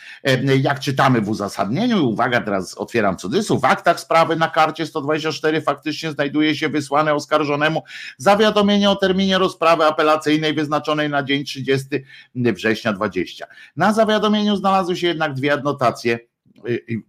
Jak 0.62 0.80
czytamy 0.80 1.22
w 1.22 1.30
uzasadnieniu, 1.30 2.10
uwaga, 2.10 2.42
teraz 2.42 2.78
otwieram 2.78 3.18
cudzysłów, 3.18 3.62
w 3.62 3.66
aktach 3.66 4.00
sprawy 4.00 4.36
na 4.36 4.50
karcie 4.50 4.86
124 4.86 5.62
faktycznie 5.62 6.12
znajduje 6.12 6.56
się 6.56 6.70
wysłane 6.70 7.14
oskarżonemu 7.14 7.84
zawiadomienie 8.18 8.90
o 8.90 8.96
terminie 8.96 9.38
rozprawy 9.38 9.86
apelacyjnej 9.86 10.54
wyznaczonej 10.54 11.10
na 11.10 11.24
dzień 11.24 11.44
30 11.44 11.88
września 12.36 12.94
20. 12.94 13.46
Na 13.76 13.94
zawiadomieniu 13.94 14.56
znalazły 14.56 14.96
się 14.96 15.08
jednak 15.08 15.34
dwie 15.34 15.54
adnotacje, 15.54 16.20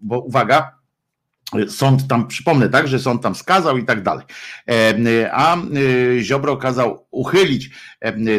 bo 0.01 0.21
uwaga, 0.21 0.84
Sąd 1.69 2.09
tam, 2.09 2.27
przypomnę 2.29 2.69
tak, 2.69 2.89
że 2.89 2.99
sąd 2.99 3.23
tam 3.23 3.35
skazał 3.35 3.77
i 3.79 3.85
tak 3.85 4.03
dalej. 4.03 4.25
A 5.33 5.57
Ziobro 6.21 6.57
kazał 6.57 7.07
uchylić 7.11 7.71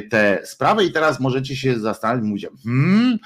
tę 0.10 0.42
sprawę 0.46 0.86
i 0.86 0.92
teraz 0.92 1.20
możecie 1.20 1.56
się 1.56 1.80
zastanowić, 1.80 2.26
mówicie, 2.30 2.48
hmm, 2.64 3.20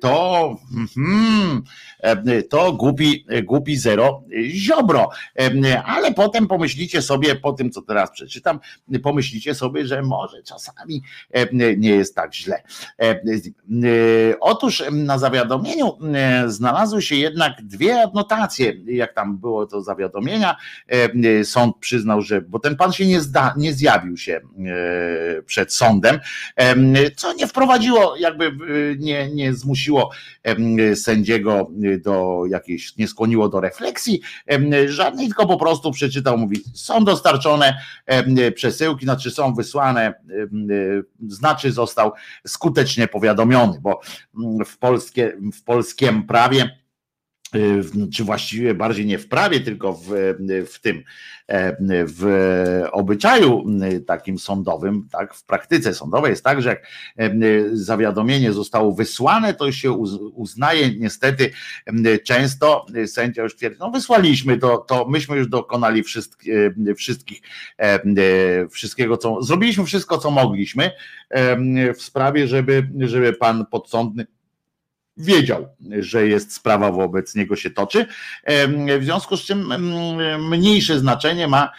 to, 0.00 0.56
hmm, 0.94 1.62
to 2.50 2.72
głupi, 2.72 3.26
głupi 3.44 3.76
zero 3.76 4.22
Ziobro. 4.50 5.10
Ale 5.84 6.14
potem 6.14 6.46
pomyślicie 6.46 7.02
sobie, 7.02 7.34
po 7.34 7.52
tym 7.52 7.70
co 7.70 7.82
teraz 7.82 8.10
przeczytam, 8.10 8.60
pomyślicie 9.02 9.54
sobie, 9.54 9.86
że 9.86 10.02
może 10.02 10.42
czasami 10.42 11.02
nie 11.76 11.90
jest 11.90 12.14
tak 12.14 12.34
źle. 12.34 12.62
Otóż 14.40 14.84
na 14.92 15.18
zawiadomieniu 15.18 15.98
znalazły 16.46 17.02
się 17.02 17.16
jednak 17.16 17.62
dwie 17.62 18.02
adnotacje, 18.02 18.72
jak 18.86 19.14
tam 19.14 19.38
było 19.38 19.66
to 19.66 19.82
zawiadomienia, 19.82 20.56
e, 20.88 21.44
sąd 21.44 21.76
przyznał, 21.80 22.22
że, 22.22 22.40
bo 22.40 22.58
ten 22.58 22.76
pan 22.76 22.92
się 22.92 23.06
nie, 23.06 23.20
zda, 23.20 23.54
nie 23.56 23.72
zjawił 23.72 24.16
się 24.16 24.32
e, 24.32 25.42
przed 25.42 25.74
sądem, 25.74 26.20
co 27.16 27.32
nie 27.32 27.46
wprowadziło, 27.46 28.16
jakby 28.16 28.56
nie, 28.98 29.30
nie 29.30 29.54
zmusiło 29.54 30.10
sędziego 30.94 31.70
do 31.98 32.42
jakiejś, 32.48 32.96
nie 32.96 33.08
skłoniło 33.08 33.48
do 33.48 33.60
refleksji 33.60 34.20
żadnej, 34.86 35.26
tylko 35.26 35.46
po 35.46 35.56
prostu 35.56 35.90
przeczytał, 35.90 36.38
mówi, 36.38 36.62
są 36.74 37.04
dostarczone 37.04 37.78
przesyłki, 38.54 39.04
znaczy 39.04 39.30
są 39.30 39.54
wysłane, 39.54 40.14
znaczy 41.28 41.72
został 41.72 42.12
skutecznie 42.46 43.08
powiadomiony, 43.08 43.78
bo 43.80 44.00
w, 44.66 44.78
polskie, 44.78 45.36
w 45.54 45.62
polskim 45.62 46.26
prawie 46.26 46.79
czy 48.14 48.24
właściwie 48.24 48.74
bardziej 48.74 49.06
nie 49.06 49.18
w 49.18 49.28
prawie, 49.28 49.60
tylko 49.60 49.92
w, 49.92 50.34
w 50.72 50.80
tym, 50.80 51.02
e, 51.46 51.76
w 52.06 52.24
obyczaju 52.92 53.64
takim 54.06 54.38
sądowym, 54.38 55.08
tak, 55.12 55.34
w 55.34 55.44
praktyce 55.44 55.94
sądowej 55.94 56.30
jest 56.30 56.44
tak, 56.44 56.62
że 56.62 56.68
jak 56.68 56.86
e, 57.16 57.32
zawiadomienie 57.72 58.52
zostało 58.52 58.92
wysłane, 58.94 59.54
to 59.54 59.72
się 59.72 59.92
uznaje 60.34 60.98
niestety 60.98 61.50
często, 62.24 62.86
sędzia 63.06 63.42
już 63.42 63.56
twierdzi, 63.56 63.76
no 63.80 63.90
wysłaliśmy 63.90 64.58
to, 64.58 64.78
to 64.78 65.08
myśmy 65.08 65.36
już 65.36 65.48
dokonali 65.48 66.02
wszystkich, 66.02 66.54
e, 66.88 66.94
wszystkich 66.94 67.42
wszystkiego, 68.70 69.16
co, 69.16 69.42
zrobiliśmy 69.42 69.84
wszystko, 69.84 70.18
co 70.18 70.30
mogliśmy 70.30 70.90
w 71.94 72.02
sprawie, 72.02 72.48
żeby, 72.48 72.90
żeby 72.98 73.32
pan 73.32 73.66
podsądny 73.66 74.26
wiedział, 75.16 75.68
że 75.98 76.26
jest 76.26 76.54
sprawa 76.54 76.92
wobec 76.92 77.34
niego 77.34 77.56
się 77.56 77.70
toczy. 77.70 78.06
W 79.00 79.04
związku 79.04 79.36
z 79.36 79.42
czym 79.42 79.74
mniejsze 80.50 80.98
znaczenie 80.98 81.48
ma 81.48 81.70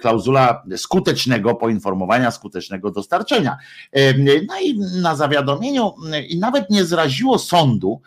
klauzula 0.00 0.62
skutecznego 0.76 1.54
poinformowania, 1.54 2.30
skutecznego 2.30 2.90
dostarczenia. 2.90 3.56
No 4.46 4.60
i 4.60 4.78
na 5.02 5.16
zawiadomieniu, 5.16 5.94
i 6.28 6.38
nawet 6.38 6.70
nie 6.70 6.84
zraziło 6.84 7.38
sądu, 7.38 8.00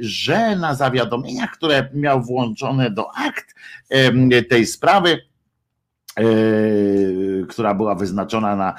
że 0.00 0.56
na 0.56 0.74
zawiadomieniach, 0.74 1.50
które 1.50 1.88
miał 1.94 2.22
włączone 2.22 2.90
do 2.90 3.06
akt 3.16 3.54
tej 4.48 4.66
sprawy, 4.66 5.18
która 7.48 7.74
była 7.74 7.94
wyznaczona 7.94 8.56
na 8.56 8.74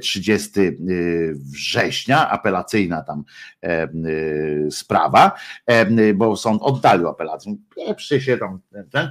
30 0.00 0.60
e, 0.60 0.72
września, 1.34 2.30
apelacyjna 2.30 3.02
tam 3.02 3.24
e, 3.62 3.88
sprawa, 4.70 5.32
bo 6.14 6.36
sąd 6.36 6.62
oddalił 6.62 7.08
apelację. 7.08 7.56
Pieprzy 7.76 8.20
się 8.20 8.38
tam, 8.38 8.60
ten, 8.90 9.10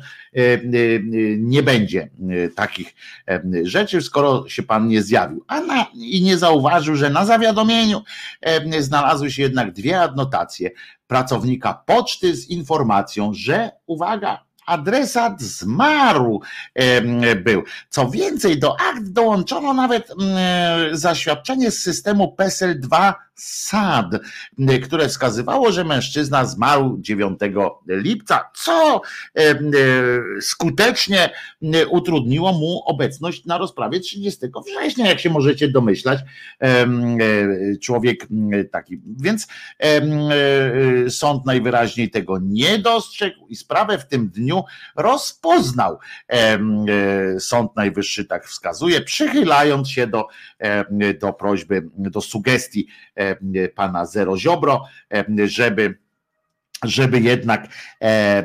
nie 1.38 1.63
będzie 1.63 2.09
takich 2.55 2.95
rzeczy, 3.63 4.01
skoro 4.01 4.49
się 4.49 4.63
pan 4.63 4.88
nie 4.88 5.01
zjawił. 5.01 5.45
A 5.47 5.61
na, 5.61 5.85
i 5.93 6.21
nie 6.23 6.38
zauważył, 6.38 6.95
że 6.95 7.09
na 7.09 7.25
zawiadomieniu 7.25 8.01
znalazły 8.79 9.31
się 9.31 9.41
jednak 9.41 9.71
dwie 9.71 10.01
adnotacje 10.01 10.71
pracownika 11.07 11.84
poczty 11.85 12.35
z 12.35 12.49
informacją, 12.49 13.31
że 13.34 13.71
uwaga, 13.85 14.47
adresat 14.68 15.41
zmarł 15.41 16.41
był. 17.44 17.64
Co 17.89 18.10
więcej, 18.10 18.60
do 18.60 18.80
akt 18.80 19.03
dołączono 19.03 19.73
nawet 19.73 20.14
zaświadczenie 20.91 21.72
z 21.72 21.80
systemu 21.80 22.31
PESEL 22.31 22.80
2 22.80 23.26
SAD, 23.38 24.19
które 24.84 25.07
wskazywało, 25.07 25.72
że 25.72 25.84
mężczyzna 25.84 26.45
zmarł 26.45 26.97
9 26.99 27.39
lipca, 27.88 28.49
co 28.55 29.01
e, 29.35 29.59
skutecznie 30.41 31.30
utrudniło 31.89 32.53
mu 32.53 32.81
obecność 32.85 33.45
na 33.45 33.57
rozprawie 33.57 33.99
30 33.99 34.39
września, 34.68 35.07
jak 35.07 35.19
się 35.19 35.30
możecie 35.30 35.68
domyślać. 35.68 36.19
Człowiek 37.81 38.27
taki. 38.72 39.01
Więc 39.19 39.47
sąd 41.09 41.45
najwyraźniej 41.45 42.09
tego 42.09 42.39
nie 42.41 42.80
dostrzegł 42.80 43.47
i 43.47 43.55
sprawę 43.55 43.97
w 43.97 44.07
tym 44.07 44.30
dniu 44.30 44.64
rozpoznał. 44.95 45.97
Sąd 47.39 47.76
Najwyższy 47.76 48.26
tak 48.26 48.47
wskazuje, 48.47 49.01
przychylając 49.01 49.89
się 49.89 50.07
do, 50.07 50.27
do 51.22 51.34
prośby, 51.34 51.89
do 51.97 52.22
sugestii 52.22 52.88
pana 53.75 54.05
Zero 54.05 54.37
Ziobro, 54.37 54.83
e, 55.13 55.25
żeby 55.47 55.97
żeby 56.85 57.19
jednak 57.19 57.67
e, 58.01 58.43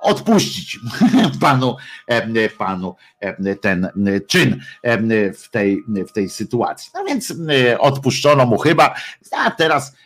odpuścić 0.00 0.78
panu, 1.40 1.76
e, 2.06 2.48
panu 2.48 2.94
e, 3.20 3.56
ten 3.56 3.88
czyn 4.26 4.60
w 5.34 5.48
tej, 5.50 5.82
w 6.08 6.12
tej 6.12 6.28
sytuacji. 6.28 6.90
No 6.94 7.04
więc 7.04 7.34
odpuszczono 7.78 8.46
mu 8.46 8.58
chyba, 8.58 8.94
a 9.32 9.50
teraz 9.50 9.96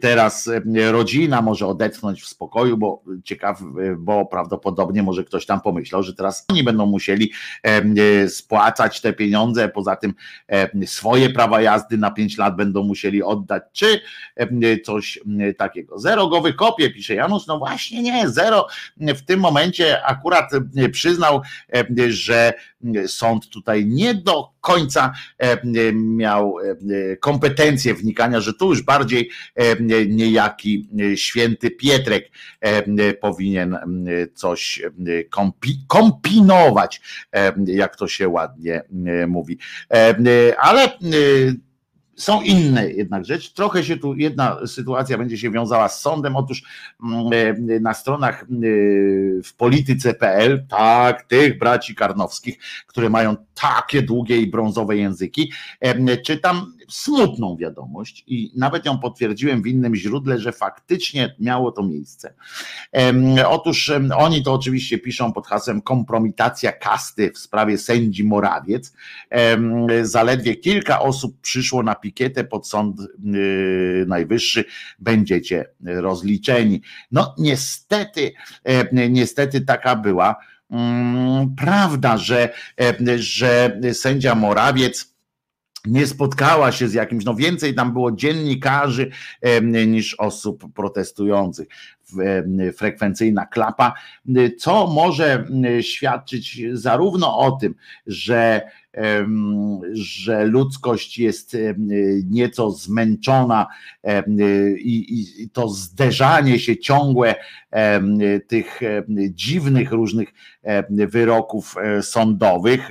teraz 0.00 0.50
rodzina 0.90 1.42
może 1.42 1.66
odetchnąć 1.66 2.22
w 2.22 2.26
spokoju, 2.26 2.76
bo 2.76 3.02
ciekaw, 3.24 3.60
bo 3.98 4.26
prawdopodobnie 4.26 5.02
może 5.02 5.24
ktoś 5.24 5.46
tam 5.46 5.60
pomyślał, 5.60 6.02
że 6.02 6.14
teraz 6.14 6.44
oni 6.48 6.62
będą 6.62 6.86
musieli 6.86 7.32
spłacać 8.28 9.00
te 9.00 9.12
pieniądze, 9.12 9.68
poza 9.68 9.96
tym 9.96 10.14
swoje 10.86 11.30
prawa 11.30 11.60
jazdy 11.60 11.98
na 11.98 12.10
5 12.10 12.38
lat 12.38 12.56
będą 12.56 12.82
musieli 12.82 13.22
oddać, 13.22 13.62
czy 13.72 14.00
coś 14.84 15.18
takiego. 15.58 15.98
Zero 15.98 16.28
go 16.28 16.40
wykopie, 16.40 16.90
pisze 16.90 17.14
Janusz, 17.14 17.46
no 17.46 17.58
właśnie 17.58 18.02
nie, 18.02 18.28
zero 18.28 18.66
w 18.96 19.22
tym 19.22 19.40
momencie 19.40 20.04
akurat 20.04 20.50
przyznał, 20.92 21.42
że 22.08 22.52
sąd 23.06 23.48
tutaj 23.48 23.86
nie 23.86 24.14
do 24.14 24.48
końca 24.60 25.12
miał 25.94 26.56
kompetencje 27.20 27.94
wnikania, 27.94 28.40
że 28.40 28.54
tu 28.54 28.68
już 28.68 28.82
bardziej 28.82 29.30
niejaki 30.08 30.88
święty 31.14 31.70
Pietrek 31.70 32.30
powinien 33.20 33.78
coś 34.34 34.82
kompi 35.30 35.84
kompinować, 35.88 37.00
jak 37.66 37.96
to 37.96 38.08
się 38.08 38.28
ładnie 38.28 38.82
mówi. 39.28 39.58
Ale 40.58 40.98
są 42.16 42.42
inne 42.42 42.90
jednak 42.90 43.24
rzeczy. 43.24 43.54
Trochę 43.54 43.84
się 43.84 43.96
tu 43.96 44.14
jedna 44.14 44.66
sytuacja 44.66 45.18
będzie 45.18 45.38
się 45.38 45.50
wiązała 45.50 45.88
z 45.88 46.00
sądem. 46.00 46.36
Otóż 46.36 46.62
mm, 47.02 47.82
na 47.82 47.94
stronach 47.94 48.46
w 49.44 49.54
polityce.pl, 49.56 50.66
tak, 50.68 51.22
tych 51.22 51.58
braci 51.58 51.94
Karnowskich, 51.94 52.58
które 52.86 53.10
mają 53.10 53.36
takie 53.54 54.02
długie 54.02 54.36
i 54.36 54.46
brązowe 54.46 54.96
języki, 54.96 55.52
czytam 56.24 56.75
smutną 56.90 57.56
wiadomość 57.56 58.24
i 58.26 58.52
nawet 58.56 58.86
ją 58.86 58.98
potwierdziłem 58.98 59.62
w 59.62 59.66
innym 59.66 59.94
źródle, 59.94 60.38
że 60.38 60.52
faktycznie 60.52 61.34
miało 61.40 61.72
to 61.72 61.82
miejsce. 61.82 62.34
Otóż 63.48 63.92
oni 64.16 64.42
to 64.42 64.52
oczywiście 64.52 64.98
piszą 64.98 65.32
pod 65.32 65.46
hasłem 65.46 65.82
kompromitacja 65.82 66.72
kasty 66.72 67.32
w 67.32 67.38
sprawie 67.38 67.78
sędzi 67.78 68.24
Morawiec. 68.24 68.92
Zaledwie 70.02 70.56
kilka 70.56 71.00
osób 71.00 71.40
przyszło 71.40 71.82
na 71.82 71.94
pikietę 71.94 72.44
pod 72.44 72.68
Sąd 72.68 73.00
y, 73.00 74.04
Najwyższy. 74.08 74.64
Będziecie 74.98 75.64
rozliczeni. 75.84 76.82
No 77.10 77.34
niestety, 77.38 78.32
niestety 78.92 79.60
taka 79.60 79.96
była 79.96 80.36
mm, 80.70 81.54
prawda, 81.54 82.18
że, 82.18 82.52
że 83.16 83.80
sędzia 83.92 84.34
Morawiec 84.34 85.15
nie 85.86 86.06
spotkała 86.06 86.72
się 86.72 86.88
z 86.88 86.94
jakimś, 86.94 87.24
no 87.24 87.34
więcej 87.34 87.74
tam 87.74 87.92
było 87.92 88.12
dziennikarzy 88.12 89.10
niż 89.86 90.14
osób 90.14 90.72
protestujących. 90.74 91.68
Frekwencyjna 92.76 93.46
klapa, 93.46 93.94
co 94.58 94.86
może 94.86 95.44
świadczyć 95.80 96.62
zarówno 96.72 97.38
o 97.38 97.50
tym, 97.52 97.74
że 98.06 98.62
że 99.92 100.44
ludzkość 100.44 101.18
jest 101.18 101.56
nieco 102.30 102.70
zmęczona 102.70 103.66
i, 104.78 105.24
i 105.38 105.50
to 105.50 105.68
zderzanie 105.68 106.58
się 106.58 106.76
ciągłe 106.76 107.34
tych 108.46 108.80
dziwnych 109.30 109.92
różnych 109.92 110.28
wyroków 110.88 111.74
e, 111.76 112.02
sądowych 112.02 112.88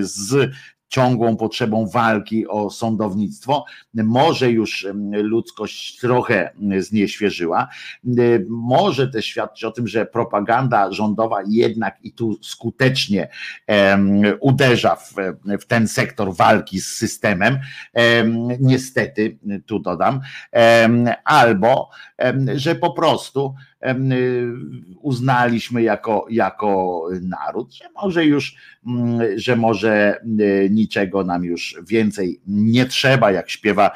z 0.00 0.50
ciągłą 0.88 1.36
potrzebą 1.36 1.88
walki 1.88 2.46
o 2.46 2.70
sądownictwo. 2.70 3.64
Może 3.94 4.50
już 4.50 4.86
ludzkość 5.10 6.00
trochę 6.00 6.52
znieświeżyła. 6.78 7.68
Może 8.48 9.08
też 9.08 9.26
świadczyć 9.26 9.64
o 9.64 9.70
tym, 9.70 9.88
że 9.88 10.06
propaganda 10.06 10.92
rządowa 10.92 11.38
jednak 11.48 11.98
i 12.02 12.12
tu 12.12 12.38
skutecznie 12.42 13.28
uderza 14.40 14.96
w, 14.96 15.14
w 15.60 15.64
ten 15.64 15.88
sektor 15.88 16.34
walki 16.34 16.80
z 16.80 16.86
systemem. 16.86 17.58
Niestety, 18.60 19.38
tu 19.66 19.78
dodam, 19.78 20.20
albo 21.24 21.90
że 22.54 22.74
po 22.74 22.92
prostu 22.92 23.54
uznaliśmy 25.00 25.82
jako, 25.82 26.26
jako 26.30 27.02
naród, 27.22 27.74
że 27.74 27.84
może 27.94 28.24
już, 28.24 28.56
mm, 28.86 29.38
że 29.38 29.56
może 29.56 30.20
y, 30.40 30.68
niczego 30.70 31.24
nam 31.24 31.44
już 31.44 31.76
więcej 31.86 32.40
nie 32.46 32.86
trzeba, 32.86 33.32
jak 33.32 33.50
śpiewa 33.50 33.90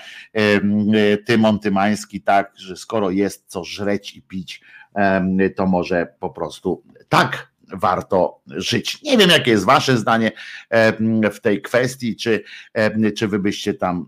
Tymon 1.27 1.59
Tymański, 1.59 2.21
tak, 2.21 2.53
że 2.57 2.77
skoro 2.77 3.11
jest 3.11 3.45
co 3.47 3.65
żreć 3.65 4.17
i 4.17 4.23
pić, 4.23 4.61
to 5.57 5.67
może 5.67 6.15
po 6.21 6.31
prostu 6.31 6.83
tak 7.09 7.51
warto 7.73 8.41
żyć. 8.47 9.03
Nie 9.03 9.19
wiem, 9.19 9.31
jakie 9.31 9.51
jest 9.51 9.65
Wasze 9.65 9.97
zdanie 9.97 10.33
w 11.33 11.41
tej 11.43 11.63
kwestii, 11.63 12.17
czy, 12.17 12.45
czy 13.17 13.29
Wy 13.29 13.39
byście 13.39 13.75
tam 13.75 14.07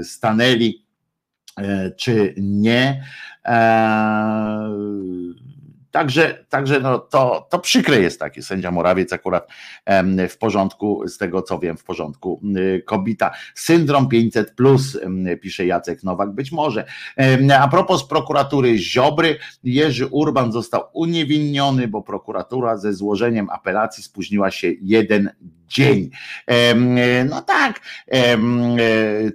y, 0.00 0.04
stanęli, 0.04 0.84
e, 1.58 1.90
czy 1.90 2.34
nie. 2.36 3.04
Eee, 3.44 5.34
także, 5.94 6.44
także 6.48 6.80
no 6.80 6.98
to, 6.98 7.46
to 7.50 7.58
przykre 7.58 8.00
jest 8.00 8.20
takie. 8.20 8.42
Sędzia 8.42 8.70
Morawiec 8.70 9.12
akurat 9.12 9.48
w 10.28 10.36
porządku, 10.38 11.08
z 11.08 11.18
tego 11.18 11.42
co 11.42 11.58
wiem, 11.58 11.76
w 11.76 11.84
porządku. 11.84 12.40
Kobita. 12.84 13.30
Syndrom 13.54 14.08
500, 14.08 14.54
plus, 14.54 14.98
pisze 15.42 15.66
Jacek 15.66 16.02
Nowak, 16.02 16.30
być 16.30 16.52
może. 16.52 16.84
A 17.58 17.68
propos 17.68 18.08
prokuratury 18.08 18.78
Ziobry, 18.78 19.38
Jerzy 19.64 20.06
Urban 20.06 20.52
został 20.52 20.82
uniewinniony, 20.92 21.88
bo 21.88 22.02
prokuratura 22.02 22.76
ze 22.76 22.92
złożeniem 22.92 23.50
apelacji 23.50 24.02
spóźniła 24.02 24.50
się 24.50 24.72
jeden 24.80 25.30
dzień. 25.40 25.63
No 27.28 27.42
tak, 27.42 27.80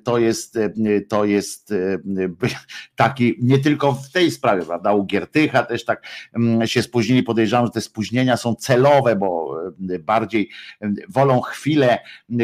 to 0.03 0.17
jest, 0.17 0.59
to 1.09 1.25
jest 1.25 1.73
taki, 2.95 3.35
nie 3.41 3.59
tylko 3.59 3.93
w 3.93 4.11
tej 4.11 4.31
sprawie, 4.31 4.65
prawda, 4.65 4.93
u 4.93 5.05
Giertycha 5.05 5.63
też 5.63 5.85
tak 5.85 6.03
się 6.65 6.81
spóźnili, 6.81 7.23
podejrzewam, 7.23 7.65
że 7.65 7.71
te 7.71 7.81
spóźnienia 7.81 8.37
są 8.37 8.55
celowe, 8.55 9.15
bo 9.15 9.57
bardziej 9.99 10.49
wolą 11.09 11.41
chwilę, 11.41 11.99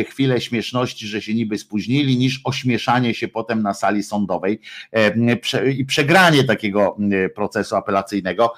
chwilę 0.08 0.42
śmieszności, 0.42 1.08
że 1.08 1.22
się 1.22 1.34
niby 1.34 1.58
spóźnili, 1.58 2.18
niż 2.18 2.42
ośmieszanie 2.44 3.14
się 3.14 3.28
potem 3.28 3.62
na 3.62 3.74
sali 3.74 4.04
sądowej 4.04 4.60
i 5.78 5.86
przegranie 5.86 6.44
takiego 6.44 6.98
procesu 7.36 7.76
apelacyjnego, 7.76 8.54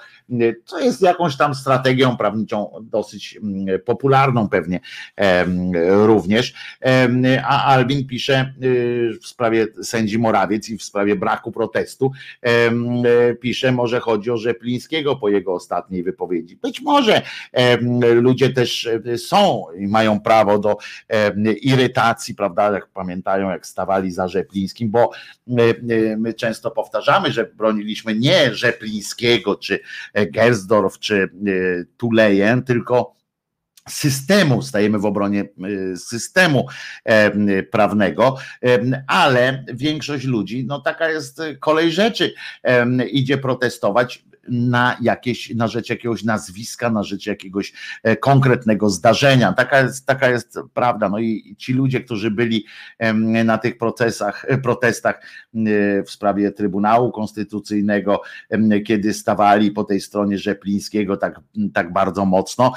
co 0.64 0.78
jest 0.80 1.02
jakąś 1.02 1.36
tam 1.36 1.54
strategią 1.54 2.16
prawniczą 2.16 2.70
dosyć 2.82 3.38
popularną 3.84 4.48
pewnie 4.48 4.80
również. 5.82 6.54
A 7.44 7.64
Albin 7.64 8.06
pisze 8.06 8.54
y, 8.62 9.18
w 9.22 9.26
sprawie 9.26 9.66
sędzi 9.82 10.18
Morawiec 10.18 10.68
i 10.68 10.78
w 10.78 10.82
sprawie 10.82 11.16
braku 11.16 11.52
protestu, 11.52 12.12
pisze, 13.40 13.72
może 13.72 14.00
chodzi 14.00 14.30
o 14.30 14.36
Rzeplińskiego 14.36 15.16
po 15.16 15.28
jego 15.28 15.54
ostatniej 15.54 16.02
wypowiedzi. 16.02 16.56
Być 16.56 16.80
może 16.80 17.22
ludzie 18.00 18.50
też 18.50 18.88
są 19.16 19.64
i 19.78 19.86
mają 19.86 20.20
prawo 20.20 20.58
do 20.58 20.76
irytacji, 21.62 22.34
prawda, 22.34 22.72
jak 22.72 22.86
pamiętają, 22.86 23.50
jak 23.50 23.66
stawali 23.66 24.10
za 24.10 24.28
Rzeplińskim, 24.28 24.90
bo 24.90 25.10
my 26.18 26.34
często 26.34 26.70
powtarzamy, 26.70 27.32
że 27.32 27.44
broniliśmy 27.44 28.14
nie 28.14 28.54
Rzeplińskiego, 28.54 29.56
czy 29.56 29.80
Gersdorf, 30.26 30.98
czy 30.98 31.22
e, 31.22 31.28
Tulejen, 31.96 32.62
tylko 32.62 33.18
systemu, 33.88 34.62
stajemy 34.62 34.98
w 34.98 35.04
obronie 35.04 35.44
y, 35.92 35.96
systemu 35.96 36.66
prawnego, 37.70 38.36
ale 39.06 39.64
większość 39.72 40.24
ludzi, 40.24 40.64
no 40.66 40.80
taka 40.80 41.10
jest 41.10 41.42
kolej 41.60 41.92
rzeczy, 41.92 42.34
idzie 43.10 43.38
protestować 43.38 44.24
na 44.50 44.96
jakieś, 45.00 45.54
na 45.54 45.68
rzecz 45.68 45.90
jakiegoś 45.90 46.24
nazwiska, 46.24 46.90
na 46.90 47.02
rzecz 47.02 47.26
jakiegoś 47.26 47.72
e, 48.02 48.16
konkretnego 48.16 48.90
zdarzenia. 48.90 49.52
Taka 49.52 49.80
jest, 49.80 50.06
taka 50.06 50.28
jest 50.30 50.58
prawda. 50.74 51.08
No 51.08 51.18
i 51.18 51.56
ci 51.58 51.72
ludzie, 51.72 52.00
którzy 52.00 52.30
byli 52.30 52.64
na 53.44 53.58
tych 53.58 53.78
procesach, 53.78 54.44
e, 54.48 54.58
protestach 54.58 55.22
w 56.06 56.10
sprawie 56.10 56.52
Trybunału 56.52 57.12
Konstytucyjnego, 57.12 58.20
kiedy 58.86 59.14
stawali 59.14 59.70
po 59.70 59.84
tej 59.84 60.00
stronie 60.00 60.38
Rzeplińskiego 60.38 61.16
tak, 61.16 61.40
tak 61.74 61.92
bardzo 61.92 62.24
mocno, 62.24 62.72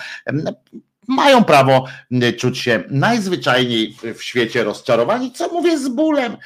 mają 1.12 1.44
prawo 1.44 1.86
y, 2.12 2.34
czuć 2.34 2.58
się 2.58 2.84
najzwyczajniej 2.90 3.96
w 4.16 4.24
świecie 4.24 4.64
rozczarowani, 4.64 5.32
co 5.32 5.48
mówię 5.48 5.80
z 5.80 5.90
bólem, 5.90 6.38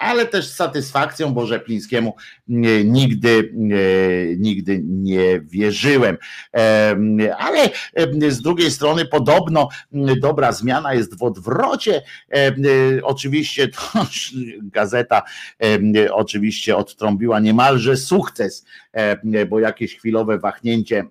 ale 0.00 0.26
też 0.26 0.46
z 0.46 0.54
satysfakcją, 0.54 1.34
bo 1.34 1.46
Rzeplińskiemu 1.46 2.14
y, 2.48 2.82
nigdy, 2.84 3.52
y, 3.72 4.36
nigdy 4.38 4.80
nie 4.84 5.40
wierzyłem. 5.40 6.16
Ale 7.38 7.70
z 8.28 8.42
drugiej 8.42 8.70
strony 8.70 9.04
podobno 9.04 9.68
dobra 10.20 10.52
zmiana 10.52 10.94
jest 10.94 11.18
w 11.18 11.22
odwrocie. 11.22 12.02
Oczywiście 13.02 13.68
to 13.68 13.80
gazeta 14.62 15.22
oczywiście 16.12 16.76
odtrąbiła 16.76 17.40
niemalże 17.40 17.96
sukces, 17.96 18.64
bo 19.48 19.60
jakieś 19.60 19.96
chwilowe 19.96 20.38
wachnięcie 20.38 21.04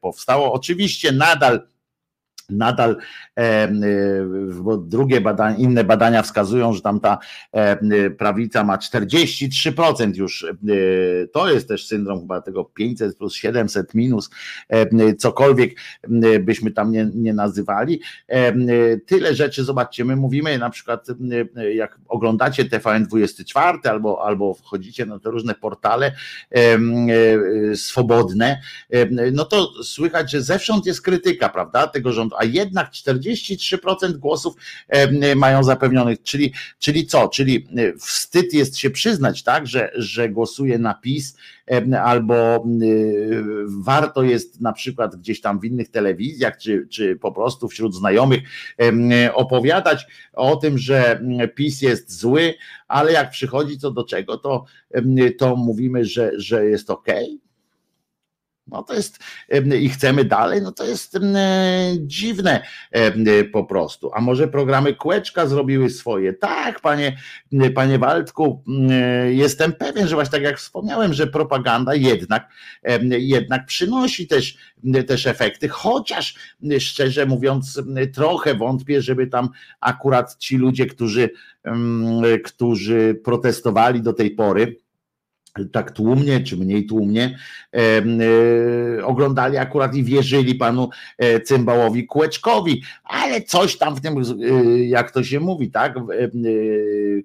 powstało. 0.00 0.52
Oczywiście 0.52 1.12
nadal 1.12 1.60
nadal, 2.50 2.96
e, 3.38 3.68
bo 4.62 4.76
drugie 4.76 5.20
badania, 5.20 5.56
inne 5.56 5.84
badania 5.84 6.22
wskazują, 6.22 6.72
że 6.72 6.80
tam 6.80 7.00
ta 7.00 7.18
e, 7.52 8.10
prawica 8.10 8.64
ma 8.64 8.76
43% 8.76 10.16
już. 10.16 10.44
E, 10.44 10.56
to 11.32 11.50
jest 11.50 11.68
też 11.68 11.86
syndrom 11.86 12.20
chyba 12.20 12.40
tego 12.40 12.64
500 12.64 13.16
plus 13.16 13.34
700 13.34 13.94
minus, 13.94 14.30
cokolwiek 15.18 15.76
byśmy 16.40 16.70
tam 16.70 16.92
nie, 16.92 17.10
nie 17.14 17.34
nazywali. 17.34 18.00
Tyle 19.06 19.34
rzeczy, 19.34 19.64
zobaczcie, 19.64 20.04
my 20.04 20.16
mówimy 20.16 20.58
na 20.58 20.70
przykład, 20.70 21.06
jak 21.74 21.98
oglądacie 22.08 22.64
TVN24 22.64 23.88
albo, 23.88 24.24
albo 24.26 24.54
wchodzicie 24.54 25.06
na 25.06 25.18
te 25.18 25.30
różne 25.30 25.54
portale 25.54 26.12
swobodne, 27.74 28.60
no 29.32 29.44
to 29.44 29.84
słychać, 29.84 30.30
że 30.30 30.42
zewsząd 30.42 30.86
jest 30.86 31.02
krytyka, 31.02 31.48
prawda, 31.48 31.86
tego 31.86 32.12
rządu, 32.12 32.33
a 32.38 32.44
jednak 32.44 32.90
43% 32.90 34.12
głosów 34.12 34.54
mają 35.36 35.62
zapewnionych, 35.62 36.22
czyli, 36.22 36.52
czyli 36.78 37.06
co? 37.06 37.28
Czyli 37.28 37.66
wstyd 38.00 38.54
jest 38.54 38.78
się 38.78 38.90
przyznać, 38.90 39.42
tak, 39.42 39.66
że, 39.66 39.92
że 39.94 40.28
głosuje 40.28 40.78
na 40.78 40.94
PiS, 40.94 41.36
albo 42.04 42.64
warto 43.66 44.22
jest 44.22 44.60
na 44.60 44.72
przykład 44.72 45.16
gdzieś 45.16 45.40
tam 45.40 45.60
w 45.60 45.64
innych 45.64 45.90
telewizjach, 45.90 46.58
czy, 46.58 46.86
czy 46.90 47.16
po 47.16 47.32
prostu 47.32 47.68
wśród 47.68 47.94
znajomych 47.94 48.40
opowiadać 49.34 50.06
o 50.32 50.56
tym, 50.56 50.78
że 50.78 51.20
PiS 51.54 51.82
jest 51.82 52.20
zły, 52.20 52.54
ale 52.88 53.12
jak 53.12 53.30
przychodzi 53.30 53.78
co 53.78 53.90
do 53.90 54.04
czego, 54.04 54.38
to, 54.38 54.64
to 55.38 55.56
mówimy, 55.56 56.04
że, 56.04 56.30
że 56.36 56.66
jest 56.66 56.90
ok 56.90 57.08
no 58.66 58.82
to 58.82 58.94
jest 58.94 59.18
i 59.80 59.88
chcemy 59.88 60.24
dalej, 60.24 60.62
no 60.62 60.72
to 60.72 60.84
jest 60.84 61.18
dziwne 61.98 62.62
po 63.52 63.64
prostu. 63.64 64.10
A 64.14 64.20
może 64.20 64.48
programy 64.48 64.94
kółeczka 64.94 65.46
zrobiły 65.46 65.90
swoje? 65.90 66.32
Tak, 66.32 66.80
panie, 66.80 67.16
panie 67.74 67.98
Waldku, 67.98 68.64
jestem 69.30 69.72
pewien, 69.72 70.08
że 70.08 70.14
właśnie 70.14 70.32
tak 70.32 70.42
jak 70.42 70.58
wspomniałem, 70.58 71.14
że 71.14 71.26
propaganda 71.26 71.94
jednak, 71.94 72.48
jednak 73.18 73.66
przynosi 73.66 74.26
też, 74.26 74.56
też 75.06 75.26
efekty, 75.26 75.68
chociaż 75.68 76.34
szczerze 76.78 77.26
mówiąc, 77.26 77.82
trochę 78.14 78.54
wątpię, 78.54 79.02
żeby 79.02 79.26
tam 79.26 79.48
akurat 79.80 80.36
ci 80.38 80.56
ludzie, 80.56 80.86
którzy, 80.86 81.30
którzy 82.44 83.20
protestowali 83.24 84.02
do 84.02 84.12
tej 84.12 84.30
pory, 84.30 84.83
tak 85.72 85.90
tłumnie 85.90 86.40
czy 86.40 86.56
mniej 86.56 86.86
tłumnie 86.86 87.38
e, 87.72 87.78
e, 87.78 89.06
oglądali 89.06 89.56
akurat 89.56 89.94
i 89.94 90.04
wierzyli 90.04 90.54
panu 90.54 90.90
e, 91.18 91.40
Cymbałowi 91.40 92.06
Kółeczkowi, 92.06 92.82
ale 93.04 93.42
coś 93.42 93.78
tam 93.78 93.94
w 93.94 94.00
tym, 94.00 94.18
e, 94.18 94.22
jak 94.84 95.10
to 95.10 95.24
się 95.24 95.40
mówi, 95.40 95.70
tak, 95.70 95.96
e, 95.96 96.02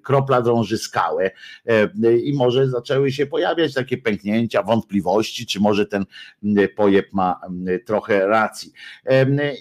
kropla 0.02 0.42
drąży 0.42 0.78
skałę 0.78 1.30
e, 1.66 2.16
i 2.16 2.32
może 2.32 2.68
zaczęły 2.68 3.12
się 3.12 3.26
pojawiać 3.26 3.74
takie 3.74 3.98
pęknięcia, 3.98 4.62
wątpliwości, 4.62 5.46
czy 5.46 5.60
może 5.60 5.86
ten 5.86 6.04
pojeb 6.76 7.12
ma 7.12 7.40
trochę 7.86 8.26
racji. 8.26 8.72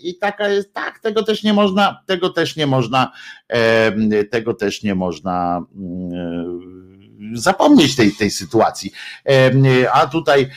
I 0.03 0.15
taka 0.15 0.49
jest, 0.49 0.73
tak, 0.73 0.99
tego 0.99 1.23
też 1.23 1.43
nie 1.43 1.53
można, 1.53 2.03
tego 2.05 2.29
też 2.29 2.55
nie 2.55 2.67
można, 2.67 3.11
tego 4.29 4.53
też 4.53 4.83
nie 4.83 4.95
można 4.95 5.65
zapomnieć 7.33 7.95
tej, 7.95 8.11
tej 8.11 8.31
sytuacji. 8.31 8.91
A 9.93 10.07
tutaj, 10.07 10.49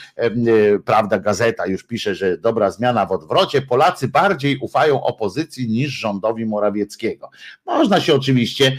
prawda, 0.85 1.19
gazeta 1.19 1.67
już 1.67 1.83
pisze, 1.83 2.15
że 2.15 2.39
dobra 2.39 2.71
zmiana 2.71 3.07
w 3.07 3.13
odwrocie. 3.13 3.63
Polacy 3.63 4.09
bardziej 4.09 4.59
ufają 4.59 5.03
opozycji 5.03 5.69
niż 5.69 5.91
rządowi 5.91 6.47
Morawieckiego. 6.47 7.31
Można 7.67 8.01
się 8.01 8.15
oczywiście 8.15 8.77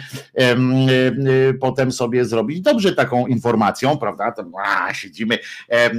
potem 1.61 1.91
sobie 1.91 2.25
zrobić 2.25 2.61
dobrze 2.61 2.95
taką 2.95 3.27
informacją, 3.27 3.97
prawda? 3.97 4.31
To, 4.31 4.45
a, 4.65 4.93
siedzimy, 4.93 5.39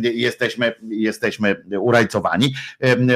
jesteśmy, 0.02 0.74
jesteśmy 0.88 1.64
urajcowani. 1.80 2.54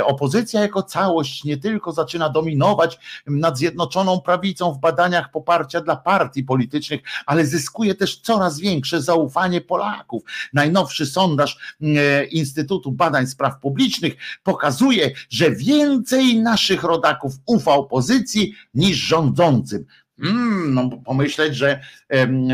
Opozycja 0.04 0.60
jako 0.60 0.82
całość 0.82 1.44
nie 1.44 1.56
tylko 1.56 1.92
zaczyna 1.92 2.30
dominować 2.30 2.98
nad 3.26 3.58
Zjednoczoną 3.58 4.20
Prawicą 4.20 4.72
w 4.72 4.78
badaniach 4.78 5.30
poparcia 5.30 5.80
dla 5.80 5.96
partii 5.96 6.44
politycznych, 6.44 7.00
ale 7.26 7.46
zyskuje 7.46 7.94
też 7.94 8.20
coraz 8.20 8.57
większe 8.60 9.02
zaufanie 9.02 9.60
Polaków. 9.60 10.22
Najnowszy 10.52 11.06
sondaż 11.06 11.76
e, 11.82 12.24
Instytutu 12.24 12.92
Badań 12.92 13.26
Spraw 13.26 13.60
Publicznych 13.60 14.16
pokazuje, 14.42 15.10
że 15.30 15.50
więcej 15.50 16.40
naszych 16.40 16.82
rodaków 16.82 17.32
ufa 17.46 17.72
opozycji 17.72 18.54
niż 18.74 18.96
rządzącym. 18.96 19.84
Mm, 20.22 20.74
no 20.74 20.90
pomyśleć, 21.04 21.56
że 21.56 21.80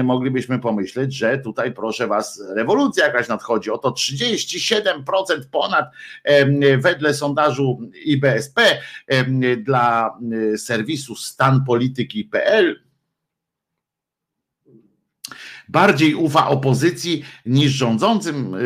moglibyśmy 0.05 0.59
pomyśleć, 0.59 1.14
że 1.14 1.39
tutaj 1.39 1.72
proszę 1.72 2.06
was, 2.06 2.43
rewolucja 2.55 3.06
jakaś 3.06 3.28
nadchodzi. 3.28 3.70
Oto 3.70 3.90
37% 3.90 4.94
ponad 5.51 5.86
wedle 6.78 7.14
sondażu 7.14 7.81
IBSP 8.05 8.81
dla 9.59 10.18
e, 10.55 10.59
serwisu 10.59 11.16
stanpolityki.pl 11.16 12.81
bardziej 15.69 16.15
ufa 16.15 16.49
opozycji 16.49 17.24
niż 17.47 17.73
rządzącym, 17.73 18.57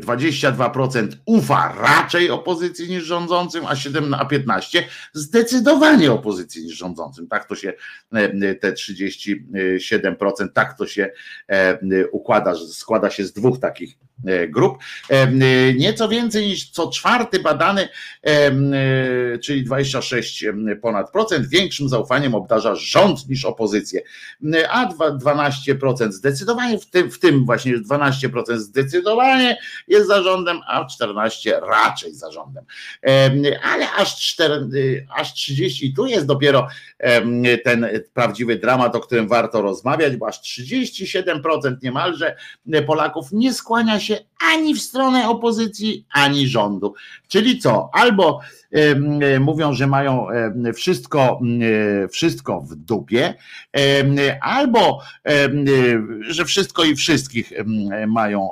22% 0.00 1.08
ufa 1.26 1.74
raczej 1.80 2.30
opozycji 2.30 2.88
niż 2.88 3.04
rządzącym, 3.04 3.66
a 3.66 3.76
7 3.76 4.14
a 4.14 4.24
15 4.24 4.84
zdecydowanie 5.12 6.12
opozycji 6.12 6.64
niż 6.64 6.76
rządzącym. 6.76 7.28
Tak 7.28 7.48
to 7.48 7.54
się 7.54 7.72
te 8.60 8.72
37%, 8.72 10.48
tak 10.54 10.78
to 10.78 10.86
się 10.86 11.10
układa, 12.12 12.54
składa 12.54 13.10
się 13.10 13.24
z 13.24 13.32
dwóch 13.32 13.58
takich 13.58 13.96
E, 14.02 14.03
grup. 14.48 14.78
E, 15.08 15.32
nieco 15.74 16.08
więcej 16.08 16.46
niż 16.46 16.70
co 16.70 16.90
czwarty 16.90 17.40
badany, 17.40 17.88
e, 18.22 19.38
czyli 19.38 19.64
26 19.64 20.44
ponad 20.82 21.10
procent, 21.10 21.46
większym 21.46 21.88
zaufaniem 21.88 22.34
obdarza 22.34 22.74
rząd 22.74 23.28
niż 23.28 23.44
opozycję, 23.44 24.00
a 24.70 24.86
12% 24.86 26.12
zdecydowanie, 26.12 26.78
w 26.78 26.86
tym, 26.86 27.10
w 27.10 27.18
tym 27.18 27.44
właśnie 27.44 27.78
12% 27.78 28.56
zdecydowanie 28.56 29.58
jest 29.88 30.08
zarządem, 30.08 30.60
a 30.66 30.84
14 30.84 31.60
raczej 31.60 32.14
zarządem. 32.14 32.64
Ale 33.62 33.92
aż, 33.92 34.16
4, 34.16 35.06
aż 35.16 35.34
30, 35.34 35.94
tu 35.94 36.06
jest 36.06 36.26
dopiero 36.26 36.68
ten 37.64 37.86
prawdziwy 38.14 38.56
dramat, 38.56 38.96
o 38.96 39.00
którym 39.00 39.28
warto 39.28 39.62
rozmawiać, 39.62 40.16
bo 40.16 40.26
aż 40.26 40.40
37% 40.40 41.76
niemalże 41.82 42.36
Polaków 42.86 43.32
nie 43.32 43.54
skłania 43.54 44.00
się 44.04 44.18
ani 44.52 44.74
w 44.74 44.82
stronę 44.82 45.28
opozycji, 45.28 46.06
ani 46.12 46.48
rządu. 46.48 46.94
Czyli 47.28 47.58
co? 47.58 47.90
Albo 47.92 48.40
mówią, 49.40 49.72
że 49.72 49.86
mają 49.86 50.26
wszystko, 50.74 51.40
wszystko 52.10 52.60
w 52.60 52.74
dupie, 52.74 53.34
albo 54.40 55.00
że 56.20 56.44
wszystko 56.44 56.84
i 56.84 56.96
wszystkich 56.96 57.52
mają 58.06 58.50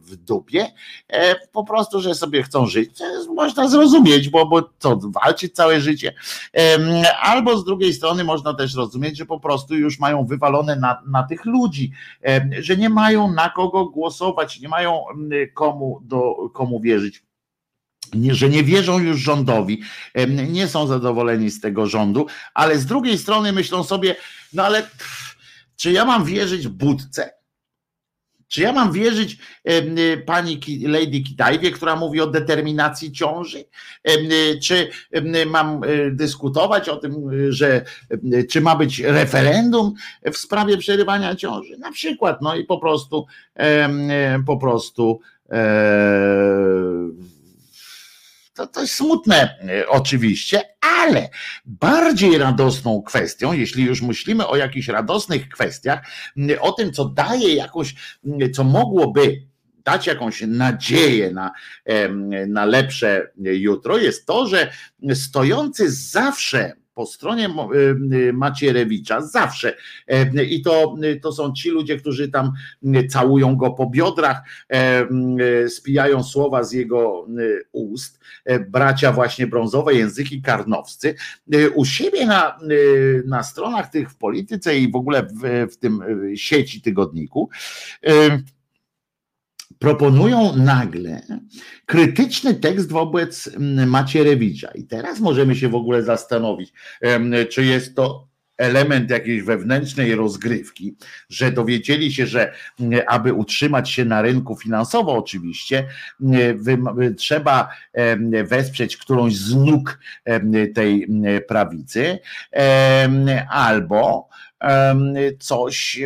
w 0.00 0.16
dupie, 0.16 0.66
e, 1.08 1.34
po 1.52 1.64
prostu, 1.64 2.00
że 2.00 2.14
sobie 2.14 2.42
chcą 2.42 2.66
żyć. 2.66 2.90
można 3.34 3.68
zrozumieć, 3.68 4.28
bo, 4.28 4.46
bo 4.46 4.70
co, 4.78 4.98
walczyć 5.02 5.54
całe 5.54 5.80
życie. 5.80 6.14
Albo 7.22 7.58
z 7.58 7.64
drugiej 7.64 7.94
strony 7.94 8.24
można 8.24 8.54
też 8.54 8.74
rozumieć, 8.74 9.18
że 9.18 9.26
po 9.26 9.40
prostu 9.40 9.74
już 9.74 9.98
mają 9.98 10.26
wywalone 10.26 10.76
na, 10.76 11.02
na 11.06 11.22
tych 11.22 11.44
ludzi, 11.44 11.92
że 12.58 12.76
nie 12.76 12.88
mają 12.88 13.32
na 13.32 13.50
kogo 13.50 13.84
głosować, 13.84 14.60
nie 14.60 14.68
mają 14.68 15.04
komu, 15.54 16.00
do, 16.02 16.34
komu 16.52 16.80
wierzyć 16.80 17.27
że 18.30 18.48
nie 18.48 18.64
wierzą 18.64 18.98
już 18.98 19.18
rządowi, 19.18 19.82
nie 20.48 20.68
są 20.68 20.86
zadowoleni 20.86 21.50
z 21.50 21.60
tego 21.60 21.86
rządu, 21.86 22.26
ale 22.54 22.78
z 22.78 22.86
drugiej 22.86 23.18
strony 23.18 23.52
myślą 23.52 23.84
sobie, 23.84 24.16
no 24.52 24.64
ale 24.64 24.90
czy 25.76 25.92
ja 25.92 26.04
mam 26.04 26.24
wierzyć 26.24 26.68
Budce? 26.68 27.38
Czy 28.48 28.60
ja 28.62 28.72
mam 28.72 28.92
wierzyć 28.92 29.38
pani 30.26 30.60
Lady 30.82 31.20
Kitajwie, 31.20 31.70
która 31.70 31.96
mówi 31.96 32.20
o 32.20 32.26
determinacji 32.26 33.12
ciąży? 33.12 33.64
Czy 34.62 34.90
mam 35.46 35.84
e, 35.84 36.10
dyskutować 36.10 36.88
o 36.88 36.96
tym, 36.96 37.30
że 37.52 37.84
czy 38.50 38.60
ma 38.60 38.76
być 38.76 38.98
referendum 38.98 39.94
w 40.32 40.36
sprawie 40.36 40.76
przerywania 40.76 41.36
ciąży? 41.36 41.78
Na 41.78 41.92
przykład, 41.92 42.42
no 42.42 42.56
i 42.56 42.64
po 42.64 42.78
prostu 42.78 43.26
po 44.46 44.56
prostu 44.56 45.20
to, 48.58 48.66
to 48.66 48.80
jest 48.80 48.94
smutne 48.94 49.58
e, 49.68 49.88
oczywiście, 49.88 50.62
ale 51.00 51.28
bardziej 51.64 52.38
radosną 52.38 53.02
kwestią, 53.02 53.52
jeśli 53.52 53.84
już 53.84 54.02
myślimy 54.02 54.46
o 54.46 54.56
jakichś 54.56 54.88
radosnych 54.88 55.48
kwestiach, 55.48 56.00
o 56.60 56.72
tym, 56.72 56.92
co 56.92 57.04
daje 57.04 57.54
jakąś, 57.54 57.94
co 58.54 58.64
mogłoby 58.64 59.42
dać 59.84 60.06
jakąś 60.06 60.40
nadzieję 60.46 61.30
na, 61.32 61.52
na 62.46 62.64
lepsze 62.64 63.30
jutro, 63.36 63.98
jest 63.98 64.26
to, 64.26 64.46
że 64.46 64.72
stojący 65.14 65.90
zawsze 65.92 66.72
po 66.98 67.06
stronie 67.06 67.48
y, 67.74 68.16
y, 68.16 68.32
Macierewicza 68.32 69.20
zawsze. 69.20 69.76
E, 70.08 70.44
I 70.44 70.62
to, 70.62 70.96
y, 71.04 71.20
to 71.20 71.32
są 71.32 71.52
ci 71.52 71.70
ludzie, 71.70 71.96
którzy 71.96 72.28
tam 72.28 72.52
całują 73.08 73.56
go 73.56 73.70
po 73.70 73.86
biodrach, 73.86 74.40
e, 74.68 75.68
spijają 75.68 76.22
słowa 76.22 76.64
z 76.64 76.72
jego 76.72 77.26
ust, 77.72 78.20
e, 78.44 78.60
bracia 78.60 79.12
właśnie 79.12 79.46
brązowe, 79.46 79.94
języki 79.94 80.42
karnowscy. 80.42 81.14
U 81.74 81.84
siebie 81.84 82.26
na, 82.26 82.58
na 83.24 83.42
stronach 83.42 83.90
tych 83.90 84.10
w 84.10 84.16
polityce 84.16 84.78
i 84.78 84.92
w 84.92 84.96
ogóle 84.96 85.22
w, 85.22 85.72
w 85.72 85.76
tym 85.76 86.02
sieci 86.34 86.82
tygodniku 86.82 87.50
proponują 89.78 90.56
nagle 90.56 91.22
krytyczny 91.86 92.54
tekst 92.54 92.92
wobec 92.92 93.50
mm, 93.56 93.90
Macierewicza. 93.90 94.70
I 94.74 94.84
teraz 94.84 95.20
możemy 95.20 95.56
się 95.56 95.68
w 95.68 95.74
ogóle 95.74 96.02
zastanowić, 96.02 96.72
czy 97.50 97.64
jest 97.64 97.96
to 97.96 98.28
element 98.56 99.10
jakiejś 99.10 99.42
wewnętrznej 99.42 100.14
rozgrywki, 100.14 100.96
że 101.28 101.52
dowiedzieli 101.52 102.12
się, 102.12 102.26
że 102.26 102.52
mm, 102.80 103.00
aby 103.06 103.32
utrzymać 103.32 103.90
się 103.90 104.04
na 104.04 104.22
rynku 104.22 104.56
finansowo 104.56 105.16
oczywiście, 105.16 105.86
mm, 106.20 106.64
trzeba 107.16 107.68
wesprzeć 108.44 108.96
którąś 108.96 109.36
z 109.36 109.54
nóg 109.54 109.98
tej 110.74 111.08
prawicy 111.48 112.18
albo 113.50 114.28
coś, 115.38 116.00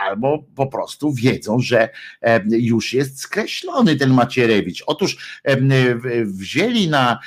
albo 0.00 0.44
po 0.56 0.66
prostu 0.66 1.12
wiedzą, 1.12 1.60
że 1.60 1.88
już 2.48 2.92
jest 2.92 3.20
skreślony 3.20 3.96
ten 3.96 4.10
Macierewicz. 4.10 4.82
Otóż 4.86 5.40
wzięli 6.24 6.88
na, 6.88 7.18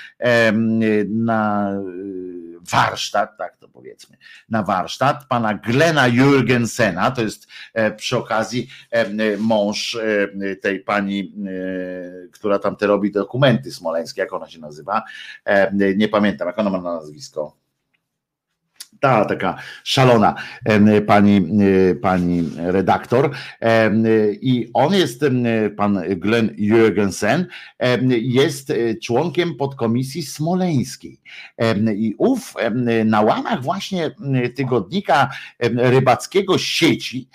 na 1.10 1.72
warsztat, 2.72 3.38
tak 3.38 3.58
to 3.58 3.68
powiedzmy, 3.68 4.18
na 4.50 4.64
warsztat 4.64 5.26
pana 5.26 5.54
Glena 5.54 6.08
Jurgensena, 6.08 7.12
to 7.12 7.22
jest 7.22 7.48
e, 7.74 7.92
przy 7.92 8.18
okazji 8.18 8.68
mąż 9.38 9.98
tej 10.62 10.80
pani, 10.80 11.34
która 12.32 12.60
tam 12.60 12.76
te 12.76 12.88
robi 12.88 13.12
dokumenty 13.12 13.72
smoleńskie, 13.72 14.22
jak 14.22 14.34
ona 14.34 14.50
się 14.50 14.60
nazywa, 14.60 15.04
nie 15.96 16.08
pamiętam, 16.08 16.48
jak 16.48 16.60
ona 16.60 16.70
ma 16.70 16.82
na 16.82 16.96
nazwisko 16.96 17.65
ta 19.00 19.26
taka 19.26 19.56
szalona 19.84 20.36
pani, 21.08 21.42
pani 22.02 22.44
redaktor. 22.58 23.32
I 24.42 24.70
on 24.74 24.94
jest, 24.94 25.26
pan 25.78 26.02
Glenn 26.16 26.50
Jürgensen, 26.58 27.46
jest 28.10 28.74
członkiem 29.04 29.56
podkomisji 29.56 30.24
smoleńskiej. 30.24 31.20
I 31.96 32.16
ów 32.18 32.54
na 33.06 33.22
łamach 33.22 33.62
właśnie 33.62 34.12
tygodnika 34.56 35.30
rybackiego 35.76 36.58
sieci 36.58 37.30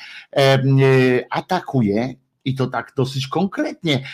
atakuje 1.31 2.15
i 2.45 2.55
to 2.55 2.67
tak 2.67 2.93
dosyć 2.97 3.29
konkretnie 3.29 4.09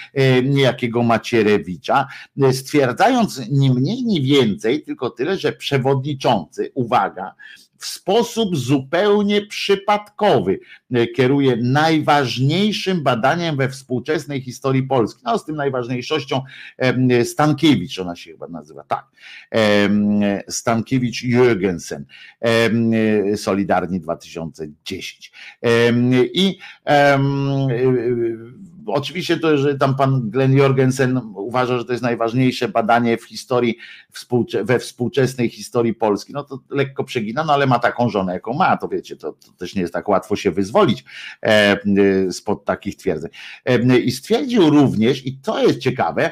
niejakiego 0.45 1.03
Macierewicza, 1.03 2.07
e, 2.43 2.53
stwierdzając 2.53 3.49
ni 3.51 3.71
mniej, 3.71 4.05
ni 4.05 4.23
więcej, 4.23 4.83
tylko 4.83 5.11
tyle, 5.11 5.39
że 5.39 5.53
przewodniczący, 5.53 6.71
uwaga, 6.75 7.35
w 7.79 7.87
sposób 7.87 8.57
zupełnie 8.57 9.47
przypadkowy 9.47 10.61
e, 10.93 11.07
kieruje 11.07 11.57
najważniejszym 11.57 13.03
badaniem 13.03 13.57
we 13.57 13.69
współczesnej 13.69 14.41
historii 14.41 14.83
Polski. 14.83 15.23
No, 15.25 15.39
z 15.39 15.45
tym 15.45 15.57
najważniejszością 15.57 16.43
Stankiewicz, 17.25 17.99
ona 17.99 18.17
się 18.17 18.33
chyba 18.33 18.49
nazywa, 18.49 18.85
tak. 18.85 19.07
Stankiewicz 20.49 21.23
Jürgensen, 21.23 22.03
Solidarni 23.37 24.01
2010. 24.01 25.33
I 26.35 26.59
oczywiście 28.87 29.37
to, 29.37 29.59
że 29.59 29.75
tam 29.75 29.97
pan 29.97 30.31
Glenn 30.31 30.57
Jorgensen 30.57 31.21
uważa, 31.35 31.79
że 31.79 31.85
to 31.85 31.93
jest 31.93 32.03
najważniejsze 32.03 32.69
badanie 32.69 33.19
w 33.19 33.25
historii, 33.25 33.79
we 34.65 34.79
współczesnej 34.79 35.49
historii 35.49 35.95
Polski, 35.95 36.33
no 36.33 36.45
to 36.45 36.59
lekko 36.71 37.05
przegina, 37.05 37.45
no 37.45 37.53
ale 37.53 37.67
ma 37.67 37.79
taką 37.79 38.09
żonę, 38.09 38.33
jaką 38.33 38.53
ma, 38.53 38.77
to 38.77 38.89
wiecie, 38.89 39.17
to, 39.17 39.33
to 39.33 39.53
też 39.59 39.75
nie 39.75 39.81
jest 39.81 39.95
tak 39.95 40.09
łatwo 40.09 40.37
się 40.37 40.51
wyzwolić 40.51 41.05
e, 41.43 42.33
spod 42.33 42.65
takich 42.65 42.97
twierdzeń. 42.97 43.31
E, 43.65 43.99
I 43.99 44.13
stwierdził 44.13 44.71
również, 44.71 45.27
i 45.27 45.39
to 45.39 45.63
jest 45.63 45.79
ciekawe, 45.79 46.31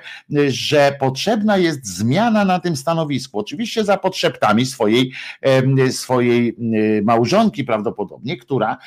że 0.49 0.97
potrzebna 1.01 1.57
jest 1.57 1.87
zmiana 1.87 2.45
na 2.45 2.59
tym 2.59 2.77
stanowisku, 2.77 3.39
oczywiście 3.39 3.85
za 3.85 3.97
potrzebami 3.97 4.67
swojej, 4.67 5.13
e, 5.43 5.93
swojej 5.93 6.57
małżonki 7.03 7.65
prawdopodobnie, 7.65 8.37
która 8.37 8.79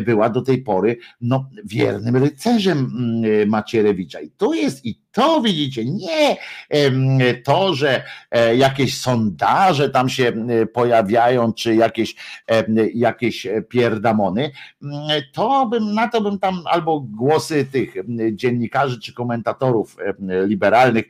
była 0.00 0.28
do 0.28 0.42
tej 0.42 0.62
pory 0.62 0.96
no, 1.20 1.50
wiernym 1.64 2.16
rycerzem 2.16 3.03
Macierewicza. 3.46 4.20
I 4.20 4.30
tu 4.30 4.54
jest, 4.54 4.86
i 4.86 5.03
to 5.14 5.40
widzicie, 5.40 5.84
nie 5.84 6.36
to, 7.44 7.74
że 7.74 8.02
e, 8.30 8.56
jakieś 8.56 9.00
sondaże 9.00 9.90
tam 9.90 10.08
się 10.08 10.24
e, 10.28 10.66
pojawiają, 10.66 11.52
czy 11.52 11.74
jakieś, 11.74 12.14
jakieś 12.94 13.46
pierdamony, 13.68 14.50
mm, 14.82 15.22
to 15.32 15.66
bym, 15.66 15.94
na 15.94 16.08
to 16.08 16.20
bym 16.20 16.38
tam 16.38 16.62
albo 16.66 17.00
głosy 17.00 17.66
tych 17.72 17.94
dziennikarzy 18.32 19.00
czy 19.00 19.14
komentatorów 19.14 19.96
liberalnych, 20.46 21.04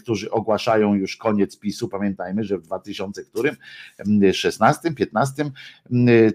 którzy 0.00 0.30
ogłaszają 0.30 0.94
już 0.94 1.16
koniec 1.16 1.58
PiSu, 1.58 1.88
pamiętajmy, 1.88 2.44
że 2.44 2.58
w 2.58 2.62
2000 2.62 3.24
którym, 3.24 3.56
16, 4.32 4.94
15, 4.94 5.50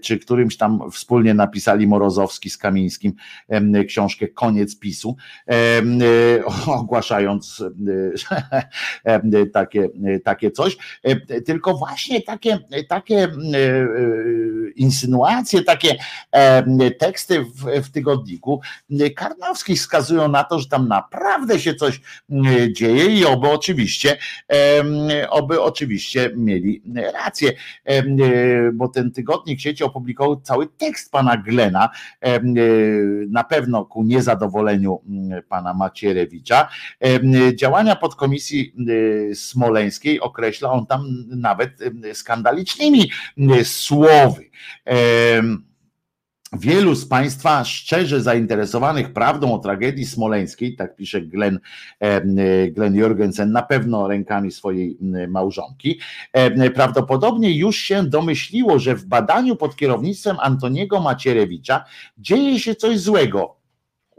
czy 0.02 0.18
którymś 0.18 0.56
tam 0.56 0.90
wspólnie 0.90 1.34
napisali 1.34 1.86
Morozowski 1.86 2.50
z 2.50 2.58
Kamińskim 2.58 3.12
książkę 3.86 4.28
Koniec 4.28 4.78
PiSu, 4.78 5.16
ogłaszając 6.92 7.64
e, 9.04 9.46
takie, 9.46 9.88
takie 10.24 10.50
coś, 10.50 10.76
e, 11.02 11.40
tylko 11.40 11.74
właśnie 11.74 12.22
takie, 12.22 12.58
takie 12.88 13.24
e, 13.24 13.28
insynuacje, 14.76 15.62
takie 15.62 15.96
teksty 16.98 17.44
w, 17.44 17.84
w 17.84 17.90
tygodniku 17.90 18.60
Karnowski 19.16 19.76
wskazują 19.76 20.28
na 20.28 20.44
to, 20.44 20.58
że 20.58 20.68
tam 20.68 20.88
naprawdę 20.88 21.60
się 21.60 21.74
coś 21.74 22.00
dzieje 22.72 23.06
i 23.06 23.24
oby 23.24 23.48
oczywiście, 23.48 24.16
oby 25.30 25.60
oczywiście 25.60 26.30
mieli 26.36 26.82
rację, 27.14 27.52
bo 28.72 28.88
ten 28.88 29.12
tygodnik 29.12 29.60
sieci 29.60 29.84
opublikował 29.84 30.40
cały 30.40 30.66
tekst 30.66 31.12
pana 31.12 31.36
Glena, 31.36 31.88
na 33.28 33.44
pewno 33.44 33.84
ku 33.84 34.02
niezadowoleniu 34.02 35.00
pana 35.48 35.74
Macierewicza, 35.74 36.68
Działania 37.54 37.96
podkomisji 37.96 38.74
smoleńskiej 39.34 40.20
określa 40.20 40.72
on 40.72 40.86
tam 40.86 41.04
nawet 41.28 41.70
skandalicznymi 42.12 43.10
słowy. 43.64 44.50
Wielu 46.58 46.94
z 46.94 47.08
Państwa 47.08 47.64
szczerze 47.64 48.20
zainteresowanych 48.20 49.12
prawdą 49.12 49.54
o 49.54 49.58
tragedii 49.58 50.06
smoleńskiej, 50.06 50.76
tak 50.76 50.96
pisze 50.96 51.20
Glenn, 51.20 51.58
Glenn 52.70 52.94
Jorgensen, 52.94 53.52
na 53.52 53.62
pewno 53.62 54.08
rękami 54.08 54.50
swojej 54.50 54.98
małżonki, 55.28 56.00
prawdopodobnie 56.74 57.56
już 57.58 57.76
się 57.76 58.04
domyśliło, 58.04 58.78
że 58.78 58.94
w 58.94 59.04
badaniu 59.04 59.56
pod 59.56 59.76
kierownictwem 59.76 60.36
Antoniego 60.40 61.00
Macierewicza 61.00 61.84
dzieje 62.18 62.58
się 62.60 62.74
coś 62.74 63.00
złego. 63.00 63.61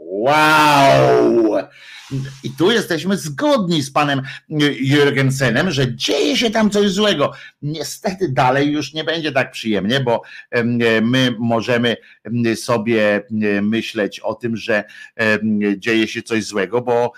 Wow! 0.06 1.54
I 2.44 2.50
tu 2.50 2.70
jesteśmy 2.70 3.16
zgodni 3.16 3.82
z 3.82 3.90
panem 3.90 4.22
Jürgensenem, 4.80 5.70
że 5.70 5.94
dzieje 5.94 6.36
się 6.36 6.50
tam 6.50 6.70
coś 6.70 6.90
złego. 6.90 7.32
Niestety 7.62 8.28
dalej 8.28 8.72
już 8.72 8.94
nie 8.94 9.04
będzie 9.04 9.32
tak 9.32 9.50
przyjemnie, 9.50 10.00
bo 10.00 10.22
my 11.02 11.34
możemy 11.38 11.96
sobie 12.54 13.22
myśleć 13.62 14.20
o 14.20 14.34
tym, 14.34 14.56
że 14.56 14.84
dzieje 15.76 16.08
się 16.08 16.22
coś 16.22 16.44
złego, 16.44 16.80
bo 16.80 17.12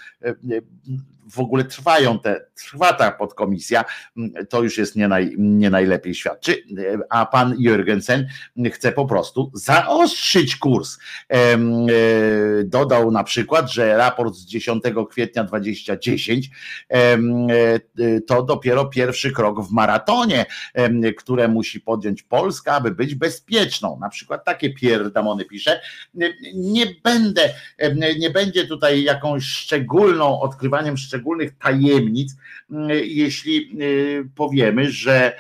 w 1.26 1.40
ogóle 1.40 1.64
trwają 1.64 2.18
te, 2.18 2.46
trwa 2.54 2.92
ta 2.92 3.10
podkomisja, 3.10 3.84
to 4.48 4.62
już 4.62 4.78
jest 4.78 4.96
nie, 4.96 5.08
naj, 5.08 5.34
nie 5.38 5.70
najlepiej 5.70 6.14
świadczy, 6.14 6.62
a 7.10 7.26
pan 7.26 7.56
Jürgensen 7.56 8.24
chce 8.72 8.92
po 8.92 9.06
prostu 9.06 9.50
zaostrzyć 9.54 10.56
kurs. 10.56 10.98
E, 11.30 11.58
dodał 12.64 13.10
na 13.10 13.24
przykład, 13.24 13.72
że 13.72 13.96
raport 13.96 14.34
z 14.34 14.46
10 14.46 14.82
kwietnia 15.10 15.44
2010 15.44 16.50
e, 16.90 17.18
to 18.26 18.42
dopiero 18.42 18.86
pierwszy 18.86 19.32
krok 19.32 19.62
w 19.62 19.70
maratonie, 19.70 20.46
które 21.16 21.48
musi 21.48 21.80
podjąć 21.80 22.22
Polska, 22.22 22.72
aby 22.72 22.90
być 22.90 23.14
bezpieczną. 23.14 23.98
Na 24.00 24.08
przykład 24.08 24.44
takie 24.44 24.70
pierdamony 24.70 25.44
pisze. 25.44 25.80
Nie 26.54 26.86
będę, 27.04 27.54
nie 28.18 28.30
będzie 28.30 28.66
tutaj 28.66 29.02
jakąś 29.02 29.44
szczególną, 29.44 30.40
odkrywaniem 30.40 30.96
szczególnych 30.96 31.15
szczególnych 31.16 31.58
tajemnic, 31.58 32.36
mm, 32.70 32.88
jeśli 33.04 33.82
y, 33.82 34.28
powiemy, 34.34 34.90
że 34.90 35.36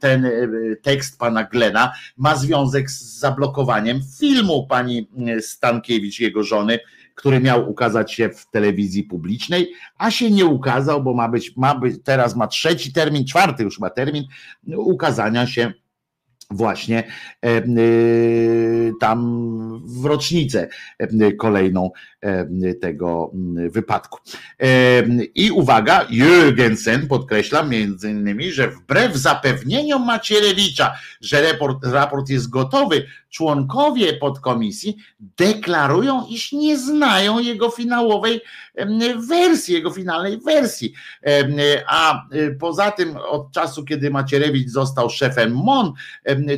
ten 0.00 0.24
y, 0.24 0.78
tekst 0.82 1.18
pana 1.18 1.44
Glena 1.44 1.92
ma 2.16 2.36
związek 2.36 2.90
z 2.90 3.18
zablokowaniem 3.18 4.00
filmu 4.18 4.66
pani 4.66 5.08
y, 5.28 5.42
Stankiewicz, 5.42 6.20
jego 6.20 6.42
żony, 6.42 6.78
który 7.14 7.40
miał 7.40 7.70
ukazać 7.70 8.12
się 8.12 8.28
w 8.28 8.50
telewizji 8.50 9.02
publicznej, 9.02 9.72
a 9.98 10.10
się 10.10 10.30
nie 10.30 10.46
ukazał, 10.46 11.02
bo 11.02 11.14
ma 11.14 11.28
być, 11.28 11.56
ma 11.56 11.74
być 11.74 11.96
teraz 12.04 12.36
ma 12.36 12.46
trzeci 12.46 12.92
termin, 12.92 13.26
czwarty 13.26 13.62
już 13.62 13.78
ma 13.78 13.90
termin 13.90 14.24
ukazania 14.76 15.46
się 15.46 15.72
właśnie 16.56 17.04
tam 19.00 19.20
w 19.84 20.04
rocznicę 20.04 20.68
kolejną 21.38 21.90
tego 22.80 23.30
wypadku. 23.70 24.18
I 25.34 25.50
uwaga, 25.50 26.04
Jürgensen 26.10 27.06
podkreśla 27.06 27.62
między 27.62 28.10
innymi, 28.10 28.52
że 28.52 28.68
wbrew 28.68 29.16
zapewnieniom 29.16 30.04
Macierewicza, 30.04 30.94
że 31.20 31.52
raport, 31.52 31.84
raport 31.84 32.28
jest 32.28 32.50
gotowy, 32.50 33.06
członkowie 33.30 34.12
podkomisji 34.12 34.96
deklarują, 35.20 36.26
iż 36.30 36.52
nie 36.52 36.78
znają 36.78 37.38
jego 37.38 37.70
finałowej 37.70 38.40
wersji, 39.28 39.74
jego 39.74 39.90
finalnej 39.90 40.40
wersji. 40.40 40.92
A 41.88 42.22
y, 42.34 42.56
poza 42.60 42.90
tym 42.90 43.16
od 43.16 43.52
czasu, 43.52 43.84
kiedy 43.84 44.10
Macierewicz 44.10 44.68
został 44.68 45.10
szefem 45.10 45.54
MON, 45.54 45.92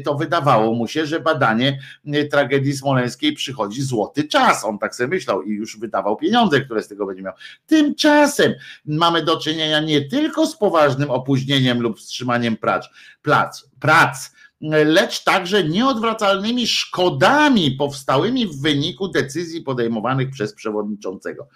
to 0.05 0.15
wydawało 0.15 0.75
mu 0.75 0.87
się, 0.87 1.07
że 1.07 1.21
badanie 1.21 1.79
y, 2.15 2.29
tragedii 2.29 2.73
smoleńskiej 2.73 3.33
przychodzi 3.33 3.83
złoty 3.83 4.25
czas. 4.25 4.65
On 4.65 4.79
tak 4.79 4.95
sobie 4.95 5.09
myślał 5.09 5.43
i 5.43 5.51
już 5.51 5.79
wydawał 5.79 6.17
pieniądze, 6.17 6.61
które 6.61 6.83
z 6.83 6.89
tego 6.89 7.07
będzie 7.07 7.23
miał. 7.23 7.35
Tymczasem 7.67 8.55
mamy 8.87 9.25
do 9.25 9.41
czynienia 9.41 9.81
nie 9.81 10.01
tylko 10.03 10.47
z 10.47 10.57
poważnym 10.57 11.11
opóźnieniem 11.11 11.81
lub 11.81 11.99
wstrzymaniem 11.99 12.57
prac, 12.57 12.89
prac, 13.23 13.69
prac 13.81 14.37
lecz 14.61 15.25
także 15.25 15.65
nieodwracalnymi 15.65 16.67
szkodami 16.67 17.71
powstałymi 17.71 18.47
w 18.47 18.63
wyniku 18.63 19.09
decyzji 19.09 19.63
podejmowanych 19.63 20.31
przez 20.31 20.55
przewodniczącego. 20.55 21.49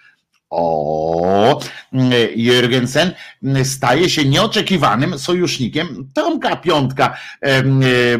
O, 0.50 1.60
Jürgensen 2.36 3.10
staje 3.64 4.10
się 4.10 4.24
nieoczekiwanym 4.24 5.18
sojusznikiem 5.18 6.10
Tomka 6.14 6.56
Piątka, 6.56 7.16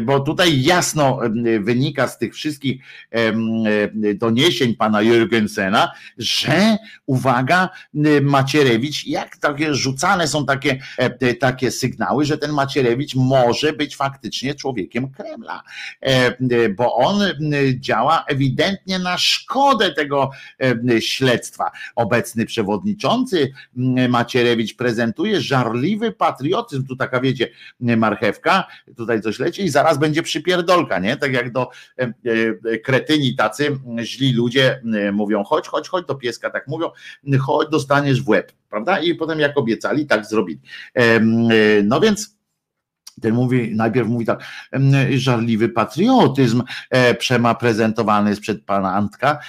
bo 0.01 0.19
tutaj 0.19 0.61
jasno 0.63 1.19
wynika 1.59 2.07
z 2.07 2.17
tych 2.17 2.33
wszystkich 2.35 2.81
doniesień 4.15 4.75
pana 4.75 4.99
Jürgensena, 5.01 5.87
że 6.17 6.77
uwaga, 7.05 7.69
Macierewicz, 8.21 9.07
jak 9.07 9.37
takie 9.37 9.75
rzucane 9.75 10.27
są 10.27 10.45
takie, 10.45 10.79
e, 10.97 11.33
takie 11.33 11.71
sygnały, 11.71 12.25
że 12.25 12.37
ten 12.37 12.51
Macierewicz 12.51 13.15
może 13.15 13.73
być 13.73 13.95
faktycznie 13.95 14.55
człowiekiem 14.55 15.11
Kremla, 15.11 15.63
bo 16.75 16.95
on 16.95 17.21
działa 17.75 18.25
ewidentnie 18.27 18.99
na 18.99 19.17
szkodę 19.17 19.93
tego 19.93 20.31
śledztwa. 20.99 21.71
Obecnie 21.95 22.20
obecny 22.21 22.45
przewodniczący 22.45 23.51
mm, 23.77 24.11
Macierewicz 24.11 24.75
prezentuje 24.75 25.41
żarliwy 25.41 26.11
patriotyzm, 26.11 26.87
tu 26.87 26.95
taka 26.95 27.21
wiecie, 27.21 27.47
marchewka, 27.79 28.67
tutaj 28.97 29.21
coś 29.21 29.39
leci 29.39 29.61
i 29.61 29.69
zaraz 29.69 29.97
będzie 29.97 30.23
przypierdolka, 30.23 30.99
nie? 30.99 31.17
Tak 31.17 31.33
jak 31.33 31.51
do 31.51 31.69
e, 31.99 32.13
e, 32.65 32.77
kretyni 32.77 33.35
tacy 33.35 33.79
źli 34.01 34.33
ludzie 34.33 34.81
mówią, 35.13 35.43
chodź, 35.43 35.67
chodź, 35.67 35.89
chodź 35.89 36.05
do 36.05 36.15
pieska, 36.15 36.49
tak 36.49 36.67
mówią, 36.67 36.89
chodź, 37.39 37.69
dostaniesz 37.71 38.21
w 38.21 38.29
łeb, 38.29 38.51
prawda? 38.69 38.99
I 38.99 39.15
potem 39.15 39.39
jak 39.39 39.57
obiecali, 39.57 40.05
tak 40.05 40.25
zrobili. 40.25 40.59
E, 40.93 41.19
no 41.83 41.99
więc 41.99 42.40
ten 43.21 43.33
mówi, 43.33 43.75
najpierw 43.75 44.07
mówi 44.07 44.25
tak, 44.25 44.43
żarliwy 45.15 45.69
patriotyzm 45.69 46.63
e, 46.89 47.13
przema 47.15 47.55
prezentowany 47.55 48.29
jest 48.29 48.41
przed 48.41 48.63
pana 48.65 48.93
Antka 48.93 49.39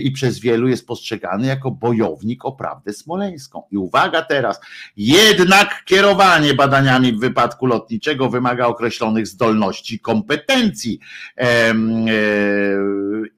i 0.00 0.10
przez 0.10 0.38
wielu 0.38 0.68
jest 0.68 0.86
postrzegany 0.86 1.46
jako 1.46 1.70
bojownik 1.70 2.44
o 2.44 2.52
prawdę 2.52 2.92
smoleńską. 2.92 3.62
I 3.70 3.76
uwaga 3.76 4.22
teraz, 4.22 4.60
jednak 4.96 5.84
kierowanie 5.84 6.54
badaniami 6.54 7.12
w 7.12 7.20
wypadku 7.20 7.66
lotniczego 7.66 8.28
wymaga 8.28 8.66
określonych 8.66 9.26
zdolności, 9.26 9.98
kompetencji 9.98 10.98
e, 11.38 11.74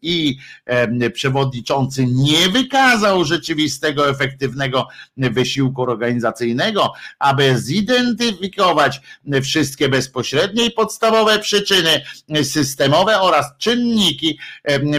i 0.02 0.38
przewodniczący 1.14 2.06
nie 2.06 2.48
wykazał 2.48 3.24
rzeczywistego, 3.24 4.10
efektywnego 4.10 4.88
wysiłku 5.16 5.82
organizacyjnego, 5.82 6.92
aby 7.18 7.58
zidentyfikować 7.58 9.00
wszystkie 9.42 9.75
wszystkie 9.76 9.88
bezpośrednie 9.88 10.66
i 10.66 10.70
podstawowe 10.70 11.38
przyczyny 11.38 12.02
systemowe 12.42 13.20
oraz 13.20 13.46
czynniki 13.58 14.38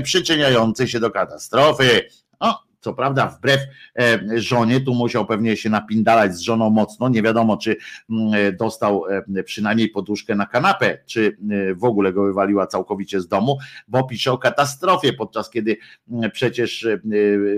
przyczyniające 0.03 0.87
się 0.87 0.99
do 0.99 1.11
katastrofy. 1.11 2.09
O, 2.39 2.63
co 2.87 2.93
prawda, 2.93 3.27
wbrew 3.27 3.61
e, 3.99 4.19
żonie, 4.35 4.81
tu 4.81 4.93
musiał 4.93 5.25
pewnie 5.25 5.57
się 5.57 5.69
napindalać 5.69 6.35
z 6.35 6.39
żoną 6.39 6.69
mocno. 6.69 7.09
Nie 7.09 7.21
wiadomo, 7.21 7.57
czy 7.57 7.77
mm, 8.09 8.33
e, 8.33 8.51
dostał 8.51 9.03
e, 9.37 9.43
przynajmniej 9.43 9.89
poduszkę 9.89 10.35
na 10.35 10.45
kanapę, 10.45 10.97
czy 11.05 11.37
w 11.75 11.83
ogóle 11.83 12.13
go 12.13 12.23
wywaliła 12.23 12.67
całkowicie 12.67 13.21
z 13.21 13.27
domu, 13.27 13.57
bo 13.87 14.03
pisze 14.03 14.31
o 14.31 14.37
katastrofie, 14.37 15.13
podczas 15.13 15.49
kiedy 15.49 15.77
mm, 16.11 16.31
przecież, 16.31 16.87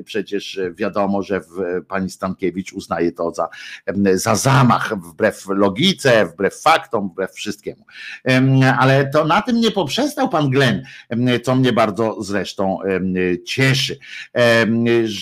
przecież 0.06 0.60
wiadomo, 0.73 1.23
że 1.23 1.41
pani 1.88 2.10
Stankiewicz 2.10 2.73
uznaje 2.73 3.11
to 3.11 3.31
za, 3.34 3.49
za 4.14 4.35
zamach, 4.35 4.93
wbrew 4.97 5.45
logice, 5.47 6.26
wbrew 6.26 6.61
faktom, 6.61 7.10
wbrew 7.10 7.31
wszystkiemu. 7.31 7.85
Ale 8.80 9.10
to 9.10 9.26
na 9.26 9.41
tym 9.41 9.60
nie 9.60 9.72
poprzestał 9.72 10.30
pan 10.30 10.49
Glenn, 10.49 10.84
co 11.43 11.56
mnie 11.56 11.73
bardzo 11.73 12.23
zresztą 12.23 12.80
cieszy 13.45 13.99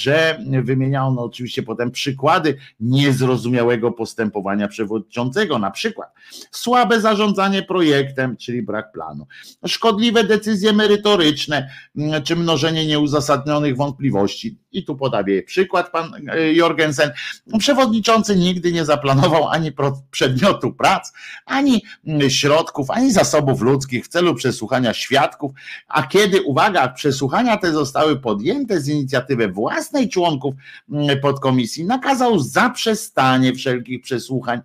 że 0.02 0.40
wymieniano 0.64 1.24
oczywiście 1.24 1.64
potem 1.64 1.92
przykłady 1.92 2.58
niezrozumiałego 2.80 3.92
postępowania 3.92 4.68
przewodniczącego, 4.68 5.60
na 5.60 5.72
przykład 5.72 6.14
słabe 6.52 7.02
zarządzanie 7.02 7.64
projektem, 7.64 8.38
czyli 8.38 8.62
brak 8.62 8.92
planu, 8.92 9.28
szkodliwe 9.68 10.24
decyzje 10.24 10.74
merytoryczne, 10.74 11.70
mm, 11.98 12.24
czy 12.24 12.36
mnożenie 12.36 12.86
nieuzasadnionych 12.86 13.78
wątpliwości. 13.78 14.58
I 14.78 14.84
tu 14.84 14.96
podaję 14.96 15.44
przykład 15.44 15.92
pan 15.92 16.12
e, 16.28 16.54
Jorgensen. 16.54 17.12
Przewodniczący 17.60 18.36
nigdy 18.36 18.72
nie 18.72 18.86
zaplanował 18.86 19.48
ani 19.48 19.72
przedmiotu 20.12 20.74
prac, 20.74 21.14
ani 21.46 21.84
mm, 22.08 22.30
środków, 22.30 22.92
ani 22.92 23.12
zasobów 23.12 23.62
ludzkich 23.62 24.06
w 24.06 24.08
celu 24.08 24.36
przesłuchania 24.36 24.94
świadków, 24.94 25.52
a 25.88 26.04
kiedy, 26.04 26.42
uwaga, 26.42 26.88
przesłuchania 26.88 27.58
te 27.58 27.72
zostały 27.72 28.20
podjęte 28.20 28.82
z 28.82 28.88
inicjatywy 28.88 29.48
własnej, 29.48 29.98
własnej 29.98 30.10
członków 30.10 30.56
mm, 30.92 31.20
podkomisji 31.20 31.86
nakazał 31.86 32.40
zaprzestanie 32.40 33.54
wszelkich 33.54 34.02
przesłuchań 34.02 34.62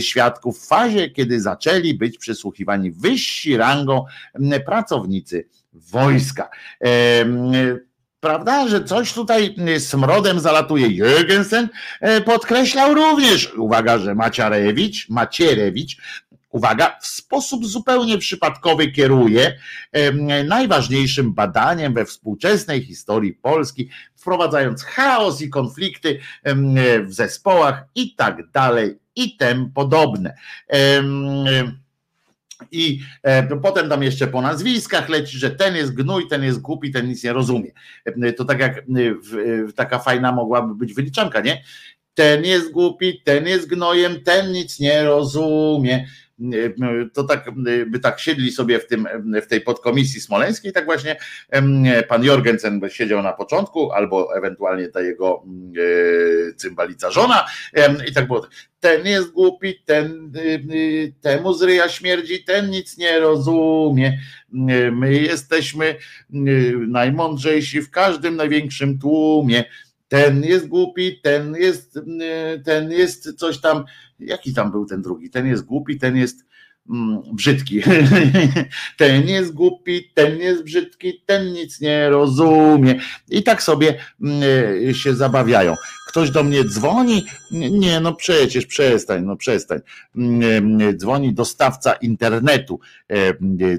świadków 0.00 0.58
w 0.58 0.66
fazie, 0.66 1.10
kiedy 1.10 1.40
zaczęli 1.40 1.94
być 1.94 2.18
przesłuchiwani 2.18 2.90
wyżsi 2.90 3.56
rangą 3.56 4.04
pracownicy 4.66 5.48
wojska 5.72 6.50
prawda, 8.20 8.68
że 8.68 8.84
coś 8.84 9.12
tutaj 9.12 9.54
smrodem 9.78 10.40
zalatuje. 10.40 10.88
Jürgensen 10.88 11.68
e, 12.00 12.20
podkreślał 12.20 12.94
również, 12.94 13.54
uwaga, 13.54 13.98
że 13.98 14.14
Macierewicz, 14.14 15.08
Macierewicz 15.08 15.96
uwaga, 16.50 16.98
w 17.00 17.06
sposób 17.06 17.66
zupełnie 17.66 18.18
przypadkowy 18.18 18.92
kieruje 18.92 19.58
najważniejszym 20.44 21.34
badaniem 21.34 21.94
we 21.94 22.04
współczesnej 22.04 22.82
historii 22.82 23.32
Polski, 23.32 23.88
wprowadzając 24.16 24.84
chaos 24.84 25.40
i 25.40 25.50
konflikty 25.50 26.20
w 27.04 27.12
zespołach 27.12 27.84
i 27.94 28.14
tak 28.14 28.50
dalej 28.50 28.98
i 29.16 29.36
tym 29.36 29.72
podobne. 29.74 30.34
I 32.72 33.00
e, 33.22 33.56
potem 33.56 33.88
tam 33.88 34.02
jeszcze 34.02 34.26
po 34.26 34.42
nazwiskach 34.42 35.08
leci, 35.08 35.38
że 35.38 35.50
ten 35.50 35.76
jest 35.76 35.94
gnój, 35.94 36.28
ten 36.28 36.42
jest 36.42 36.60
głupi, 36.60 36.90
ten 36.90 37.08
nic 37.08 37.24
nie 37.24 37.32
rozumie. 37.32 37.70
To 38.36 38.44
tak 38.44 38.58
jak 38.60 38.84
taka 39.76 39.98
fajna 39.98 40.32
mogłaby 40.32 40.74
być 40.74 40.94
wyliczanka, 40.94 41.40
nie? 41.40 41.62
Ten 42.14 42.44
jest 42.44 42.70
głupi, 42.70 43.22
ten 43.24 43.46
jest 43.46 43.68
gnojem, 43.68 44.22
ten 44.24 44.52
nic 44.52 44.80
nie 44.80 45.04
rozumie 45.04 46.06
to 47.14 47.24
tak 47.24 47.50
by 47.86 48.00
tak 48.00 48.20
siedli 48.20 48.52
sobie 48.52 48.78
w, 48.78 48.86
tym, 48.86 49.08
w 49.42 49.46
tej 49.46 49.60
podkomisji 49.60 50.20
smoleńskiej, 50.20 50.72
tak 50.72 50.84
właśnie 50.84 51.16
pan 52.08 52.24
Jorgensen 52.24 52.80
siedział 52.88 53.22
na 53.22 53.32
początku, 53.32 53.92
albo 53.92 54.36
ewentualnie 54.36 54.88
ta 54.88 55.00
jego 55.00 55.44
e, 56.48 56.54
cymbalica 56.54 57.10
żona 57.10 57.46
i 58.08 58.12
tak 58.12 58.26
było. 58.26 58.46
Ten 58.80 59.06
jest 59.06 59.30
głupi, 59.30 59.74
ten 59.84 60.32
y, 60.36 60.40
y, 60.74 61.12
temu 61.20 61.52
z 61.52 61.62
ryja 61.62 61.88
śmierdzi, 61.88 62.44
ten 62.44 62.70
nic 62.70 62.98
nie 62.98 63.20
rozumie. 63.20 64.18
My 64.92 65.12
jesteśmy 65.12 65.86
y, 65.86 66.74
najmądrzejsi 66.88 67.82
w 67.82 67.90
każdym 67.90 68.36
największym 68.36 68.98
tłumie 68.98 69.64
ten 70.08 70.44
jest 70.44 70.68
głupi, 70.68 71.20
ten 71.22 71.54
jest, 71.54 71.98
ten 72.64 72.90
jest 72.92 73.38
coś 73.38 73.60
tam, 73.60 73.84
jaki 74.18 74.54
tam 74.54 74.70
był 74.70 74.86
ten 74.86 75.02
drugi, 75.02 75.30
ten 75.30 75.46
jest 75.46 75.64
głupi, 75.64 75.98
ten 75.98 76.16
jest, 76.16 76.44
mm, 76.90 77.22
brzydki. 77.32 77.82
Ten 78.96 79.28
jest 79.28 79.52
głupi, 79.54 80.10
ten 80.14 80.38
jest 80.38 80.64
brzydki, 80.64 81.22
ten 81.26 81.52
nic 81.52 81.80
nie 81.80 82.08
rozumie. 82.08 83.00
I 83.28 83.42
tak 83.42 83.62
sobie 83.62 83.98
mm, 84.22 84.94
się 84.94 85.14
zabawiają. 85.14 85.74
Ktoś 86.08 86.30
do 86.30 86.42
mnie 86.42 86.64
dzwoni? 86.64 87.26
Nie, 87.50 88.00
no 88.00 88.14
przecież 88.14 88.66
przestań, 88.66 89.24
no 89.24 89.36
przestań. 89.36 89.78
Mm, 90.16 90.98
dzwoni 90.98 91.34
dostawca 91.34 91.92
internetu, 91.92 92.80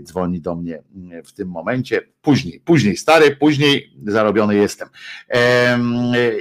dzwoni 0.03 0.41
do 0.41 0.56
mnie 0.56 0.84
w 1.26 1.34
tym 1.34 1.49
momencie. 1.49 2.01
Później, 2.22 2.60
później 2.65 2.97
stary, 2.97 3.35
później 3.35 3.93
zarobiony 4.07 4.56
jestem. 4.56 4.89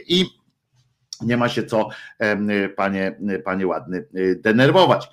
I 0.07 0.25
nie 1.21 1.37
ma 1.37 1.49
się 1.49 1.63
co, 1.63 1.89
panie, 2.77 3.21
panie 3.45 3.67
ładny, 3.67 4.07
denerwować. 4.37 5.09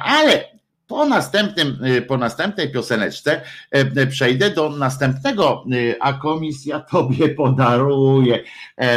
Ale 0.00 0.57
po, 0.88 1.06
następnym, 1.06 1.84
y, 1.84 2.02
po 2.02 2.16
następnej 2.16 2.72
pioseneczce 2.72 3.40
y, 3.96 4.06
przejdę 4.06 4.50
do 4.50 4.70
następnego, 4.70 5.64
y, 5.72 5.94
a 6.00 6.12
komisja 6.12 6.80
tobie 6.90 7.28
podaruje. 7.28 8.42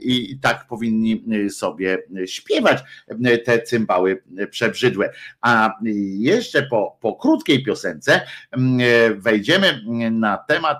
I 0.00 0.38
tak 0.42 0.66
powinni 0.66 1.24
sobie 1.50 1.98
śpiewać 2.26 2.78
te 3.44 3.62
cymbały 3.62 4.22
przebrzydłe. 4.50 5.12
A 5.40 5.74
jeszcze 6.18 6.62
po, 6.62 6.98
po 7.00 7.16
krótkiej 7.16 7.64
piosence 7.64 8.20
wejdziemy 9.16 9.82
na 10.10 10.38
temat, 10.38 10.78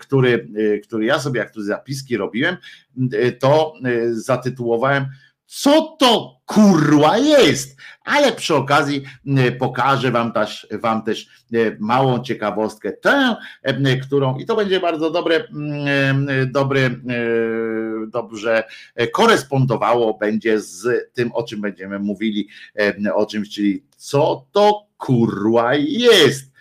który, 0.00 0.48
który 0.82 1.04
ja 1.04 1.18
sobie, 1.18 1.40
jak 1.40 1.50
tu 1.50 1.62
zapiski 1.62 2.16
robiłem, 2.16 2.56
to 3.40 3.74
zatytułowałem 4.10 5.06
co 5.56 5.96
to 5.98 6.40
kurła 6.46 7.18
jest? 7.18 7.76
Ale 8.04 8.32
przy 8.32 8.54
okazji 8.54 9.02
pokażę 9.58 10.10
wam 10.10 10.32
też, 10.32 10.66
wam 10.70 11.02
też 11.02 11.26
małą 11.78 12.22
ciekawostkę, 12.22 12.92
tę, 12.92 13.36
którą, 14.02 14.38
i 14.38 14.46
to 14.46 14.56
będzie 14.56 14.80
bardzo 14.80 15.10
dobre, 15.10 15.44
dobre, 16.46 16.90
dobrze 18.08 18.64
korespondowało 19.12 20.18
będzie 20.18 20.60
z 20.60 21.12
tym, 21.12 21.32
o 21.32 21.42
czym 21.42 21.60
będziemy 21.60 21.98
mówili, 21.98 22.48
o 23.14 23.26
czymś, 23.26 23.50
czyli 23.50 23.84
co 23.96 24.46
to 24.52 24.86
kurła 24.96 25.74
jest 25.74 26.52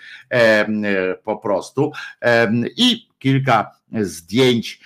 po 1.23 1.37
prostu. 1.37 1.91
I 2.77 3.07
kilka 3.19 3.71
zdjęć, 3.91 4.79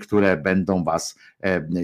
które 0.00 0.36
będą 0.36 0.84
was 0.84 1.16
E, 1.16 1.29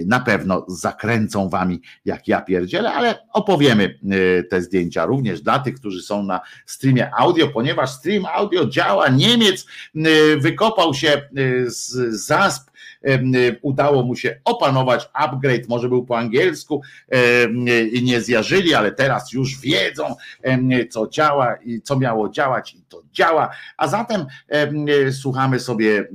na 0.05 0.19
pewno 0.19 0.65
zakręcą 0.67 1.49
wami, 1.49 1.81
jak 2.05 2.27
ja 2.27 2.41
pierdzielę, 2.41 2.93
ale 2.93 3.27
opowiemy 3.33 3.99
e, 4.39 4.43
te 4.43 4.61
zdjęcia 4.61 5.05
również 5.05 5.41
dla 5.41 5.59
tych, 5.59 5.75
którzy 5.75 6.01
są 6.01 6.23
na 6.23 6.41
streamie 6.65 7.11
audio, 7.17 7.47
ponieważ 7.47 7.89
stream 7.89 8.25
audio 8.25 8.65
działa. 8.65 9.09
Niemiec 9.09 9.65
e, 9.95 9.99
wykopał 10.37 10.93
się 10.93 11.21
z 11.65 11.95
zasp 12.25 12.69
udało 13.61 14.03
mu 14.03 14.15
się 14.15 14.39
opanować 14.45 15.09
upgrade, 15.13 15.69
może 15.69 15.89
był 15.89 16.05
po 16.05 16.17
angielsku 16.17 16.81
i 17.91 18.03
nie 18.03 18.21
zjarzyli, 18.21 18.73
ale 18.73 18.91
teraz 18.91 19.33
już 19.33 19.59
wiedzą, 19.59 20.15
co 20.89 21.07
działa 21.07 21.55
i 21.55 21.81
co 21.81 21.99
miało 21.99 22.29
działać 22.29 22.73
i 22.73 22.81
to 22.89 23.03
działa. 23.11 23.49
A 23.77 23.87
zatem 23.87 24.25
słuchamy 25.11 25.59
sobie 25.59 26.07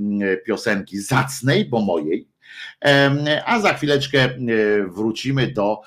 piosenki 0.46 0.98
zacnej, 0.98 1.64
bo 1.64 1.80
mojej, 1.80 2.31
a 3.44 3.60
za 3.60 3.74
chwileczkę 3.74 4.24
e, 4.24 4.38
wrócimy 4.86 5.46
do 5.46 5.80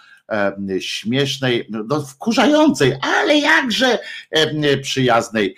śmiesznej, 0.79 1.67
do 1.69 2.01
wkurzającej, 2.01 2.93
ale 3.01 3.37
jakże 3.37 3.99
przyjaznej 4.81 5.55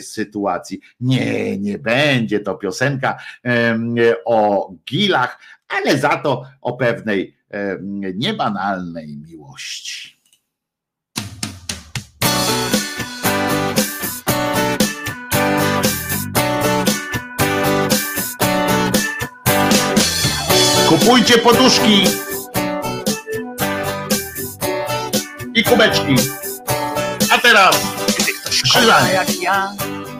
sytuacji. 0.00 0.80
Nie, 1.00 1.58
nie 1.58 1.78
będzie 1.78 2.40
to 2.40 2.54
piosenka 2.54 3.18
o 4.24 4.70
gilach, 4.90 5.38
ale 5.68 5.98
za 5.98 6.16
to 6.16 6.44
o 6.60 6.72
pewnej 6.72 7.36
niebanalnej 8.14 9.16
miłości. 9.16 10.19
Kupujcie 20.90 21.38
poduszki 21.38 22.04
i 25.54 25.64
kubeczki. 25.64 26.14
A 27.32 27.38
teraz 27.38 27.76
Gdy 28.18 28.32
ktoś 28.32 28.62
kocha 28.62 29.12
jak 29.12 29.42
ja, 29.42 29.72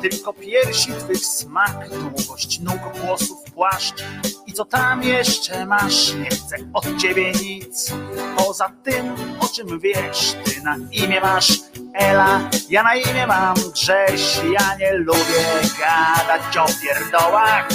tylko 0.03 0.33
piersi 0.33 0.93
twych 0.93 1.27
smak, 1.27 1.89
długość 1.89 2.61
nóg, 2.61 2.81
włosów, 2.95 3.39
płaszcz. 3.55 4.05
I 4.47 4.53
co 4.53 4.65
tam 4.65 5.03
jeszcze 5.03 5.67
masz, 5.67 6.15
nie 6.15 6.31
chcę 6.31 6.57
od 6.73 6.97
ciebie 6.97 7.33
nic. 7.33 7.93
Poza 8.37 8.71
tym, 8.83 9.15
o 9.41 9.49
czym 9.49 9.81
wiesz, 9.81 10.37
ty 10.45 10.63
na 10.63 10.77
imię 10.93 11.21
masz. 11.21 11.53
Ela, 11.95 12.51
ja 12.69 12.83
na 12.83 12.95
imię 12.95 13.27
mam 13.27 13.55
Grześ, 13.73 14.41
ja 14.53 14.77
nie 14.77 14.93
lubię 14.93 15.45
gadać 15.79 16.57
o 16.57 16.67
pierdołach 16.83 17.69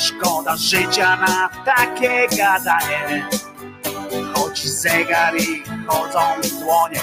Szkoda 0.00 0.56
życia 0.56 1.16
na 1.16 1.50
takie 1.64 2.28
gadanie. 2.36 3.28
Chodzi 4.34 4.68
zegar 4.68 5.36
i 5.36 5.62
chodzą 5.86 6.20
mi 6.42 6.60
dłonie. 6.60 7.00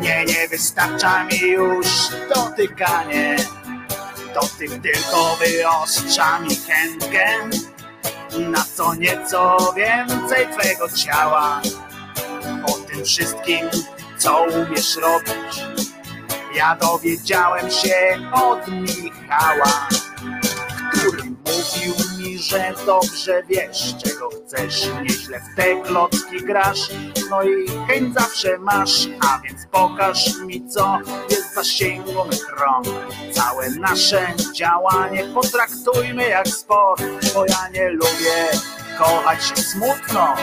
Nie, 0.00 0.24
nie 0.24 0.48
wystarcza 0.48 1.24
mi 1.24 1.38
już 1.38 1.86
dotykanie. 2.34 3.36
Dotyk 4.34 4.70
tylko 4.82 5.36
wyostrza 5.36 6.38
mi 6.40 6.56
chętkę 6.56 7.26
na 8.38 8.64
co 8.74 8.94
nieco 8.94 9.74
więcej 9.76 10.46
twego 10.58 10.88
ciała. 10.88 11.60
O 12.66 12.72
tym 12.72 13.04
wszystkim, 13.04 13.68
co 14.18 14.42
umiesz 14.42 14.96
robić, 14.96 15.64
ja 16.54 16.76
dowiedziałem 16.76 17.70
się 17.70 18.18
od 18.32 18.68
Michała 18.68 19.88
że 22.48 22.74
dobrze 22.86 23.42
wiesz, 23.48 23.94
czego 24.04 24.28
chcesz, 24.30 24.88
nieźle 25.02 25.40
w 25.40 25.56
te 25.56 25.82
klocki 25.82 26.44
grasz, 26.44 26.88
no 27.30 27.42
i 27.42 27.68
chęć 27.88 28.14
zawsze 28.14 28.58
masz, 28.58 29.08
a 29.20 29.40
więc 29.44 29.66
pokaż 29.70 30.38
mi, 30.40 30.68
co 30.68 30.98
jest 31.30 31.54
zasięgu 31.54 32.24
mych 32.24 32.48
rąk. 32.48 32.86
Całe 33.32 33.70
nasze 33.70 34.26
działanie 34.54 35.24
potraktujmy 35.34 36.28
jak 36.28 36.48
sport, 36.48 37.02
bo 37.34 37.44
ja 37.44 37.68
nie 37.72 37.90
lubię 37.90 38.48
kochać 38.98 39.44
się 39.44 39.56
smutno. 39.56 40.34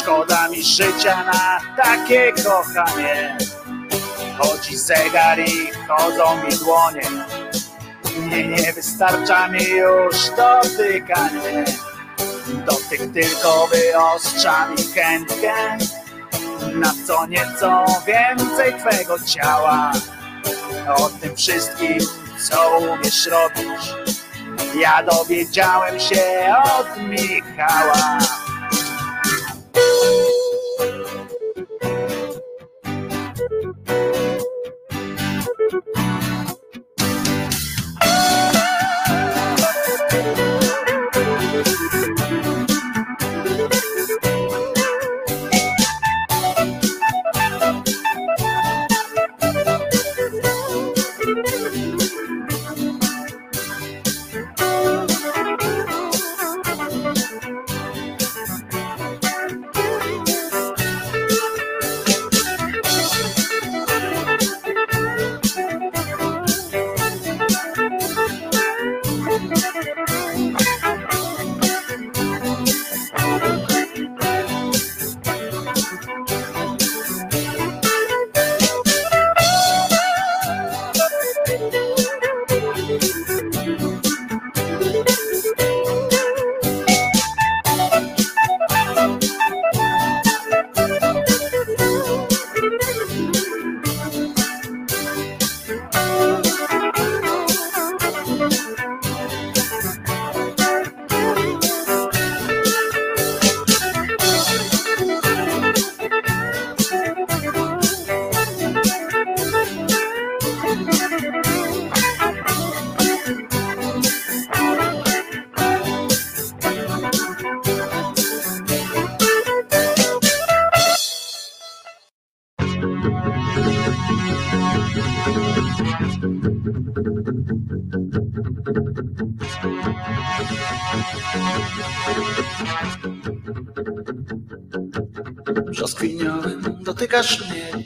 Szkoda 0.00 0.48
mi 0.48 0.62
życia 0.62 1.24
na 1.24 1.60
takie 1.82 2.32
kochanie. 2.32 3.38
Chodzi 4.38 4.76
zegar 4.76 5.40
i 5.40 5.70
chodzą 5.88 6.44
mi 6.44 6.58
dłonie 6.58 7.33
nie 8.30 8.72
wystarcza 8.72 9.48
mi 9.48 9.64
już 9.64 10.30
dotykanie 10.36 11.64
Dotyk 12.66 13.12
tylko 13.12 13.68
wyostrza 13.72 14.68
mi 14.68 14.76
chętkę. 14.94 15.54
Na 16.74 16.94
co 17.06 17.26
nieco 17.26 17.84
więcej 18.06 18.74
twego 18.80 19.18
ciała. 19.18 19.92
O 20.96 21.10
tym 21.10 21.36
wszystkim, 21.36 21.98
co 22.48 22.78
umiesz 22.78 23.26
robić. 23.26 23.94
Ja 24.80 25.02
dowiedziałem 25.02 26.00
się 26.00 26.54
od 26.78 27.02
Michała. 27.02 28.18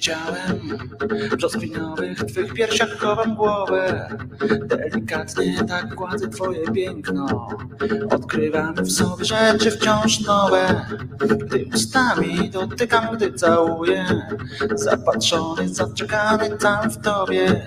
Ciałem 0.08 0.78
W 1.30 1.36
brzoskwiniowych 1.36 2.18
twych 2.18 2.52
piersiach 2.52 2.98
chowam 2.98 3.34
głowę. 3.34 4.08
Delikatnie 4.66 5.64
tak 5.68 5.94
gładzę 5.94 6.28
twoje 6.28 6.70
piękno. 6.72 7.48
Odkrywamy 8.10 8.82
w 8.82 8.92
sobie 8.92 9.24
rzeczy 9.24 9.70
wciąż 9.70 10.20
nowe. 10.20 10.86
Gdy 11.18 11.66
ustami 11.74 12.50
dotykam, 12.50 13.16
gdy 13.16 13.32
całuję. 13.32 14.06
Zapatrzony, 14.74 15.68
zaczekany 15.68 16.50
tam 16.50 16.90
w 16.90 16.98
tobie. 16.98 17.66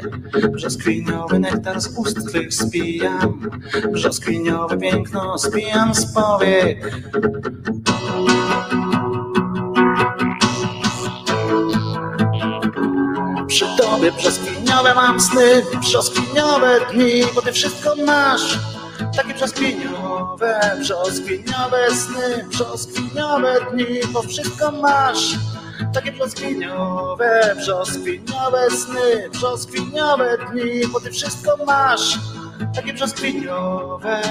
Brzoskwiniowy 0.51 1.39
nektar 1.39 1.81
z 1.81 1.97
ust 1.97 2.27
twych 2.29 2.53
spijam. 2.53 3.49
Brzoskwiniowe 3.91 4.77
piękno 4.77 5.37
spijam 5.37 5.95
z 5.95 6.13
powiek 6.13 6.91
Przy 14.01 14.09
tobie 14.09 14.21
brzoskwiniowe 14.21 14.95
mam 14.95 15.19
sny, 15.19 15.63
brzoskwiniowe 15.79 16.79
dni, 16.91 17.23
bo 17.35 17.41
ty 17.41 17.51
wszystko 17.51 17.95
masz. 17.95 18.59
Takie 19.15 19.33
brzoskwiniowe, 19.33 20.77
brzoskwiniowe 20.79 21.95
sny, 21.95 22.45
brzoskwiniowe 22.49 23.65
dni, 23.71 23.99
bo 24.13 24.21
wszystko 24.21 24.71
masz. 24.71 25.35
Takie 25.93 26.11
brzoskwiniowe, 26.11 27.55
brzoskwiniowe 27.57 28.69
sny, 28.71 29.29
brzoskwiniowe 29.31 30.37
dni, 30.37 30.87
bo 30.87 30.99
ty 30.99 31.11
wszystko 31.11 31.65
masz. 31.65 32.19
Takie 32.75 32.93
brzoskwiniowe. 32.93 34.21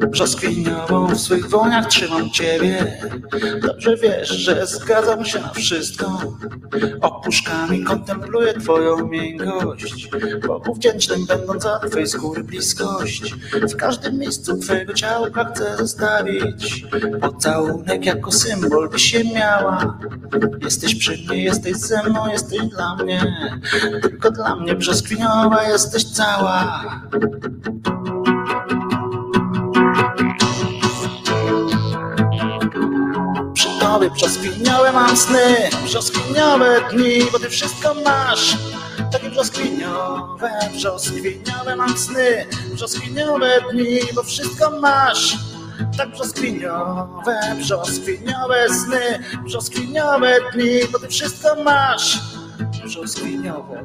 Brzoskwiniową 0.00 1.06
w 1.06 1.20
swych 1.20 1.48
woniach 1.48 1.86
trzymam 1.86 2.30
ciebie. 2.30 3.00
Dobrze 3.62 3.96
wiesz, 3.96 4.28
że 4.28 4.66
zgadzam 4.66 5.24
się 5.24 5.40
na 5.40 5.48
wszystko. 5.48 6.36
Opuszkami 7.00 7.84
kontempluję 7.84 8.54
twoją 8.54 9.08
miękkość 9.08 10.08
Bogu 10.46 10.74
wdzięcznym 10.74 11.26
będąc 11.26 11.62
za 11.62 11.78
twej 11.78 12.06
skóry 12.06 12.44
bliskość. 12.44 13.34
W 13.52 13.76
każdym 13.76 14.18
miejscu 14.18 14.58
twojego 14.58 14.94
ciałka 14.94 15.44
chcę 15.44 15.76
zostawić. 15.76 16.86
Pocałunek 17.20 18.06
jako 18.06 18.32
symbol 18.32 18.90
by 18.90 18.98
się 18.98 19.24
miała. 19.24 19.98
Jesteś 20.62 20.94
przy 20.94 21.12
mnie, 21.12 21.44
jesteś 21.44 21.76
ze 21.76 22.02
mną, 22.02 22.28
jesteś 22.32 22.60
dla 22.60 22.96
mnie. 22.96 23.36
Tylko 24.02 24.30
dla 24.30 24.56
mnie 24.56 24.74
brzoskwiniowa 24.74 25.68
jesteś 25.68 26.04
cała 26.04 26.82
tobie 33.86 34.10
brzoskwiniowe 34.10 34.92
mam 34.92 35.16
sny, 35.16 35.70
brzoskwiniowe 35.84 36.80
dni, 36.90 37.30
bo 37.32 37.38
ty 37.38 37.50
wszystko 37.50 37.94
masz. 37.94 38.56
Takie 39.12 39.30
brzoskwiniowe, 39.30 40.50
brzoskwiniowe 40.72 41.76
mam 41.76 41.98
sny, 41.98 42.46
brzoskwiniowe 42.72 43.50
dni, 43.72 44.00
bo 44.14 44.22
wszystko 44.22 44.70
masz. 44.80 45.36
Tak 45.98 46.10
brzoskwiniowe, 46.10 47.36
brzoskwiniowe 47.58 48.68
sny, 48.68 49.24
brzoskwiniowe 49.44 50.40
dni, 50.52 50.80
bo 50.92 50.98
ty 50.98 51.08
wszystko 51.08 51.62
masz. 51.64 52.18
Brzoskwiniowe. 52.84 53.84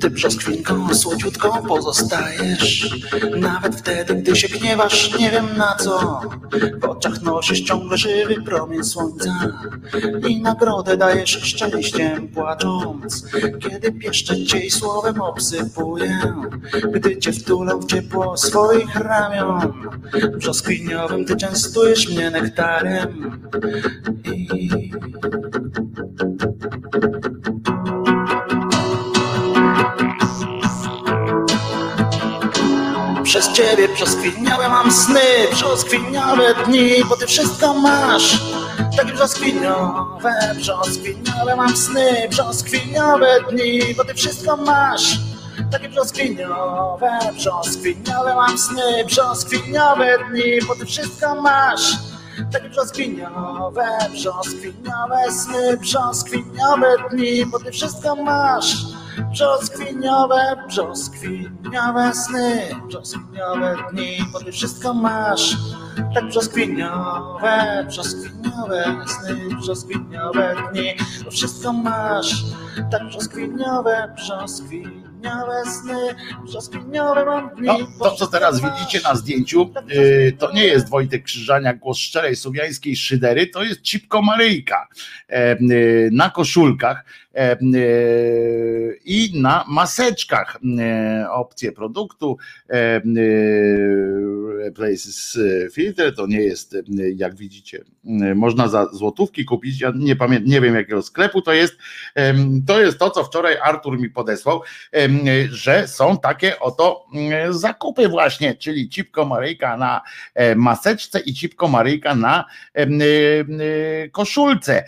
Ty 0.00 0.10
brzoskwinką 0.10 0.94
słodziutką 0.94 1.62
pozostajesz. 1.68 2.90
Nawet 3.36 3.76
wtedy, 3.76 4.14
gdy 4.14 4.36
się 4.36 4.48
gniewasz, 4.48 5.18
nie 5.18 5.30
wiem 5.30 5.46
na 5.56 5.76
co. 5.76 6.20
W 6.80 6.84
oczach 6.84 7.22
nosisz 7.22 7.60
ciągle 7.60 7.96
żywy 7.96 8.42
promień 8.42 8.84
słońca 8.84 9.34
I 10.28 10.42
nagrodę 10.42 10.96
dajesz 10.96 11.30
szczęściem 11.30 12.28
płacząc. 12.28 13.26
Kiedy 13.60 13.92
pieszczę 13.92 14.44
cię 14.44 14.58
i 14.58 14.70
słowem 14.70 15.20
obsypuję 15.20 16.34
Gdy 16.92 17.18
cię 17.18 17.32
wtulę 17.32 17.78
w 17.80 17.86
ciepło 17.86 18.36
swoich 18.36 18.94
ramion. 18.96 19.72
Brzoskwiniowym 20.36 21.24
ty 21.24 21.36
częstujesz 21.36 22.08
mnie 22.08 22.30
nektarem 22.30 23.40
I 24.24 24.90
Przez 33.34 33.52
ciebie 33.52 33.88
brzoskwiniowe 33.88 34.68
mam 34.68 34.92
sny, 34.92 35.20
brzoskwiniowe 35.52 36.54
dni, 36.66 37.04
bo 37.08 37.16
ty 37.16 37.26
wszystko 37.26 37.74
masz. 37.74 38.38
Takie 38.96 39.12
brzoskwiniowe, 39.12 40.34
brzoskwiniowe 40.56 41.56
mam 41.56 41.76
sny, 41.76 42.28
brzoskwiniowe 42.30 43.40
dni, 43.50 43.94
bo 43.96 44.04
ty 44.04 44.14
wszystko 44.14 44.56
masz. 44.56 45.18
Takie 45.72 45.88
brzoskwiniowe, 45.88 47.10
brzoskwiniowe 47.32 48.34
mam 48.34 48.58
sny, 48.58 49.04
brzoskwiniowe 49.06 50.18
dni, 50.30 50.60
bo 50.68 50.74
ty 50.74 50.86
wszystko 50.86 51.34
masz. 51.34 51.92
Takie 52.52 52.68
brzoskwiniowe, 52.68 53.86
brzoskwiniowe 54.12 55.32
sny, 55.32 55.76
brzoskwiniowe 55.76 56.96
dni, 57.10 57.46
bo 57.46 57.58
ty 57.58 57.72
wszystko 57.72 58.16
masz. 58.16 58.76
Brzoskwiniowe, 59.22 60.56
brzoskwiniowe 60.68 62.12
sny, 62.14 62.68
brzoskwiniowe 62.86 63.76
dni, 63.92 64.18
bo 64.32 64.40
ty 64.40 64.52
wszystko 64.52 64.94
masz. 64.94 65.56
Tak 66.14 66.24
brzoskwiniowe, 66.24 67.84
brzoskwiniowe 67.88 68.84
sny, 69.06 69.56
brzoskwiniowe 69.56 70.54
dni, 70.72 70.94
bo 71.24 71.30
wszystko 71.30 71.72
masz. 71.72 72.44
Tak 72.90 73.06
brzoskwiniowe, 73.06 74.12
brzoskwiniowe. 74.16 75.04
No, 77.58 77.78
to, 78.02 78.10
co 78.10 78.26
teraz 78.26 78.60
widzicie 78.60 79.00
na 79.08 79.14
zdjęciu, 79.14 79.70
y, 79.92 80.36
to 80.38 80.52
nie 80.52 80.64
jest 80.64 80.88
Wojtek 80.90 81.24
Krzyżania, 81.24 81.74
głos 81.74 81.98
szczerej 81.98 82.36
słowiańskiej 82.36 82.96
szydery, 82.96 83.46
to 83.46 83.62
jest 83.62 83.80
Cipko 83.80 84.22
Maryjka 84.22 84.88
e, 85.28 85.52
y, 85.60 86.10
na 86.12 86.30
koszulkach. 86.30 87.04
I 89.04 89.40
na 89.40 89.64
maseczkach 89.68 90.60
opcje 91.30 91.72
produktu 91.72 92.36
Places 94.74 95.38
Filter 95.72 96.14
to 96.14 96.26
nie 96.26 96.40
jest 96.40 96.76
jak 97.16 97.34
widzicie 97.34 97.84
można 98.34 98.68
za 98.68 98.86
złotówki 98.92 99.44
kupić 99.44 99.80
ja 99.80 99.92
nie 99.96 100.16
pamiętam 100.16 100.50
nie 100.50 100.60
wiem 100.60 100.74
jakiego 100.74 101.02
sklepu 101.02 101.42
to 101.42 101.52
jest. 101.52 101.74
To 102.66 102.80
jest 102.80 102.98
to 102.98 103.10
co 103.10 103.24
wczoraj 103.24 103.56
Artur 103.62 103.98
mi 103.98 104.10
podesłał 104.10 104.62
że 105.50 105.88
są 105.88 106.18
takie 106.18 106.60
oto 106.60 107.06
zakupy 107.50 108.08
właśnie 108.08 108.54
czyli 108.54 108.88
cipko 108.88 109.24
Maryjka 109.24 109.76
na 109.76 110.00
maseczce 110.56 111.20
i 111.20 111.34
cipko 111.34 111.68
Maryjka 111.68 112.14
na 112.14 112.44
koszulce. 114.12 114.84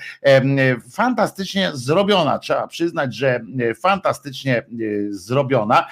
Fantastycznie 0.93 1.71
zrobiona 1.75 2.36
trzeba 2.39 2.67
przyznać, 2.67 3.15
że 3.15 3.41
fantastycznie 3.83 4.63
zrobiona 5.11 5.87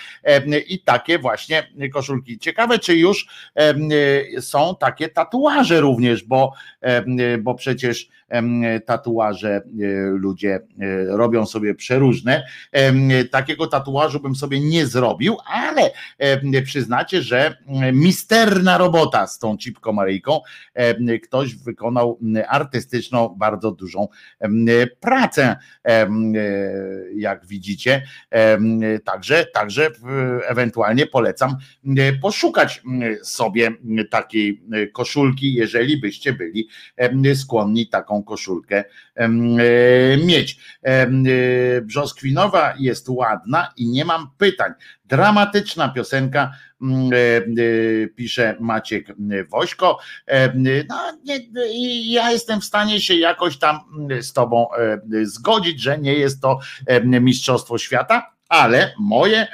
i 0.68 0.80
takie 0.80 1.18
właśnie 1.18 1.68
koszulki. 1.92 2.38
Ciekawe, 2.38 2.78
czy 2.78 2.96
już 2.96 3.26
są 4.40 4.76
takie 4.80 5.08
tatuaże 5.08 5.80
również, 5.80 6.24
bo, 6.24 6.52
bo 7.40 7.54
przecież 7.54 8.08
tatuaże 8.86 9.62
ludzie 10.12 10.60
robią 11.06 11.46
sobie 11.46 11.74
przeróżne. 11.74 12.44
Takiego 13.30 13.66
tatuażu 13.66 14.20
bym 14.20 14.34
sobie 14.34 14.60
nie 14.60 14.86
zrobił, 14.86 15.36
ale 15.46 15.90
przyznacie, 16.64 17.22
że 17.22 17.56
misterna 17.92 18.78
robota 18.78 19.26
z 19.26 19.38
tą 19.38 19.56
cipką 19.56 19.92
Maryjką. 19.92 20.40
Ktoś 21.22 21.54
wykonał 21.54 22.18
artystyczną, 22.48 23.34
bardzo 23.38 23.70
dużą 23.72 24.08
pracę, 25.00 25.56
jak 27.14 27.46
widzicie. 27.46 28.02
Także, 29.04 29.46
także 29.46 29.90
ewentualnie 30.46 31.06
polecam 31.06 31.56
poszukać 32.22 32.82
sobie 33.22 33.70
takiej 34.10 34.62
koszulki, 34.92 35.54
jeżeli 35.54 36.00
byście 36.00 36.32
byli 36.32 36.68
skłonni 37.34 37.88
taką 37.88 38.23
koszulkę 38.24 38.84
e, 39.14 39.28
mieć. 40.26 40.58
E, 40.82 41.10
Brzoskwinowa 41.80 42.74
jest 42.78 43.08
ładna 43.08 43.72
i 43.76 43.88
nie 43.88 44.04
mam 44.04 44.30
pytań. 44.38 44.72
Dramatyczna 45.04 45.88
piosenka, 45.88 46.52
mm, 46.82 47.10
e, 47.12 48.08
pisze 48.08 48.56
Maciek 48.60 49.06
Wośko. 49.50 49.98
No, 50.88 50.96
nie, 51.24 51.40
ja 52.12 52.30
jestem 52.30 52.60
w 52.60 52.64
stanie 52.64 53.00
się 53.00 53.14
jakoś 53.14 53.58
tam 53.58 53.78
z 54.20 54.32
Tobą 54.32 54.66
zgodzić, 55.22 55.80
że 55.80 55.98
nie 55.98 56.14
jest 56.14 56.40
to 56.40 56.58
Mistrzostwo 57.20 57.78
Świata, 57.78 58.33
ale 58.54 58.94
moje 58.98 59.38
e, 59.38 59.46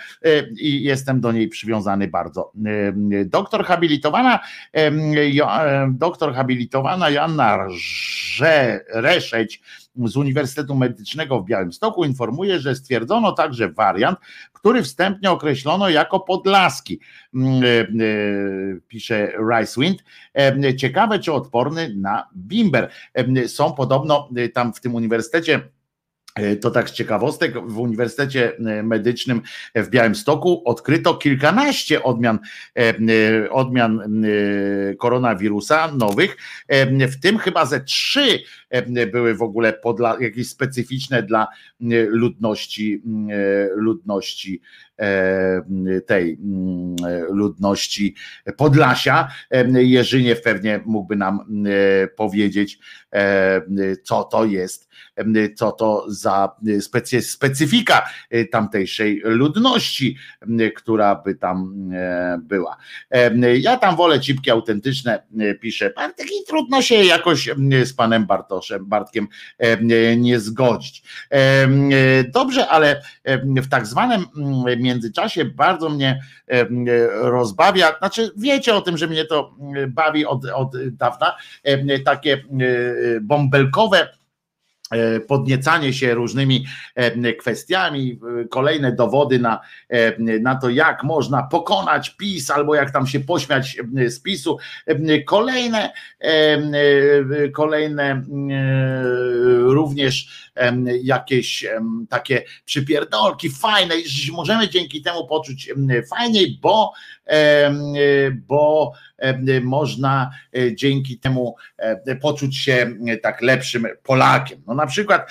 i 0.61 0.83
jestem 0.83 1.20
do 1.20 1.33
niej 1.33 1.49
przywiązany 1.49 2.09
bardzo. 2.09 2.53
E, 2.67 3.25
doktor 3.25 3.65
habilitowana, 3.65 4.41
e, 4.77 4.91
doktor 5.91 6.35
habilitowana 6.35 7.11
Joanna 7.11 7.67
Reszeć 8.95 9.62
z 10.05 10.17
Uniwersytetu 10.17 10.75
Medycznego 10.75 11.41
w 11.41 11.45
Białymstoku 11.45 12.05
informuje, 12.05 12.61
że 12.61 12.75
stwierdzono 12.75 13.33
także 13.33 13.69
wariant, 13.69 14.19
który 14.53 14.83
wstępnie 14.83 15.31
określono 15.31 15.89
jako 15.89 16.20
podlaski, 16.20 17.01
pisze 18.89 19.33
Ricewind. 19.53 20.05
Ciekawe, 20.77 21.19
czy 21.19 21.33
odporny 21.33 21.95
na 21.97 22.29
bimber. 22.37 22.91
Są 23.47 23.73
podobno 23.73 24.29
tam 24.55 24.73
w 24.73 24.81
tym 24.81 24.95
uniwersytecie 24.95 25.61
E, 25.61 25.80
to 26.60 26.70
tak 26.70 26.91
z 26.91 26.92
ciekawostek, 26.92 27.67
w 27.67 27.78
Uniwersytecie 27.78 28.57
e, 28.57 28.83
Medycznym 28.83 29.42
w 29.75 29.89
Białymstoku 29.89 30.62
odkryto 30.65 31.15
kilkanaście 31.15 32.02
odmian, 32.02 32.39
e, 32.78 33.50
odmian 33.50 34.25
koronawirusa 34.99 35.92
nowych, 35.92 36.36
w 37.09 37.20
tym 37.20 37.39
chyba 37.39 37.67
ze 37.67 37.81
trzy 37.81 38.39
były 39.12 39.34
w 39.34 39.42
ogóle 39.42 39.73
podla, 39.73 40.17
jakieś 40.20 40.49
specyficzne 40.49 41.23
dla 41.23 41.49
ludności, 42.09 43.02
ludności 43.75 44.60
tej 46.07 46.39
ludności 47.31 48.15
Podlasia. 48.57 49.28
Jerzyniew 49.75 50.42
pewnie 50.42 50.81
mógłby 50.86 51.17
nam 51.17 51.65
powiedzieć, 52.17 52.78
co 54.02 54.25
to 54.25 54.44
jest, 54.44 54.90
co 55.57 55.73
to 55.73 56.05
za 56.09 56.57
specyfika 57.20 58.09
tamtejszej 58.51 59.23
ludności, 59.25 60.17
która 60.77 61.15
by 61.15 61.35
tam 61.35 61.91
była. 62.43 62.77
Ja 63.61 63.77
tam 63.77 63.97
wolę 63.97 64.20
cipki 64.20 64.51
autentyczne, 64.51 65.23
pisze 65.61 65.91
Bartek 65.91 66.27
i 66.27 66.45
trudno 66.47 66.83
się 66.83 66.95
jakoś 66.95 67.49
z 67.85 67.93
panem 67.93 68.27
Bartoszem, 68.27 68.87
Bartkiem 68.87 69.29
nie 70.17 70.41
zgodzić. 70.41 71.03
Dobrze, 72.29 72.69
ale 72.69 73.03
w 73.39 73.69
tak 73.69 73.87
zwanym 73.87 74.25
międzyczasie 74.79 75.45
bardzo 75.45 75.89
mnie 75.89 76.23
rozbawia, 77.12 77.99
znaczy 77.99 78.31
wiecie 78.37 78.75
o 78.75 78.81
tym, 78.81 78.97
że 78.97 79.07
mnie 79.07 79.25
to 79.25 79.55
bawi 79.89 80.27
od, 80.27 80.45
od 80.45 80.89
dawna, 80.89 81.37
takie 82.05 82.45
bąbelkowe 83.20 83.91
E, 83.91 84.19
podniecanie 85.27 85.93
się 85.93 86.15
różnymi 86.15 86.67
e, 86.94 87.33
kwestiami, 87.33 88.20
e, 88.43 88.49
kolejne 88.49 88.93
dowody 88.93 89.39
na, 89.39 89.60
na 90.41 90.55
to, 90.55 90.69
jak 90.69 91.05
można 91.05 91.43
pokonać 91.43 92.10
PiS, 92.10 92.51
albo 92.51 92.75
jak 92.75 92.91
tam 92.91 93.07
się 93.07 93.20
pośmiać 93.20 93.77
z 94.07 94.20
PiSu, 94.20 94.59
kolejne, 95.27 95.93
kolejne 97.52 98.23
również 99.65 100.50
jakieś 101.02 101.66
takie 102.08 102.42
przypierdolki 102.64 103.50
fajne, 103.50 103.94
możemy 104.32 104.68
dzięki 104.68 105.02
temu 105.02 105.26
poczuć 105.26 105.70
fajniej, 106.10 106.58
bo, 106.62 106.92
bo 108.48 108.92
można 109.62 110.30
dzięki 110.74 111.18
temu 111.18 111.56
poczuć 112.20 112.56
się 112.56 112.94
tak 113.22 113.42
lepszym 113.42 113.86
Polakiem. 114.02 114.62
No 114.66 114.74
na 114.74 114.86
przykład 114.86 115.30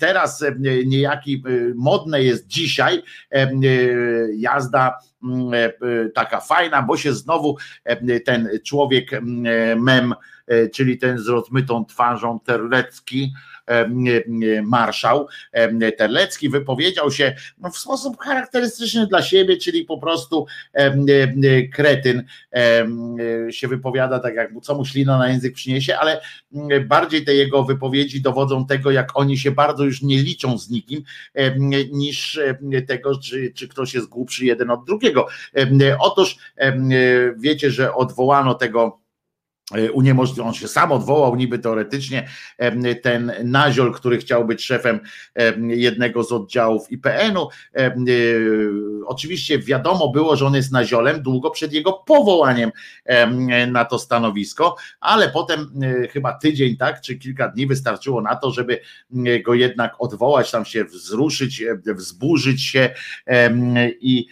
teraz 0.00 0.44
niejaki 0.86 1.42
modne 1.74 2.22
jest 2.22 2.46
dzisiaj 2.46 3.02
jazda 4.36 4.98
taka 6.14 6.40
fajna, 6.40 6.82
bo 6.82 6.96
się 6.96 7.12
znowu 7.12 7.56
ten 8.24 8.48
człowiek 8.64 9.10
mem, 9.76 10.14
czyli 10.72 10.98
ten 10.98 11.18
z 11.18 11.28
rozmytą 11.28 11.84
twarzą 11.84 12.40
Terlecki, 12.40 13.32
marszał 14.62 15.28
Terlecki 15.98 16.48
wypowiedział 16.48 17.10
się 17.10 17.34
no, 17.58 17.70
w 17.70 17.78
sposób 17.78 18.18
charakterystyczny 18.18 19.06
dla 19.06 19.22
siebie, 19.22 19.56
czyli 19.56 19.84
po 19.84 19.98
prostu 19.98 20.46
kretyn 21.72 22.24
się 23.50 23.68
wypowiada 23.68 24.18
tak 24.18 24.34
jak 24.34 24.50
co 24.62 24.74
mu 24.74 24.84
ślina 24.84 25.18
na 25.18 25.28
język 25.28 25.54
przyniesie, 25.54 25.96
ale 25.98 26.20
bardziej 26.86 27.24
te 27.24 27.34
jego 27.34 27.64
wypowiedzi 27.64 28.22
dowodzą 28.22 28.66
tego, 28.66 28.90
jak 28.90 29.18
oni 29.18 29.38
się 29.38 29.50
bardzo 29.50 29.84
już 29.84 30.02
nie 30.02 30.22
liczą 30.22 30.58
z 30.58 30.70
nikim, 30.70 31.02
niż 31.92 32.40
tego, 32.88 33.18
czy, 33.18 33.52
czy 33.54 33.68
ktoś 33.68 33.94
jest 33.94 34.06
głupszy 34.06 34.44
jeden 34.46 34.70
od 34.70 34.84
drugiego. 34.84 35.13
Otóż 35.98 36.36
wiecie, 37.36 37.70
że 37.70 37.94
odwołano 37.94 38.54
tego 38.54 39.03
E, 39.03 39.03
uniemożliwił, 39.92 40.44
on 40.44 40.54
się 40.54 40.68
sam 40.68 40.92
odwołał 40.92 41.36
niby 41.36 41.58
teoretycznie 41.58 42.28
ten 43.02 43.32
Naziol, 43.44 43.92
który 43.92 44.18
chciał 44.18 44.44
być 44.44 44.64
szefem 44.64 45.00
jednego 45.68 46.24
z 46.24 46.32
oddziałów 46.32 46.92
IPN-u. 46.92 47.48
E, 47.76 47.94
oczywiście 49.06 49.58
wiadomo 49.58 50.08
było, 50.08 50.36
że 50.36 50.46
on 50.46 50.54
jest 50.54 50.72
Naziolem 50.72 51.22
długo 51.22 51.50
przed 51.50 51.72
jego 51.72 51.92
powołaniem 51.92 52.70
na 53.68 53.84
to 53.84 53.98
stanowisko, 53.98 54.76
ale 55.00 55.30
potem 55.30 55.70
e, 55.82 56.08
chyba 56.08 56.32
tydzień, 56.32 56.76
tak, 56.76 57.00
czy 57.00 57.18
kilka 57.18 57.48
dni 57.48 57.66
wystarczyło 57.66 58.20
na 58.20 58.36
to, 58.36 58.50
żeby 58.50 58.80
go 59.44 59.54
jednak 59.54 59.94
odwołać, 59.98 60.50
tam 60.50 60.64
się 60.64 60.84
wzruszyć, 60.84 61.64
wzburzyć 61.86 62.62
się 62.62 62.90
i, 64.00 64.26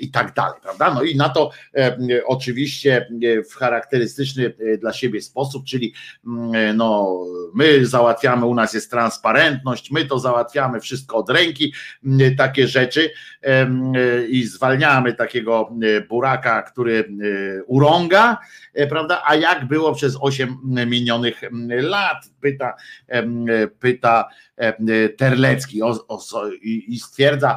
i 0.00 0.10
tak 0.10 0.34
dalej, 0.34 0.60
prawda? 0.62 0.94
No 0.94 1.02
i 1.02 1.16
na 1.16 1.28
to 1.28 1.50
oczywiście 2.26 3.08
w 3.50 3.54
charakterystyczny 3.54 4.54
dla 4.80 4.92
siebie 4.92 5.22
sposób, 5.22 5.64
czyli 5.64 5.94
mm, 6.26 6.76
no, 6.76 7.20
my 7.54 7.86
załatwiamy, 7.86 8.46
u 8.46 8.54
nas 8.54 8.74
jest 8.74 8.90
transparentność, 8.90 9.90
my 9.90 10.04
to 10.04 10.18
załatwiamy 10.18 10.80
wszystko 10.80 11.16
od 11.16 11.30
ręki, 11.30 11.72
mm, 12.04 12.36
takie 12.36 12.68
rzeczy 12.68 13.10
i 14.28 14.44
zwalniamy 14.44 15.14
takiego 15.14 15.70
buraka, 16.08 16.62
który 16.62 17.08
urąga, 17.66 18.38
prawda? 18.88 19.22
A 19.26 19.34
jak 19.34 19.68
było 19.68 19.94
przez 19.94 20.16
8 20.20 20.58
minionych 20.86 21.42
lat? 21.68 22.24
Pyta, 22.40 22.74
pyta 23.80 24.28
Terlecki 25.16 25.82
o, 25.82 26.06
o, 26.08 26.48
i 26.62 26.98
stwierdza, 26.98 27.56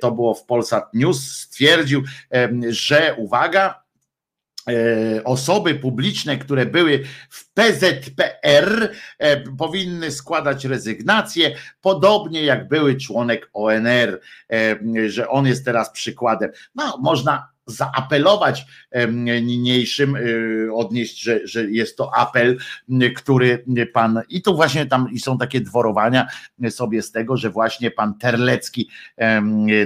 to 0.00 0.12
było 0.12 0.34
w 0.34 0.44
Polsat 0.44 0.94
News, 0.94 1.30
stwierdził, 1.30 2.02
że 2.68 3.14
uwaga, 3.18 3.82
osoby 5.24 5.74
publiczne, 5.74 6.38
które 6.38 6.66
były 6.66 7.04
w 7.30 7.52
PZPR, 7.52 8.92
powinny 9.58 10.10
składać 10.10 10.64
rezygnację, 10.64 11.56
podobnie 11.80 12.42
jak 12.42 12.68
były 12.68 12.96
członek 12.96 13.50
ONR, 13.52 14.20
że 15.06 15.28
on 15.28 15.46
jest 15.46 15.64
teraz 15.64 15.90
przykładem. 15.90 16.50
No, 16.74 16.98
można 17.02 17.48
zaapelować 17.68 18.66
niniejszym, 19.42 20.16
y, 20.16 20.68
odnieść, 20.74 21.22
że, 21.22 21.46
że 21.46 21.64
jest 21.64 21.96
to 21.96 22.16
apel, 22.16 22.58
który 23.16 23.64
pan, 23.92 24.22
i 24.28 24.42
tu 24.42 24.56
właśnie 24.56 24.86
tam 24.86 25.08
i 25.12 25.20
są 25.20 25.38
takie 25.38 25.60
dworowania 25.60 26.26
sobie 26.70 27.02
z 27.02 27.12
tego, 27.12 27.36
że 27.36 27.50
właśnie 27.50 27.90
pan 27.90 28.14
Terlecki, 28.18 28.88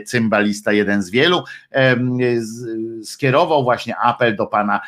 cymbalista, 0.06 0.72
jeden 0.72 1.02
z 1.02 1.10
wielu, 1.10 1.44
skierował 3.04 3.64
właśnie 3.64 3.96
apel 3.96 4.36
do 4.36 4.46
pana 4.46 4.80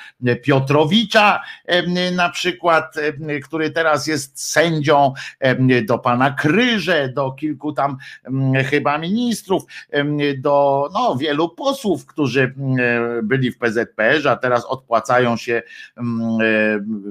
Piotrowicza, 0.43 1.41
na 2.17 2.29
przykład, 2.29 2.95
który 3.45 3.71
teraz 3.71 4.07
jest 4.07 4.51
sędzią, 4.51 5.13
do 5.85 5.99
pana 5.99 6.31
Kryże, 6.31 7.09
do 7.09 7.33
kilku 7.33 7.73
tam 7.73 7.97
chyba 8.67 8.99
ministrów, 8.99 9.63
do 10.39 10.89
no, 10.95 11.17
wielu 11.17 11.49
posłów, 11.49 12.07
którzy 12.07 12.55
byli 13.23 13.51
w 13.51 13.59
PZPR, 13.59 14.29
a 14.29 14.37
teraz 14.37 14.65
odpłacają 14.65 15.37
się 15.37 15.63
mm, 15.97 16.21
e, 16.41 16.45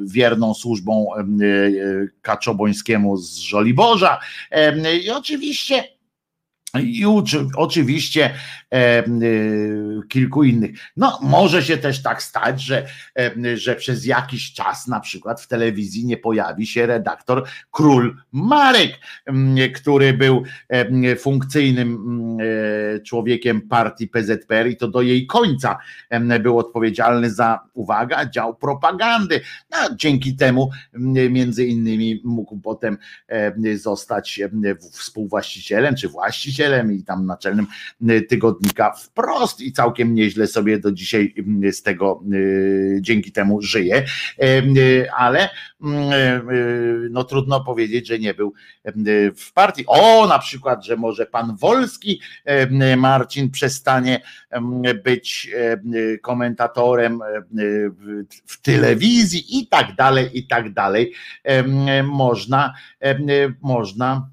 wierną 0.06 0.54
służbą 0.54 1.16
e, 1.16 1.22
Kaczobońskiemu 2.22 3.18
z 3.18 3.38
Żoliborza. 3.38 4.20
I 5.04 5.12
oczywiście 5.12 5.84
i 6.82 7.06
oczywiście 7.56 8.26
e, 8.26 8.76
e, 8.76 9.04
kilku 10.10 10.44
innych. 10.44 10.72
No, 10.98 11.20
może 11.22 11.64
się 11.64 11.78
też 11.78 12.02
tak 12.02 12.24
stać, 12.24 12.62
że, 12.62 12.88
e, 13.20 13.58
że 13.58 13.76
przez 13.76 14.06
jakiś 14.06 14.54
czas 14.54 14.88
na 14.88 15.00
przykład 15.00 15.42
w 15.42 15.48
telewizji 15.48 16.06
nie 16.06 16.18
pojawi 16.18 16.68
się 16.68 16.86
redaktor 16.86 17.48
Król 17.72 18.18
Marek, 18.32 19.00
który 19.76 20.14
był 20.14 20.44
funkcyjnym 21.20 22.38
człowiekiem 23.06 23.62
partii 23.62 24.08
PZPR 24.08 24.68
i 24.68 24.78
to 24.78 24.88
do 24.88 25.02
jej 25.02 25.28
końca 25.28 25.78
był 26.40 26.60
odpowiedzialny 26.60 27.32
za, 27.32 27.60
uwaga, 27.74 28.30
dział 28.30 28.56
propagandy. 28.56 29.42
No, 29.72 29.78
dzięki 29.96 30.36
temu 30.36 30.70
między 31.30 31.66
innymi 31.66 32.22
mógł 32.24 32.60
potem 32.60 32.98
zostać 33.76 34.42
współwłaścicielem 34.92 35.96
czy 35.96 36.10
właścicielem 36.10 36.63
i 36.92 37.04
tam 37.04 37.26
naczelnym 37.26 37.68
y, 38.10 38.22
tygodnika 38.22 38.92
wprost 38.92 39.62
i 39.62 39.74
całkiem 39.74 40.16
nieźle 40.16 40.48
sobie 40.48 40.80
do 40.80 40.92
dzisiaj 40.92 41.34
y, 41.64 41.74
z 41.74 41.84
tego 41.84 42.24
y, 42.34 42.98
dzięki 43.02 43.32
temu 43.32 43.62
żyje, 43.62 44.06
ale 45.18 45.50
no 47.10 47.24
trudno 47.24 47.64
powiedzieć, 47.64 48.08
że 48.08 48.20
nie 48.20 48.34
był 48.34 48.54
w 49.36 49.54
partii. 49.54 49.84
O, 49.88 50.28
na 50.28 50.40
przykład, 50.40 50.86
że 50.86 50.96
może 50.96 51.26
pan 51.26 51.56
Wolski 51.56 52.22
Marcin 52.98 53.52
przestanie 53.52 54.22
być 55.04 55.52
komentatorem 56.22 57.20
w 58.46 58.62
telewizji 58.62 59.60
i 59.60 59.68
tak 59.68 59.96
dalej, 59.96 60.30
i 60.34 60.48
tak 60.48 60.74
dalej. 60.74 61.14
Można, 62.04 62.74
można 63.62 64.30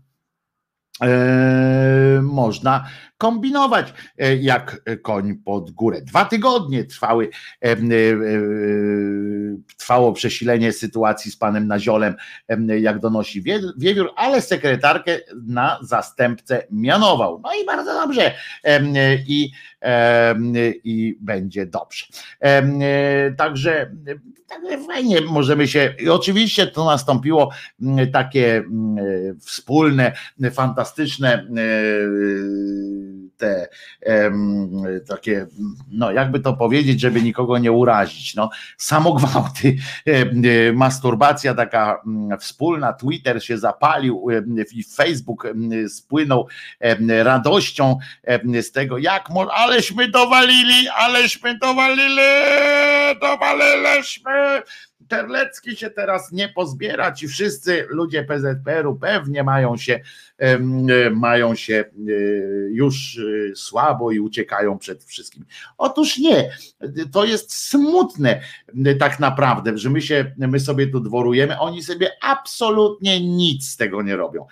można 2.22 2.84
kombinować 3.20 3.94
e, 4.18 4.36
jak 4.36 4.82
koń 5.02 5.34
pod 5.34 5.70
górę. 5.70 6.02
Dwa 6.02 6.24
tygodnie 6.24 6.84
trwały, 6.84 7.30
e, 7.64 7.76
trwało 9.76 10.12
przesilenie 10.12 10.72
sytuacji 10.72 11.30
z 11.30 11.36
panem 11.36 11.66
Naziolem, 11.66 12.14
jak 12.80 12.98
donosi 12.98 13.42
Wiewiór, 13.76 14.12
ale 14.16 14.42
sekretarkę 14.42 15.18
na 15.46 15.78
zastępcę 15.82 16.62
mianował. 16.70 17.40
No 17.44 17.50
i 17.62 17.66
bardzo 17.66 17.92
dobrze. 17.92 18.34
I, 19.26 19.50
i 20.84 21.16
będzie 21.20 21.66
dobrze. 21.66 22.04
Także, 23.36 23.90
także 24.48 24.84
fajnie 24.86 25.20
możemy 25.20 25.68
się, 25.68 25.94
i 25.98 26.08
oczywiście 26.08 26.66
to 26.66 26.84
nastąpiło 26.84 27.50
takie 28.12 28.64
wspólne, 29.40 30.12
fantastyczne 30.52 31.46
te 33.40 33.68
takie, 35.08 35.46
no 35.90 36.12
jakby 36.12 36.40
to 36.40 36.52
powiedzieć, 36.52 37.00
żeby 37.00 37.22
nikogo 37.22 37.58
nie 37.58 37.72
urazić, 37.72 38.34
no. 38.34 38.50
Samogwałty, 38.76 39.76
masturbacja 40.74 41.54
taka 41.54 42.02
wspólna, 42.40 42.92
Twitter 42.92 43.44
się 43.44 43.58
zapalił 43.58 44.26
i 44.72 44.84
Facebook 44.84 45.46
spłynął 45.88 46.48
radością 47.08 47.98
z 48.62 48.72
tego, 48.72 48.98
jak, 48.98 49.28
aleśmy 49.52 50.08
dowalili, 50.08 50.88
aleśmy 50.88 51.58
dowalili, 51.58 52.22
dowaliliśmy, 53.20 54.62
Terlecki 55.08 55.76
się 55.76 55.90
teraz 55.90 56.32
nie 56.32 56.48
pozbiera, 56.48 57.12
ci 57.12 57.28
wszyscy 57.28 57.86
ludzie 57.88 58.24
PZPR-u 58.24 58.96
pewnie 58.96 59.42
mają 59.42 59.76
się, 59.76 60.00
mają 61.14 61.54
się 61.54 61.74
e, 61.74 62.12
już 62.70 63.18
e, 63.18 63.56
słabo 63.56 64.10
i 64.10 64.20
uciekają 64.20 64.78
przed 64.78 65.04
wszystkim. 65.04 65.44
Otóż 65.78 66.18
nie, 66.18 66.50
to 67.12 67.24
jest 67.24 67.54
smutne 67.54 68.40
e, 68.84 68.94
tak 68.94 69.20
naprawdę, 69.20 69.78
że 69.78 69.90
my 69.90 70.02
się, 70.02 70.32
my 70.38 70.60
sobie 70.60 70.86
tu 70.86 71.00
dworujemy, 71.00 71.58
oni 71.58 71.82
sobie 71.82 72.10
absolutnie 72.22 73.20
nic 73.20 73.68
z 73.68 73.76
tego 73.76 74.02
nie 74.02 74.16
robią. 74.16 74.46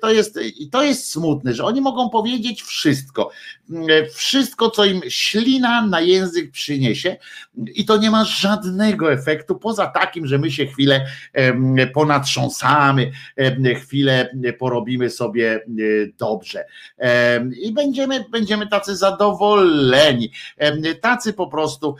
To 0.00 0.10
jest, 0.10 0.38
to 0.70 0.82
jest 0.82 1.10
smutne, 1.10 1.54
że 1.54 1.64
oni 1.64 1.80
mogą 1.80 2.10
powiedzieć 2.10 2.62
wszystko, 2.62 3.30
wszystko 4.14 4.70
co 4.70 4.84
im 4.84 5.00
ślina 5.08 5.86
na 5.86 6.00
język 6.00 6.50
przyniesie 6.50 7.16
i 7.74 7.84
to 7.84 7.96
nie 7.96 8.10
ma 8.10 8.24
żadnego 8.24 9.12
efektu 9.12 9.54
poza 9.54 9.86
takim, 9.86 10.26
że 10.26 10.38
my 10.38 10.50
się 10.50 10.66
chwilę 10.66 11.06
ponatrząsamy, 11.94 13.10
chwilę 13.76 14.30
porobimy 14.78 15.10
sobie 15.10 15.54
e, 15.54 15.60
dobrze. 16.18 16.64
I 17.62 17.72
będziemy, 17.72 18.24
będziemy 18.30 18.66
tacy 18.66 18.96
zadowoleni, 18.96 20.32
tacy 21.00 21.32
po 21.32 21.46
prostu 21.46 21.96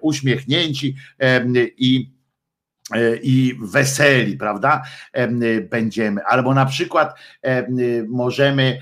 uśmiechnięci 0.00 0.96
i 1.78 2.10
E, 2.10 2.23
i 3.22 3.54
weseli, 3.62 4.36
prawda? 4.36 4.82
E, 5.12 5.28
będziemy. 5.60 6.24
Albo 6.24 6.54
na 6.54 6.66
przykład 6.66 7.14
e, 7.42 7.66
możemy 8.08 8.78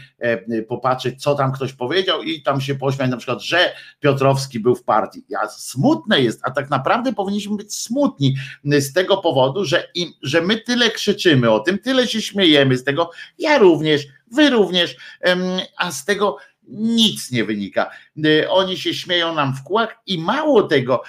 popatrzeć, 0.69 1.23
co 1.23 1.35
tam 1.35 1.53
ktoś 1.53 1.73
powiedział 1.73 2.23
i 2.23 2.43
tam 2.43 2.61
się 2.61 2.75
pośmiać, 2.75 3.11
na 3.11 3.17
przykład, 3.17 3.43
że 3.43 3.73
Piotrowski 4.01 4.61
był 4.61 4.75
w 4.75 4.85
partii. 4.85 5.25
Ja, 5.29 5.49
smutne 5.49 6.21
jest, 6.21 6.41
a 6.43 6.51
tak 6.51 6.71
naprawdę 6.71 7.13
powinniśmy 7.13 7.57
być 7.57 7.75
smutni 7.75 8.35
z 8.65 8.93
tego 8.93 9.17
powodu, 9.17 9.65
że, 9.65 9.89
im, 9.95 10.13
że 10.23 10.41
my 10.41 10.57
tyle 10.57 10.91
krzyczymy 10.91 11.51
o 11.51 11.61
tym, 11.61 11.79
tyle 11.79 12.07
się 12.07 12.23
śmiejemy 12.23 12.77
z 12.77 12.85
tego, 12.85 13.11
ja 13.39 13.59
również, 13.59 14.07
wy 14.31 14.51
również, 14.51 14.97
a 15.77 15.93
z 15.93 16.05
tego 16.05 16.37
nic 16.69 17.31
nie 17.31 17.45
wynika. 17.45 17.91
Oni 18.49 18.77
się 18.77 18.95
śmieją 18.95 19.35
nam 19.35 19.55
w 19.55 19.63
kółach 19.63 19.99
i 20.07 20.19
mało 20.19 20.63
tego, 20.63 21.03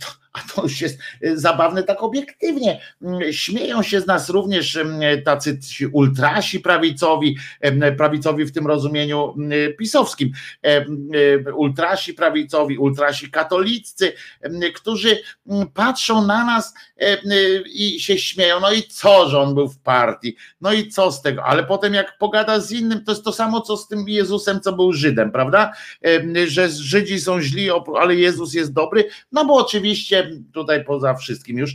to, 0.00 0.06
a 0.36 0.54
to 0.54 0.62
już 0.62 0.80
jest 0.80 0.98
y, 1.24 1.38
zabawne 1.38 1.82
tak 1.82 2.02
obiektywnie. 2.02 2.80
Mm, 3.02 3.32
śmieją 3.32 3.82
się 3.82 4.00
z 4.00 4.06
nas 4.06 4.28
również 4.28 4.76
mm, 4.76 5.22
tacy 5.22 5.58
ultrasi 5.92 6.60
prawicowi, 6.60 7.36
prawicowi 7.98 8.44
w 8.44 8.52
tym 8.52 8.66
rozumieniu 8.66 9.34
mm, 9.36 9.52
pisowskim, 9.78 10.32
y, 11.14 11.54
ultrasi 11.54 12.14
prawicowi, 12.14 12.78
ultrasi 12.78 13.30
katoliccy, 13.30 14.12
którzy 14.74 15.18
patrzą 15.74 16.26
na 16.26 16.44
nas 16.44 16.74
y, 17.02 17.62
i 17.66 18.00
się 18.00 18.18
śmieją. 18.18 18.60
No 18.60 18.72
i 18.72 18.82
co, 18.82 19.28
że 19.28 19.40
on 19.40 19.54
był 19.54 19.68
w 19.68 19.78
partii? 19.78 20.36
No 20.60 20.72
i 20.72 20.88
co 20.88 21.12
z 21.12 21.22
tego? 21.22 21.44
Ale 21.44 21.64
potem 21.64 21.94
jak 21.94 22.18
pogada 22.18 22.60
z 22.60 22.72
innym, 22.72 23.04
to 23.04 23.12
jest 23.12 23.24
to 23.24 23.32
samo, 23.32 23.60
co 23.60 23.76
z 23.76 23.88
tym 23.88 24.08
Jezusem, 24.08 24.60
co 24.60 24.72
był 24.72 24.92
Żydem, 24.92 25.32
prawda? 25.32 25.72
Że 26.46 26.68
Żydzi 26.70 27.20
są 27.20 27.40
źli, 27.40 27.68
ale 28.00 28.14
Jezus 28.14 28.54
jest 28.54 28.72
dobry, 28.72 29.08
no 29.32 29.44
bo 29.44 29.54
oczywiście 29.54 30.25
tutaj 30.52 30.84
poza 30.84 31.14
wszystkim 31.14 31.58
już 31.58 31.74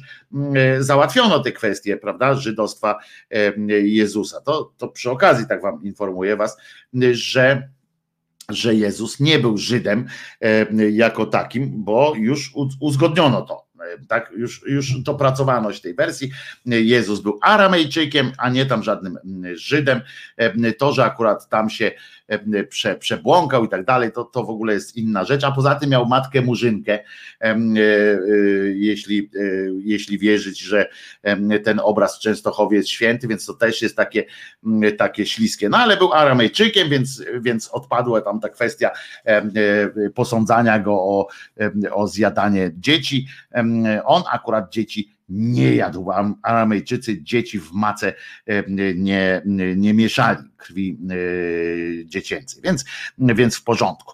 załatwiono 0.79 1.39
te 1.39 1.51
kwestie, 1.51 1.97
prawda, 1.97 2.33
żydostwa 2.33 2.97
Jezusa. 3.83 4.41
To, 4.41 4.73
to 4.77 4.87
przy 4.87 5.11
okazji 5.11 5.47
tak 5.47 5.61
wam 5.61 5.83
informuję 5.83 6.37
was, 6.37 6.57
że 7.11 7.69
że 8.49 8.75
Jezus 8.75 9.19
nie 9.19 9.39
był 9.39 9.57
Żydem 9.57 10.05
jako 10.91 11.25
takim, 11.25 11.83
bo 11.83 12.13
już 12.15 12.51
uzgodniono 12.79 13.41
to 13.41 13.71
tak, 14.07 14.31
już, 14.37 14.63
już 14.67 14.99
dopracowano 14.99 15.73
się 15.73 15.81
tej 15.81 15.93
wersji. 15.93 16.31
Jezus 16.65 17.19
był 17.19 17.39
Aramejczykiem, 17.41 18.31
a 18.37 18.49
nie 18.49 18.65
tam 18.65 18.83
żadnym 18.83 19.17
Żydem. 19.53 20.01
To, 20.77 20.93
że 20.93 21.05
akurat 21.05 21.49
tam 21.49 21.69
się 21.69 21.91
prze, 22.69 22.95
przebłąkał 22.95 23.65
i 23.65 23.69
tak 23.69 23.85
dalej, 23.85 24.11
to, 24.11 24.23
to 24.23 24.43
w 24.43 24.49
ogóle 24.49 24.73
jest 24.73 24.97
inna 24.97 25.23
rzecz. 25.23 25.43
A 25.43 25.51
poza 25.51 25.75
tym 25.75 25.89
miał 25.89 26.05
matkę 26.05 26.41
murzynkę, 26.41 26.93
e, 26.93 27.03
e, 27.41 27.57
jeśli, 28.75 29.29
e, 29.35 29.41
jeśli 29.83 30.19
wierzyć, 30.19 30.59
że 30.59 30.89
ten 31.63 31.79
obraz 31.83 32.17
w 32.17 32.19
Częstochowie 32.19 32.77
jest 32.77 32.89
święty, 32.89 33.27
więc 33.27 33.45
to 33.45 33.53
też 33.53 33.81
jest 33.81 33.95
takie, 33.95 34.25
takie 34.97 35.25
śliskie. 35.25 35.69
No 35.69 35.77
ale 35.77 35.97
był 35.97 36.13
Aramejczykiem, 36.13 36.89
więc, 36.89 37.23
więc 37.41 37.67
odpadła 37.67 38.21
tam 38.21 38.39
ta 38.39 38.49
kwestia 38.49 38.91
posądzania 40.15 40.79
go 40.79 40.93
o, 40.93 41.27
o 41.91 42.07
zjadanie 42.07 42.71
dzieci. 42.77 43.27
On 44.05 44.23
akurat 44.31 44.73
dzieci 44.73 45.15
nie 45.31 45.75
jadł. 45.75 46.11
Aramejczycy 46.43 47.23
dzieci 47.23 47.59
w 47.59 47.71
mace 47.71 48.13
nie, 48.67 49.41
nie 49.75 49.93
mieszali 49.93 50.37
krwi 50.57 50.97
dziecięcej, 52.05 52.61
więc, 52.63 52.85
więc 53.17 53.55
w 53.55 53.63
porządku. 53.63 54.13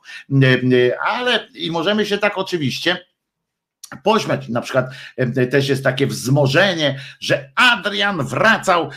Ale 1.02 1.48
i 1.56 1.72
możemy 1.72 2.06
się 2.06 2.18
tak 2.18 2.38
oczywiście 2.38 2.98
pośmiać. 4.04 4.50
Na 4.50 4.62
przykład 4.62 4.86
też 5.52 5.70
jest 5.70 5.84
takie 5.84 6.08
wzmożenie, 6.08 7.00
że 7.20 7.50
Adrian 7.56 8.26
wracał, 8.26 8.90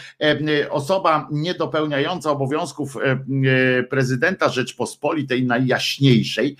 osoba 0.70 1.28
niedopełniająca 1.30 2.30
obowiązków 2.30 2.96
prezydenta 3.90 4.48
Rzeczpospolitej 4.48 5.46
najjaśniejszej, 5.46 6.56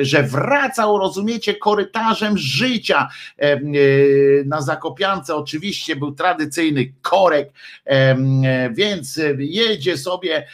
że 0.00 0.22
wracał, 0.22 0.98
rozumiecie, 0.98 1.54
korytarzem 1.54 2.38
życia 2.38 3.08
na 4.44 4.62
Zakopiance. 4.62 5.34
Oczywiście 5.34 5.96
był 5.96 6.12
tradycyjny 6.12 6.92
korek, 7.02 7.52
więc 8.72 9.20
jedzie 9.38 9.98
sobie 9.98 10.46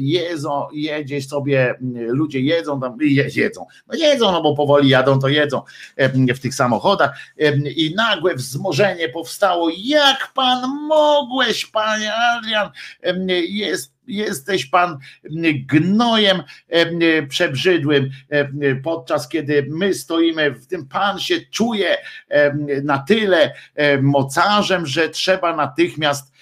jedzą, 0.00 0.66
jedzie 0.72 1.22
sobie, 1.22 1.74
ludzie 1.92 2.40
jedzą 2.40 2.80
tam, 2.80 2.96
jedzą, 3.00 3.66
no 3.86 3.98
jedzą, 3.98 4.32
no 4.32 4.42
bo 4.42 4.56
powoli 4.56 4.88
jadą, 4.88 5.18
to 5.18 5.28
jedzą 5.28 5.62
w 6.08 6.40
tych 6.40 6.54
samochodach 6.54 7.18
i 7.76 7.94
nagłe 7.96 8.34
wzmożenie 8.34 9.08
powstało, 9.08 9.70
jak 9.76 10.32
pan 10.34 10.70
mogłeś, 10.88 11.66
panie 11.66 12.14
Adrian, 12.14 12.70
jest 13.48 13.93
jesteś 14.06 14.66
pan 14.66 14.98
gnojem 15.66 16.42
przebrzydłym, 17.28 18.10
podczas 18.82 19.28
kiedy 19.28 19.66
my 19.70 19.94
stoimy 19.94 20.50
w 20.50 20.66
tym, 20.66 20.88
pan 20.88 21.18
się 21.18 21.40
czuje 21.40 21.96
na 22.82 22.98
tyle 22.98 23.54
mocarzem, 24.02 24.86
że 24.86 25.08
trzeba 25.08 25.56
natychmiast 25.56 26.34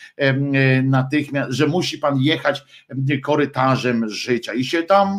natychmiast, 0.82 1.52
że 1.52 1.66
musi 1.66 1.98
pan 1.98 2.18
jechać 2.18 2.64
korytarzem 3.22 4.08
życia 4.08 4.54
i 4.54 4.64
się 4.64 4.82
tam 4.82 5.18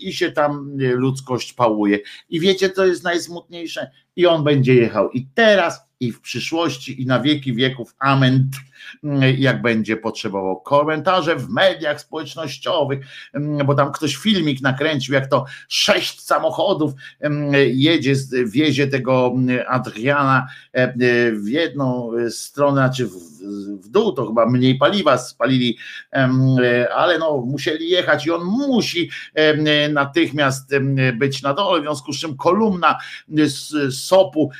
i 0.00 0.12
się 0.12 0.32
tam 0.32 0.78
ludzkość 0.78 1.52
pałuje. 1.52 1.98
I 2.28 2.40
wiecie, 2.40 2.70
co 2.70 2.86
jest 2.86 3.04
najsmutniejsze? 3.04 3.90
I 4.16 4.26
on 4.26 4.44
będzie 4.44 4.74
jechał 4.74 5.10
i 5.10 5.26
teraz, 5.34 5.80
i 6.00 6.12
w 6.12 6.20
przyszłości, 6.20 7.02
i 7.02 7.06
na 7.06 7.20
wieki 7.20 7.54
wieków. 7.54 7.94
Amen 7.98 8.50
jak 9.38 9.62
będzie 9.62 9.96
potrzebował. 9.96 10.60
Komentarze 10.60 11.36
w 11.36 11.48
mediach 11.48 12.00
społecznościowych, 12.00 13.06
bo 13.64 13.74
tam 13.74 13.92
ktoś 13.92 14.16
filmik 14.16 14.62
nakręcił, 14.62 15.14
jak 15.14 15.26
to 15.26 15.44
sześć 15.68 16.20
samochodów 16.20 16.92
jedzie, 17.72 18.14
wiezie 18.46 18.86
tego 18.86 19.34
Adriana 19.68 20.46
w 21.32 21.48
jedną 21.48 22.10
stronę, 22.30 22.72
znaczy 22.72 23.06
w, 23.06 23.12
w 23.82 23.88
dół, 23.88 24.12
to 24.12 24.26
chyba 24.26 24.46
mniej 24.46 24.78
paliwa 24.78 25.18
spalili, 25.18 25.78
ale 26.96 27.18
no 27.18 27.36
musieli 27.46 27.88
jechać 27.88 28.26
i 28.26 28.30
on 28.30 28.44
musi 28.44 29.10
natychmiast 29.92 30.74
być 31.18 31.42
na 31.42 31.54
dole, 31.54 31.80
w 31.80 31.84
związku 31.84 32.12
z 32.12 32.20
czym 32.20 32.36
kolumna 32.36 32.98
z 33.28 33.94
sopu 33.94 34.50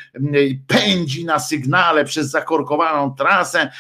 pędzi 0.67 1.25
na 1.25 1.39
sygnale 1.39 2.05
przez 2.05 2.31
zakorkowaną 2.31 3.15
trasę 3.15 3.71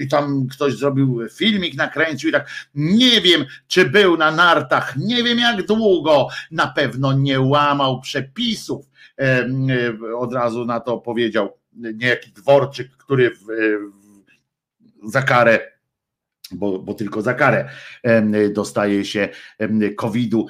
i 0.00 0.08
tam 0.08 0.46
ktoś 0.46 0.74
zrobił 0.74 1.20
filmik, 1.32 1.74
nakręcił 1.74 2.30
i 2.30 2.32
tak, 2.32 2.50
nie 2.74 3.20
wiem, 3.20 3.44
czy 3.68 3.84
był 3.84 4.16
na 4.16 4.30
nartach, 4.30 4.96
nie 4.96 5.22
wiem 5.22 5.38
jak 5.38 5.66
długo, 5.66 6.28
na 6.50 6.66
pewno 6.66 7.12
nie 7.12 7.40
łamał 7.40 8.00
przepisów. 8.00 8.90
E, 9.18 9.48
od 10.16 10.32
razu 10.32 10.64
na 10.64 10.80
to 10.80 10.98
powiedział 10.98 11.58
niejaki 11.72 12.32
dworczyk, 12.32 12.90
który 12.96 13.30
w, 13.30 13.44
w, 15.02 15.10
za 15.10 15.22
karę 15.22 15.70
bo, 16.52 16.78
bo, 16.78 16.94
tylko 16.94 17.22
za 17.22 17.34
karę 17.34 17.68
dostaje 18.52 19.04
się 19.04 19.28
COVID-u. 19.96 20.46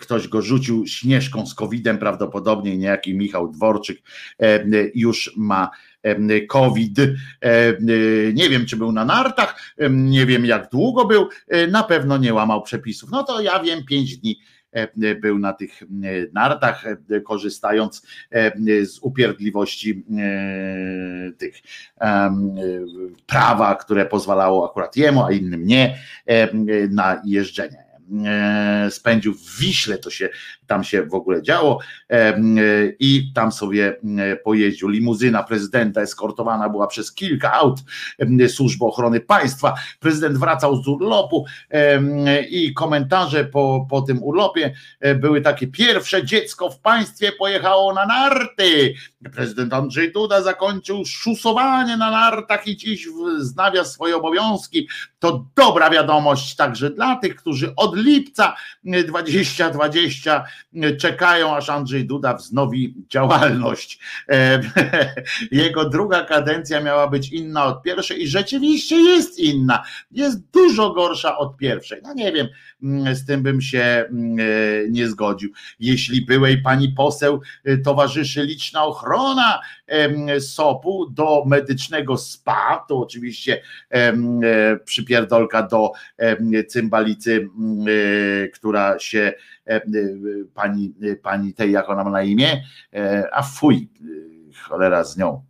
Ktoś 0.00 0.28
go 0.28 0.42
rzucił 0.42 0.86
śnieżką 0.86 1.46
z 1.46 1.54
COVID-em, 1.54 1.98
prawdopodobnie 1.98 2.76
niejaki 2.76 3.14
Michał 3.14 3.48
Dworczyk 3.48 3.98
już 4.94 5.32
ma 5.36 5.70
COVID. 6.48 6.98
Nie 8.34 8.48
wiem, 8.48 8.66
czy 8.66 8.76
był 8.76 8.92
na 8.92 9.04
nartach, 9.04 9.74
nie 9.90 10.26
wiem, 10.26 10.46
jak 10.46 10.70
długo 10.70 11.04
był, 11.04 11.28
na 11.70 11.82
pewno 11.82 12.18
nie 12.18 12.34
łamał 12.34 12.62
przepisów. 12.62 13.10
No 13.10 13.22
to 13.22 13.40
ja 13.40 13.62
wiem, 13.62 13.84
pięć 13.84 14.16
dni 14.16 14.40
był 15.20 15.38
na 15.38 15.52
tych 15.52 15.82
nartach, 16.32 16.84
korzystając 17.24 18.06
z 18.84 18.98
upierdliwości 18.98 20.04
tych 21.38 21.56
prawa, 23.26 23.74
które 23.74 24.06
pozwalało 24.06 24.70
akurat 24.70 24.96
jemu, 24.96 25.24
a 25.24 25.32
innym 25.32 25.66
nie, 25.66 25.98
na 26.90 27.22
jeżdżenie 27.24 27.86
spędził 28.90 29.34
w 29.34 29.58
Wiśle, 29.58 29.98
to 29.98 30.10
się 30.10 30.28
tam 30.66 30.84
się 30.84 31.02
w 31.02 31.14
ogóle 31.14 31.42
działo 31.42 31.78
i 32.98 33.32
tam 33.34 33.52
sobie 33.52 33.96
pojeździł. 34.44 34.88
Limuzyna 34.88 35.42
prezydenta 35.42 36.00
eskortowana 36.00 36.68
była 36.68 36.86
przez 36.86 37.12
kilka 37.12 37.52
aut 37.52 37.80
służby 38.48 38.84
ochrony 38.84 39.20
państwa. 39.20 39.74
Prezydent 40.00 40.38
wracał 40.38 40.82
z 40.82 40.88
urlopu 40.88 41.44
i 42.50 42.74
komentarze 42.74 43.44
po, 43.44 43.86
po 43.90 44.02
tym 44.02 44.22
urlopie 44.22 44.74
e, 45.00 45.14
były 45.14 45.40
takie: 45.40 45.66
pierwsze 45.66 46.24
dziecko 46.24 46.70
w 46.70 46.80
państwie 46.80 47.32
pojechało 47.32 47.94
na 47.94 48.06
narty. 48.06 48.94
Prezydent 49.34 49.72
Andrzej 49.72 50.12
Duda 50.12 50.42
zakończył 50.42 51.04
szusowanie 51.06 51.96
na 51.96 52.10
nartach 52.10 52.66
i 52.66 52.76
dziś 52.76 53.08
wznawia 53.38 53.84
swoje 53.84 54.16
obowiązki. 54.16 54.88
To 55.18 55.46
dobra 55.56 55.90
wiadomość 55.90 56.56
także 56.56 56.90
dla 56.90 57.16
tych, 57.16 57.36
którzy 57.36 57.74
od 57.76 57.96
lipca 57.96 58.56
2020 58.84 60.44
czekają, 60.98 61.56
aż 61.56 61.70
Andrzej 61.70 62.06
Duda 62.06 62.34
wznowi 62.34 62.94
działalność. 63.08 63.98
E, 64.28 64.60
jego 65.50 65.88
druga 65.88 66.24
kadencja 66.24 66.80
miała 66.80 67.08
być 67.08 67.32
inna 67.32 67.64
od 67.64 67.82
pierwszej 67.82 68.22
i 68.22 68.28
rzeczywiście 68.28 68.96
jest 68.96 69.38
inna. 69.38 69.82
Jest 70.10 70.50
dużo 70.50 70.90
gorsza 70.90 71.38
od 71.38 71.56
pierwszej. 71.56 72.00
No 72.02 72.14
nie 72.14 72.32
wiem, 72.32 72.48
mm, 72.82 73.14
z 73.14 73.26
tym 73.26 73.42
bym 73.42 73.60
się 73.60 73.80
mm, 73.80 74.36
e, 74.40 74.42
nie 74.90 75.08
zgodził. 75.08 75.50
Jeśli 75.80 76.26
byłej 76.26 76.62
pani 76.62 76.88
poseł 76.88 77.40
e, 77.64 77.78
towarzyszy 77.78 78.42
liczna 78.42 78.84
ochrona 78.84 79.60
SOP-u 80.40 81.10
do 81.10 81.44
medycznego 81.46 82.16
SPA, 82.16 82.84
to 82.88 82.98
oczywiście 82.98 83.62
przypierdolka 84.84 85.62
do 85.62 85.92
cymbalicy, 86.68 87.48
mm, 87.58 87.86
która 88.52 88.98
się 88.98 89.32
E, 89.66 89.76
e, 89.76 89.82
pani, 90.54 90.94
pani 91.22 91.54
tej, 91.54 91.72
jak 91.72 91.88
ona 91.90 92.04
ma 92.04 92.10
na 92.10 92.22
imię, 92.22 92.62
e, 92.94 93.28
a 93.32 93.42
fuj, 93.42 93.88
cholera 94.62 95.04
z 95.04 95.16
nią. 95.16 95.44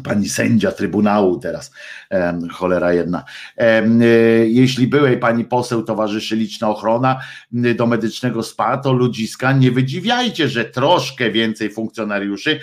Pani 0.00 0.28
sędzia 0.28 0.72
Trybunału 0.72 1.38
teraz, 1.38 1.72
cholera 2.52 2.92
jedna. 2.92 3.24
E, 3.56 3.82
Jeśli 4.46 4.86
byłej 4.86 5.18
pani 5.18 5.44
poseł 5.44 5.82
towarzyszy 5.82 6.36
liczna 6.36 6.68
ochrona 6.68 7.20
do 7.52 7.86
medycznego 7.86 8.42
spa, 8.42 8.76
to 8.76 8.92
ludziska 8.92 9.52
nie 9.52 9.70
wydziwiajcie, 9.70 10.48
że 10.48 10.64
troszkę 10.64 11.30
więcej 11.30 11.70
funkcjonariuszy 11.70 12.60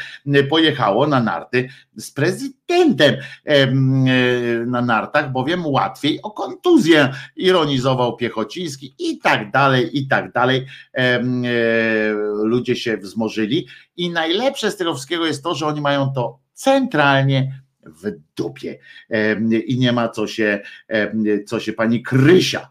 pojechało 0.49 1.07
na 1.07 1.23
narty 1.23 1.69
z 1.97 2.11
prezydentem 2.11 3.15
em, 3.45 4.05
e, 4.07 4.65
na 4.65 4.81
nartach, 4.81 5.31
bowiem 5.31 5.65
łatwiej 5.65 6.21
o 6.21 6.31
kontuzję 6.31 7.13
ironizował 7.35 8.17
Piechociński 8.17 8.95
i 8.99 9.17
tak 9.17 9.51
dalej, 9.51 9.97
i 9.97 10.07
tak 10.07 10.31
dalej. 10.31 10.65
E, 10.93 11.19
Ludzie 12.43 12.75
się 12.75 12.97
wzmożyli 12.97 13.67
i 13.97 14.09
najlepsze 14.09 14.71
z 14.71 14.77
tego 14.77 14.93
wszystkiego 14.93 15.25
jest 15.25 15.43
to, 15.43 15.55
że 15.55 15.67
oni 15.67 15.81
mają 15.81 16.11
to 16.13 16.39
centralnie 16.59 17.61
w 17.85 18.11
dupie 18.35 18.79
i 19.65 19.79
nie 19.79 19.91
ma 19.91 20.09
co 20.09 20.27
się, 20.27 20.61
co 21.45 21.59
się 21.59 21.73
pani 21.73 22.03
Krysia, 22.03 22.69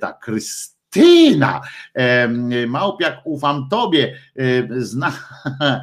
ta 0.00 0.12
Krystyna, 0.12 1.60
Małpiak, 2.68 3.20
ufam 3.24 3.68
tobie, 3.70 4.14
zna, 4.78 5.12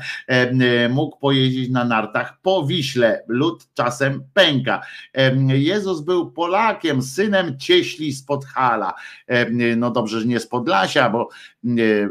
mógł 0.90 1.20
pojeździć 1.20 1.70
na 1.70 1.86
nartach 1.86 2.42
po 2.42 2.66
Wiśle, 2.66 3.24
lud 3.28 3.68
czasem 3.74 4.24
pęka. 4.34 4.82
Jezus 5.48 6.02
był 6.02 6.32
Polakiem, 6.32 7.02
synem 7.02 7.58
cieśli 7.60 8.12
z 8.14 8.24
Podhala. 8.24 8.94
No 9.78 9.92
dobrze, 9.92 10.20
że 10.20 10.26
nie 10.26 10.40
z 10.40 10.48
Podlasia, 10.48 11.10
bo, 11.10 11.30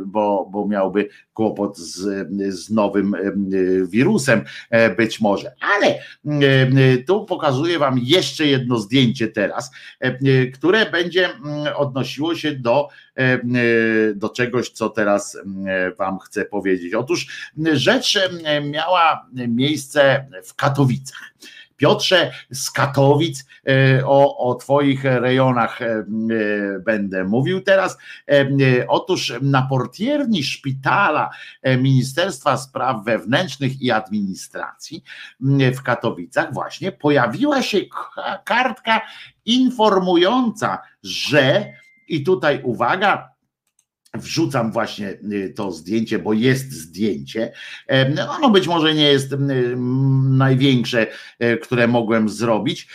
bo, 0.06 0.48
bo 0.50 0.68
miałby 0.68 1.08
kłopot 1.38 1.78
z, 1.78 2.28
z 2.54 2.70
nowym 2.70 3.14
em, 3.14 3.50
wirusem 3.88 4.44
e, 4.70 4.90
być 4.90 5.20
może. 5.20 5.52
Ale 5.60 5.98
em, 6.26 7.04
tu 7.06 7.24
pokazuję 7.24 7.78
wam 7.78 7.98
jeszcze 8.02 8.46
jedno 8.46 8.78
zdjęcie 8.78 9.28
teraz, 9.28 9.70
em, 10.00 10.16
które 10.54 10.90
będzie 10.90 11.28
odnosiło 11.76 12.34
się 12.34 12.52
do, 12.52 12.88
do 14.14 14.28
czegoś, 14.28 14.70
co 14.70 14.90
teraz 14.90 15.38
wam 15.98 16.18
chcę 16.18 16.44
powiedzieć. 16.44 16.94
Otóż 16.94 17.50
rzecz 17.72 18.18
miała 18.70 19.26
miejsce 19.48 20.26
w 20.44 20.54
Katowicach. 20.54 21.34
Piotrze 21.78 22.32
z 22.50 22.70
Katowic 22.70 23.46
e, 23.66 24.06
o, 24.06 24.38
o 24.38 24.54
Twoich 24.54 25.04
rejonach 25.04 25.82
e, 25.82 25.86
e, 25.86 26.04
będę 26.80 27.24
mówił 27.24 27.60
teraz. 27.60 27.98
Otóż 28.88 29.34
na 29.42 29.62
portierni 29.62 30.42
szpitala 30.42 31.30
Ministerstwa 31.78 32.56
Spraw 32.56 33.04
Wewnętrznych 33.04 33.82
i 33.82 33.90
Administracji 33.90 35.04
w 35.76 35.82
Katowicach 35.82 36.54
właśnie 36.54 36.92
pojawiła 36.92 37.62
się 37.62 37.78
kartka 38.44 39.00
informująca, 39.44 40.78
że 41.02 41.72
i 42.08 42.24
tutaj 42.24 42.60
uwaga, 42.62 43.28
Wrzucam 44.14 44.72
właśnie 44.72 45.08
y, 45.32 45.52
to 45.56 45.72
zdjęcie, 45.72 46.18
bo 46.18 46.32
jest 46.32 46.72
zdjęcie. 46.72 47.52
Em, 47.86 48.14
Ono 48.28 48.50
być 48.50 48.66
może 48.66 48.94
nie 48.94 49.08
jest 49.08 49.34
największe, 50.28 51.06
e, 51.38 51.56
które 51.56 51.88
mogłem 51.88 52.28
zrobić, 52.28 52.88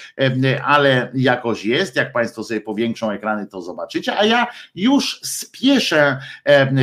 ale 0.64 1.11
jakoś 1.14 1.66
jest. 1.66 1.95
Jak 1.95 2.14
Państwo 2.14 2.43
sobie 2.43 2.61
powiększą 2.61 3.11
ekrany, 3.11 3.48
to 3.48 3.61
zobaczycie. 3.61 4.17
A 4.17 4.25
ja 4.25 4.48
już 4.75 5.19
spieszę 5.24 6.19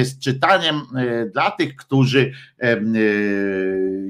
z 0.03 0.19
czytaniem 0.19 0.83
e, 0.97 1.27
dla 1.27 1.51
tych, 1.51 1.77
którzy 1.77 2.33
e, 2.59 2.81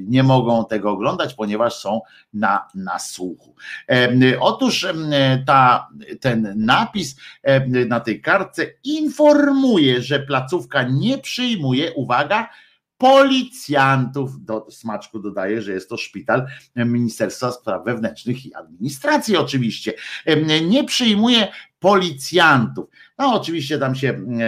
nie 0.03 0.23
mogą 0.23 0.65
tego 0.65 0.91
oglądać, 0.91 1.33
ponieważ 1.33 1.73
są 1.75 2.01
na, 2.33 2.67
na 2.75 2.99
słuchu. 2.99 3.55
Otóż 4.39 4.87
ta, 5.45 5.87
ten 6.19 6.53
napis 6.57 7.15
na 7.87 7.99
tej 7.99 8.21
kartce 8.21 8.65
informuje, 8.83 10.01
że 10.01 10.10
placówka 10.19 10.83
nie 10.83 11.17
przyjmuje, 11.17 11.93
uwaga, 11.93 12.49
policjantów. 13.01 14.45
Do 14.45 14.67
smaczku 14.69 15.19
dodaje, 15.19 15.61
że 15.61 15.71
jest 15.71 15.89
to 15.89 15.97
szpital 15.97 16.45
Ministerstwa 16.75 17.51
Spraw 17.51 17.85
Wewnętrznych 17.85 18.45
i 18.45 18.53
Administracji, 18.53 19.37
oczywiście. 19.37 19.93
Em, 20.25 20.69
Nie 20.69 20.83
przyjmuje 20.83 21.47
policjantów. 21.79 22.89
No, 23.17 23.33
oczywiście 23.35 23.79
tam 23.79 23.95
się 23.95 24.09
e, 24.09 24.43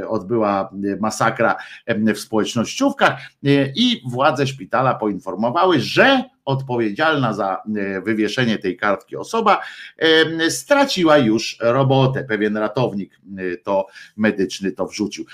e, 0.00 0.08
odbyła 0.08 0.70
masakra 1.00 1.56
e, 1.86 2.14
w 2.14 2.20
społecznościówkach 2.20 3.20
e, 3.20 3.48
i 3.74 4.02
władze 4.06 4.46
szpitala 4.46 4.94
poinformowały, 4.94 5.80
że 5.80 6.24
odpowiedzialna 6.48 7.32
za 7.32 7.62
e, 7.76 8.00
wywieszenie 8.00 8.58
tej 8.58 8.76
kartki 8.76 9.16
osoba 9.16 9.60
e, 9.98 10.50
straciła 10.50 11.18
już 11.18 11.58
robotę. 11.60 12.24
Pewien 12.24 12.56
ratownik 12.56 13.20
e, 13.38 13.56
to 13.56 13.86
medyczny 14.16 14.72
to 14.72 14.86
wrzucił. 14.86 15.24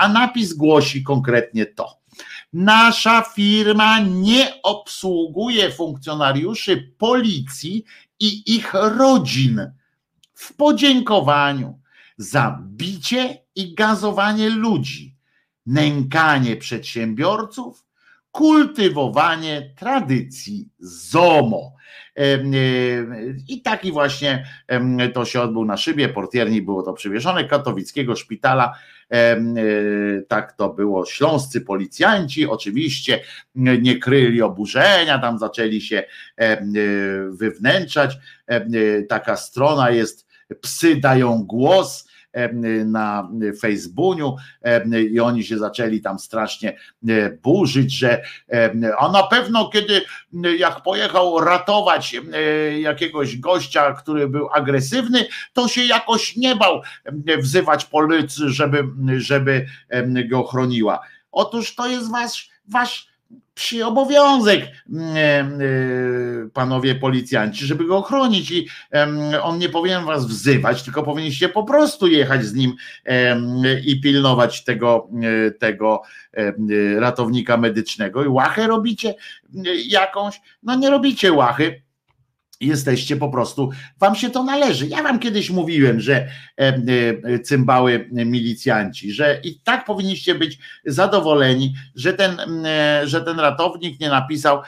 A 0.00 0.08
napis 0.08 0.52
głosi 0.52 1.02
konkretnie 1.02 1.66
to. 1.66 1.98
Nasza 2.52 3.22
firma 3.22 4.00
nie 4.00 4.62
obsługuje 4.62 5.70
funkcjonariuszy 5.70 6.94
policji 6.98 7.84
i 8.20 8.56
ich 8.56 8.74
rodzin 8.74 9.72
w 10.34 10.56
podziękowaniu 10.56 11.80
za 12.16 12.62
bicie 12.62 13.38
i 13.54 13.74
gazowanie 13.74 14.50
ludzi, 14.50 15.16
nękanie 15.66 16.56
przedsiębiorców, 16.56 17.84
kultywowanie 18.34 19.70
tradycji 19.76 20.68
ZOMO. 20.78 21.72
E, 22.16 22.38
I 23.48 23.62
taki 23.62 23.92
właśnie 23.92 24.46
to 25.14 25.24
się 25.24 25.40
odbył 25.40 25.64
na 25.64 25.76
szybie 25.76 26.08
portierni, 26.08 26.62
było 26.62 26.82
to 26.82 26.92
przywieszone, 26.92 27.44
katowickiego 27.44 28.16
szpitala. 28.16 28.74
E, 29.12 29.40
Tak 30.28 30.52
to 30.52 30.68
było. 30.68 31.06
Śląscy 31.06 31.60
policjanci 31.60 32.46
oczywiście 32.46 33.20
nie 33.54 33.98
kryli 33.98 34.42
oburzenia, 34.42 35.18
tam 35.18 35.38
zaczęli 35.38 35.80
się 35.80 36.02
e, 36.36 36.66
wywnętrzać. 37.30 38.18
E, 38.46 39.02
Taka 39.02 39.36
strona 39.36 39.90
jest 39.90 40.26
Psy 40.60 40.96
dają 40.96 41.44
głos 41.44 42.08
na 42.84 43.28
Facebooku 43.60 44.36
i 45.10 45.20
oni 45.20 45.44
się 45.44 45.58
zaczęli 45.58 46.00
tam 46.00 46.18
strasznie 46.18 46.78
burzyć, 47.42 47.92
że 47.92 48.22
a 48.98 49.08
na 49.08 49.22
pewno 49.22 49.68
kiedy 49.68 50.02
jak 50.58 50.82
pojechał 50.82 51.40
ratować 51.40 52.16
jakiegoś 52.80 53.36
gościa, 53.36 53.92
który 53.92 54.28
był 54.28 54.48
agresywny, 54.54 55.26
to 55.52 55.68
się 55.68 55.84
jakoś 55.84 56.36
nie 56.36 56.56
bał 56.56 56.82
wzywać 57.38 57.84
policji, 57.84 58.44
żeby, 58.48 58.84
żeby 59.16 59.66
go 60.28 60.42
chroniła. 60.42 61.00
Otóż 61.32 61.74
to 61.74 61.86
jest 61.86 62.10
wasz, 62.10 62.50
wasz 62.68 63.13
przy 63.54 63.86
obowiązek, 63.86 64.66
mm, 64.92 65.16
e, 65.16 66.50
panowie 66.50 66.94
policjanci, 66.94 67.66
żeby 67.66 67.84
go 67.84 68.02
chronić 68.02 68.50
i 68.50 68.68
on 69.42 69.58
nie 69.58 69.68
powinien 69.68 70.04
was 70.04 70.26
wzywać, 70.26 70.82
tylko 70.82 71.02
powinniście 71.02 71.48
po 71.48 71.64
prostu 71.64 72.06
jechać 72.06 72.44
z 72.44 72.54
nim 72.54 72.74
i 73.84 74.00
pilnować 74.00 74.64
tego, 74.64 75.08
e, 75.46 75.50
tego 75.50 76.02
ratownika 76.98 77.56
medycznego. 77.56 78.24
I 78.24 78.28
łachę 78.28 78.66
robicie 78.66 79.08
e, 79.08 79.14
jakąś? 79.86 80.40
No 80.62 80.74
nie 80.74 80.90
robicie 80.90 81.32
łachy. 81.32 81.83
Jesteście 82.60 83.16
po 83.16 83.28
prostu, 83.28 83.70
wam 84.00 84.14
się 84.14 84.30
to 84.30 84.44
należy. 84.44 84.86
Ja 84.86 85.02
wam 85.02 85.18
kiedyś 85.18 85.50
mówiłem, 85.50 86.00
że 86.00 86.14
e, 86.16 86.28
e, 86.58 87.38
cymbały 87.38 88.08
milicjanci, 88.12 89.12
że 89.12 89.40
i 89.44 89.60
tak 89.60 89.84
powinniście 89.84 90.34
być 90.34 90.58
zadowoleni, 90.86 91.74
że 91.94 92.12
ten, 92.12 92.66
e, 92.66 93.02
że 93.04 93.20
ten 93.20 93.40
ratownik 93.40 94.00
nie 94.00 94.08
napisał 94.08 94.62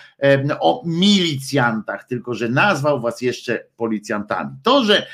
o 0.60 0.82
milicjantach, 0.86 2.05
tylko 2.05 2.34
że 2.34 2.48
nazwał 2.48 3.00
was 3.00 3.20
jeszcze 3.20 3.65
policjantami. 3.76 4.50
To, 4.62 4.84
że 4.84 5.06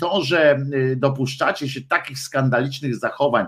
to, 0.00 0.22
że 0.22 0.58
dopuszczacie 0.96 1.68
się 1.68 1.80
takich 1.80 2.18
skandalicznych 2.18 2.96
zachowań 2.96 3.46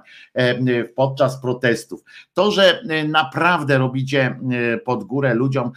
podczas 0.94 1.40
protestów, 1.40 2.04
to, 2.34 2.50
że 2.50 2.82
naprawdę 3.08 3.78
robicie 3.78 4.38
pod 4.84 5.04
górę 5.04 5.34
ludziom, 5.34 5.72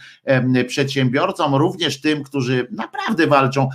przedsiębiorcom, 0.68 1.54
również 1.54 2.00
tym, 2.00 2.22
którzy 2.22 2.53
naprawdę 2.70 3.26
walczą 3.26 3.68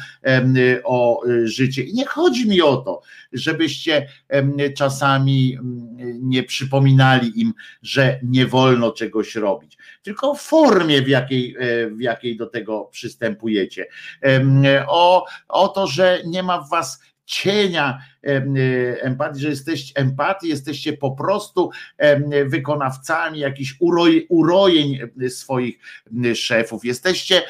o 0.83 1.25
y, 1.27 1.47
życie. 1.47 1.83
I 1.83 1.93
nie 1.93 2.05
chodzi 2.05 2.49
mi 2.49 2.61
o 2.61 2.77
to, 2.77 3.01
żebyście 3.33 4.07
czasami 4.77 5.53
mm, 5.53 5.97
nie 6.21 6.43
przypominali 6.43 7.41
im, 7.41 7.53
że 7.81 8.19
nie 8.23 8.45
wolno 8.45 8.91
czegoś 8.91 9.35
robić, 9.35 9.77
tylko 10.03 10.35
w 10.35 10.41
formie, 10.41 11.01
w 11.01 11.07
jakiej, 11.07 11.55
e, 11.59 11.89
w 11.89 12.01
jakiej 12.01 12.37
do 12.37 12.47
tego 12.47 12.89
przystępujecie. 12.91 13.85
O, 14.87 15.25
o 15.47 15.67
to, 15.67 15.87
że 15.87 16.21
nie 16.25 16.43
ma 16.43 16.61
w 16.61 16.69
was 16.69 16.99
cienia 17.29 18.01
empatii, 19.01 19.41
że 19.41 19.49
jesteście 19.49 19.99
empatii, 19.99 20.49
jesteście 20.49 20.93
po 20.93 21.11
prostu 21.11 21.71
wykonawcami 22.45 23.39
jakichś 23.39 23.75
uroj, 23.79 24.25
urojeń 24.29 24.99
swoich 25.29 25.79
szefów. 26.35 26.85
Jesteście 26.85 27.41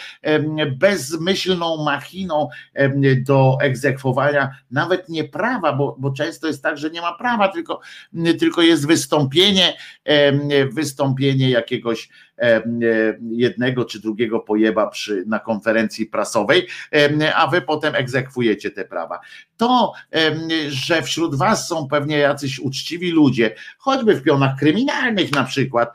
bezmyślną 0.78 1.84
machiną 1.84 2.50
do 3.26 3.58
egzekwowania 3.62 4.56
nawet 4.72 5.10
nie 5.10 5.24
prawa, 5.24 5.74
bo, 5.74 5.96
bo 6.00 6.12
często 6.12 6.48
jest 6.48 6.64
tak, 6.64 6.78
że 6.78 6.90
nie 6.90 7.02
ma 7.02 7.14
prawa, 7.14 7.48
tylko, 7.48 7.82
tylko 8.40 8.62
jest 8.62 8.88
wystąpienie, 8.88 9.78
wystąpienie 10.72 11.50
jakiegoś 11.50 12.10
jednego 13.32 13.86
czy 13.86 14.02
drugiego 14.02 14.40
pojeba 14.40 14.88
przy, 14.88 15.24
na 15.28 15.40
konferencji 15.40 16.06
prasowej, 16.06 16.68
a 17.36 17.48
wy 17.48 17.62
potem 17.62 17.96
egzekwujecie 17.96 18.72
te 18.72 18.86
prawa. 18.86 19.20
To, 19.58 19.94
że 20.68 21.02
wśród 21.02 21.36
was 21.36 21.68
są 21.68 21.88
pewnie 21.88 22.18
jacyś 22.18 22.60
uczciwi 22.60 23.12
ludzie, 23.12 23.56
choćby 23.78 24.16
w 24.16 24.24
pionach 24.24 24.60
kryminalnych 24.60 25.32
na 25.32 25.44
przykład, 25.44 25.94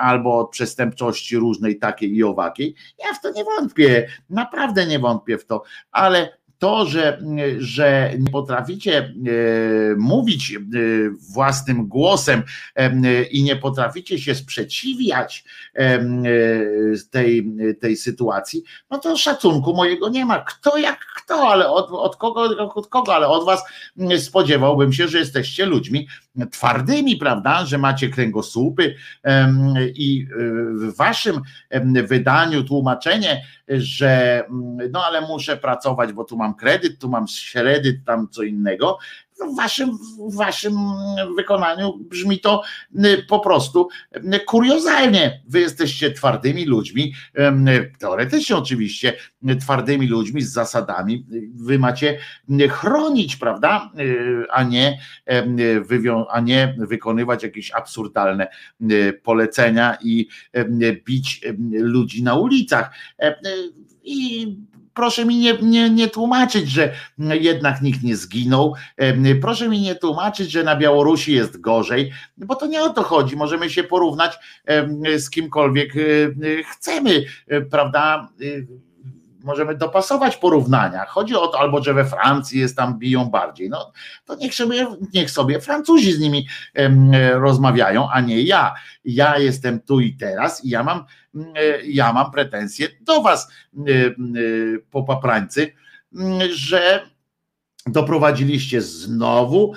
albo 0.00 0.38
od 0.38 0.50
przestępczości 0.50 1.36
różnej 1.36 1.78
takiej 1.78 2.16
i 2.16 2.24
owakiej, 2.24 2.74
ja 2.98 3.14
w 3.14 3.22
to 3.22 3.30
nie 3.30 3.44
wątpię, 3.44 4.08
naprawdę 4.30 4.86
nie 4.86 4.98
wątpię 4.98 5.38
w 5.38 5.46
to, 5.46 5.62
ale 5.92 6.41
to, 6.62 6.86
że, 6.86 7.22
że 7.58 8.12
nie 8.18 8.30
potraficie 8.30 8.98
e, 8.98 9.12
mówić 9.96 10.54
e, 10.54 10.58
własnym 11.32 11.88
głosem 11.88 12.42
e, 12.74 13.22
i 13.22 13.42
nie 13.42 13.56
potraficie 13.56 14.18
się 14.18 14.34
sprzeciwiać 14.34 15.44
tej, 17.10 17.52
tej 17.80 17.96
sytuacji, 17.96 18.62
no 18.90 18.98
to 18.98 19.16
szacunku 19.16 19.74
mojego 19.74 20.08
nie 20.08 20.26
ma. 20.26 20.38
Kto 20.38 20.76
jak 20.76 20.98
kto, 21.16 21.48
ale 21.48 21.68
od, 21.68 21.90
od, 21.90 22.16
kogo, 22.16 22.40
od 22.74 22.86
kogo, 22.86 23.14
ale 23.14 23.28
od 23.28 23.44
was 23.44 23.64
spodziewałbym 24.18 24.92
się, 24.92 25.08
że 25.08 25.18
jesteście 25.18 25.66
ludźmi 25.66 26.08
twardymi, 26.50 27.16
prawda, 27.16 27.66
że 27.66 27.78
macie 27.78 28.08
kręgosłupy 28.08 28.94
i 29.94 30.26
w 30.74 30.96
waszym 30.96 31.40
wydaniu 32.04 32.64
tłumaczenie, 32.64 33.42
że 33.68 34.44
no 34.90 35.04
ale 35.04 35.20
muszę 35.20 35.56
pracować, 35.56 36.12
bo 36.12 36.24
tu 36.24 36.36
mam 36.36 36.54
kredyt, 36.54 36.98
tu 36.98 37.08
mam 37.08 37.26
kredyt, 37.52 38.04
tam 38.04 38.28
co 38.28 38.42
innego, 38.42 38.98
w 39.48 39.56
waszym, 39.56 39.98
w 40.30 40.36
waszym 40.36 40.74
wykonaniu 41.36 41.98
brzmi 41.98 42.40
to 42.40 42.62
y, 43.04 43.24
po 43.28 43.40
prostu 43.40 43.88
y, 44.16 44.40
kuriozalnie. 44.40 45.42
Wy 45.48 45.60
jesteście 45.60 46.12
twardymi 46.12 46.64
ludźmi, 46.64 47.14
teoretycznie 47.98 48.56
oczywiście 48.56 49.12
twardymi 49.60 50.06
ludźmi 50.06 50.42
z 50.42 50.52
zasadami. 50.52 51.26
Wy 51.54 51.78
macie 51.78 52.18
chronić, 52.70 53.36
prawda, 53.36 53.90
y, 54.00 54.44
a 54.50 54.62
nie, 54.62 54.98
a 56.30 56.40
nie 56.40 56.76
wykonywać 56.78 57.42
jakieś 57.42 57.70
absurdalne 57.70 58.48
polecenia 59.22 59.98
i 60.02 60.28
bić 61.04 61.40
ludzi 61.72 62.22
na 62.22 62.34
ulicach. 62.34 62.90
I 64.04 64.46
proszę 64.94 65.24
mi 65.24 65.36
nie, 65.36 65.58
nie, 65.62 65.90
nie 65.90 66.08
tłumaczyć, 66.08 66.70
że 66.70 66.92
jednak 67.18 67.82
nikt 67.82 68.02
nie 68.02 68.16
zginął. 68.16 68.74
Proszę 69.40 69.68
mi 69.68 69.80
nie 69.80 69.94
tłumaczyć, 69.94 70.50
że 70.50 70.62
na 70.62 70.76
Białorusi 70.76 71.32
jest 71.32 71.60
gorzej, 71.60 72.12
bo 72.36 72.54
to 72.54 72.66
nie 72.66 72.82
o 72.82 72.90
to 72.90 73.02
chodzi. 73.02 73.36
Możemy 73.36 73.70
się 73.70 73.84
porównać 73.84 74.38
z 75.18 75.30
kimkolwiek 75.30 75.92
chcemy, 76.72 77.24
prawda? 77.70 78.28
Możemy 79.44 79.74
dopasować 79.74 80.36
porównania. 80.36 81.04
Chodzi 81.04 81.36
o 81.36 81.46
to, 81.46 81.60
albo 81.60 81.82
że 81.82 81.94
we 81.94 82.04
Francji 82.04 82.60
jest 82.60 82.76
tam 82.76 82.98
biją 82.98 83.24
bardziej. 83.24 83.70
No 83.70 83.92
to 84.24 84.34
niech 84.34 84.54
sobie, 84.54 84.86
niech 85.14 85.30
sobie 85.30 85.60
Francuzi 85.60 86.12
z 86.12 86.20
nimi 86.20 86.46
rozmawiają, 87.32 88.10
a 88.10 88.20
nie 88.20 88.42
ja. 88.42 88.74
Ja 89.04 89.38
jestem 89.38 89.80
tu 89.80 90.00
i 90.00 90.16
teraz 90.16 90.64
i 90.64 90.68
ja 90.68 90.82
mam 90.82 91.04
E, 91.34 91.82
ja 91.84 92.12
mam 92.12 92.30
pretensje 92.30 92.88
do 93.00 93.22
Was, 93.22 93.48
e, 93.48 93.90
e, 93.90 94.12
popaprańcy, 94.90 95.72
że 96.50 97.00
doprowadziliście 97.86 98.82
znowu 98.82 99.72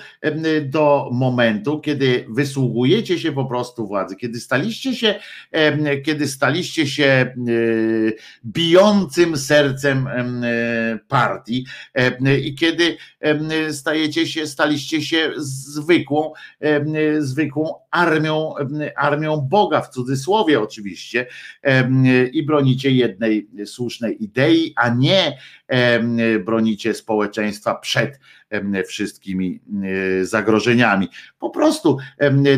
do 0.66 1.10
momentu, 1.14 1.80
kiedy 1.80 2.26
wysługujecie 2.30 3.20
się 3.20 3.32
po 3.32 3.46
prostu 3.46 3.88
władzy, 3.88 4.16
kiedy 4.16 4.40
staliście 4.40 4.96
się, 4.96 5.20
kiedy 6.06 6.28
staliście 6.28 6.88
się 6.88 7.36
bijącym 8.46 9.38
sercem 9.38 10.10
partii 11.08 11.66
i 12.44 12.56
kiedy 12.56 12.98
stajecie 13.72 14.28
się, 14.28 14.48
staliście 14.48 15.02
się 15.02 15.32
zwykłą, 15.38 16.34
zwykłą 17.20 17.74
armią, 17.96 18.54
armią 18.98 19.42
Boga 19.42 19.82
w 19.82 19.90
cudzysłowie 19.90 20.62
oczywiście 20.62 21.28
i 22.34 22.46
bronicie 22.46 22.92
jednej 22.92 23.48
słusznej 23.66 24.24
idei, 24.24 24.74
a 24.76 24.90
nie 24.90 25.38
bronicie 26.46 26.94
społeczeństwa 26.94 27.76
przed 27.76 28.20
wszystkimi 28.88 29.60
zagrożeniami. 30.22 31.08
Po 31.40 31.50
prostu 31.50 31.98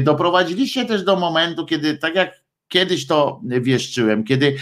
doprowadziliście 0.04 0.86
też 0.86 1.04
do 1.04 1.16
momentu, 1.16 1.66
kiedy 1.66 1.98
tak 1.98 2.16
jak 2.16 2.47
kiedyś 2.68 3.08
to 3.08 3.42
wieszczyłem, 3.44 4.24
kiedy 4.24 4.58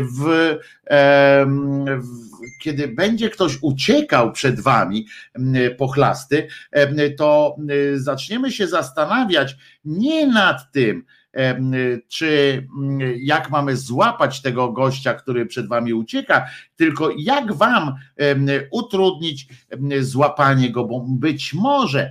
w, 0.00 0.56
w 0.90 2.18
kiedy 2.60 2.88
będzie 2.88 3.30
ktoś 3.30 3.58
uciekał 3.62 4.32
przed 4.32 4.60
wami 4.60 5.06
pochlasty, 5.78 6.48
to 7.16 7.56
zaczniemy 7.94 8.52
się 8.52 8.66
zastanawiać 8.66 9.56
nie 9.84 10.26
nad 10.26 10.72
tym, 10.72 11.04
czy 12.08 12.66
jak 13.16 13.50
mamy 13.50 13.76
złapać 13.76 14.42
tego 14.42 14.72
gościa, 14.72 15.14
który 15.14 15.46
przed 15.46 15.68
wami 15.68 15.94
ucieka, 15.94 16.46
tylko 16.78 17.10
jak 17.18 17.52
wam 17.52 17.94
utrudnić 18.70 19.46
złapanie 20.00 20.70
go, 20.70 20.84
bo 20.84 21.04
być 21.08 21.54
może 21.54 22.10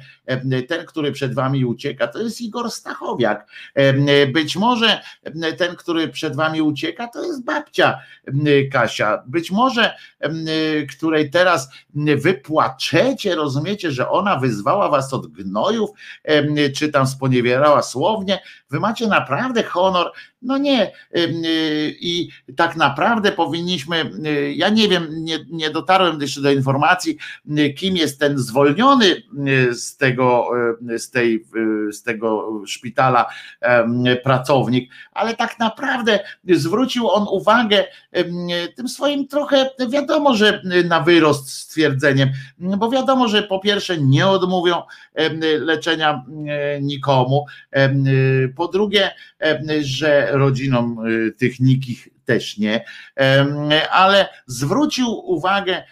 ten, 0.67 0.85
który 0.85 1.11
przed 1.11 1.33
wami 1.33 1.65
ucieka, 1.65 2.07
to 2.07 2.21
jest 2.21 2.41
Igor 2.41 2.71
Stachowiak. 2.71 3.47
Być 4.33 4.55
może 4.55 5.01
ten, 5.57 5.75
który 5.75 6.07
przed 6.07 6.35
wami 6.35 6.61
ucieka, 6.61 7.07
to 7.07 7.23
jest 7.23 7.43
babcia 7.43 7.99
Kasia. 8.71 9.23
Być 9.27 9.51
może, 9.51 9.95
której 10.89 11.29
teraz 11.29 11.69
wypłaczecie, 11.95 13.35
rozumiecie, 13.35 13.91
że 13.91 14.09
ona 14.09 14.35
wyzwała 14.35 14.89
was 14.89 15.13
od 15.13 15.27
gnojów, 15.27 15.89
czy 16.75 16.89
tam 16.89 17.07
sponiewierała 17.07 17.81
słownie. 17.81 18.39
Wy 18.69 18.79
macie 18.79 19.07
naprawdę 19.07 19.63
honor 19.63 20.11
no 20.41 20.57
nie. 20.57 20.91
I 21.99 22.29
tak 22.55 22.75
naprawdę 22.75 23.31
powinniśmy, 23.31 24.11
ja 24.57 24.69
nie 24.69 24.87
wiem, 24.87 25.07
nie, 25.11 25.39
nie 25.49 25.69
dotarłem 25.69 26.21
jeszcze 26.21 26.41
do 26.41 26.51
informacji, 26.51 27.17
kim 27.75 27.97
jest 27.97 28.19
ten 28.19 28.37
zwolniony 28.37 29.23
z 29.71 29.97
tego, 29.97 30.49
z 30.97 31.11
tej, 31.11 31.45
z 31.91 32.03
tego 32.03 32.61
szpitala 32.67 33.25
pracownik, 34.23 34.91
ale 35.11 35.35
tak 35.35 35.59
naprawdę 35.59 36.19
zwrócił 36.49 37.09
on 37.09 37.25
uwagę 37.31 37.85
tym 38.75 38.87
swoim 38.87 39.27
trochę, 39.27 39.69
wiadomo, 39.89 40.35
że 40.35 40.61
na 40.85 41.01
wyrost 41.01 41.49
stwierdzeniem, 41.49 42.29
bo 42.59 42.89
wiadomo, 42.89 43.27
że 43.27 43.43
po 43.43 43.59
pierwsze 43.59 43.97
nie 43.97 44.27
odmówią 44.27 44.81
leczenia 45.59 46.25
nikomu, 46.81 47.45
po 48.55 48.67
drugie, 48.67 49.11
że 49.81 50.29
rodzinom 50.31 50.97
tych 51.37 51.59
nikich 51.59 52.16
też 52.27 52.57
nie, 52.57 52.85
ale 53.91 54.29
zwrócił 54.47 55.07
uwagę 55.09 55.83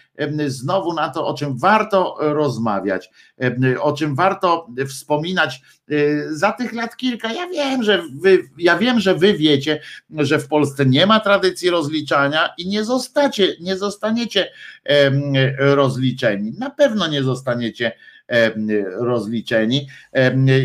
znowu 0.48 0.94
na 0.94 1.10
to, 1.10 1.28
o 1.28 1.34
czym 1.34 1.58
warto 1.58 2.16
rozmawiać, 2.20 3.10
o 3.80 3.94
czym 3.94 4.16
warto 4.16 4.68
wspominać 4.88 5.62
y, 5.92 6.28
za 6.32 6.52
tych 6.52 6.74
lat 6.74 6.98
kilka. 6.98 7.34
Ja 7.34 7.48
wiem, 7.48 7.84
że 7.84 8.04
wy, 8.22 8.44
ja 8.58 8.78
wiem, 8.78 9.00
że 9.00 9.16
wy 9.16 9.34
wiecie, 9.34 9.82
że 10.18 10.40
w 10.40 10.48
Polsce 10.48 10.86
nie 10.86 11.06
ma 11.06 11.20
tradycji 11.20 11.70
rozliczania 11.70 12.50
i 12.58 12.68
nie 12.68 12.84
zostacie, 12.84 13.56
nie 13.62 13.78
zostaniecie 13.78 14.52
rozliczeni. 15.58 16.54
Na 16.60 16.70
pewno 16.70 17.08
nie 17.08 17.24
zostaniecie 17.24 17.92
rozliczeni. 19.00 19.88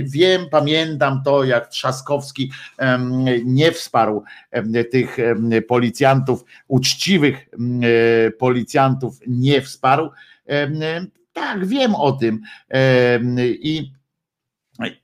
Wiem, 0.03 0.47
pamiętam 0.51 1.23
to, 1.25 1.45
jak 1.45 1.69
Trzaskowski 1.69 2.53
nie 3.45 3.73
wsparł 3.73 4.25
tych 4.91 5.17
policjantów, 5.69 6.45
uczciwych 6.69 7.49
policjantów 8.39 9.19
nie 9.27 9.63
wsparł. 9.63 10.11
Tak, 11.33 11.67
wiem 11.67 11.95
o 11.95 12.13
tym. 12.13 12.41
I 13.49 13.93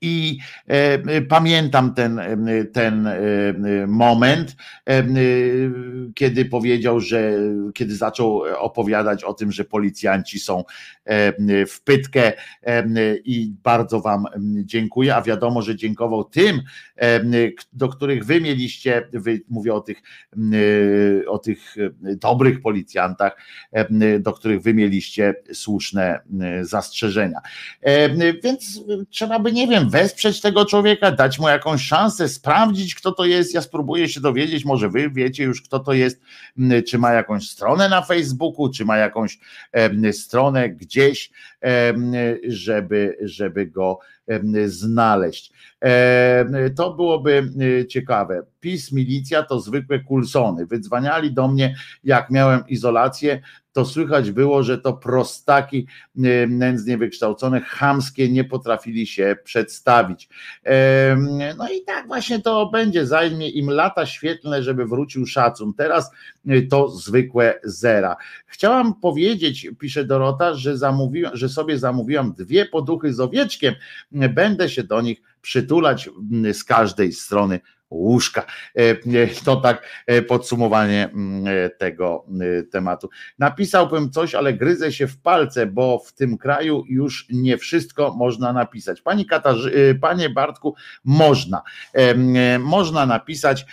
I 0.00 0.38
e, 0.66 1.22
pamiętam 1.22 1.94
ten, 1.94 2.20
ten 2.72 3.08
moment, 3.86 4.56
e, 4.88 5.04
kiedy 6.14 6.44
powiedział, 6.44 7.00
że 7.00 7.32
kiedy 7.74 7.96
zaczął 7.96 8.42
opowiadać 8.58 9.24
o 9.24 9.34
tym, 9.34 9.52
że 9.52 9.64
policjanci 9.64 10.38
są 10.38 10.64
w 11.68 11.80
pytkę 11.84 12.32
i 13.24 13.54
bardzo 13.62 14.00
Wam 14.00 14.24
dziękuję, 14.64 15.16
a 15.16 15.22
wiadomo, 15.22 15.62
że 15.62 15.76
dziękował 15.76 16.24
tym, 16.24 16.62
do 17.72 17.88
których 17.88 18.24
Wy 18.24 18.40
mieliście, 18.40 19.08
wy, 19.12 19.40
mówię 19.48 19.74
o 19.74 19.80
tych, 19.80 20.02
o 21.28 21.38
tych 21.38 21.76
dobrych 22.00 22.60
policjantach, 22.60 23.36
do 24.20 24.32
których 24.32 24.62
Wy 24.62 24.74
mieliście 24.74 25.34
słuszne 25.52 26.20
zastrzeżenia. 26.62 27.38
Więc 28.44 28.80
trzeba 29.10 29.38
by 29.38 29.52
nie 29.52 29.68
wiem, 29.68 29.90
wesprzeć 29.90 30.40
tego 30.40 30.64
człowieka, 30.64 31.10
dać 31.10 31.38
mu 31.38 31.48
jakąś 31.48 31.82
szansę, 31.82 32.28
sprawdzić, 32.28 32.94
kto 32.94 33.12
to 33.12 33.24
jest. 33.24 33.54
Ja 33.54 33.62
spróbuję 33.62 34.08
się 34.08 34.20
dowiedzieć, 34.20 34.64
może 34.64 34.88
wy 34.88 35.10
wiecie 35.10 35.44
już, 35.44 35.62
kto 35.62 35.78
to 35.78 35.92
jest, 35.92 36.20
czy 36.88 36.98
ma 36.98 37.12
jakąś 37.12 37.50
stronę 37.50 37.88
na 37.88 38.02
Facebooku, 38.02 38.70
czy 38.70 38.84
ma 38.84 38.96
jakąś 38.96 39.38
stronę 40.12 40.68
gdzieś, 40.96 41.30
żeby, 42.48 43.16
żeby 43.22 43.66
go 43.66 43.98
znaleźć. 44.66 45.52
To 46.76 46.94
byłoby 46.94 47.50
ciekawe. 47.88 48.42
PiS, 48.60 48.92
milicja 48.92 49.42
to 49.42 49.60
zwykłe 49.60 50.00
kulsony. 50.00 50.66
Wydzwaniali 50.66 51.32
do 51.32 51.48
mnie, 51.48 51.76
jak 52.04 52.30
miałem 52.30 52.68
izolację, 52.68 53.40
to 53.76 53.84
słychać 53.84 54.30
było, 54.30 54.62
że 54.62 54.78
to 54.78 54.92
prostaki 54.92 55.86
nędznie 56.48 56.98
wykształcone, 56.98 57.60
chamskie, 57.60 58.28
nie 58.28 58.44
potrafili 58.44 59.06
się 59.06 59.36
przedstawić. 59.44 60.28
No 61.56 61.68
i 61.68 61.84
tak 61.84 62.06
właśnie 62.06 62.42
to 62.42 62.66
będzie, 62.66 63.06
zajmie 63.06 63.48
im 63.48 63.70
lata 63.70 64.06
świetlne, 64.06 64.62
żeby 64.62 64.86
wrócił 64.86 65.26
szacun. 65.26 65.74
Teraz 65.74 66.10
to 66.70 66.88
zwykłe 66.88 67.60
zera. 67.64 68.16
Chciałam 68.46 68.94
powiedzieć, 68.94 69.68
pisze 69.78 70.04
Dorota, 70.04 70.54
że, 70.54 70.78
zamówiłam, 70.78 71.36
że 71.36 71.48
sobie 71.48 71.78
zamówiłam 71.78 72.32
dwie 72.32 72.66
poduchy 72.66 73.14
z 73.14 73.20
owieczkiem, 73.20 73.74
będę 74.12 74.68
się 74.68 74.84
do 74.84 75.00
nich 75.00 75.22
przytulać 75.42 76.10
z 76.52 76.64
każdej 76.64 77.12
strony 77.12 77.60
łóżka. 77.90 78.46
E, 78.74 78.94
to 79.44 79.56
tak 79.56 79.88
e, 80.06 80.22
podsumowanie 80.22 81.04
mm, 81.04 81.46
e, 81.46 81.70
tego 81.70 82.26
tematu. 82.72 83.08
Napisałbym 83.38 84.10
coś, 84.10 84.34
ale 84.34 84.52
gryzę 84.52 84.92
się 84.92 85.06
w 85.06 85.18
palce, 85.18 85.66
bo 85.66 85.98
w 85.98 86.12
tym 86.12 86.38
kraju 86.38 86.84
już 86.88 87.26
nie 87.30 87.58
wszystko 87.58 88.14
można 88.14 88.52
napisać. 88.52 89.00
Pani 89.00 89.26
Katarzy, 89.26 89.98
Panie 90.00 90.30
Bartku, 90.30 90.74
można. 91.04 91.62
Można 92.58 93.06
napisać. 93.06 93.66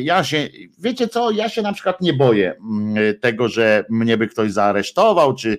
Ja 0.00 0.24
się, 0.24 0.48
wiecie 0.78 1.08
co, 1.08 1.30
ja 1.30 1.48
się 1.48 1.62
na 1.62 1.72
przykład 1.72 2.00
nie 2.00 2.12
boję 2.12 2.54
tego, 3.20 3.48
że 3.48 3.84
mnie 3.88 4.16
by 4.16 4.26
ktoś 4.26 4.52
zaaresztował, 4.52 5.34
czy, 5.34 5.58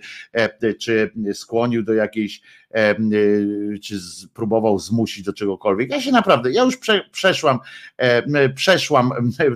czy 0.80 1.12
skłonił 1.34 1.84
do 1.84 1.94
jakiejś 1.94 2.42
czy 3.84 4.00
próbował 4.34 4.80
zmusić 4.80 5.24
do 5.24 5.34
czegokolwiek. 5.34 5.90
Ja 5.90 6.02
się 6.02 6.12
naprawdę, 6.12 6.52
ja 6.52 6.64
już 6.64 6.78
prze, 6.78 7.10
przeszłam, 7.12 7.60
przeszłam, 8.56 9.12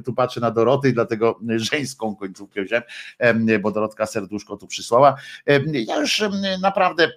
tu 0.06 0.14
patrzę 0.14 0.40
na 0.40 0.52
Doroty, 0.52 0.94
dlatego 0.94 1.40
żeńską 1.56 2.16
końcówkę 2.16 2.64
wziąłem, 2.64 2.84
bo 3.62 3.72
Dorotka 3.72 4.06
serduszko 4.06 4.58
tu 4.58 4.68
przysłała. 4.68 5.16
Ja 5.74 6.00
już 6.00 6.24
naprawdę 6.62 7.12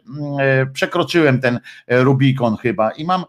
przekroczyłem 0.72 1.40
ten 1.40 1.60
Rubikon 1.88 2.56
chyba 2.56 2.90
i 2.90 3.04
mam 3.04 3.24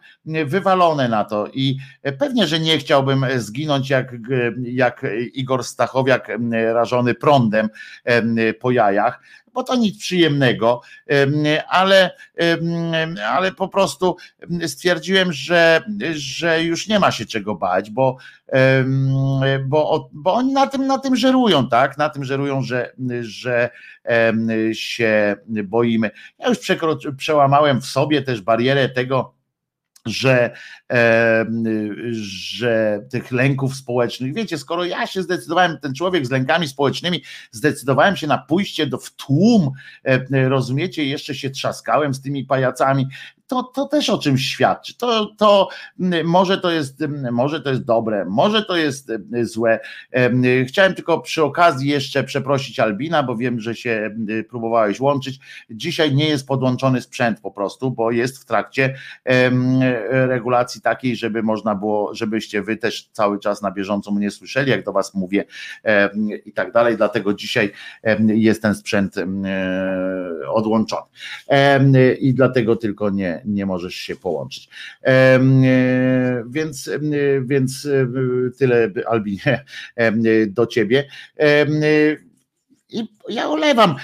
wywalone 0.45 1.09
na 1.09 1.23
to 1.23 1.47
i 1.53 1.77
pewnie, 2.19 2.47
że 2.47 2.59
nie 2.59 2.77
chciałbym 2.77 3.25
zginąć 3.37 3.89
jak, 3.89 4.15
jak 4.63 5.05
Igor 5.33 5.63
Stachowiak 5.63 6.31
rażony 6.73 7.15
prądem 7.15 7.69
po 8.59 8.71
jajach, 8.71 9.21
bo 9.57 9.63
to 9.63 9.75
nic 9.75 9.99
przyjemnego, 9.99 10.81
ale, 11.67 12.11
ale 13.29 13.51
po 13.51 13.67
prostu 13.67 14.15
stwierdziłem, 14.67 15.33
że, 15.33 15.83
że 16.11 16.63
już 16.63 16.87
nie 16.87 16.99
ma 16.99 17.11
się 17.11 17.25
czego 17.25 17.55
bać, 17.55 17.89
bo, 17.89 18.17
bo, 19.65 20.09
bo 20.13 20.33
oni 20.33 20.53
na 20.53 20.67
tym, 20.67 20.87
na 20.87 20.97
tym 20.97 21.15
żerują, 21.15 21.69
tak? 21.69 21.97
Na 21.97 22.09
tym 22.09 22.23
żerują, 22.23 22.61
że, 22.61 22.93
że 23.21 23.69
się 24.73 25.35
boimy. 25.63 26.11
Ja 26.39 26.49
już 26.49 26.57
przełamałem 27.17 27.81
w 27.81 27.85
sobie 27.85 28.21
też 28.21 28.41
barierę 28.41 28.89
tego, 28.89 29.36
że, 30.07 30.51
e, 30.91 31.45
że 32.11 33.01
tych 33.09 33.31
lęków 33.31 33.75
społecznych, 33.75 34.33
wiecie, 34.33 34.57
skoro 34.57 34.85
ja 34.85 35.07
się 35.07 35.23
zdecydowałem, 35.23 35.77
ten 35.81 35.93
człowiek 35.93 36.25
z 36.25 36.31
lękami 36.31 36.67
społecznymi, 36.67 37.23
zdecydowałem 37.51 38.15
się 38.15 38.27
na 38.27 38.37
pójście 38.37 38.87
do, 38.87 38.97
w 38.97 39.11
tłum, 39.11 39.71
e, 40.03 40.49
rozumiecie, 40.49 41.05
jeszcze 41.05 41.35
się 41.35 41.49
trzaskałem 41.49 42.13
z 42.13 42.21
tymi 42.21 42.45
pajacami, 42.45 43.07
to, 43.47 43.63
to 43.63 43.85
też 43.85 44.09
o 44.09 44.17
czymś 44.17 44.45
świadczy. 44.45 44.97
To, 44.97 45.25
to 45.37 45.69
może 46.23 46.57
to 46.57 46.71
jest, 46.71 47.03
może 47.31 47.61
to 47.61 47.69
jest 47.69 47.83
dobre, 47.83 48.25
może 48.25 48.63
to 48.63 48.77
jest 48.77 49.11
złe. 49.41 49.79
Chciałem 50.67 50.93
tylko 50.93 51.21
przy 51.21 51.43
okazji 51.43 51.89
jeszcze 51.89 52.23
przeprosić 52.23 52.79
Albina, 52.79 53.23
bo 53.23 53.35
wiem, 53.35 53.59
że 53.59 53.75
się 53.75 54.15
próbowałeś 54.49 54.99
łączyć. 54.99 55.39
Dzisiaj 55.69 56.15
nie 56.15 56.29
jest 56.29 56.47
podłączony 56.47 57.01
sprzęt 57.01 57.39
po 57.39 57.51
prostu, 57.51 57.91
bo 57.91 58.11
jest 58.11 58.41
w 58.41 58.45
trakcie 58.45 58.95
regulacji 60.09 60.81
takiej, 60.81 61.15
żeby 61.15 61.43
można 61.43 61.75
było, 61.75 62.15
żebyście 62.15 62.61
wy 62.61 62.77
też 62.77 63.09
cały 63.11 63.39
czas 63.39 63.61
na 63.61 63.71
bieżąco 63.71 64.11
mnie 64.11 64.31
słyszeli, 64.31 64.71
jak 64.71 64.83
do 64.83 64.93
was 64.93 65.13
mówię 65.13 65.45
i 66.45 66.51
tak 66.51 66.71
dalej. 66.71 66.97
Dlatego 66.97 67.33
dzisiaj 67.33 67.71
jest 68.27 68.61
ten 68.61 68.75
sprzęt 68.75 69.15
odłączony. 70.49 71.03
I 72.19 72.33
dlatego 72.33 72.75
tylko 72.75 73.09
nie, 73.09 73.36
nie, 73.45 73.65
możesz 73.65 73.95
się 73.95 74.15
połączyć. 74.15 74.69
E, 75.03 75.39
więc, 76.49 76.89
więc 77.41 77.85
e, 77.85 78.07
tyle, 78.57 78.91
Albinie, 79.07 79.63
do 80.47 80.67
ciebie. 80.67 81.07
I 82.89 83.07
ja 83.29 83.49
olewam 83.49 83.95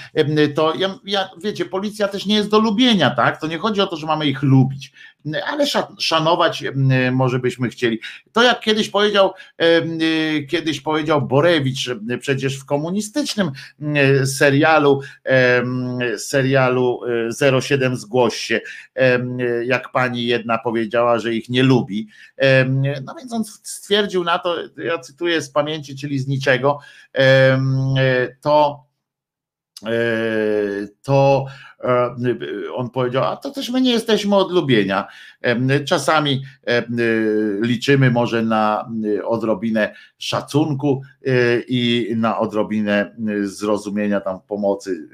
to. 0.54 0.74
Ja, 0.74 0.98
ja, 1.04 1.30
wiecie, 1.42 1.64
policja 1.64 2.08
też 2.08 2.26
nie 2.26 2.34
jest 2.34 2.50
do 2.50 2.58
lubienia, 2.58 3.10
tak? 3.10 3.40
To 3.40 3.46
nie 3.46 3.58
chodzi 3.58 3.80
o 3.80 3.86
to, 3.86 3.96
że 3.96 4.06
mamy 4.06 4.26
ich 4.26 4.42
lubić 4.42 4.92
ale 5.46 5.66
szanować 5.98 6.64
może 7.12 7.38
byśmy 7.38 7.68
chcieli. 7.68 8.00
To 8.32 8.42
jak 8.42 8.60
kiedyś 8.60 8.88
powiedział, 8.88 9.32
kiedyś 10.48 10.80
powiedział 10.80 11.22
Borewicz, 11.22 11.90
przecież 12.20 12.58
w 12.58 12.64
komunistycznym 12.64 13.50
serialu, 14.26 15.00
serialu 16.18 17.00
07 17.60 17.96
Zgłoś 17.96 18.36
się, 18.36 18.60
jak 19.64 19.92
pani 19.92 20.26
jedna 20.26 20.58
powiedziała, 20.58 21.18
że 21.18 21.34
ich 21.34 21.48
nie 21.48 21.62
lubi. 21.62 22.08
No 23.04 23.14
więc 23.18 23.32
on 23.32 23.44
stwierdził 23.44 24.24
na 24.24 24.38
to, 24.38 24.56
ja 24.76 24.98
cytuję 24.98 25.42
z 25.42 25.50
pamięci, 25.50 25.96
czyli 25.96 26.18
z 26.18 26.26
niczego, 26.26 26.78
to 28.40 28.83
to 29.82 30.86
E, 31.06 31.48
on 32.74 32.90
powiedział, 32.90 33.24
a 33.24 33.36
to 33.36 33.50
też 33.50 33.70
my 33.70 33.80
nie 33.80 33.92
jesteśmy 33.92 34.36
od 34.36 34.52
lubienia. 34.52 35.08
Czasami 35.84 36.42
liczymy 37.62 38.10
może 38.10 38.42
na 38.42 38.88
odrobinę 39.24 39.94
szacunku 40.18 41.02
e, 41.26 41.60
i 41.60 42.12
na 42.16 42.38
odrobinę 42.38 43.14
zrozumienia 43.42 44.20
tam 44.20 44.40
pomocy 44.40 45.08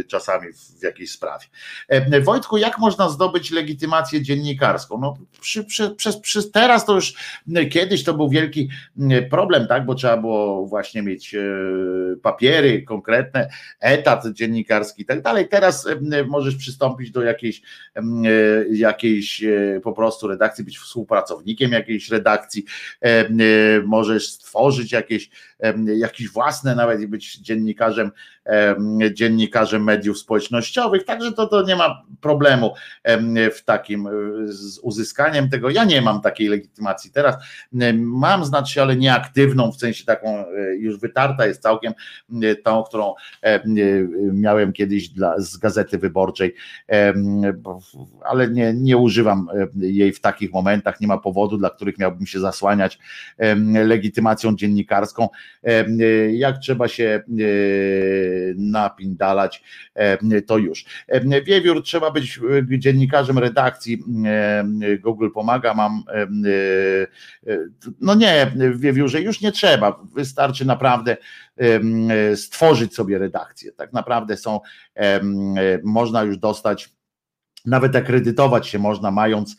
e, 0.00 0.04
czasami 0.04 0.46
w 0.80 0.82
jakiejś 0.82 1.10
sprawie. 1.10 1.46
Wojtku, 2.24 2.56
jak 2.56 2.78
można 2.78 3.08
zdobyć 3.08 3.50
legitymację 3.50 4.22
dziennikarską? 4.22 4.98
No, 4.98 5.14
przy, 5.40 5.64
przy, 5.64 5.96
przez, 6.22 6.50
teraz 6.50 6.86
to 6.86 6.94
już 6.94 7.14
kiedyś 7.70 8.04
to 8.04 8.14
był 8.14 8.28
wielki 8.28 8.68
problem, 9.30 9.66
tak, 9.66 9.86
bo 9.86 9.94
trzeba 9.94 10.16
było 10.16 10.66
właśnie 10.66 11.02
mieć 11.02 11.36
papiery 12.22 12.82
konkretne, 12.82 13.48
etat 13.80 14.26
dziennikarski 14.32 15.02
i 15.02 15.04
tak 15.04 15.22
dalej. 15.22 15.48
Teraz 15.48 15.88
możesz 16.26 16.56
przystąpić 16.56 17.10
do 17.10 17.22
jakiejś, 17.22 17.62
e, 17.96 18.02
jakiejś 18.72 19.44
e, 19.44 19.80
po 19.82 19.92
prostu 19.92 20.28
redakcji, 20.28 20.64
być 20.64 20.78
współpracownikiem 20.78 21.72
jakiejś 21.72 22.10
redakcji, 22.10 22.64
możesz 23.84 24.28
stworzyć 24.28 24.92
jakieś, 24.92 25.30
jakieś 25.96 26.28
własne, 26.28 26.74
nawet 26.74 27.06
być 27.06 27.38
dziennikarzem 27.38 28.10
dziennikarzem 29.12 29.84
mediów 29.84 30.18
społecznościowych, 30.18 31.04
także 31.04 31.32
to, 31.32 31.46
to 31.46 31.62
nie 31.62 31.76
ma 31.76 32.02
problemu 32.20 32.74
w 33.54 33.64
takim 33.64 34.08
z 34.46 34.78
uzyskaniem 34.78 35.50
tego. 35.50 35.70
Ja 35.70 35.84
nie 35.84 36.02
mam 36.02 36.20
takiej 36.20 36.48
legitymacji 36.48 37.10
teraz. 37.10 37.36
Mam 37.94 38.44
znaczy, 38.44 38.82
ale 38.82 38.96
nieaktywną, 38.96 39.72
w 39.72 39.76
sensie 39.76 40.04
taką 40.04 40.44
już 40.78 40.98
wytarta 40.98 41.46
jest 41.46 41.62
całkiem 41.62 41.92
tą, 42.64 42.82
którą 42.82 43.14
miałem 44.32 44.72
kiedyś 44.72 45.08
dla, 45.08 45.40
z 45.40 45.56
Gazety 45.56 45.98
Wyborczej, 45.98 46.54
ale 48.24 48.50
nie, 48.50 48.74
nie 48.74 48.96
używam 48.96 49.48
jej 49.76 50.12
w 50.12 50.20
takich 50.20 50.52
momentach, 50.52 51.00
nie 51.00 51.06
ma 51.06 51.18
powodu, 51.18 51.58
dla 51.58 51.70
których 51.70 51.98
miałbym 51.98 52.26
się 52.26 52.40
zasłaniać 52.40 52.98
legitymacją 53.84 54.56
dziennikarską. 54.56 55.28
Jak 56.32 56.58
trzeba 56.58 56.88
się 56.88 57.04
e, 57.04 57.22
napindalać, 58.56 59.62
to 60.46 60.58
już. 60.58 60.84
Wiewiór, 61.44 61.82
trzeba 61.82 62.10
być 62.10 62.38
dziennikarzem 62.78 63.38
redakcji. 63.38 64.04
Google 65.00 65.28
pomaga, 65.34 65.74
mam. 65.74 66.02
No 68.00 68.14
nie, 68.14 68.52
Wiewiórze, 68.76 69.20
już 69.20 69.40
nie 69.40 69.52
trzeba. 69.52 70.00
Wystarczy 70.14 70.64
naprawdę 70.64 71.16
stworzyć 72.34 72.94
sobie 72.94 73.18
redakcję. 73.18 73.72
Tak 73.72 73.92
naprawdę 73.92 74.36
są, 74.36 74.60
można 75.84 76.22
już 76.22 76.38
dostać 76.38 76.95
nawet 77.66 77.96
akredytować 77.96 78.68
się 78.68 78.78
można, 78.78 79.10
mając 79.10 79.56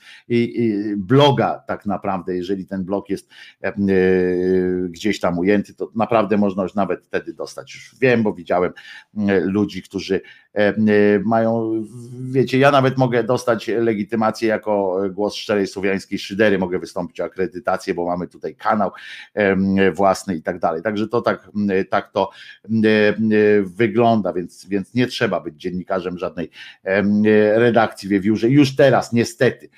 bloga, 0.98 1.64
tak 1.68 1.86
naprawdę, 1.86 2.36
jeżeli 2.36 2.66
ten 2.66 2.84
blog 2.84 3.10
jest 3.10 3.30
e, 3.62 3.74
gdzieś 4.90 5.20
tam 5.20 5.40
ujęty, 5.40 5.74
to 5.74 5.92
naprawdę 5.96 6.38
można 6.38 6.64
już 6.64 6.76
nawet 6.76 7.06
wtedy 7.06 7.34
dostać. 7.34 7.76
Już 7.76 7.96
wiem, 8.02 8.24
bo 8.24 8.34
widziałem 8.34 8.74
ludzi, 9.44 9.84
którzy 9.84 10.08
E, 10.08 10.22
e, 10.22 10.47
mają, 11.26 11.84
wiecie, 12.32 12.58
ja 12.58 12.72
nawet 12.72 12.98
mogę 12.98 13.24
dostać 13.24 13.68
legitymację 13.68 14.50
jako 14.50 15.02
głos 15.12 15.36
szczerej 15.36 15.68
słowiańskiej 15.68 16.20
szydery, 16.20 16.60
mogę 16.60 16.80
wystąpić 16.80 17.22
o 17.22 17.24
akredytację, 17.24 17.94
bo 17.94 18.06
mamy 18.06 18.28
tutaj 18.28 18.56
kanał 18.56 18.92
własny 19.94 20.36
i 20.36 20.42
tak 20.42 20.60
dalej. 20.60 20.82
Także 20.82 21.08
to 21.08 21.22
tak, 21.22 21.50
tak 21.90 22.12
to 22.12 22.30
wygląda, 23.64 24.34
więc, 24.34 24.66
więc 24.70 24.94
nie 24.94 25.08
trzeba 25.08 25.40
być 25.40 25.56
dziennikarzem 25.56 26.18
żadnej 26.18 26.50
redakcji 27.56 28.10
wiewiórze. 28.10 28.50
Już 28.50 28.76
teraz, 28.76 29.14
niestety, 29.14 29.70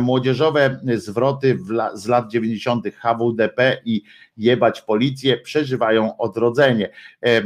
młodzieżowe 0.00 0.80
zwroty 0.94 1.58
z 1.94 2.06
lat 2.06 2.30
90. 2.30 2.86
HWDP 2.86 3.78
i 3.84 4.02
jebać 4.36 4.82
policję 4.82 5.38
przeżywają 5.38 6.16
odrodzenie. 6.16 6.90
E, 7.22 7.42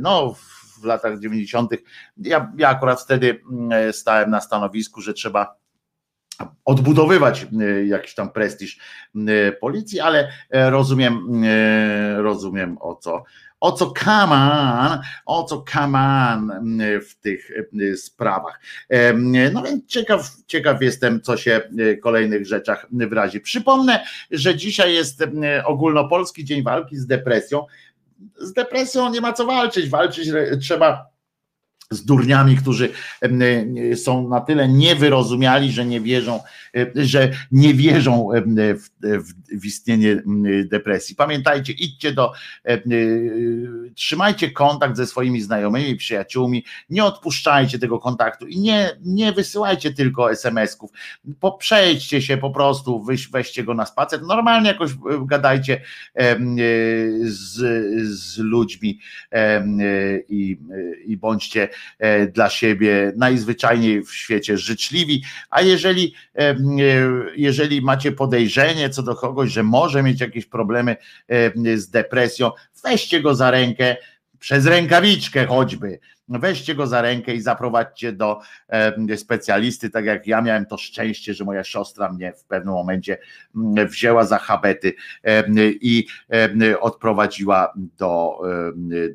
no, 0.00 0.34
latach 0.84 1.18
90. 1.18 1.70
Ja, 2.16 2.52
ja 2.56 2.68
akurat 2.68 3.02
wtedy 3.02 3.40
mm, 3.52 3.92
stałem 3.92 4.30
na 4.30 4.40
stanowisku, 4.40 5.00
że 5.00 5.14
trzeba 5.14 5.56
odbudowywać 6.64 7.46
mm, 7.52 7.88
jakiś 7.88 8.14
tam 8.14 8.30
prestiż 8.30 8.78
mm, 9.14 9.52
policji, 9.60 10.00
ale 10.00 10.28
e, 10.50 10.70
rozumiem, 10.70 11.44
rozumiem 12.16 12.76
o 12.80 12.94
co, 12.94 13.24
o 13.60 13.72
co 13.72 13.90
kaman, 13.90 15.00
o 15.26 15.44
co 15.44 15.62
kaman 15.62 16.62
w 17.08 17.20
tych 17.20 17.50
sprawach. 17.96 18.60
No 19.52 19.62
więc 19.62 19.86
ciekaw, 19.86 20.30
ciekaw 20.46 20.82
jestem, 20.82 21.20
co 21.20 21.36
się 21.36 21.60
w 21.70 22.00
kolejnych 22.00 22.46
rzeczach 22.46 22.86
wyrazi. 22.90 23.40
Przypomnę, 23.40 24.04
że 24.30 24.56
dzisiaj 24.56 24.94
jest 24.94 25.24
ogólnopolski 25.64 26.44
dzień 26.44 26.62
walki 26.62 26.96
z 26.96 27.06
depresją 27.06 27.66
z 28.40 28.52
depresją 28.52 29.10
nie 29.10 29.20
ma 29.20 29.32
co 29.32 29.46
walczyć. 29.46 29.88
Walczyć 29.88 30.28
trzeba 30.62 31.06
z 31.90 32.04
durniami, 32.04 32.56
którzy 32.56 32.88
są 33.96 34.28
na 34.28 34.40
tyle 34.40 34.68
niewyrozumiali, 34.68 35.72
że 35.72 35.84
nie 35.86 36.00
wierzą, 36.00 36.40
że 36.94 37.30
nie 37.52 37.74
wierzą 37.74 38.28
w, 38.76 38.88
w, 39.02 39.60
w, 39.60 39.64
istnienie 39.64 40.22
depresji. 40.64 41.16
Pamiętajcie, 41.16 41.72
idźcie 41.72 42.12
do, 42.12 42.32
trzymajcie 43.94 44.50
kontakt 44.50 44.96
ze 44.96 45.06
swoimi 45.06 45.40
znajomymi, 45.40 45.96
przyjaciółmi, 45.96 46.64
nie 46.90 47.04
odpuszczajcie 47.04 47.78
tego 47.78 47.98
kontaktu 47.98 48.46
i 48.46 48.60
nie, 48.60 48.90
nie 49.04 49.32
wysyłajcie 49.32 49.92
tylko 49.92 50.30
SMS-ków. 50.32 50.90
Poprzejdźcie 51.40 52.22
się 52.22 52.36
po 52.36 52.50
prostu, 52.50 53.04
weźcie 53.32 53.64
go 53.64 53.74
na 53.74 53.86
spacer, 53.86 54.22
normalnie 54.22 54.68
jakoś 54.68 54.90
gadajcie 55.26 55.80
z, 57.20 57.56
z 58.18 58.38
ludźmi 58.38 58.98
i, 60.28 60.58
i 61.06 61.16
bądźcie 61.16 61.68
E, 61.98 62.26
dla 62.26 62.50
siebie 62.50 63.12
najzwyczajniej 63.16 64.02
w 64.04 64.14
świecie 64.14 64.58
życzliwi, 64.58 65.22
a 65.50 65.60
jeżeli, 65.62 66.14
e, 66.34 66.40
e, 66.50 66.56
jeżeli 67.36 67.82
macie 67.82 68.12
podejrzenie 68.12 68.90
co 68.90 69.02
do 69.02 69.14
kogoś, 69.14 69.50
że 69.50 69.62
może 69.62 70.02
mieć 70.02 70.20
jakieś 70.20 70.46
problemy 70.46 70.96
z 71.76 71.90
depresją, 71.90 72.50
weźcie 72.84 73.20
go 73.20 73.34
za 73.34 73.50
rękę, 73.50 73.96
przez 74.38 74.66
rękawiczkę 74.66 75.46
choćby, 75.46 75.98
weźcie 76.28 76.74
go 76.74 76.86
za 76.86 77.02
rękę 77.02 77.34
i 77.34 77.40
zaprowadźcie 77.40 78.12
do 78.12 78.40
specjalisty, 79.16 79.90
tak 79.90 80.04
jak 80.04 80.26
ja 80.26 80.40
miałem 80.40 80.66
to 80.66 80.76
szczęście, 80.76 81.34
że 81.34 81.44
moja 81.44 81.64
siostra 81.64 82.12
mnie 82.12 82.32
w 82.32 82.44
pewnym 82.44 82.74
momencie 82.74 83.18
mm, 83.56 83.88
wzięła 83.88 84.24
za 84.24 84.38
habety 84.38 84.94
i 85.80 86.06
odprowadziła 86.80 87.72
do, 87.76 88.40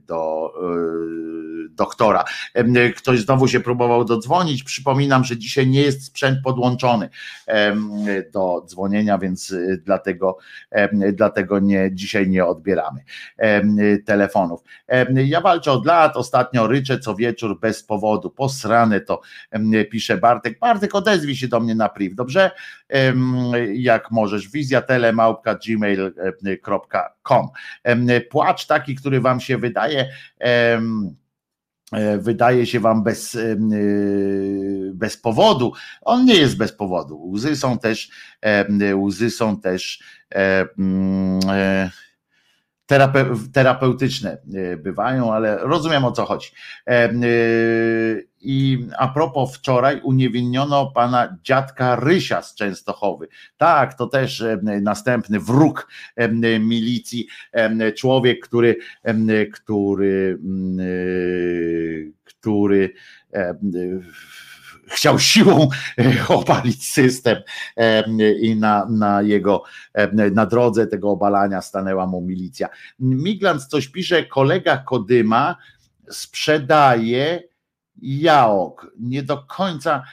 do 0.07 0.53
doktora. 1.69 2.23
Ktoś 2.95 3.19
znowu 3.19 3.47
się 3.47 3.59
próbował 3.59 4.05
dodzwonić. 4.05 4.63
Przypominam, 4.63 5.23
że 5.23 5.37
dzisiaj 5.37 5.67
nie 5.67 5.81
jest 5.81 6.05
sprzęt 6.05 6.39
podłączony 6.43 7.09
do 8.33 8.65
dzwonienia, 8.67 9.17
więc 9.17 9.51
y, 9.51 9.81
dlatego, 9.85 10.37
dlatego 11.13 11.59
nie, 11.59 11.89
dzisiaj 11.93 12.29
nie 12.29 12.45
odbieramy 12.45 13.03
telefonów. 14.05 14.61
Ja 15.25 15.41
walczę 15.41 15.71
od 15.71 15.85
lat, 15.85 16.17
ostatnio 16.17 16.67
ryczę 16.67 16.99
co 17.03 17.15
wieczór 17.15 17.59
bez 17.59 17.83
powodu. 17.83 18.29
Posrane 18.29 19.01
to 19.01 19.21
pisze 19.91 20.17
Bartek. 20.17 20.59
Bartek, 20.59 20.95
odezwij 20.95 21.35
się 21.35 21.47
do 21.47 21.59
mnie 21.59 21.75
na 21.75 21.89
priv, 21.89 22.15
dobrze? 22.15 22.51
Jak 23.73 24.11
możesz. 24.11 24.49
Wizja 24.49 24.81
telemałpka 24.81 25.55
gmail.com. 25.55 27.47
Płacz 28.29 28.65
taki, 28.65 28.95
który 28.95 29.21
wam 29.21 29.39
się 29.39 29.57
wydaje 29.57 30.09
E, 31.93 32.17
wydaje 32.17 32.65
się 32.65 32.79
wam 32.79 33.03
bez, 33.03 33.35
e, 33.35 33.55
bez 34.93 35.17
powodu. 35.17 35.73
On 36.01 36.25
nie 36.25 36.35
jest 36.35 36.57
bez 36.57 36.71
powodu. 36.71 37.29
Łzy 37.31 37.55
są 37.55 37.79
też, 37.79 38.09
e, 38.41 38.95
łzy 38.95 39.29
są 39.29 39.61
też 39.61 40.03
mm, 42.95 43.51
terapeutyczne 43.53 44.37
bywają, 44.77 45.33
ale 45.33 45.57
rozumiem 45.57 46.05
o 46.05 46.11
co 46.11 46.25
chodzi. 46.25 46.47
I 48.41 48.87
a 48.97 49.07
propos 49.07 49.55
wczoraj 49.55 50.01
uniewinniono 50.01 50.91
pana 50.95 51.37
dziadka 51.43 51.95
Rysia 51.95 52.41
z 52.41 52.55
Częstochowy. 52.55 53.27
Tak, 53.57 53.93
to 53.93 54.07
też 54.07 54.43
następny 54.81 55.39
wróg 55.39 55.87
milicji, 56.59 57.27
człowiek, 57.95 58.47
który, 58.47 58.77
który, 59.53 60.39
który 62.23 62.93
chciał 64.87 65.19
siłą 65.19 65.69
obalić 66.27 66.89
system 66.89 67.37
i 68.41 68.55
na, 68.55 68.85
na 68.89 69.21
jego, 69.21 69.63
na 70.31 70.45
drodze 70.45 70.87
tego 70.87 71.11
obalania 71.11 71.61
stanęła 71.61 72.07
mu 72.07 72.21
milicja. 72.21 72.69
Miglans 72.99 73.67
coś 73.67 73.87
pisze, 73.87 74.23
kolega 74.23 74.77
Kodyma 74.77 75.55
sprzedaje 76.09 77.52
Jaok. 78.01 78.91
Nie 78.99 79.23
do 79.23 79.37
końca 79.37 80.03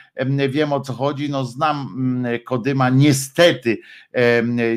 wiem 0.49 0.73
o 0.73 0.81
co 0.81 0.93
chodzi. 0.93 1.31
No 1.31 1.45
znam 1.45 1.95
mm, 1.97 2.41
Kodyma, 2.45 2.91
niestety, 2.91 3.79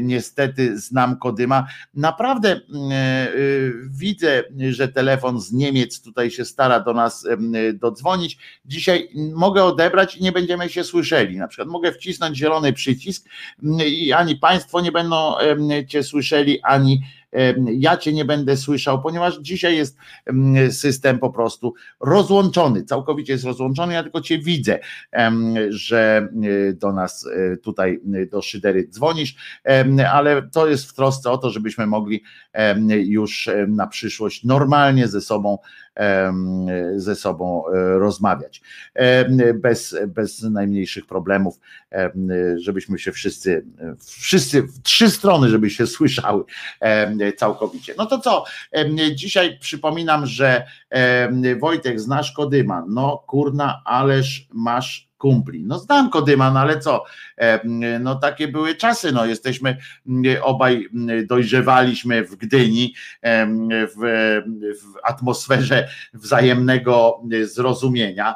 niestety 0.02 0.80
znam 0.80 1.18
Kodyma. 1.18 1.68
Naprawdę 1.94 2.50
mm, 2.50 2.92
y, 2.92 3.74
widzę, 3.90 4.44
że 4.70 4.88
telefon 4.88 5.42
z 5.42 5.52
Niemiec 5.52 6.02
tutaj 6.02 6.32
się 6.32 6.46
stara 6.46 6.80
do 6.80 6.94
nas 6.94 7.28
dodzwonić. 7.74 8.38
Dzisiaj 8.66 9.10
mogę 9.36 9.64
odebrać 9.64 10.18
i 10.18 10.24
nie 10.24 10.32
będziemy 10.32 10.70
się 10.70 10.84
słyszeli. 10.84 11.38
Na 11.38 11.48
przykład 11.48 11.68
mogę 11.68 11.92
wcisnąć 11.92 12.38
zielony 12.38 12.74
przycisk 12.74 13.30
mm, 13.64 13.80
i 13.88 14.12
ani 14.12 14.36
Państwo 14.36 14.82
nie 14.82 14.92
będą 14.92 15.34
Cię 15.88 16.04
słyszeli, 16.04 16.62
ani 16.62 17.02
ja 17.74 17.98
cię 17.98 18.14
nie 18.14 18.26
będę 18.26 18.58
słyszał, 18.58 19.02
ponieważ 19.02 19.40
dzisiaj 19.42 19.78
jest 19.78 19.98
system 20.72 21.20
po 21.20 21.30
prostu 21.30 21.74
rozłączony, 22.00 22.84
całkowicie 22.84 23.34
jest 23.34 23.46
rozłączony, 23.46 23.94
ja 23.94 24.04
tylko 24.04 24.22
cię 24.22 24.40
widzę, 24.40 24.80
że 25.70 26.28
do 26.74 26.94
nas 26.94 27.30
tutaj 27.64 28.00
do 28.32 28.42
szydery 28.42 28.88
dzwonisz, 28.90 29.36
ale 30.12 30.42
to 30.42 30.68
jest 30.68 30.90
w 30.90 30.94
trosce 30.94 31.32
o 31.32 31.38
to, 31.38 31.50
żebyśmy 31.50 31.88
mogli 31.88 32.24
już 32.88 33.50
na 33.68 33.88
przyszłość 33.88 34.44
normalnie 34.44 35.08
ze 35.08 35.22
sobą 35.22 35.58
ze 36.96 37.16
sobą 37.16 37.64
e, 37.68 38.00
rozmawiać. 38.00 38.62
Bez, 39.54 39.96
bez 40.08 40.42
najmniejszych 40.42 41.06
problemów, 41.06 41.60
żebyśmy 42.56 43.00
się 43.00 43.12
wszyscy, 43.12 43.66
wszyscy, 44.06 44.68
trzy 44.84 45.10
strony, 45.10 45.50
żeby 45.50 45.70
się 45.70 45.88
słyszały 45.88 46.44
całkowicie. 47.38 47.94
No 47.98 48.06
to 48.06 48.20
co? 48.20 48.44
Dzisiaj 49.16 49.60
przypominam, 49.60 50.26
że 50.26 50.66
Wojtek, 51.60 52.00
znasz 52.00 52.32
Kodyma. 52.32 52.86
No 52.90 53.24
kurna, 53.28 53.82
ależ 53.86 54.48
masz 54.54 55.13
kumpli. 55.24 55.64
No 55.64 55.80
znam 55.80 56.10
Kodyman, 56.10 56.58
ale 56.58 56.80
co? 56.80 57.04
No 58.00 58.16
takie 58.16 58.48
były 58.48 58.76
czasy, 58.76 59.12
no 59.12 59.26
jesteśmy 59.26 59.78
obaj 60.42 60.88
dojrzewaliśmy 61.28 62.24
w 62.24 62.36
Gdyni 62.36 62.94
w, 63.96 64.42
w 64.82 65.00
atmosferze 65.04 65.88
wzajemnego 66.14 67.22
zrozumienia 67.44 68.36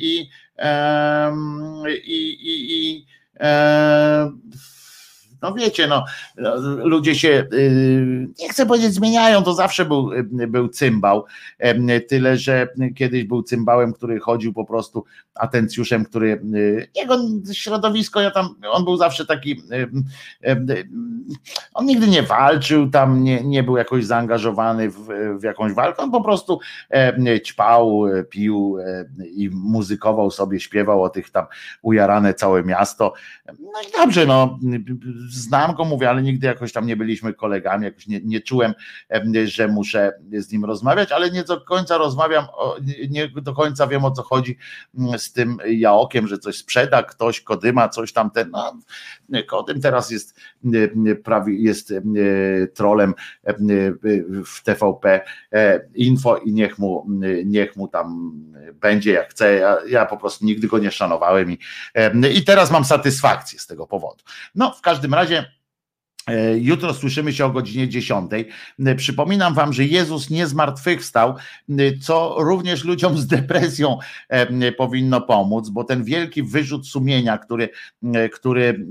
i, 0.00 0.28
i, 1.88 2.18
i, 2.42 2.88
i 2.88 3.06
no 5.44 5.54
wiecie, 5.54 5.86
no, 5.86 6.04
ludzie 6.84 7.14
się, 7.14 7.46
y, 7.52 8.28
nie 8.38 8.48
chcę 8.48 8.66
powiedzieć 8.66 8.94
zmieniają, 8.94 9.42
to 9.42 9.54
zawsze 9.54 9.84
był, 9.84 10.12
y, 10.12 10.46
był 10.48 10.68
cymbał, 10.68 11.24
tyle, 12.08 12.36
że 12.36 12.68
kiedyś 12.96 13.24
był 13.24 13.42
cymbałem, 13.42 13.92
który 13.92 14.20
chodził 14.20 14.52
po 14.52 14.64
prostu 14.64 15.04
atencjuszem, 15.34 16.04
który, 16.04 16.42
y, 16.54 16.88
jego 16.94 17.18
środowisko, 17.52 18.20
ja 18.20 18.30
tam, 18.30 18.54
on 18.70 18.84
był 18.84 18.96
zawsze 18.96 19.26
taki, 19.26 19.62
on 21.74 21.86
nigdy 21.86 22.08
nie 22.08 22.22
walczył 22.22 22.90
tam, 22.90 23.24
nie, 23.24 23.44
nie 23.44 23.62
był 23.62 23.76
jakoś 23.76 24.04
zaangażowany 24.04 24.90
w, 24.90 25.08
w 25.38 25.42
jakąś 25.42 25.72
walkę, 25.72 26.02
on 26.02 26.10
po 26.10 26.20
prostu 26.20 26.60
ćpał, 27.44 28.02
pił 28.30 28.76
i 29.36 29.50
muzykował 29.50 30.30
sobie, 30.30 30.60
śpiewał 30.60 31.02
o 31.02 31.08
tych 31.08 31.30
tam 31.30 31.46
ujarane 31.82 32.34
całe 32.34 32.62
miasto, 32.62 33.12
no 33.46 33.80
i 33.88 33.92
dobrze, 33.92 34.26
no 34.26 34.58
znam 35.34 35.74
go, 35.74 35.84
mówię, 35.84 36.10
ale 36.10 36.22
nigdy 36.22 36.46
jakoś 36.46 36.72
tam 36.72 36.86
nie 36.86 36.96
byliśmy 36.96 37.34
kolegami, 37.34 37.84
jakoś 37.84 38.06
nie, 38.06 38.20
nie 38.20 38.40
czułem, 38.40 38.74
że 39.44 39.68
muszę 39.68 40.12
z 40.32 40.52
nim 40.52 40.64
rozmawiać, 40.64 41.12
ale 41.12 41.30
nie 41.30 41.44
do 41.44 41.60
końca 41.60 41.98
rozmawiam, 41.98 42.46
nie 43.10 43.28
do 43.28 43.54
końca 43.54 43.86
wiem 43.86 44.04
o 44.04 44.10
co 44.10 44.22
chodzi 44.22 44.58
mm, 44.98 45.18
z 45.18 45.32
tym 45.32 45.58
jaokiem, 45.66 46.26
że 46.26 46.38
coś 46.38 46.56
sprzeda 46.56 47.02
ktoś, 47.02 47.40
kodyma, 47.40 47.88
coś 47.88 48.12
tam 48.12 48.30
ten, 48.30 48.50
no, 48.50 48.72
Kodym 49.46 49.80
teraz 49.80 50.10
jest, 50.10 50.40
prawie 51.24 51.54
jest 51.54 51.92
trolem 52.74 53.14
w 54.46 54.62
TVP 54.62 55.20
Info 55.94 56.36
i 56.36 56.52
niech 56.52 56.78
mu, 56.78 57.06
niech 57.44 57.76
mu 57.76 57.88
tam 57.88 58.32
będzie 58.74 59.12
jak 59.12 59.30
chce. 59.30 59.54
Ja, 59.54 59.76
ja 59.88 60.06
po 60.06 60.16
prostu 60.16 60.44
nigdy 60.44 60.68
go 60.68 60.78
nie 60.78 60.90
szanowałem 60.90 61.50
i, 61.50 61.58
i 62.34 62.44
teraz 62.44 62.70
mam 62.70 62.84
satysfakcję 62.84 63.58
z 63.58 63.66
tego 63.66 63.86
powodu. 63.86 64.24
No, 64.54 64.72
w 64.72 64.80
każdym 64.80 65.13
razie. 65.14 65.46
E, 66.26 66.58
jutro 66.58 66.94
słyszymy 66.94 67.32
się 67.32 67.44
o 67.44 67.50
godzinie 67.50 67.88
10. 67.88 68.30
E, 68.78 68.94
przypominam 68.94 69.54
Wam, 69.54 69.72
że 69.72 69.84
Jezus 69.84 70.30
nie 70.30 70.46
zmartwychwstał, 70.46 71.34
e, 71.70 71.74
co 72.02 72.36
również 72.38 72.84
ludziom 72.84 73.18
z 73.18 73.26
depresją 73.26 73.98
powinno 74.76 75.20
pomóc, 75.20 75.68
bo 75.68 75.84
ten 75.84 76.04
wielki 76.04 76.42
wyrzut 76.42 76.88
sumienia, 76.88 77.38
który, 77.38 77.68
który, 78.32 78.86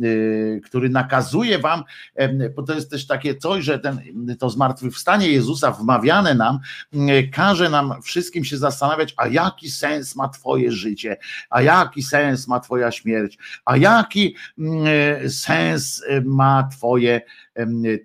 który 0.65 0.89
nakazuje 0.89 1.59
Wam, 1.59 1.83
bo 2.55 2.63
to 2.63 2.73
jest 2.73 2.91
też 2.91 3.07
takie 3.07 3.35
coś, 3.35 3.63
że 3.63 3.79
ten, 3.79 3.99
to 4.39 4.49
zmartwychwstanie 4.49 5.27
Jezusa 5.27 5.71
wmawiane 5.71 6.33
nam, 6.33 6.59
każe 7.31 7.69
nam 7.69 8.01
wszystkim 8.03 8.45
się 8.45 8.57
zastanawiać, 8.57 9.13
a 9.17 9.27
jaki 9.27 9.71
sens 9.71 10.15
ma 10.15 10.29
Twoje 10.29 10.71
życie, 10.71 11.17
a 11.49 11.61
jaki 11.61 12.03
sens 12.03 12.47
ma 12.47 12.59
Twoja 12.59 12.91
śmierć, 12.91 13.37
a 13.65 13.77
jaki 13.77 14.35
sens 15.27 16.03
ma 16.25 16.69
Twoje 16.71 17.22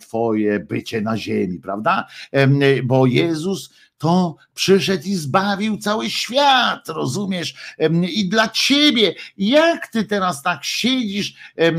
Twoje 0.00 0.60
bycie 0.60 1.00
na 1.00 1.16
ziemi, 1.16 1.58
prawda? 1.58 2.06
Bo 2.84 3.06
Jezus 3.06 3.70
to 3.98 4.36
przyszedł 4.54 5.02
i 5.06 5.14
zbawił 5.14 5.78
cały 5.78 6.10
świat, 6.10 6.88
rozumiesz? 6.88 7.76
I 8.12 8.28
dla 8.28 8.48
ciebie, 8.48 9.14
jak 9.38 9.86
ty 9.86 10.04
teraz 10.04 10.42
tak 10.42 10.64
siedzisz, 10.64 11.34
e, 11.58 11.72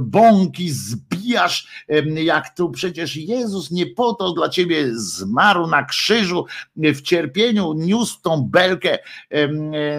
bąki 0.00 0.70
zbijasz, 0.70 1.86
jak 2.14 2.56
tu 2.56 2.70
przecież 2.70 3.16
Jezus 3.16 3.70
nie 3.70 3.86
po 3.86 4.14
to 4.14 4.32
dla 4.32 4.48
ciebie 4.48 4.86
zmarł 4.92 5.66
na 5.66 5.84
krzyżu 5.84 6.46
w 6.76 7.02
cierpieniu, 7.02 7.72
niósł 7.72 8.20
tą 8.22 8.42
belkę 8.42 8.98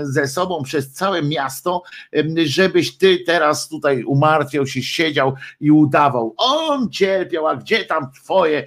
ze 0.04 0.28
sobą 0.28 0.64
przez 0.64 0.92
całe 0.92 1.24
miasto, 1.24 1.84
żebyś 2.46 2.98
ty 2.98 3.20
teraz 3.26 3.70
tutaj 3.70 4.04
umartwiał 4.04 4.68
się, 4.68 4.84
siedział 4.84 5.34
i 5.60 5.72
udawał. 5.72 6.34
On 6.38 6.90
cierpiał, 6.90 7.48
a 7.48 7.56
gdzie 7.56 7.86
tam 7.86 8.12
twoje 8.12 8.66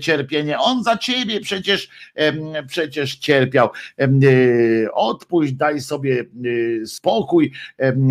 cierpienie? 0.00 0.58
On 0.58 0.84
za 0.84 0.96
ciebie 0.96 1.40
przecież 1.40 1.87
przecież 2.66 3.16
cierpiał. 3.16 3.70
Y, 4.00 4.88
odpuść, 4.92 5.52
daj 5.52 5.80
sobie 5.80 6.24
y, 6.44 6.82
spokój, 6.86 7.52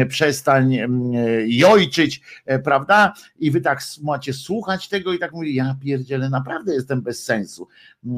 przestań 0.09 0.77
jojczyć, 1.45 2.21
e, 2.45 2.59
prawda? 2.59 3.13
I 3.39 3.51
wy 3.51 3.61
tak 3.61 3.79
macie 4.03 4.33
słuchać 4.33 4.89
tego 4.89 5.13
i 5.13 5.19
tak 5.19 5.31
mówię, 5.31 5.51
ja 5.51 5.75
pierdzielę, 5.83 6.29
naprawdę 6.29 6.73
jestem 6.73 7.01
bez 7.01 7.23
sensu. 7.23 7.67
E, 8.05 8.09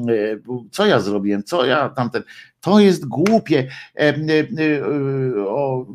co 0.70 0.86
ja 0.86 1.00
zrobiłem? 1.00 1.44
Co 1.44 1.66
ja 1.66 1.88
tamten? 1.88 2.22
To 2.60 2.80
jest 2.80 3.06
głupie. 3.06 3.68
Y, 4.00 4.82
o, 5.48 5.86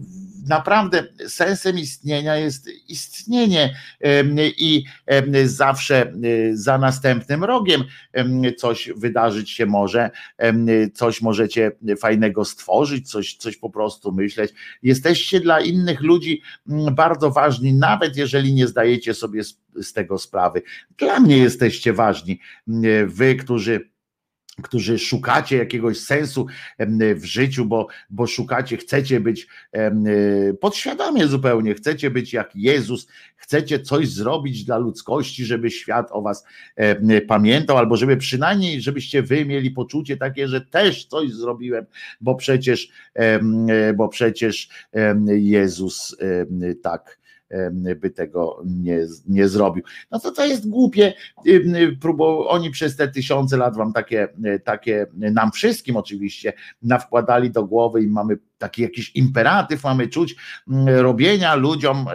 naprawdę 0.48 1.04
sensem 1.28 1.80
istnienia 1.80 2.36
jest 2.36 2.70
istnienie 2.90 3.76
i 4.58 4.84
zawsze 5.46 6.14
za 6.54 6.78
następnym 6.78 7.44
rogiem 7.44 7.84
coś 8.58 8.90
wydarzyć 8.98 9.52
się 9.52 9.66
może, 9.66 10.12
coś 10.94 11.22
możecie 11.22 11.72
fajnego 12.00 12.46
stworzyć, 12.46 13.12
coś, 13.12 13.36
coś 13.36 13.58
po 13.58 13.70
prostu 13.70 14.12
myśleć. 14.12 14.54
Jesteście 14.84 15.40
dla 15.40 15.62
innych 15.62 16.02
ludzi 16.02 16.42
bardzo 16.92 17.32
ważni, 17.32 17.74
nawet 17.74 18.18
jeżeli 18.18 18.54
nie 18.54 18.68
zdajecie 18.68 19.14
sobie 19.14 19.44
z 19.82 19.94
tego 19.94 20.18
sprawy. 20.18 20.62
Dla 20.98 21.20
mnie 21.20 21.38
jesteście 21.38 21.94
ważni. 21.94 22.40
Wy, 23.06 23.36
którzy 23.36 23.95
którzy 24.64 25.00
szukacie 25.00 25.58
jakiegoś 25.58 26.00
sensu 26.00 26.46
w 27.16 27.26
życiu, 27.26 27.66
bo, 27.66 27.88
bo 28.10 28.28
szukacie, 28.28 28.78
chcecie 28.78 29.20
być 29.20 29.48
podświadomie 30.62 31.28
zupełnie, 31.28 31.74
chcecie 31.74 32.12
być 32.12 32.34
jak 32.34 32.56
Jezus, 32.56 33.08
chcecie 33.36 33.80
coś 33.80 34.10
zrobić 34.10 34.64
dla 34.64 34.78
ludzkości, 34.78 35.46
żeby 35.46 35.72
świat 35.72 36.08
o 36.12 36.22
was 36.22 36.46
pamiętał, 37.28 37.78
albo 37.78 37.98
żeby 37.98 38.18
przynajmniej, 38.18 38.82
żebyście 38.82 39.22
wy 39.22 39.46
mieli 39.46 39.72
poczucie 39.72 40.18
takie, 40.18 40.48
że 40.48 40.62
też 40.62 41.06
coś 41.06 41.32
zrobiłem, 41.32 41.86
bo 42.22 42.36
przecież, 42.36 42.90
bo 43.96 44.08
przecież 44.08 44.70
Jezus 45.28 46.18
tak 46.84 47.25
by 47.96 48.10
tego 48.10 48.64
nie, 48.66 49.00
nie 49.28 49.48
zrobił. 49.48 49.84
No 50.12 50.20
to 50.20 50.32
to 50.32 50.46
jest 50.46 50.70
głupie, 50.70 51.14
próbo, 52.02 52.50
oni 52.50 52.72
przez 52.72 52.96
te 52.96 53.08
tysiące 53.08 53.58
lat 53.58 53.78
wam 53.78 53.94
takie, 53.94 54.28
takie, 54.64 55.08
nam 55.14 55.52
wszystkim 55.52 55.98
oczywiście, 55.98 56.54
nawkładali 56.82 57.52
do 57.52 57.66
głowy 57.66 58.02
i 58.02 58.08
mamy 58.08 58.38
taki 58.58 58.82
jakiś 58.82 59.12
imperatyw 59.16 59.84
mamy 59.84 60.08
czuć 60.08 60.36
robienia 60.86 61.56
ludziom 61.56 62.06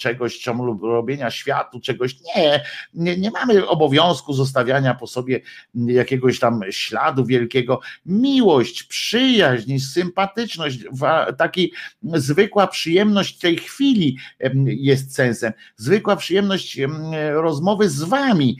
czegoś, 0.00 0.40
czemu 0.40 0.78
robienia 0.86 1.30
światu 1.30 1.80
czegoś. 1.80 2.16
Nie, 2.36 2.64
nie, 2.94 3.16
nie 3.16 3.30
mamy 3.30 3.68
obowiązku 3.68 4.32
zostawiania 4.32 4.94
po 4.94 5.06
sobie 5.06 5.40
jakiegoś 5.74 6.38
tam 6.38 6.60
śladu 6.70 7.24
wielkiego. 7.24 7.80
Miłość, 8.06 8.82
przyjaźń, 8.82 9.78
sympatyczność, 9.78 10.84
taki 11.38 11.72
zwykła 12.02 12.66
przyjemność 12.66 13.38
tej 13.38 13.56
chwili 13.56 14.18
jest 14.66 15.14
sensem. 15.14 15.52
Zwykła 15.76 16.16
przyjemność 16.16 16.78
rozmowy 17.32 17.88
z 17.88 18.02
wami 18.02 18.58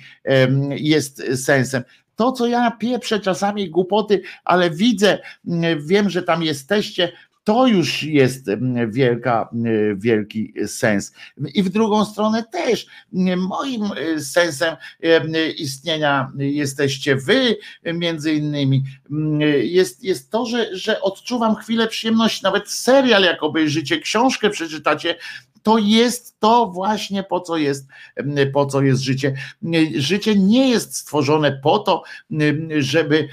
jest 0.71 1.45
sensem 1.45 1.83
to, 2.17 2.33
co 2.33 2.47
ja 2.47 2.71
pieprzę 2.71 3.21
czasami 3.21 3.71
głupoty, 3.71 4.23
ale 4.45 4.71
widzę, 4.71 5.19
wiem, 5.79 6.11
że 6.11 6.23
tam 6.23 6.43
jesteście, 6.43 7.13
To 7.47 7.67
już 7.67 8.03
jest 8.03 8.47
wielka, 8.89 9.49
wielki 9.97 10.53
sens. 10.67 11.13
I 11.55 11.63
w 11.63 11.69
drugą 11.69 12.05
stronę 12.05 12.45
też. 12.53 12.87
Moim 13.37 13.83
sensem 14.19 14.77
istnienia 15.57 16.33
jesteście 16.39 17.17
wy, 17.17 17.57
między 17.85 18.33
innymi. 18.33 18.83
Jest, 19.63 20.05
jest 20.05 20.31
to, 20.31 20.47
że, 20.47 20.77
że 20.77 21.01
odczuwam 21.01 21.57
chwilę 21.57 21.87
przyjemności, 21.87 22.45
nawet 22.45 22.71
serial, 22.71 23.23
jak 23.23 23.43
obejrzycie, 23.43 24.01
książkę 24.01 24.51
przeczytacie, 24.51 25.15
to 25.67 25.79
jest 25.79 26.41
to 26.41 26.67
właśnie 26.67 27.23
po 27.23 27.41
co 27.41 27.57
jest, 27.57 27.87
po 28.53 28.67
co 28.67 28.83
jest 28.83 29.03
życie. 29.03 29.35
Życie 29.95 30.35
nie 30.35 30.71
jest 30.71 30.97
stworzone 30.97 31.61
po 31.63 31.79
to, 31.79 32.03
żeby 32.79 33.29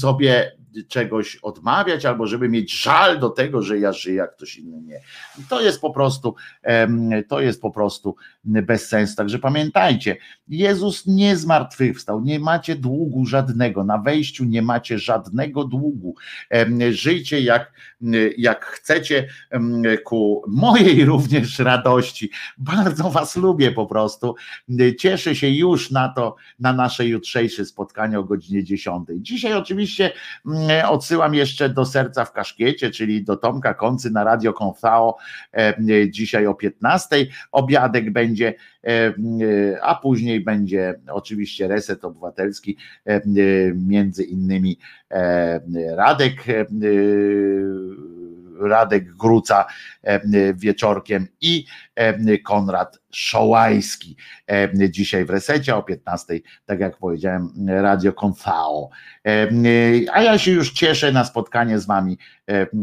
sobie 0.00 0.55
czegoś 0.88 1.36
odmawiać, 1.36 2.04
albo 2.04 2.26
żeby 2.26 2.48
mieć 2.48 2.82
żal 2.82 3.18
do 3.18 3.30
tego, 3.30 3.62
że 3.62 3.78
ja 3.78 3.92
żyję, 3.92 4.22
a 4.22 4.26
ktoś 4.26 4.56
inny 4.56 4.82
nie. 4.82 5.00
To 5.48 5.60
jest 5.60 5.80
po 5.80 5.90
prostu, 5.90 6.34
to 7.28 7.40
jest 7.40 7.60
po 7.60 7.70
prostu 7.70 8.16
bez 8.44 8.88
sensu. 8.88 9.16
Także 9.16 9.38
pamiętajcie, 9.38 10.16
Jezus 10.48 11.06
nie 11.06 11.36
zmartwychwstał, 11.36 12.20
nie 12.20 12.40
macie 12.40 12.76
długu 12.76 13.26
żadnego, 13.26 13.84
na 13.84 13.98
wejściu 13.98 14.44
nie 14.44 14.62
macie 14.62 14.98
żadnego 14.98 15.64
długu. 15.64 16.14
Żyjcie 16.90 17.40
jak, 17.40 17.72
jak 18.38 18.64
chcecie 18.64 19.28
ku 20.04 20.42
mojej 20.48 21.04
również 21.12 21.58
radości. 21.58 22.30
Bardzo 22.58 23.10
was 23.10 23.36
lubię 23.36 23.72
po 23.72 23.86
prostu. 23.86 24.34
Cieszę 24.98 25.34
się 25.34 25.48
już 25.48 25.90
na 25.90 26.08
to, 26.08 26.36
na 26.58 26.72
nasze 26.72 27.06
jutrzejsze 27.06 27.64
spotkanie 27.64 28.18
o 28.18 28.24
godzinie 28.24 28.64
10. 28.64 29.08
Dzisiaj 29.16 29.54
oczywiście 29.54 30.12
odsyłam 30.88 31.34
jeszcze 31.34 31.68
do 31.68 31.84
serca 31.84 32.24
w 32.24 32.32
kaszkiecie, 32.32 32.90
czyli 32.90 33.24
do 33.24 33.36
Tomka 33.36 33.74
Koncy 33.74 34.10
na 34.10 34.24
Radio 34.24 34.52
Konfao 34.52 35.16
dzisiaj 36.08 36.46
o 36.46 36.54
15. 36.54 37.16
Obiadek 37.52 38.12
będzie, 38.12 38.54
a 39.82 39.94
później 39.94 40.40
będzie 40.40 40.94
oczywiście 41.08 41.68
reset 41.68 42.04
obywatelski, 42.04 42.76
między 43.74 44.24
innymi 44.24 44.78
Radek 45.96 46.44
Radek 48.60 49.16
Gruca 49.16 49.66
wieczorkiem 50.54 51.26
i 51.40 51.64
Konrad 52.44 52.98
Szołajski. 53.12 54.16
Dzisiaj 54.90 55.24
w 55.24 55.30
resecie 55.30 55.76
o 55.76 55.82
15, 55.82 56.40
tak 56.66 56.80
jak 56.80 56.98
powiedziałem, 56.98 57.52
Radio 57.68 58.12
Konfao. 58.12 58.90
A 60.12 60.22
ja 60.22 60.38
się 60.38 60.50
już 60.50 60.72
cieszę 60.72 61.12
na 61.12 61.24
spotkanie 61.24 61.78
z 61.78 61.86
Wami 61.86 62.18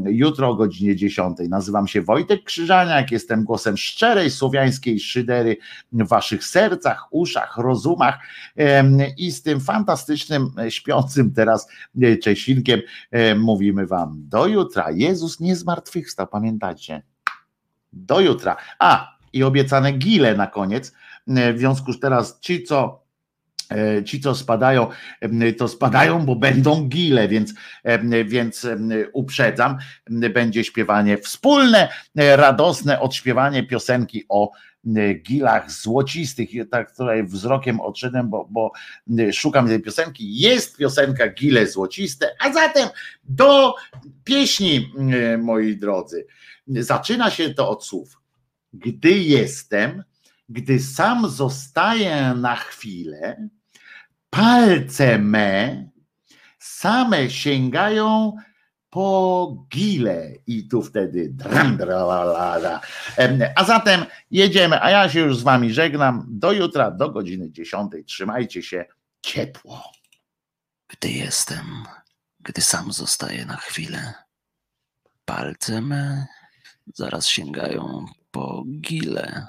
jutro 0.06 0.50
o 0.50 0.56
godzinie 0.56 0.96
10. 0.96 1.38
Nazywam 1.50 1.88
się 1.88 2.02
Wojtek 2.02 2.44
Krzyżaniak, 2.44 3.12
jestem 3.12 3.44
głosem 3.44 3.78
szczerej 3.78 4.32
słowiańskiej 4.32 5.00
szydery 5.00 5.58
w 5.92 6.08
Waszych 6.08 6.44
sercach, 6.44 7.08
uszach, 7.12 7.58
rozumach 7.58 8.20
i 9.18 9.32
z 9.32 9.42
tym 9.42 9.60
fantastycznym, 9.60 10.52
śpiącym 10.70 11.34
teraz 11.34 11.68
Czesinkiem 12.22 12.82
mówimy 13.38 13.88
Wam 13.88 14.16
do 14.30 14.48
jutra. 14.48 14.92
Jezus 14.92 15.40
nie 15.40 15.56
zmartwychwstał, 15.56 16.28
pamiętajcie. 16.28 17.02
Do 17.94 18.20
jutra. 18.20 18.56
A, 18.80 19.18
i 19.34 19.44
obiecane 19.44 19.92
gile 19.92 20.36
na 20.36 20.48
koniec. 20.48 20.94
W 21.28 21.58
związku 21.58 21.94
z 21.94 22.00
teraz 22.00 22.40
ci, 22.40 22.64
co 22.64 23.04
ci, 24.06 24.22
co 24.22 24.36
spadają, 24.36 24.88
to 25.58 25.68
spadają, 25.68 26.26
bo 26.26 26.36
będą 26.36 26.88
gile, 26.88 27.28
więc, 27.28 27.54
więc 28.26 28.68
uprzedzam, 29.14 29.78
będzie 30.10 30.64
śpiewanie 30.64 31.18
wspólne, 31.18 31.90
radosne 32.16 33.00
odśpiewanie 33.00 33.64
piosenki 33.64 34.26
o 34.30 34.52
gilach 35.24 35.72
złocistych. 35.72 36.50
Tak 36.72 36.96
tutaj 36.98 37.24
wzrokiem 37.24 37.80
odszedłem, 37.80 38.30
bo, 38.30 38.48
bo 38.52 38.72
szukam 39.32 39.68
tej 39.68 39.82
piosenki. 39.82 40.38
Jest 40.38 40.78
piosenka 40.78 41.28
Gile 41.28 41.68
złociste, 41.68 42.36
a 42.40 42.54
zatem 42.54 42.90
do 43.24 43.76
pieśni, 44.24 44.94
moi 45.40 45.78
drodzy. 45.78 46.26
Zaczyna 46.68 47.30
się 47.30 47.54
to 47.54 47.70
od 47.70 47.86
słów 47.86 48.24
gdy 48.74 49.10
jestem, 49.10 50.04
gdy 50.50 50.80
sam 50.80 51.30
zostaję 51.30 52.34
na 52.38 52.56
chwilę, 52.56 53.50
palce 54.30 55.20
me 55.20 55.84
same 56.60 57.30
sięgają 57.30 58.34
po 58.94 59.66
gile 59.74 60.38
i 60.48 60.68
tu 60.68 60.82
wtedy 60.82 61.34
a 63.56 63.64
zatem 63.64 64.06
jedziemy, 64.32 64.82
a 64.82 64.90
ja 64.90 65.10
się 65.10 65.20
już 65.20 65.38
z 65.38 65.44
wami 65.44 65.74
żegnam 65.74 66.26
do 66.30 66.52
jutra, 66.52 66.92
do 66.92 67.10
godziny 67.10 67.52
10. 67.52 67.92
Trzymajcie 68.06 68.64
się 68.64 68.86
ciepło. 69.22 69.92
Gdy 70.88 71.10
jestem, 71.10 71.84
gdy 72.40 72.62
sam 72.62 72.94
zostaję 72.94 73.46
na 73.46 73.58
chwilę, 73.58 74.14
palce 75.26 75.82
me 75.82 76.28
zaraz 76.94 77.28
sięgają 77.28 78.06
po 78.32 78.64
gile. 78.82 79.48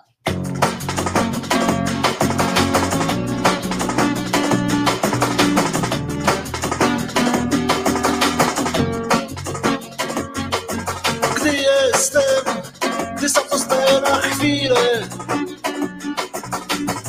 Chwilę, 14.44 15.08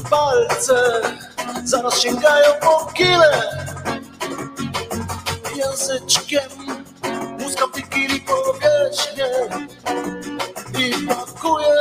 palce 0.10 1.02
zaraz 1.64 2.02
sięgają 2.02 2.54
po 2.62 2.92
gile. 2.94 3.42
Języczkiem 5.56 6.50
muskam 7.40 7.72
gili 7.90 8.22
powierzchnię 8.22 9.30
i 10.80 11.08
pakuję 11.08 11.80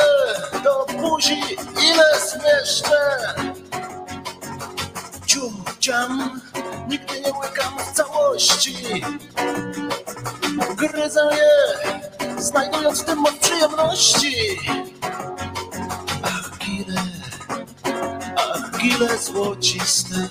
do 0.65 0.87
buzi 0.99 1.41
ile 1.83 2.05
zmieszczę. 2.21 3.01
Cium, 5.35 5.65
ciam, 5.81 6.41
nigdy 6.89 7.21
nie 7.21 7.33
łykam 7.33 7.79
w 7.79 7.93
całości. 7.93 9.03
Gryzę 10.77 11.31
je, 11.33 11.51
znajdując 12.43 13.03
w 13.03 13.05
tym 13.05 13.19
moc 13.19 13.35
przyjemności. 13.39 14.35
Ach, 16.23 16.51
gile, 16.59 17.03
ach, 18.37 18.81
gile 18.81 19.19
złociste, 19.19 20.29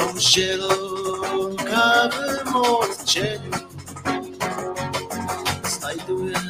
o 0.00 0.20
zielonkawym 0.20 1.66
odcieniu 2.56 3.50
znajduję 5.64 6.40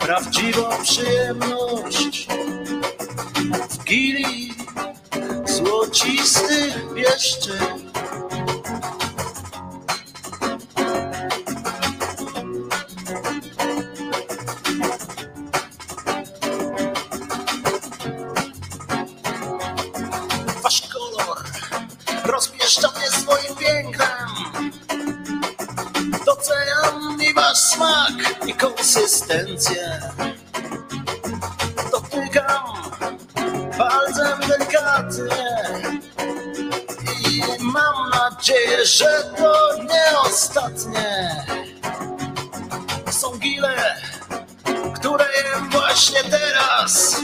prawdziwą 0.00 0.62
przyjemność 0.82 2.28
gili 3.84 4.54
złocistych 5.44 6.94
pieszczeń. 6.94 7.90
Wasz 20.62 20.82
kolor 20.92 21.44
rozpieszcza 22.24 22.88
mnie 22.98 23.10
swoim 23.10 23.56
pięknem. 23.56 24.28
Doceniam 26.26 27.18
i 27.22 27.34
smak 27.54 28.38
i. 28.46 30.00
nadzieję, 38.46 38.86
że 38.86 39.30
to 39.36 39.76
nie 39.82 40.18
ostatnie. 40.18 41.44
Są 43.10 43.38
gile, 43.38 43.96
które 44.94 45.24
jem 45.24 45.70
właśnie 45.70 46.20
teraz. 46.24 47.20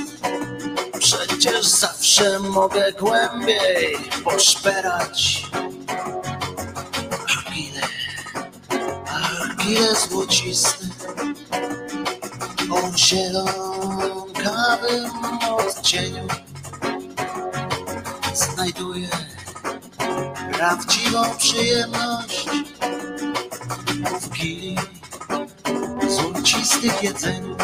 Przecież 0.98 1.66
zawsze 1.66 2.38
mogę 2.38 2.92
głębiej 2.92 3.98
poszperać. 4.24 5.42
Ach, 7.28 7.44
gile, 7.54 7.82
ach, 9.08 9.56
gile 9.56 9.94
złociste, 9.94 10.86
o 12.70 12.96
zielonkawym 12.96 14.30
odcieniu. 15.58 16.26
Znajduję 18.34 19.08
prawdziwą 20.52 21.36
przyjemność 21.38 22.46
w 24.20 24.28
gili 24.30 24.76
oczywistych 26.42 27.02
jedzeniu. 27.02 27.56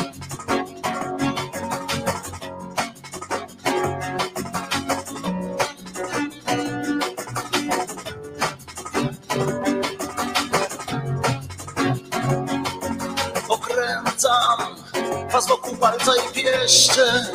Okręcam 13.48 14.76
was 15.32 15.48
wokół 15.48 15.76
palca 15.76 16.12
i 16.16 16.34
pieszcze. 16.34 17.26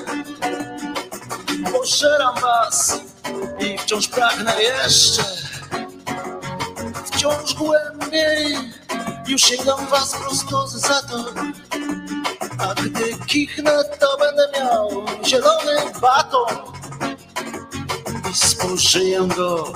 Pożeram 1.72 2.36
was 2.42 3.00
i 3.60 3.78
wciąż 3.78 4.08
pragnę 4.08 4.64
jeszcze. 4.64 5.43
Wciąż 7.24 7.54
głębiej 7.54 8.58
już 9.28 9.42
sięgam 9.42 9.88
was 9.88 10.16
prosto 10.16 10.68
za 10.68 11.02
to. 11.02 11.26
A 12.60 12.74
gdy 12.74 13.18
kichnę, 13.28 13.84
to 14.00 14.18
będę 14.18 14.48
miał 14.60 15.06
zielony 15.26 15.92
baton 16.02 16.58
i 18.32 18.34
spożyję 18.34 19.28
go 19.38 19.74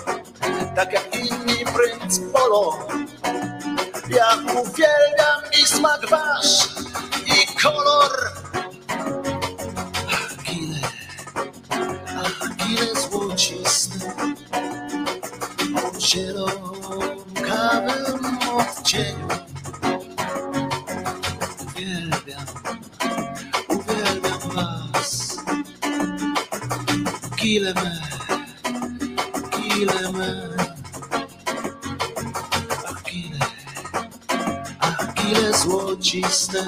tak 0.75 0.93
jak 0.93 1.15
inni 1.15 1.65
princ 1.65 2.19
polo. 2.33 2.87
Ja 4.09 4.35
uwielbiam 4.35 5.41
i 5.61 5.65
smak 5.65 6.09
wasz 6.09 6.67
i 7.25 7.61
kolor. 7.61 8.11
Ach, 10.11 10.43
gile, 10.43 10.79
ach, 12.25 12.55
gile 12.55 12.95
złociste, 12.95 14.13
o 16.45 17.16
zielonkawym 17.57 18.37
odcieniu. 18.57 19.27
Uwielbiam, 21.65 22.45
uwielbiam 23.69 24.41
was. 24.55 25.37
Gile 27.37 27.73
me, 27.73 28.01
gile 29.51 30.11
me. 30.11 30.31
Ach, 32.87 33.03
gile, 33.03 33.45
ach, 34.79 35.13
gile 35.13 35.53
złociste, 35.53 36.63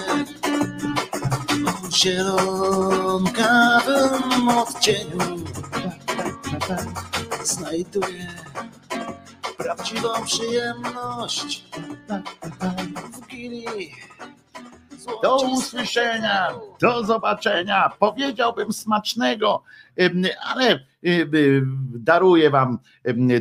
o 1.68 1.72
zielonkawym 1.92 3.30
odcieniu. 4.50 5.40
Znajduję 7.44 8.28
prawdziwą 9.60 10.10
przyjemność 10.26 11.64
w 13.14 13.28
gili. 13.28 13.92
Do 15.24 15.38
usłyszenia, 15.38 16.48
do 16.82 17.04
zobaczenia. 17.04 17.92
Powiedziałbym 18.00 18.74
smacznego, 18.74 19.64
ale 20.46 20.80
daruję 21.94 22.50
wam 22.50 22.80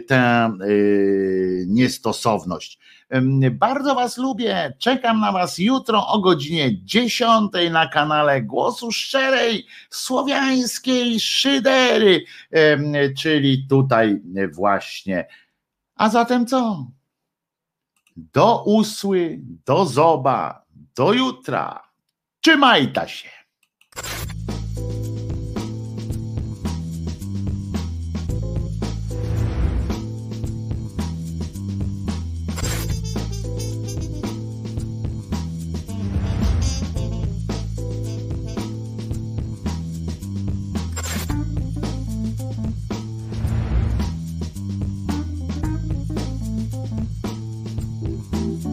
tę 0.07 0.53
y, 0.63 1.65
niestosowność. 1.69 2.79
Bardzo 3.53 3.95
was 3.95 4.19
lubię. 4.19 4.73
Czekam 4.79 5.21
na 5.21 5.33
was 5.33 5.59
jutro 5.59 6.07
o 6.07 6.21
godzinie 6.21 6.85
10 6.85 7.53
na 7.71 7.89
kanale 7.89 8.43
Głosu 8.43 8.93
Szczerej 8.93 9.67
Słowiańskiej 9.91 11.21
Szydery, 11.21 12.25
czyli 13.17 13.67
tutaj 13.69 14.21
właśnie. 14.53 15.27
A 15.99 16.09
zatem 16.09 16.47
co? 16.47 16.87
Do 18.17 18.63
usły, 18.65 19.41
do 19.67 19.87
zoba, 19.87 20.65
do 20.97 21.13
jutra. 21.13 21.83
Trzymajta 22.41 23.09
się. 23.09 23.31